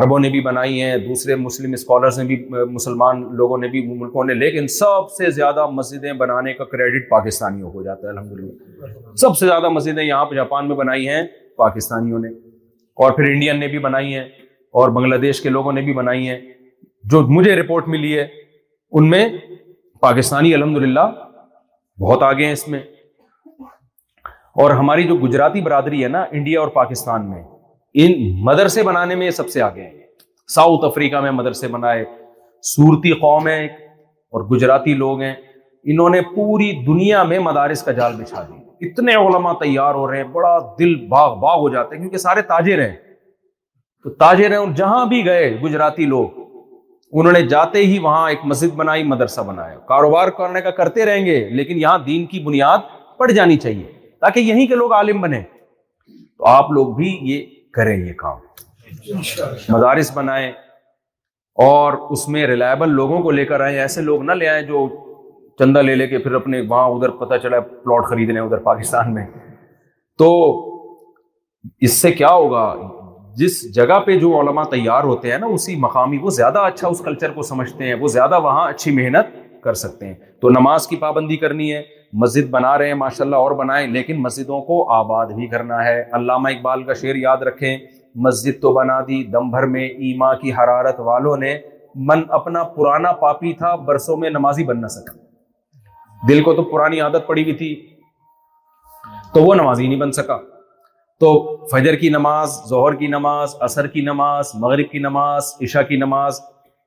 عربوں 0.00 0.18
نے 0.18 0.28
بھی 0.30 0.40
بنائی 0.40 0.80
ہیں 0.82 0.96
دوسرے 1.06 1.36
مسلم 1.36 1.72
اسکالرس 1.72 2.18
نے 2.18 2.24
بھی 2.24 2.36
مسلمان 2.74 3.22
لوگوں 3.36 3.56
نے 3.58 3.68
بھی 3.68 3.80
ملکوں 3.86 4.24
نے 4.24 4.34
لیکن 4.34 4.66
سب 4.74 5.10
سے 5.16 5.30
زیادہ 5.38 5.64
مسجدیں 5.78 6.12
بنانے 6.20 6.52
کا 6.54 6.64
کریڈٹ 6.74 7.08
پاکستانیوں 7.10 7.70
کو 7.70 7.82
جاتا 7.84 8.06
ہے 8.06 8.12
الحمد 8.12 8.40
للہ 8.40 9.14
سب 9.24 9.36
سے 9.36 9.46
زیادہ 9.46 9.68
مسجدیں 9.78 10.02
یہاں 10.02 10.24
پہ 10.30 10.34
جاپان 10.36 10.68
میں 10.68 10.76
بنائی 10.76 11.08
ہیں 11.08 11.22
پاکستانیوں 11.64 12.18
نے 12.24 12.28
اور 13.04 13.12
پھر 13.16 13.30
انڈین 13.30 13.60
نے 13.60 13.68
بھی 13.74 13.78
بنائی 13.88 14.14
ہیں 14.14 14.24
اور 14.80 14.90
بنگلہ 15.00 15.16
دیش 15.26 15.40
کے 15.42 15.48
لوگوں 15.56 15.72
نے 15.72 15.82
بھی 15.88 15.92
بنائی 15.94 16.28
ہیں 16.28 16.38
جو 17.10 17.22
مجھے 17.38 17.56
رپورٹ 17.62 17.88
ملی 17.96 18.16
ہے 18.18 18.26
ان 18.98 19.10
میں 19.10 19.26
پاکستانی 20.06 20.54
الحمد 20.60 20.82
للہ 20.86 21.08
بہت 22.06 22.22
آگے 22.22 22.44
ہیں 22.46 22.52
اس 22.52 22.66
میں 22.68 22.80
اور 24.62 24.70
ہماری 24.78 25.02
جو 25.08 25.14
گجراتی 25.22 25.60
برادری 25.60 26.02
ہے 26.02 26.08
نا 26.08 26.22
انڈیا 26.32 26.60
اور 26.60 26.68
پاکستان 26.76 27.28
میں 27.30 27.42
ان 28.04 28.12
مدرسے 28.44 28.82
بنانے 28.82 29.14
میں 29.22 29.30
سب 29.40 29.48
سے 29.50 29.62
آگے 29.62 29.82
ہیں 29.82 30.06
ساؤتھ 30.54 30.84
افریقہ 30.84 31.16
میں 31.20 31.30
مدرسے 31.40 31.68
بنائے 31.68 32.04
صورتی 32.74 33.12
قوم 33.20 33.48
ہے 33.48 33.64
اور 33.64 34.44
گجراتی 34.54 34.94
لوگ 35.02 35.20
ہیں 35.22 35.34
انہوں 35.92 36.10
نے 36.10 36.20
پوری 36.34 36.70
دنیا 36.86 37.22
میں 37.32 37.38
مدارس 37.48 37.82
کا 37.82 37.92
جال 37.98 38.14
بچھا 38.20 38.42
دی 38.48 38.86
اتنے 38.90 39.12
علماء 39.26 39.52
تیار 39.60 39.94
ہو 39.94 40.06
رہے 40.10 40.16
ہیں 40.22 40.28
بڑا 40.32 40.56
دل 40.78 40.94
باغ 41.14 41.38
باغ 41.44 41.58
ہو 41.60 41.68
جاتے 41.74 41.94
ہیں 41.94 42.00
کیونکہ 42.02 42.18
سارے 42.24 42.42
تاجر 42.52 42.84
ہیں 42.86 42.94
تو 44.02 44.10
تاجر 44.24 44.50
ہیں 44.50 44.58
اور 44.58 44.74
جہاں 44.80 45.04
بھی 45.12 45.24
گئے 45.24 45.48
گجراتی 45.62 46.04
لوگ 46.14 46.40
انہوں 47.20 47.32
نے 47.32 47.42
جاتے 47.52 47.78
ہی 47.86 47.98
وہاں 48.06 48.28
ایک 48.30 48.38
مسجد 48.46 48.74
بنائی 48.80 49.04
مدرسہ 49.12 49.40
بنایا 49.50 49.78
کاروبار 49.88 50.28
کرنے 50.40 50.60
کا 50.62 50.70
کرتے 50.80 51.04
رہیں 51.06 51.24
گے 51.26 51.38
لیکن 51.60 51.78
یہاں 51.80 51.98
دین 52.06 52.26
کی 52.34 52.40
بنیاد 52.46 52.88
پڑ 53.18 53.30
جانی 53.30 53.56
چاہیے 53.64 53.86
تاکہ 54.20 54.40
یہیں 54.40 54.66
کے 54.66 54.74
لوگ 54.74 54.92
عالم 54.92 55.20
بنے 55.20 55.40
تو 56.38 56.46
آپ 56.48 56.70
لوگ 56.72 56.94
بھی 56.96 57.16
یہ 57.32 57.44
کریں 57.74 57.96
یہ 57.96 58.12
کام 58.18 58.38
مدارس 59.68 60.10
بنائیں 60.16 60.50
اور 61.64 61.92
اس 62.16 62.28
میں 62.34 62.46
ریلائبل 62.46 62.90
لوگوں 62.94 63.20
کو 63.22 63.30
لے 63.30 63.44
کر 63.44 63.60
آئیں 63.60 63.76
ایسے 63.80 64.00
لوگ 64.02 64.22
نہ 64.24 64.32
لے 64.32 64.48
آئیں 64.48 64.62
جو 64.66 64.86
چندہ 65.58 65.78
لے 65.82 65.94
لے 65.96 66.06
کے 66.06 66.18
پھر 66.22 66.34
اپنے 66.34 66.60
وہاں 66.68 66.86
ادھر 66.90 67.08
پتہ 67.24 67.34
چلا 67.42 67.60
پلاٹ 67.60 68.04
خرید 68.08 68.30
لیں 68.30 68.40
ادھر 68.42 68.58
پاکستان 68.64 69.12
میں 69.14 69.26
تو 70.18 70.28
اس 71.86 71.92
سے 72.02 72.12
کیا 72.20 72.28
ہوگا 72.32 72.72
جس 73.36 73.60
جگہ 73.74 73.98
پہ 74.06 74.18
جو 74.18 74.38
علماء 74.40 74.62
تیار 74.70 75.04
ہوتے 75.04 75.30
ہیں 75.30 75.38
نا 75.38 75.46
اسی 75.54 75.74
مقامی 75.86 76.18
وہ 76.22 76.30
زیادہ 76.38 76.58
اچھا 76.66 76.88
اس 76.88 77.00
کلچر 77.04 77.32
کو 77.32 77.42
سمجھتے 77.50 77.86
ہیں 77.86 77.94
وہ 78.00 78.08
زیادہ 78.18 78.38
وہاں 78.42 78.68
اچھی 78.68 78.90
محنت 78.96 79.36
کر 79.64 79.74
سکتے 79.82 80.06
ہیں 80.06 80.14
تو 80.40 80.48
نماز 80.58 80.86
کی 80.88 80.96
پابندی 81.00 81.36
کرنی 81.44 81.72
ہے 81.74 81.82
مسجد 82.22 82.48
بنا 82.50 82.76
رہے 82.78 82.86
ہیں 82.86 82.94
ماشاء 82.94 83.24
اللہ 83.24 83.36
اور 83.36 83.50
بنائیں 83.56 83.86
لیکن 83.92 84.20
مسجدوں 84.22 84.60
کو 84.64 84.82
آباد 84.94 85.32
بھی 85.36 85.46
کرنا 85.48 85.84
ہے 85.84 86.02
علامہ 86.16 86.48
اقبال 86.48 86.82
کا 86.84 86.94
شعر 87.00 87.14
یاد 87.22 87.42
رکھیں 87.46 87.76
مسجد 88.26 88.60
تو 88.62 88.72
بنا 88.74 88.98
دی 89.08 89.22
دم 89.32 89.50
بھر 89.50 89.66
میں 89.72 89.86
ایما 89.88 90.32
کی 90.34 90.52
حرارت 90.58 91.00
والوں 91.06 91.36
نے 91.44 91.54
من 92.08 92.22
اپنا 92.38 92.62
پرانا 92.76 93.12
پاپی 93.22 93.52
تھا 93.58 93.74
برسوں 93.86 94.16
میں 94.16 94.30
نمازی 94.30 94.64
بن 94.64 94.80
نہ 94.80 94.86
سکا 94.96 95.14
دل 96.28 96.42
کو 96.44 96.54
تو 96.54 96.62
پرانی 96.72 97.00
عادت 97.00 97.26
پڑی 97.26 97.42
ہوئی 97.42 97.54
تھی 97.56 97.74
تو 99.34 99.42
وہ 99.44 99.54
نمازی 99.54 99.86
نہیں 99.86 100.00
بن 100.00 100.12
سکا 100.12 100.36
تو 101.20 101.32
فجر 101.72 101.94
کی 102.00 102.08
نماز 102.10 102.50
ظہر 102.70 102.94
کی 102.98 103.06
نماز 103.14 103.54
عصر 103.68 103.86
کی 103.92 104.00
نماز 104.10 104.50
مغرب 104.60 104.90
کی 104.90 104.98
نماز 105.06 105.52
عشاء 105.64 105.82
کی 105.88 105.96
نماز 105.96 106.40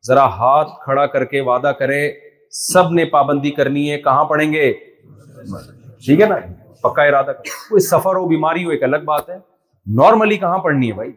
ذرا 0.08 0.26
ہاتھ 0.38 0.68
کھڑا 0.84 1.06
کر 1.16 1.26
کے 1.32 1.42
وعدہ 1.50 1.72
کرے 1.80 2.02
سب 2.68 2.92
نے 2.94 3.06
پابندی 3.16 3.52
کرنی 3.58 3.90
ہے 3.92 3.98
کہاں 4.02 4.24
پڑھیں 4.30 4.52
گے 4.54 4.72
ٹھیک 6.06 6.22
ہے 6.22 6.26
نا 6.28 6.36
پکا 6.82 7.04
ارادہ 7.04 7.32
کوئی 7.70 7.80
سفر 7.88 8.16
ہو 8.16 8.28
بیماری 8.28 8.64
ہو 8.66 8.70
ایک 8.72 8.84
الگ 8.84 9.04
بات 9.06 9.30
ہے 9.30 9.36
نارملی 10.00 10.38
کہاں 10.38 10.58
پڑھنی 10.64 10.88
ہے 10.90 10.94
بھائی 10.96 11.12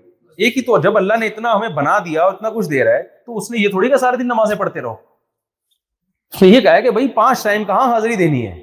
ایک 0.44 0.56
ہی 0.56 0.62
تو 0.62 0.78
جب 0.82 0.96
اللہ 0.96 1.14
نے 1.20 1.26
اتنا 1.26 1.54
ہمیں 1.56 1.68
بنا 1.76 1.98
دیا 2.04 2.22
اور 2.22 2.32
اتنا 2.32 2.50
کچھ 2.54 2.68
دے 2.70 2.84
رہا 2.84 2.96
ہے 2.96 3.02
تو 3.26 3.36
اس 3.36 3.50
نے 3.50 3.58
یہ 3.60 3.68
تھوڑی 3.70 3.88
کا 3.90 3.96
سارے 3.98 4.16
دن 4.16 4.26
نمازیں 4.28 4.56
پڑھتے 4.56 4.80
رہو 4.82 4.94
تو 6.38 6.46
یہ 6.46 6.60
کہا 6.60 6.80
کہ 6.80 6.90
بھائی 6.90 7.08
پانچ 7.14 7.42
ٹائم 7.42 7.64
کہاں 7.64 7.90
حاضری 7.92 8.16
دینی 8.16 8.46
ہے 8.46 8.54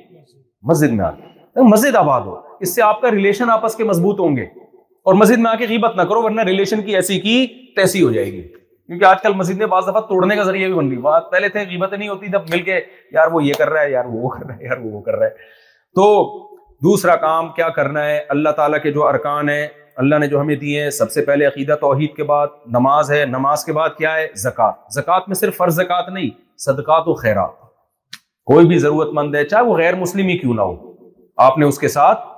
مسجد 0.72 0.92
میں 0.94 1.06
آ 1.06 1.12
کے 1.16 1.68
مسجد 1.70 1.96
آباد 1.96 2.22
ہو 2.26 2.36
اس 2.66 2.74
سے 2.76 2.82
آپ 2.84 3.02
کا 3.02 3.12
ریلیشن 3.12 3.50
آپس 3.50 3.76
کے 3.76 3.84
مضبوط 3.84 4.20
ہوں 4.20 4.36
گے 4.38 4.44
اور 5.10 5.14
مسجد 5.22 5.40
میں 5.42 5.52
آ 5.52 5.56
کے 5.58 5.68
غیبت 5.70 5.96
نہ 5.96 6.02
کرو 6.10 6.22
ورنہ 6.24 6.42
ریلیشن 6.50 6.82
کی 6.86 6.96
ایسی 6.96 7.20
کی 7.20 7.46
تیسی 7.76 8.04
ہو 8.04 8.12
جائے 8.12 8.32
گی 8.32 8.42
کیونکہ 8.92 9.06
آج 9.06 9.22
کل 9.24 9.34
مسجدیں 9.34 9.66
بعض 9.72 9.84
دفعہ 9.88 10.00
توڑنے 10.08 10.36
کا 10.36 10.44
ذریعہ 10.44 10.68
بھی 10.68 10.76
بن 10.76 10.88
رہی 10.90 10.98
بات 11.02 11.30
پہلے 11.32 11.50
تھے 11.50 11.64
قیمتیں 11.66 11.98
نہیں 11.98 12.10
ہوتی 12.10 12.28
جب 12.32 12.50
مل 12.52 12.62
کے 12.62 12.80
یار 13.14 13.28
وہ 13.32 13.44
یہ 13.44 13.54
کر 13.58 13.70
رہا 13.70 13.82
ہے 13.82 13.92
یار 13.92 14.06
وہ 14.14 14.30
کر 14.30 14.46
رہا 14.48 14.56
ہے 14.56 14.66
یار 14.68 14.78
وہ 14.84 15.02
کر 15.02 15.16
رہا 15.18 15.26
ہے 15.28 15.46
تو 15.96 16.08
دوسرا 16.88 17.16
کام 17.22 17.48
کیا 17.60 17.70
کرنا 17.76 18.04
ہے 18.06 18.18
اللہ 18.36 18.50
تعالیٰ 18.58 18.82
کے 18.84 18.92
جو 18.94 19.08
ارکان 19.08 19.50
ہیں 19.50 19.68
اللہ 20.04 20.20
نے 20.20 20.28
جو 20.28 20.42
ہمیں 20.42 20.56
دیے 20.56 20.82
ہیں 20.84 20.90
سب 20.98 21.12
سے 21.12 21.22
پہلے 21.26 21.46
عقیدہ 21.46 21.76
توحید 21.82 22.16
کے 22.16 22.24
بعد 22.34 22.48
نماز 22.80 23.12
ہے 23.12 23.24
نماز 23.26 23.64
کے 23.66 23.74
بعد 23.80 23.96
کیا 23.98 24.16
ہے 24.16 24.28
زکوٰۃ 24.44 24.90
زکوٰۃ 24.96 25.24
میں 25.28 25.36
صرف 25.42 25.58
فرض 25.58 25.76
زکوٰۃ 25.82 26.12
نہیں 26.14 26.30
صدقات 26.66 27.08
و 27.08 27.14
خیرات 27.22 27.54
کوئی 28.54 28.66
بھی 28.68 28.78
ضرورت 28.88 29.14
مند 29.22 29.36
ہے 29.36 29.46
چاہے 29.54 29.64
وہ 29.70 29.78
غیر 29.78 29.96
مسلم 30.04 30.28
ہی 30.34 30.38
کیوں 30.38 30.54
نہ 30.54 30.62
ہو 30.72 30.94
آپ 31.50 31.58
نے 31.58 31.66
اس 31.66 31.80
کے 31.80 31.88
ساتھ 31.98 32.31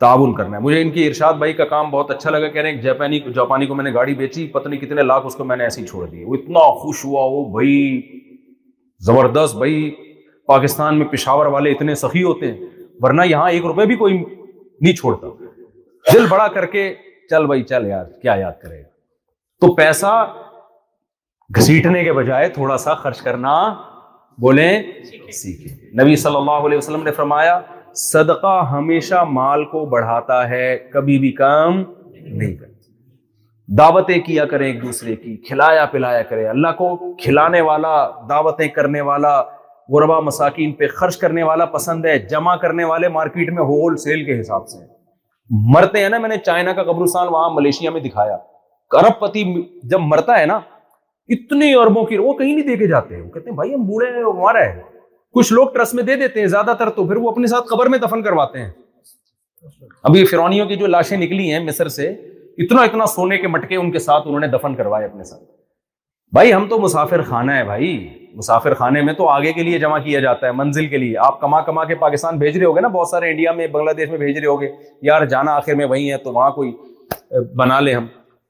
تعاون 0.00 0.34
کرنا 0.36 0.56
ہے 0.56 0.62
مجھے 0.62 0.80
ان 0.82 0.90
کی 0.92 1.06
ارشاد 1.06 1.34
بھائی 1.42 1.52
کا 1.58 1.64
کام 1.68 1.90
بہت 1.90 2.10
اچھا 2.10 2.30
لگا 2.30 2.48
کہہ 2.54 2.62
رہے 2.62 2.70
ہیں 2.72 3.28
جاپانی 3.36 3.66
کو 3.66 3.74
میں 3.74 3.84
نے 3.84 3.92
گاڑی 3.92 4.14
بیچی 4.14 4.46
پتہ 4.52 4.68
نہیں 4.68 4.80
کتنے 4.80 5.02
لاکھ 5.02 5.26
اس 5.26 5.34
کو 5.36 5.44
میں 5.44 5.56
نے 5.56 5.64
ایسے 5.64 5.80
ہی 5.80 5.86
چھوڑ 5.86 6.06
دی 6.08 6.22
اتنا 6.36 6.60
خوش 6.80 7.04
ہوا 7.04 7.22
وہ 7.32 7.44
بھائی 7.52 7.76
زبردست 9.06 9.56
بھائی 9.62 9.80
پاکستان 10.48 10.98
میں 10.98 11.06
پشاور 11.12 11.46
والے 11.54 11.70
اتنے 11.72 11.94
سخی 12.02 12.22
ہوتے 12.22 12.50
ہیں 12.50 12.66
ورنہ 13.02 13.22
یہاں 13.30 13.50
ایک 13.50 13.64
روپے 13.66 13.86
بھی 13.86 13.96
کوئی 14.02 14.16
نہیں 14.18 14.96
چھوڑتا 14.96 15.28
دل 16.12 16.26
بڑا 16.30 16.46
کر 16.54 16.66
کے 16.76 16.92
چل 17.30 17.46
بھائی 17.46 17.62
چل 17.70 17.86
یار 17.86 18.04
کیا 18.22 18.34
یاد 18.40 18.60
کرے 18.62 18.82
گا 18.82 18.88
تو 19.60 19.74
پیسہ 19.74 20.12
گھسیٹنے 21.56 22.02
کے 22.04 22.12
بجائے 22.12 22.48
تھوڑا 22.58 22.76
سا 22.84 22.94
خرچ 23.02 23.20
کرنا 23.22 23.54
بولیں 24.44 24.72
سیکھیں 25.04 26.02
نبی 26.02 26.16
صلی 26.22 26.36
اللہ 26.36 26.66
علیہ 26.70 26.78
وسلم 26.78 27.02
نے 27.02 27.12
فرمایا 27.20 27.58
صدقہ 28.00 28.54
ہمیشہ 28.70 29.22
مال 29.32 29.64
کو 29.64 29.84
بڑھاتا 29.90 30.48
ہے 30.48 30.76
کبھی 30.92 31.18
بھی 31.18 31.30
کام 31.42 31.78
نہیں 32.12 32.54
کرتا 32.54 32.74
دعوتیں 33.78 34.18
کیا 34.26 34.44
کریں 34.46 34.66
ایک 34.66 34.82
دوسرے 34.82 35.14
کی 35.16 35.36
کھلایا 35.46 35.84
پلایا 35.92 36.22
کرے 36.32 36.46
اللہ 36.48 36.72
کو 36.78 36.88
کھلانے 37.22 37.60
والا 37.68 37.94
دعوتیں 38.28 38.66
کرنے 38.74 39.00
والا 39.08 39.38
غربا 39.92 40.18
مساکین 40.26 40.72
پہ 40.76 40.86
خرچ 40.96 41.16
کرنے 41.18 41.42
والا 41.42 41.64
پسند 41.76 42.04
ہے 42.06 42.18
جمع 42.30 42.54
کرنے 42.62 42.84
والے 42.84 43.08
مارکیٹ 43.16 43.52
میں 43.54 43.62
ہول 43.70 43.96
سیل 44.04 44.24
کے 44.24 44.40
حساب 44.40 44.68
سے 44.68 44.84
مرتے 45.74 46.02
ہیں 46.02 46.08
نا 46.08 46.18
میں 46.18 46.28
نے 46.28 46.36
چائنا 46.46 46.72
کا 46.78 46.82
قبرستان 46.92 47.28
وہاں 47.30 47.50
ملیشیا 47.54 47.90
میں 47.96 48.00
دکھایا 48.00 48.36
کرب 48.90 49.18
پتی 49.20 49.44
جب 49.90 50.00
مرتا 50.12 50.38
ہے 50.40 50.46
نا 50.46 50.60
اتنے 51.36 51.72
اربوں 51.74 52.04
کی 52.06 52.18
وہ 52.18 52.32
کہیں 52.34 52.54
نہیں 52.54 52.66
دے 52.66 52.76
کے 52.76 52.86
جاتے 52.88 53.14
ہیں 53.14 53.22
وہ 53.22 53.30
کہتے 53.30 53.50
ہیں 53.50 53.56
بھائی 53.56 53.74
ہم 53.74 53.84
بوڑھے 53.86 54.10
ہیں 54.16 54.66
ہے 54.66 54.82
کچھ 55.36 55.52
لوگ 55.52 55.66
ٹرسٹ 55.72 55.94
میں 55.94 56.02
دے 56.02 56.14
دیتے 56.16 56.40
ہیں 56.40 56.46
زیادہ 56.48 56.72
تر 56.78 56.90
تو 56.96 57.06
پھر 57.06 57.16
وہ 57.22 57.30
اپنے 57.30 57.46
ساتھ 57.46 57.66
قبر 57.70 57.86
میں 57.94 57.98
دفن 57.98 58.22
کرواتے 58.22 58.60
ہیں 58.62 58.70
ابھی 60.10 60.24
فرونیوں 60.26 60.66
کی 60.68 60.76
جو 60.82 60.86
لاشیں 60.86 61.16
نکلی 61.18 61.50
ہیں 61.52 61.58
مصر 61.64 61.88
سے 61.96 62.08
اتنا 62.64 62.82
اتنا 62.88 63.06
سونے 63.14 63.38
کے 63.38 63.48
مٹکے 63.54 63.76
ان 63.76 63.90
کے 63.92 63.98
ساتھ 63.98 64.26
انہوں 64.28 64.40
نے 64.40 64.46
دفن 64.56 64.74
کروائے 64.74 65.04
اپنے 65.06 65.24
ساتھ 65.30 65.42
بھائی 66.34 66.52
ہم 66.52 66.66
تو 66.68 66.78
مسافر 66.80 67.22
خانہ 67.22 67.52
ہے 67.52 67.64
بھائی 67.64 67.90
مسافر 68.36 68.74
خانے 68.78 69.02
میں 69.08 69.12
تو 69.18 69.28
آگے 69.30 69.52
کے 69.58 69.62
لیے 69.62 69.78
جمع 69.78 69.98
کیا 70.06 70.20
جاتا 70.20 70.46
ہے 70.46 70.52
منزل 70.62 70.86
کے 70.94 70.98
لیے 71.04 71.16
آپ 71.26 71.38
کما 71.40 71.60
کما 71.68 71.84
کے 71.90 71.94
پاکستان 72.04 72.38
بھیج 72.38 72.56
رہے 72.56 72.66
ہو 72.66 72.74
گے 72.76 72.80
نا 72.80 72.88
بہت 72.96 73.08
سارے 73.08 73.30
انڈیا 73.30 73.52
میں 73.60 73.66
بنگلہ 73.76 73.92
دیش 74.00 74.08
میں 74.10 74.18
بھیج 74.18 74.38
رہے 74.38 74.46
ہو 74.46 74.60
گے 74.60 74.70
یار 75.10 75.24
جانا 75.34 75.54
آخر 75.56 75.74
میں 75.82 75.86
وہیں 75.92 76.10
ہے 76.10 76.16
تو 76.24 76.32
وہاں 76.34 76.50
کوئی 76.58 76.72
بنا 77.58 77.78
لے 77.80 77.94
ہم 77.94 78.06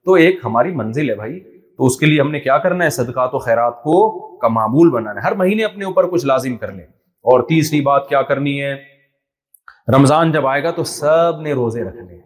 تو 0.06 0.12
ایک 0.24 0.38
ہماری 0.44 0.72
منزل 0.82 1.10
ہے 1.10 1.14
بھائی 1.24 1.38
تو 1.76 1.86
اس 1.86 1.96
کے 2.00 2.06
لیے 2.06 2.20
ہم 2.20 2.30
نے 2.30 2.40
کیا 2.40 2.56
کرنا 2.64 2.84
ہے 2.84 2.90
صدقات 2.96 3.34
و 3.34 3.38
خیرات 3.46 3.82
کو 3.82 3.96
کا 4.42 4.48
معمول 4.58 4.90
بنانا 4.92 5.20
ہے 5.22 5.26
ہر 5.26 5.34
مہینے 5.40 5.64
اپنے 5.64 5.84
اوپر 5.84 6.08
کچھ 6.10 6.24
لازم 6.26 6.56
کر 6.62 6.72
لیں 6.72 6.84
اور 7.32 7.40
تیسری 7.48 7.80
بات 7.90 8.08
کیا 8.08 8.22
کرنی 8.30 8.60
ہے 8.62 8.74
رمضان 9.94 10.32
جب 10.32 10.46
آئے 10.52 10.62
گا 10.62 10.70
تو 10.76 10.84
سب 10.92 11.40
نے 11.42 11.52
روزے 11.58 11.82
رکھنے 11.84 12.16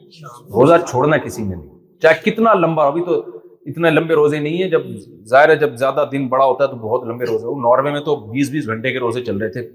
روزہ 0.59 0.74
چھوڑنا 0.88 1.16
کسی 1.26 1.42
نے 1.42 1.55
نہیں 1.55 1.78
چاہے 2.03 2.30
کتنا 2.30 2.53
لمبا 2.61 2.86
ابھی 2.88 3.03
تو 3.07 3.14
اتنے 3.70 3.90
لمبے 3.90 4.14
روزے 4.14 4.38
نہیں 4.46 4.62
ہیں 4.62 4.68
جب 4.70 4.82
ظاہر 5.30 5.48
ہے 5.48 5.57
جب 5.64 5.74
زیادہ 5.82 6.05
دن 6.12 6.26
بڑا 6.28 6.44
ہوتا 6.44 6.64
ہے 6.64 6.68
تو 6.68 6.76
بہت 6.88 7.07
لمبے 7.09 7.24
روزے 7.30 7.46
ہو 7.46 7.59
ناروے 7.66 7.90
میں 7.92 8.01
تو 8.07 8.16
بیس 8.30 8.51
بیس 8.51 8.68
گھنٹے 8.74 8.92
کے 8.92 8.98
روزے 9.01 9.24
چل 9.24 9.36
رہے 9.42 9.48
تھے 9.59 9.68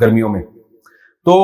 گرمیوں 0.00 0.28
میں 0.28 0.42
تو 1.24 1.36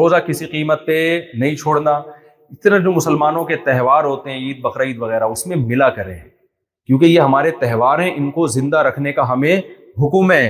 روزہ 0.00 0.16
کسی 0.26 0.46
قیمت 0.54 0.86
پہ 0.86 1.00
نہیں 1.40 1.56
چھوڑنا 1.62 1.90
اتنے 1.96 2.78
جو 2.84 2.92
مسلمانوں 2.92 3.44
کے 3.44 3.56
تہوار 3.64 4.04
ہوتے 4.04 4.30
ہیں 4.30 4.38
عید 4.46 4.60
بقرعید 4.62 4.98
وغیرہ 5.00 5.24
اس 5.36 5.46
میں 5.46 5.56
ملا 5.66 5.88
کریں 5.98 6.18
کیونکہ 6.86 7.04
یہ 7.06 7.20
ہمارے 7.20 7.50
تہوار 7.60 7.98
ہیں 7.98 8.12
ان 8.16 8.30
کو 8.30 8.46
زندہ 8.56 8.78
رکھنے 8.86 9.12
کا 9.12 9.28
ہمیں 9.32 9.56
حکم 10.02 10.30
ہے 10.32 10.42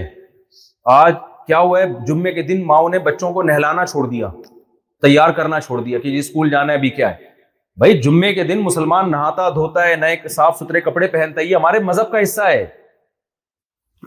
آج 0.94 1.14
کیا 1.46 1.58
ہوا 1.58 1.80
ہے 1.80 1.84
جمعے 2.06 2.32
کے 2.32 2.42
دن 2.48 2.64
ماؤں 2.66 2.88
نے 2.88 2.98
بچوں 3.08 3.32
کو 3.32 3.42
نہلانا 3.42 3.84
چھوڑ 3.86 4.06
دیا 4.08 4.28
تیار 5.02 5.30
کرنا 5.36 5.60
چھوڑ 5.60 5.80
دیا 5.82 5.98
کہ 5.98 6.08
یہ 6.08 6.18
اسکول 6.18 6.50
جانا 6.50 6.72
ہے 6.72 6.78
ابھی 6.78 6.90
کیا 6.98 7.10
ہے 7.10 7.34
بھائی 7.80 7.98
جمعے 8.02 8.32
کے 8.34 8.44
دن 8.50 8.60
مسلمان 8.64 9.10
نہاتا 9.10 9.48
دھوتا 9.54 9.86
ہے 9.88 9.94
نئے 10.00 10.28
صاف 10.34 10.58
ستھرے 10.58 10.80
کپڑے 10.80 11.06
پہنتا 11.14 11.40
ہے 11.40 11.46
یہ 11.46 11.54
ہمارے 11.56 11.78
مذہب 11.88 12.10
کا 12.12 12.22
حصہ 12.22 12.42
ہے 12.48 12.64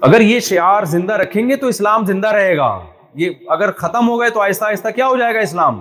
اگر 0.07 0.21
یہ 0.21 0.39
شعار 0.49 0.83
زندہ 0.95 1.13
رکھیں 1.21 1.47
گے 1.49 1.55
تو 1.63 1.67
اسلام 1.67 2.05
زندہ 2.05 2.27
رہے 2.33 2.55
گا 2.57 2.67
یہ 3.23 3.49
اگر 3.57 3.71
ختم 3.81 4.07
ہو 4.09 4.19
گئے 4.19 4.29
تو 4.33 4.41
آہستہ 4.41 4.65
آہستہ 4.65 4.87
کیا 4.95 5.07
ہو 5.07 5.15
جائے 5.17 5.35
گا 5.35 5.39
اسلام 5.39 5.79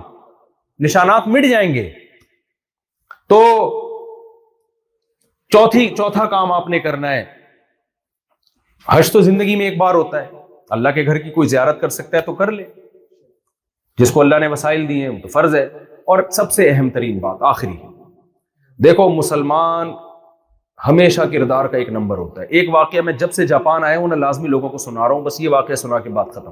نشانات 0.83 1.27
مٹ 1.27 1.45
جائیں 1.49 1.73
گے 1.73 1.89
تو 3.29 3.39
چوتھی 5.53 5.87
چوتھا 5.97 6.23
کام 6.31 6.51
آپ 6.51 6.67
نے 6.69 6.79
کرنا 6.79 7.11
ہے 7.11 7.23
حج 8.91 9.11
تو 9.11 9.21
زندگی 9.27 9.55
میں 9.55 9.65
ایک 9.69 9.77
بار 9.77 9.95
ہوتا 9.95 10.21
ہے 10.23 10.27
اللہ 10.75 10.89
کے 10.95 11.05
گھر 11.05 11.17
کی 11.21 11.29
کوئی 11.37 11.47
زیارت 11.49 11.79
کر 11.81 11.89
سکتا 11.95 12.17
ہے 12.17 12.21
تو 12.25 12.33
کر 12.41 12.51
لے 12.51 12.63
جس 14.01 14.11
کو 14.11 14.19
اللہ 14.21 14.39
نے 14.39 14.47
وسائل 14.47 14.87
دیے 14.89 15.01
ہیں 15.01 15.09
وہ 15.09 15.17
تو 15.21 15.27
فرض 15.33 15.55
ہے 15.55 15.63
اور 16.13 16.19
سب 16.31 16.51
سے 16.51 16.69
اہم 16.71 16.89
ترین 16.97 17.17
بات 17.19 17.41
آخری 17.53 17.71
دیکھو 18.83 19.09
مسلمان 19.15 19.91
ہمیشہ 20.87 21.21
کردار 21.31 21.65
کا 21.71 21.77
ایک 21.77 21.89
نمبر 21.91 22.17
ہوتا 22.17 22.41
ہے 22.41 22.45
ایک 22.59 22.69
واقعہ 22.75 23.01
میں 23.05 23.13
جب 23.23 23.31
سے 23.39 23.45
جاپان 23.47 23.83
ہوں 23.83 24.03
انہیں 24.03 24.19
لازمی 24.19 24.47
لوگوں 24.55 24.69
کو 24.69 24.77
سنا 24.85 25.07
رہا 25.07 25.15
ہوں 25.15 25.21
بس 25.23 25.39
یہ 25.41 25.49
واقعہ 25.55 25.75
سنا 25.85 25.99
کے 26.05 26.09
بات 26.19 26.29
ختم 26.35 26.51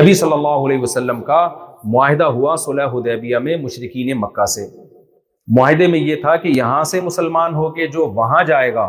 نبی 0.00 0.14
صلی 0.20 0.32
اللہ 0.32 0.68
علیہ 0.68 0.82
وسلم 0.82 1.22
کا 1.32 1.46
معاہدہ 1.94 2.24
ہوا 2.38 2.54
حدیبیہ 2.92 3.38
میں 3.48 3.56
مشرقین 3.62 4.16
مکہ 4.20 4.44
سے 4.56 4.64
معاہدے 5.56 5.86
میں 5.86 5.98
یہ 5.98 6.16
تھا 6.20 6.34
کہ 6.36 6.48
یہاں 6.56 6.82
سے 6.90 7.00
مسلمان 7.00 7.54
ہو 7.54 7.70
کے 7.74 7.86
جو 7.88 8.06
وہاں 8.14 8.42
جائے 8.44 8.72
گا 8.74 8.88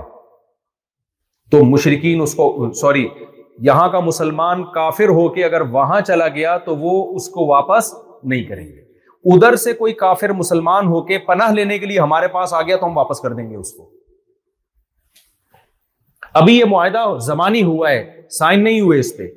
تو 1.51 1.63
مشرقین 1.65 2.21
اس 2.21 2.33
کو 2.35 2.71
سوری 2.79 3.07
یہاں 3.67 3.87
کا 3.89 3.99
مسلمان 4.07 4.63
کافر 4.73 5.09
ہو 5.19 5.27
کے 5.33 5.43
اگر 5.45 5.61
وہاں 5.71 5.99
چلا 6.07 6.27
گیا 6.35 6.57
تو 6.65 6.75
وہ 6.77 6.91
اس 7.15 7.27
کو 7.33 7.45
واپس 7.51 7.93
نہیں 8.23 8.43
کریں 8.43 8.65
گے 8.65 8.85
ادھر 9.35 9.55
سے 9.61 9.73
کوئی 9.73 9.93
کافر 10.01 10.31
مسلمان 10.39 10.87
ہو 10.87 11.01
کے 11.05 11.17
پناہ 11.27 11.51
لینے 11.51 11.77
کے 11.79 11.85
لیے 11.85 11.99
ہمارے 11.99 12.27
پاس 12.33 12.53
آ 12.53 12.61
گیا 12.61 12.75
تو 12.77 12.85
ہم 12.85 12.97
واپس 12.97 13.19
کر 13.21 13.33
دیں 13.33 13.49
گے 13.49 13.55
اس 13.55 13.71
کو 13.73 13.89
ابھی 16.41 16.57
یہ 16.57 16.65
معاہدہ 16.69 17.03
زمانی 17.25 17.61
ہوا 17.63 17.89
ہے 17.91 18.29
سائن 18.37 18.63
نہیں 18.63 18.81
ہوئے 18.81 18.99
اس 18.99 19.15
پہ 19.17 19.27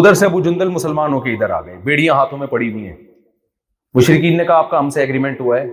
ادھر 0.00 0.14
سے 0.20 0.26
ابو 0.26 0.40
جندل 0.42 0.68
مسلمان 0.68 1.12
ہو 1.14 1.20
کے 1.20 1.32
ادھر 1.34 1.50
آ 1.50 1.60
گئے 1.66 1.76
بیڑیاں 1.84 2.14
ہاتھوں 2.14 2.38
میں 2.38 2.46
پڑی 2.46 2.70
ہوئی 2.72 2.86
ہیں 2.86 2.96
مشرقین 3.94 4.36
نے 4.36 4.44
کہا 4.44 4.56
آپ 4.64 4.70
کا 4.70 4.78
ہم 4.78 4.88
سے 4.96 5.00
ایگریمنٹ 5.00 5.40
ہوا 5.40 5.60
ہے 5.60 5.66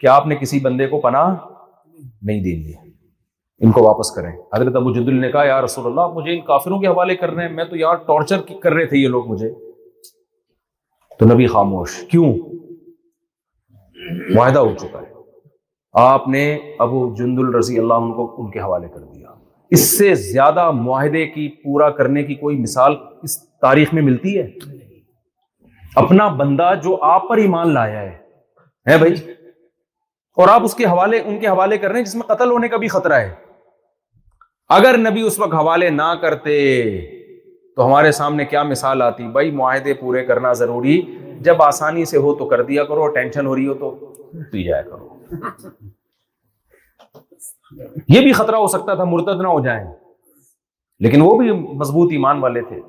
کہ 0.00 0.06
آپ 0.12 0.26
نے 0.26 0.36
کسی 0.40 0.58
بندے 0.66 0.86
کو 0.88 1.00
پناہ 1.00 1.28
نہیں 1.32 2.42
دینی 2.44 2.72
ان 3.64 3.70
کو 3.72 3.82
واپس 3.84 4.10
کریں 4.14 4.30
حضرت 4.54 4.76
ابو 4.76 4.92
جندل 4.94 5.20
نے 5.20 5.30
کہا 5.32 5.44
یا 5.44 5.60
رسول 5.64 5.86
اللہ 5.86 6.06
مجھے 6.14 6.32
ان 6.34 6.40
کافروں 6.44 6.78
کے 6.80 6.86
حوالے 6.86 7.14
کر 7.16 7.30
رہے 7.34 7.46
ہیں 7.46 7.52
میں 7.52 7.64
تو 7.64 7.76
یار 7.76 7.96
ٹارچر 8.08 8.40
کر 8.62 8.72
رہے 8.72 8.86
تھے 8.86 8.96
یہ 8.98 9.08
لوگ 9.14 9.28
مجھے 9.30 9.50
تو 11.18 11.26
نبی 11.32 11.46
خاموش 11.56 11.94
کیوں 12.10 12.32
معاہدہ 14.34 14.58
ہو 14.58 14.74
چکا 14.80 15.00
ہے 15.02 15.14
آپ 16.08 16.26
نے 16.28 16.42
ابو 16.86 16.98
جندل 17.18 17.54
رضی 17.54 17.78
اللہ 17.78 18.12
کو 18.16 18.28
ان 18.42 18.50
کے 18.50 18.60
حوالے 18.60 18.88
کر 18.94 18.98
دیا 19.12 19.34
اس 19.76 19.86
سے 19.98 20.14
زیادہ 20.24 20.70
معاہدے 20.80 21.26
کی 21.28 21.48
پورا 21.62 21.88
کرنے 22.00 22.22
کی 22.24 22.34
کوئی 22.42 22.56
مثال 22.58 22.94
اس 23.28 23.38
تاریخ 23.66 23.94
میں 23.94 24.02
ملتی 24.10 24.36
ہے 24.38 24.46
اپنا 26.02 26.28
بندہ 26.42 26.70
جو 26.82 26.96
آپ 27.12 27.28
پر 27.28 27.36
ایمان 27.46 27.72
لایا 27.74 28.02
ہے 28.02 28.98
بھائی 28.98 29.14
اور 30.42 30.48
آپ 30.52 30.64
اس 30.64 30.74
کے 30.78 30.84
حوالے 30.84 31.18
ان 31.26 31.38
کے 31.40 31.46
حوالے 31.48 31.76
کر 31.82 31.90
رہے 31.90 31.98
ہیں 31.98 32.04
جس 32.06 32.14
میں 32.14 32.24
قتل 32.34 32.50
ہونے 32.50 32.68
کا 32.68 32.76
بھی 32.80 32.88
خطرہ 32.94 33.18
ہے 33.20 33.28
اگر 34.78 34.96
نبی 35.08 35.20
اس 35.26 35.38
وقت 35.38 35.54
حوالے 35.54 35.88
نہ 35.90 36.08
کرتے 36.22 36.56
تو 37.76 37.86
ہمارے 37.86 38.10
سامنے 38.18 38.44
کیا 38.50 38.62
مثال 38.72 39.02
آتی 39.02 39.28
بھائی 39.36 39.50
معاہدے 39.60 39.94
پورے 40.00 40.24
کرنا 40.30 40.52
ضروری 40.62 41.00
جب 41.48 41.62
آسانی 41.62 42.04
سے 42.10 42.18
ہو 42.26 42.34
تو 42.38 42.48
کر 42.48 42.62
دیا 42.70 42.84
کرو 42.90 43.06
ٹینشن 43.14 43.46
ہو 43.46 43.54
رہی 43.56 43.66
ہو 43.68 43.74
تو 43.84 44.62
جایا 44.64 44.82
کرو 44.90 45.16
یہ 48.14 48.20
بھی 48.26 48.32
خطرہ 48.40 48.56
ہو 48.64 48.66
سکتا 48.76 48.94
تھا 49.00 49.04
مرتد 49.14 49.40
نہ 49.42 49.48
ہو 49.56 49.60
جائیں 49.64 49.82
لیکن 51.06 51.22
وہ 51.22 51.36
بھی 51.38 51.50
مضبوط 51.84 52.12
ایمان 52.18 52.38
والے 52.42 52.60
تھے 52.68 52.80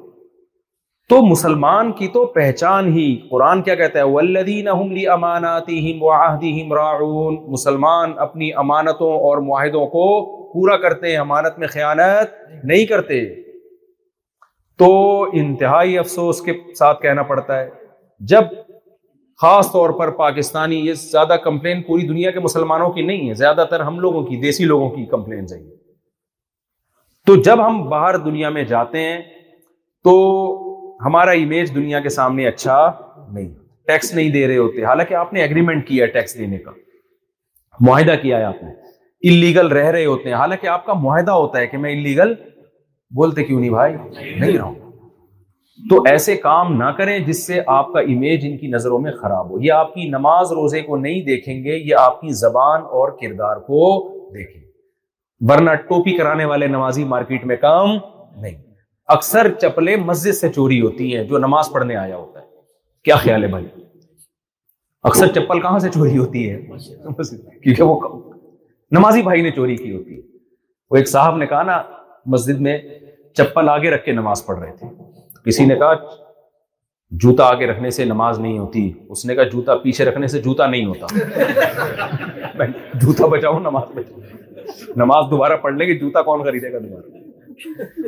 تو 1.10 1.22
مسلمان 1.26 1.92
کی 1.98 2.08
تو 2.14 2.26
پہچان 2.32 2.92
ہی 2.94 3.04
قرآن 3.30 3.62
کیا 3.64 3.76
کہتا 3.82 4.00
ہے 4.00 4.64
راعون 6.76 7.36
مسلمان 7.52 8.14
اپنی 8.26 8.52
امانتوں 8.64 9.12
اور 9.28 9.38
معاہدوں 9.50 9.86
کو 9.94 10.04
پورا 10.54 10.76
کرتے 10.88 11.12
ہیں 11.12 11.18
امانت 11.18 11.60
میں 11.60 11.68
خیانت 11.78 12.34
نہیں 12.72 12.86
کرتے 12.92 13.22
تو 14.84 14.90
انتہائی 15.44 15.98
افسوس 16.00 16.42
کے 16.50 16.54
ساتھ 16.80 17.02
کہنا 17.02 17.24
پڑتا 17.32 17.60
ہے 17.60 17.70
جب 18.34 18.52
خاص 19.42 19.72
طور 19.72 19.90
پر 20.00 20.12
پاکستانی 20.18 20.80
یہ 20.88 20.94
زیادہ 21.08 21.36
کمپلین 21.44 21.82
پوری 21.88 22.08
دنیا 22.08 22.32
کے 22.32 22.40
مسلمانوں 22.50 22.92
کی 22.94 23.02
نہیں 23.06 23.30
ہے 23.30 23.34
زیادہ 23.46 23.66
تر 23.70 23.80
ہم 23.90 24.00
لوگوں 24.00 24.24
کی 24.28 24.42
دیسی 24.46 24.66
لوگوں 24.76 24.90
کی 24.96 25.06
کمپلین 25.16 25.48
چاہیے 25.48 25.76
تو 27.28 27.36
جب 27.50 27.66
ہم 27.68 27.82
باہر 27.90 28.18
دنیا 28.30 28.50
میں 28.58 28.64
جاتے 28.74 29.04
ہیں 29.10 29.20
تو 30.04 30.16
ہمارا 31.06 31.32
امیج 31.42 31.74
دنیا 31.76 32.00
کے 32.00 32.10
سامنے 32.10 32.48
اچھا 32.48 32.78
نہیں 33.34 33.48
ٹیکس 33.88 34.14
نہیں 34.14 34.30
دے 34.30 34.48
رہے 34.48 34.58
ہوتے 34.58 34.84
حالانکہ 34.84 35.14
آپ 35.14 35.34
نے 35.34 35.44
اگریمنٹ 35.44 35.88
کیا 35.88 36.06
ہے 36.06 36.12
ٹیکس 36.12 36.38
دینے 36.38 36.58
کا 36.58 36.72
معاہدہ 37.88 38.14
کیا 38.22 38.38
ہے 38.38 38.44
آپ 38.44 38.64
نے 38.64 38.70
انلیگل 39.32 39.68
رہ 39.72 39.88
رہے 39.92 40.06
ہوتے 40.06 40.30
ہیں 40.30 40.36
حالانکہ 40.36 40.68
آپ 40.68 40.86
کا 40.86 40.94
معاہدہ 41.04 41.32
ہوتا 41.32 41.60
ہے 41.60 41.68
کہ 41.68 41.78
میں 41.78 41.92
انلیگل 41.94 42.34
بولتے 43.16 43.44
کیوں 43.44 43.60
نہیں 43.60 43.70
بھائی 43.70 43.94
نہیں 44.40 44.58
رہوں 44.58 44.74
تو 45.90 46.02
ایسے 46.10 46.36
کام 46.44 46.74
نہ 46.78 46.90
کریں 46.98 47.18
جس 47.26 47.46
سے 47.48 47.62
آپ 47.78 47.92
کا 47.94 48.00
امیج 48.14 48.46
ان 48.50 48.58
کی 48.58 48.68
نظروں 48.68 49.00
میں 49.00 49.12
خراب 49.22 49.50
ہو 49.52 49.60
یہ 49.64 49.72
آپ 49.72 49.94
کی 49.94 50.08
نماز 50.10 50.52
روزے 50.60 50.82
کو 50.82 50.98
نہیں 51.06 51.22
دیکھیں 51.26 51.64
گے 51.64 51.76
یہ 51.78 51.94
آپ 52.02 52.20
کی 52.22 52.32
زبان 52.42 52.82
اور 53.00 53.12
کردار 53.22 53.60
کو 53.68 53.84
دیکھیں 54.38 54.62
گے 54.62 55.50
ورنہ 55.52 55.74
ٹوپی 55.90 56.18
کرانے 56.18 56.46
والے 56.54 56.68
نمازی 56.78 57.04
مارکیٹ 57.14 57.46
میں 57.46 57.56
کام 57.62 57.90
نہیں 58.42 58.66
اکثر 59.16 59.52
چپلیں 59.62 59.96
مسجد 60.06 60.36
سے 60.36 60.50
چوری 60.54 60.80
ہوتی 60.82 61.16
ہیں 61.16 61.24
جو 61.28 61.38
نماز 61.38 61.70
پڑھنے 61.74 61.96
آیا 61.96 62.16
ہوتا 62.16 62.40
ہے 62.42 62.46
کیا 63.04 63.16
خیال 63.16 63.44
ہے 63.44 63.48
بھائی 63.50 63.66
اکثر 65.12 65.28
چپل 65.36 65.60
کہاں 65.62 65.80
سے 65.80 65.90
چوری 65.94 66.18
ہوتی 66.18 66.50
ہے 66.50 66.60
کیونکہ 67.64 67.84
وہ 67.84 67.98
نمازی 68.98 69.22
بھائی 69.22 69.42
نے 69.42 69.52
چوری 69.52 69.76
کی 69.76 69.96
ہوتی 69.96 70.16
ہے 70.16 70.22
وہ 70.92 70.98
ایک 70.98 71.08
صاحب 71.10 71.38
نے 71.38 71.46
کہا 71.48 71.62
نا 71.70 71.82
مسجد 72.34 72.60
میں 72.68 72.78
چپل 73.38 73.70
آگے 73.70 73.90
رکھ 73.92 74.04
کے 74.06 74.12
نماز 74.12 74.46
پڑھ 74.46 74.60
رہے 74.60 74.72
تھے 74.80 74.88
کسی 75.46 75.66
نے 75.66 75.76
کہا 75.80 75.94
جوتا 77.24 77.44
آگے 77.50 77.68
رکھنے 77.68 77.90
سے 77.98 78.06
نماز 78.06 78.40
نہیں 78.40 78.58
ہوتی 78.60 78.90
اس 79.10 79.26
نے 79.26 79.36
کہا 79.36 79.44
جوتا 79.52 79.76
پیچھے 79.84 80.06
رکھنے 80.06 80.28
سے 80.36 80.42
جوتا 80.48 80.66
نہیں 80.70 80.86
ہوتا 80.86 82.66
جوتا 83.02 83.28
بچاؤ 83.36 83.60
نماز 83.60 83.90
بچاؤ 83.96 84.94
نماز 85.04 85.30
دوبارہ 85.32 85.58
پڑھ 85.62 85.74
لیں 85.76 85.88
گے 85.88 85.98
جوتا 86.00 86.22
کون 86.32 86.44
خریدے 86.46 86.72
گا 86.74 86.80
دوبارہ 86.84 87.17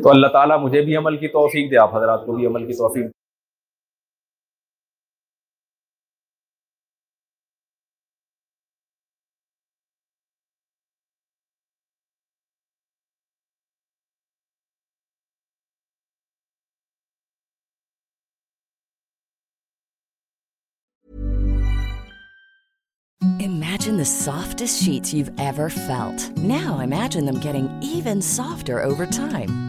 تو 0.03 0.09
اللہ 0.09 0.27
تعالیٰ 0.33 0.59
مجھے 0.63 0.81
بھی 0.85 0.95
عمل 0.97 1.17
کی 1.17 1.27
توفیق 1.37 1.71
دے 1.71 1.77
آپ 1.83 1.95
حضرات 1.95 2.25
کو 2.25 2.35
بھی 2.35 2.45
عمل 2.47 2.65
کی 2.67 2.73
توفیق 2.77 3.11
softest 24.05 24.75
sheet 24.83 25.13
you 25.13 25.25
ever 25.37 25.69
felt 25.75 26.21
now 26.47 26.75
getting 26.79 27.45
even 27.45 28.21
softer 28.35 28.79
over 28.85 29.05
time 29.15 29.68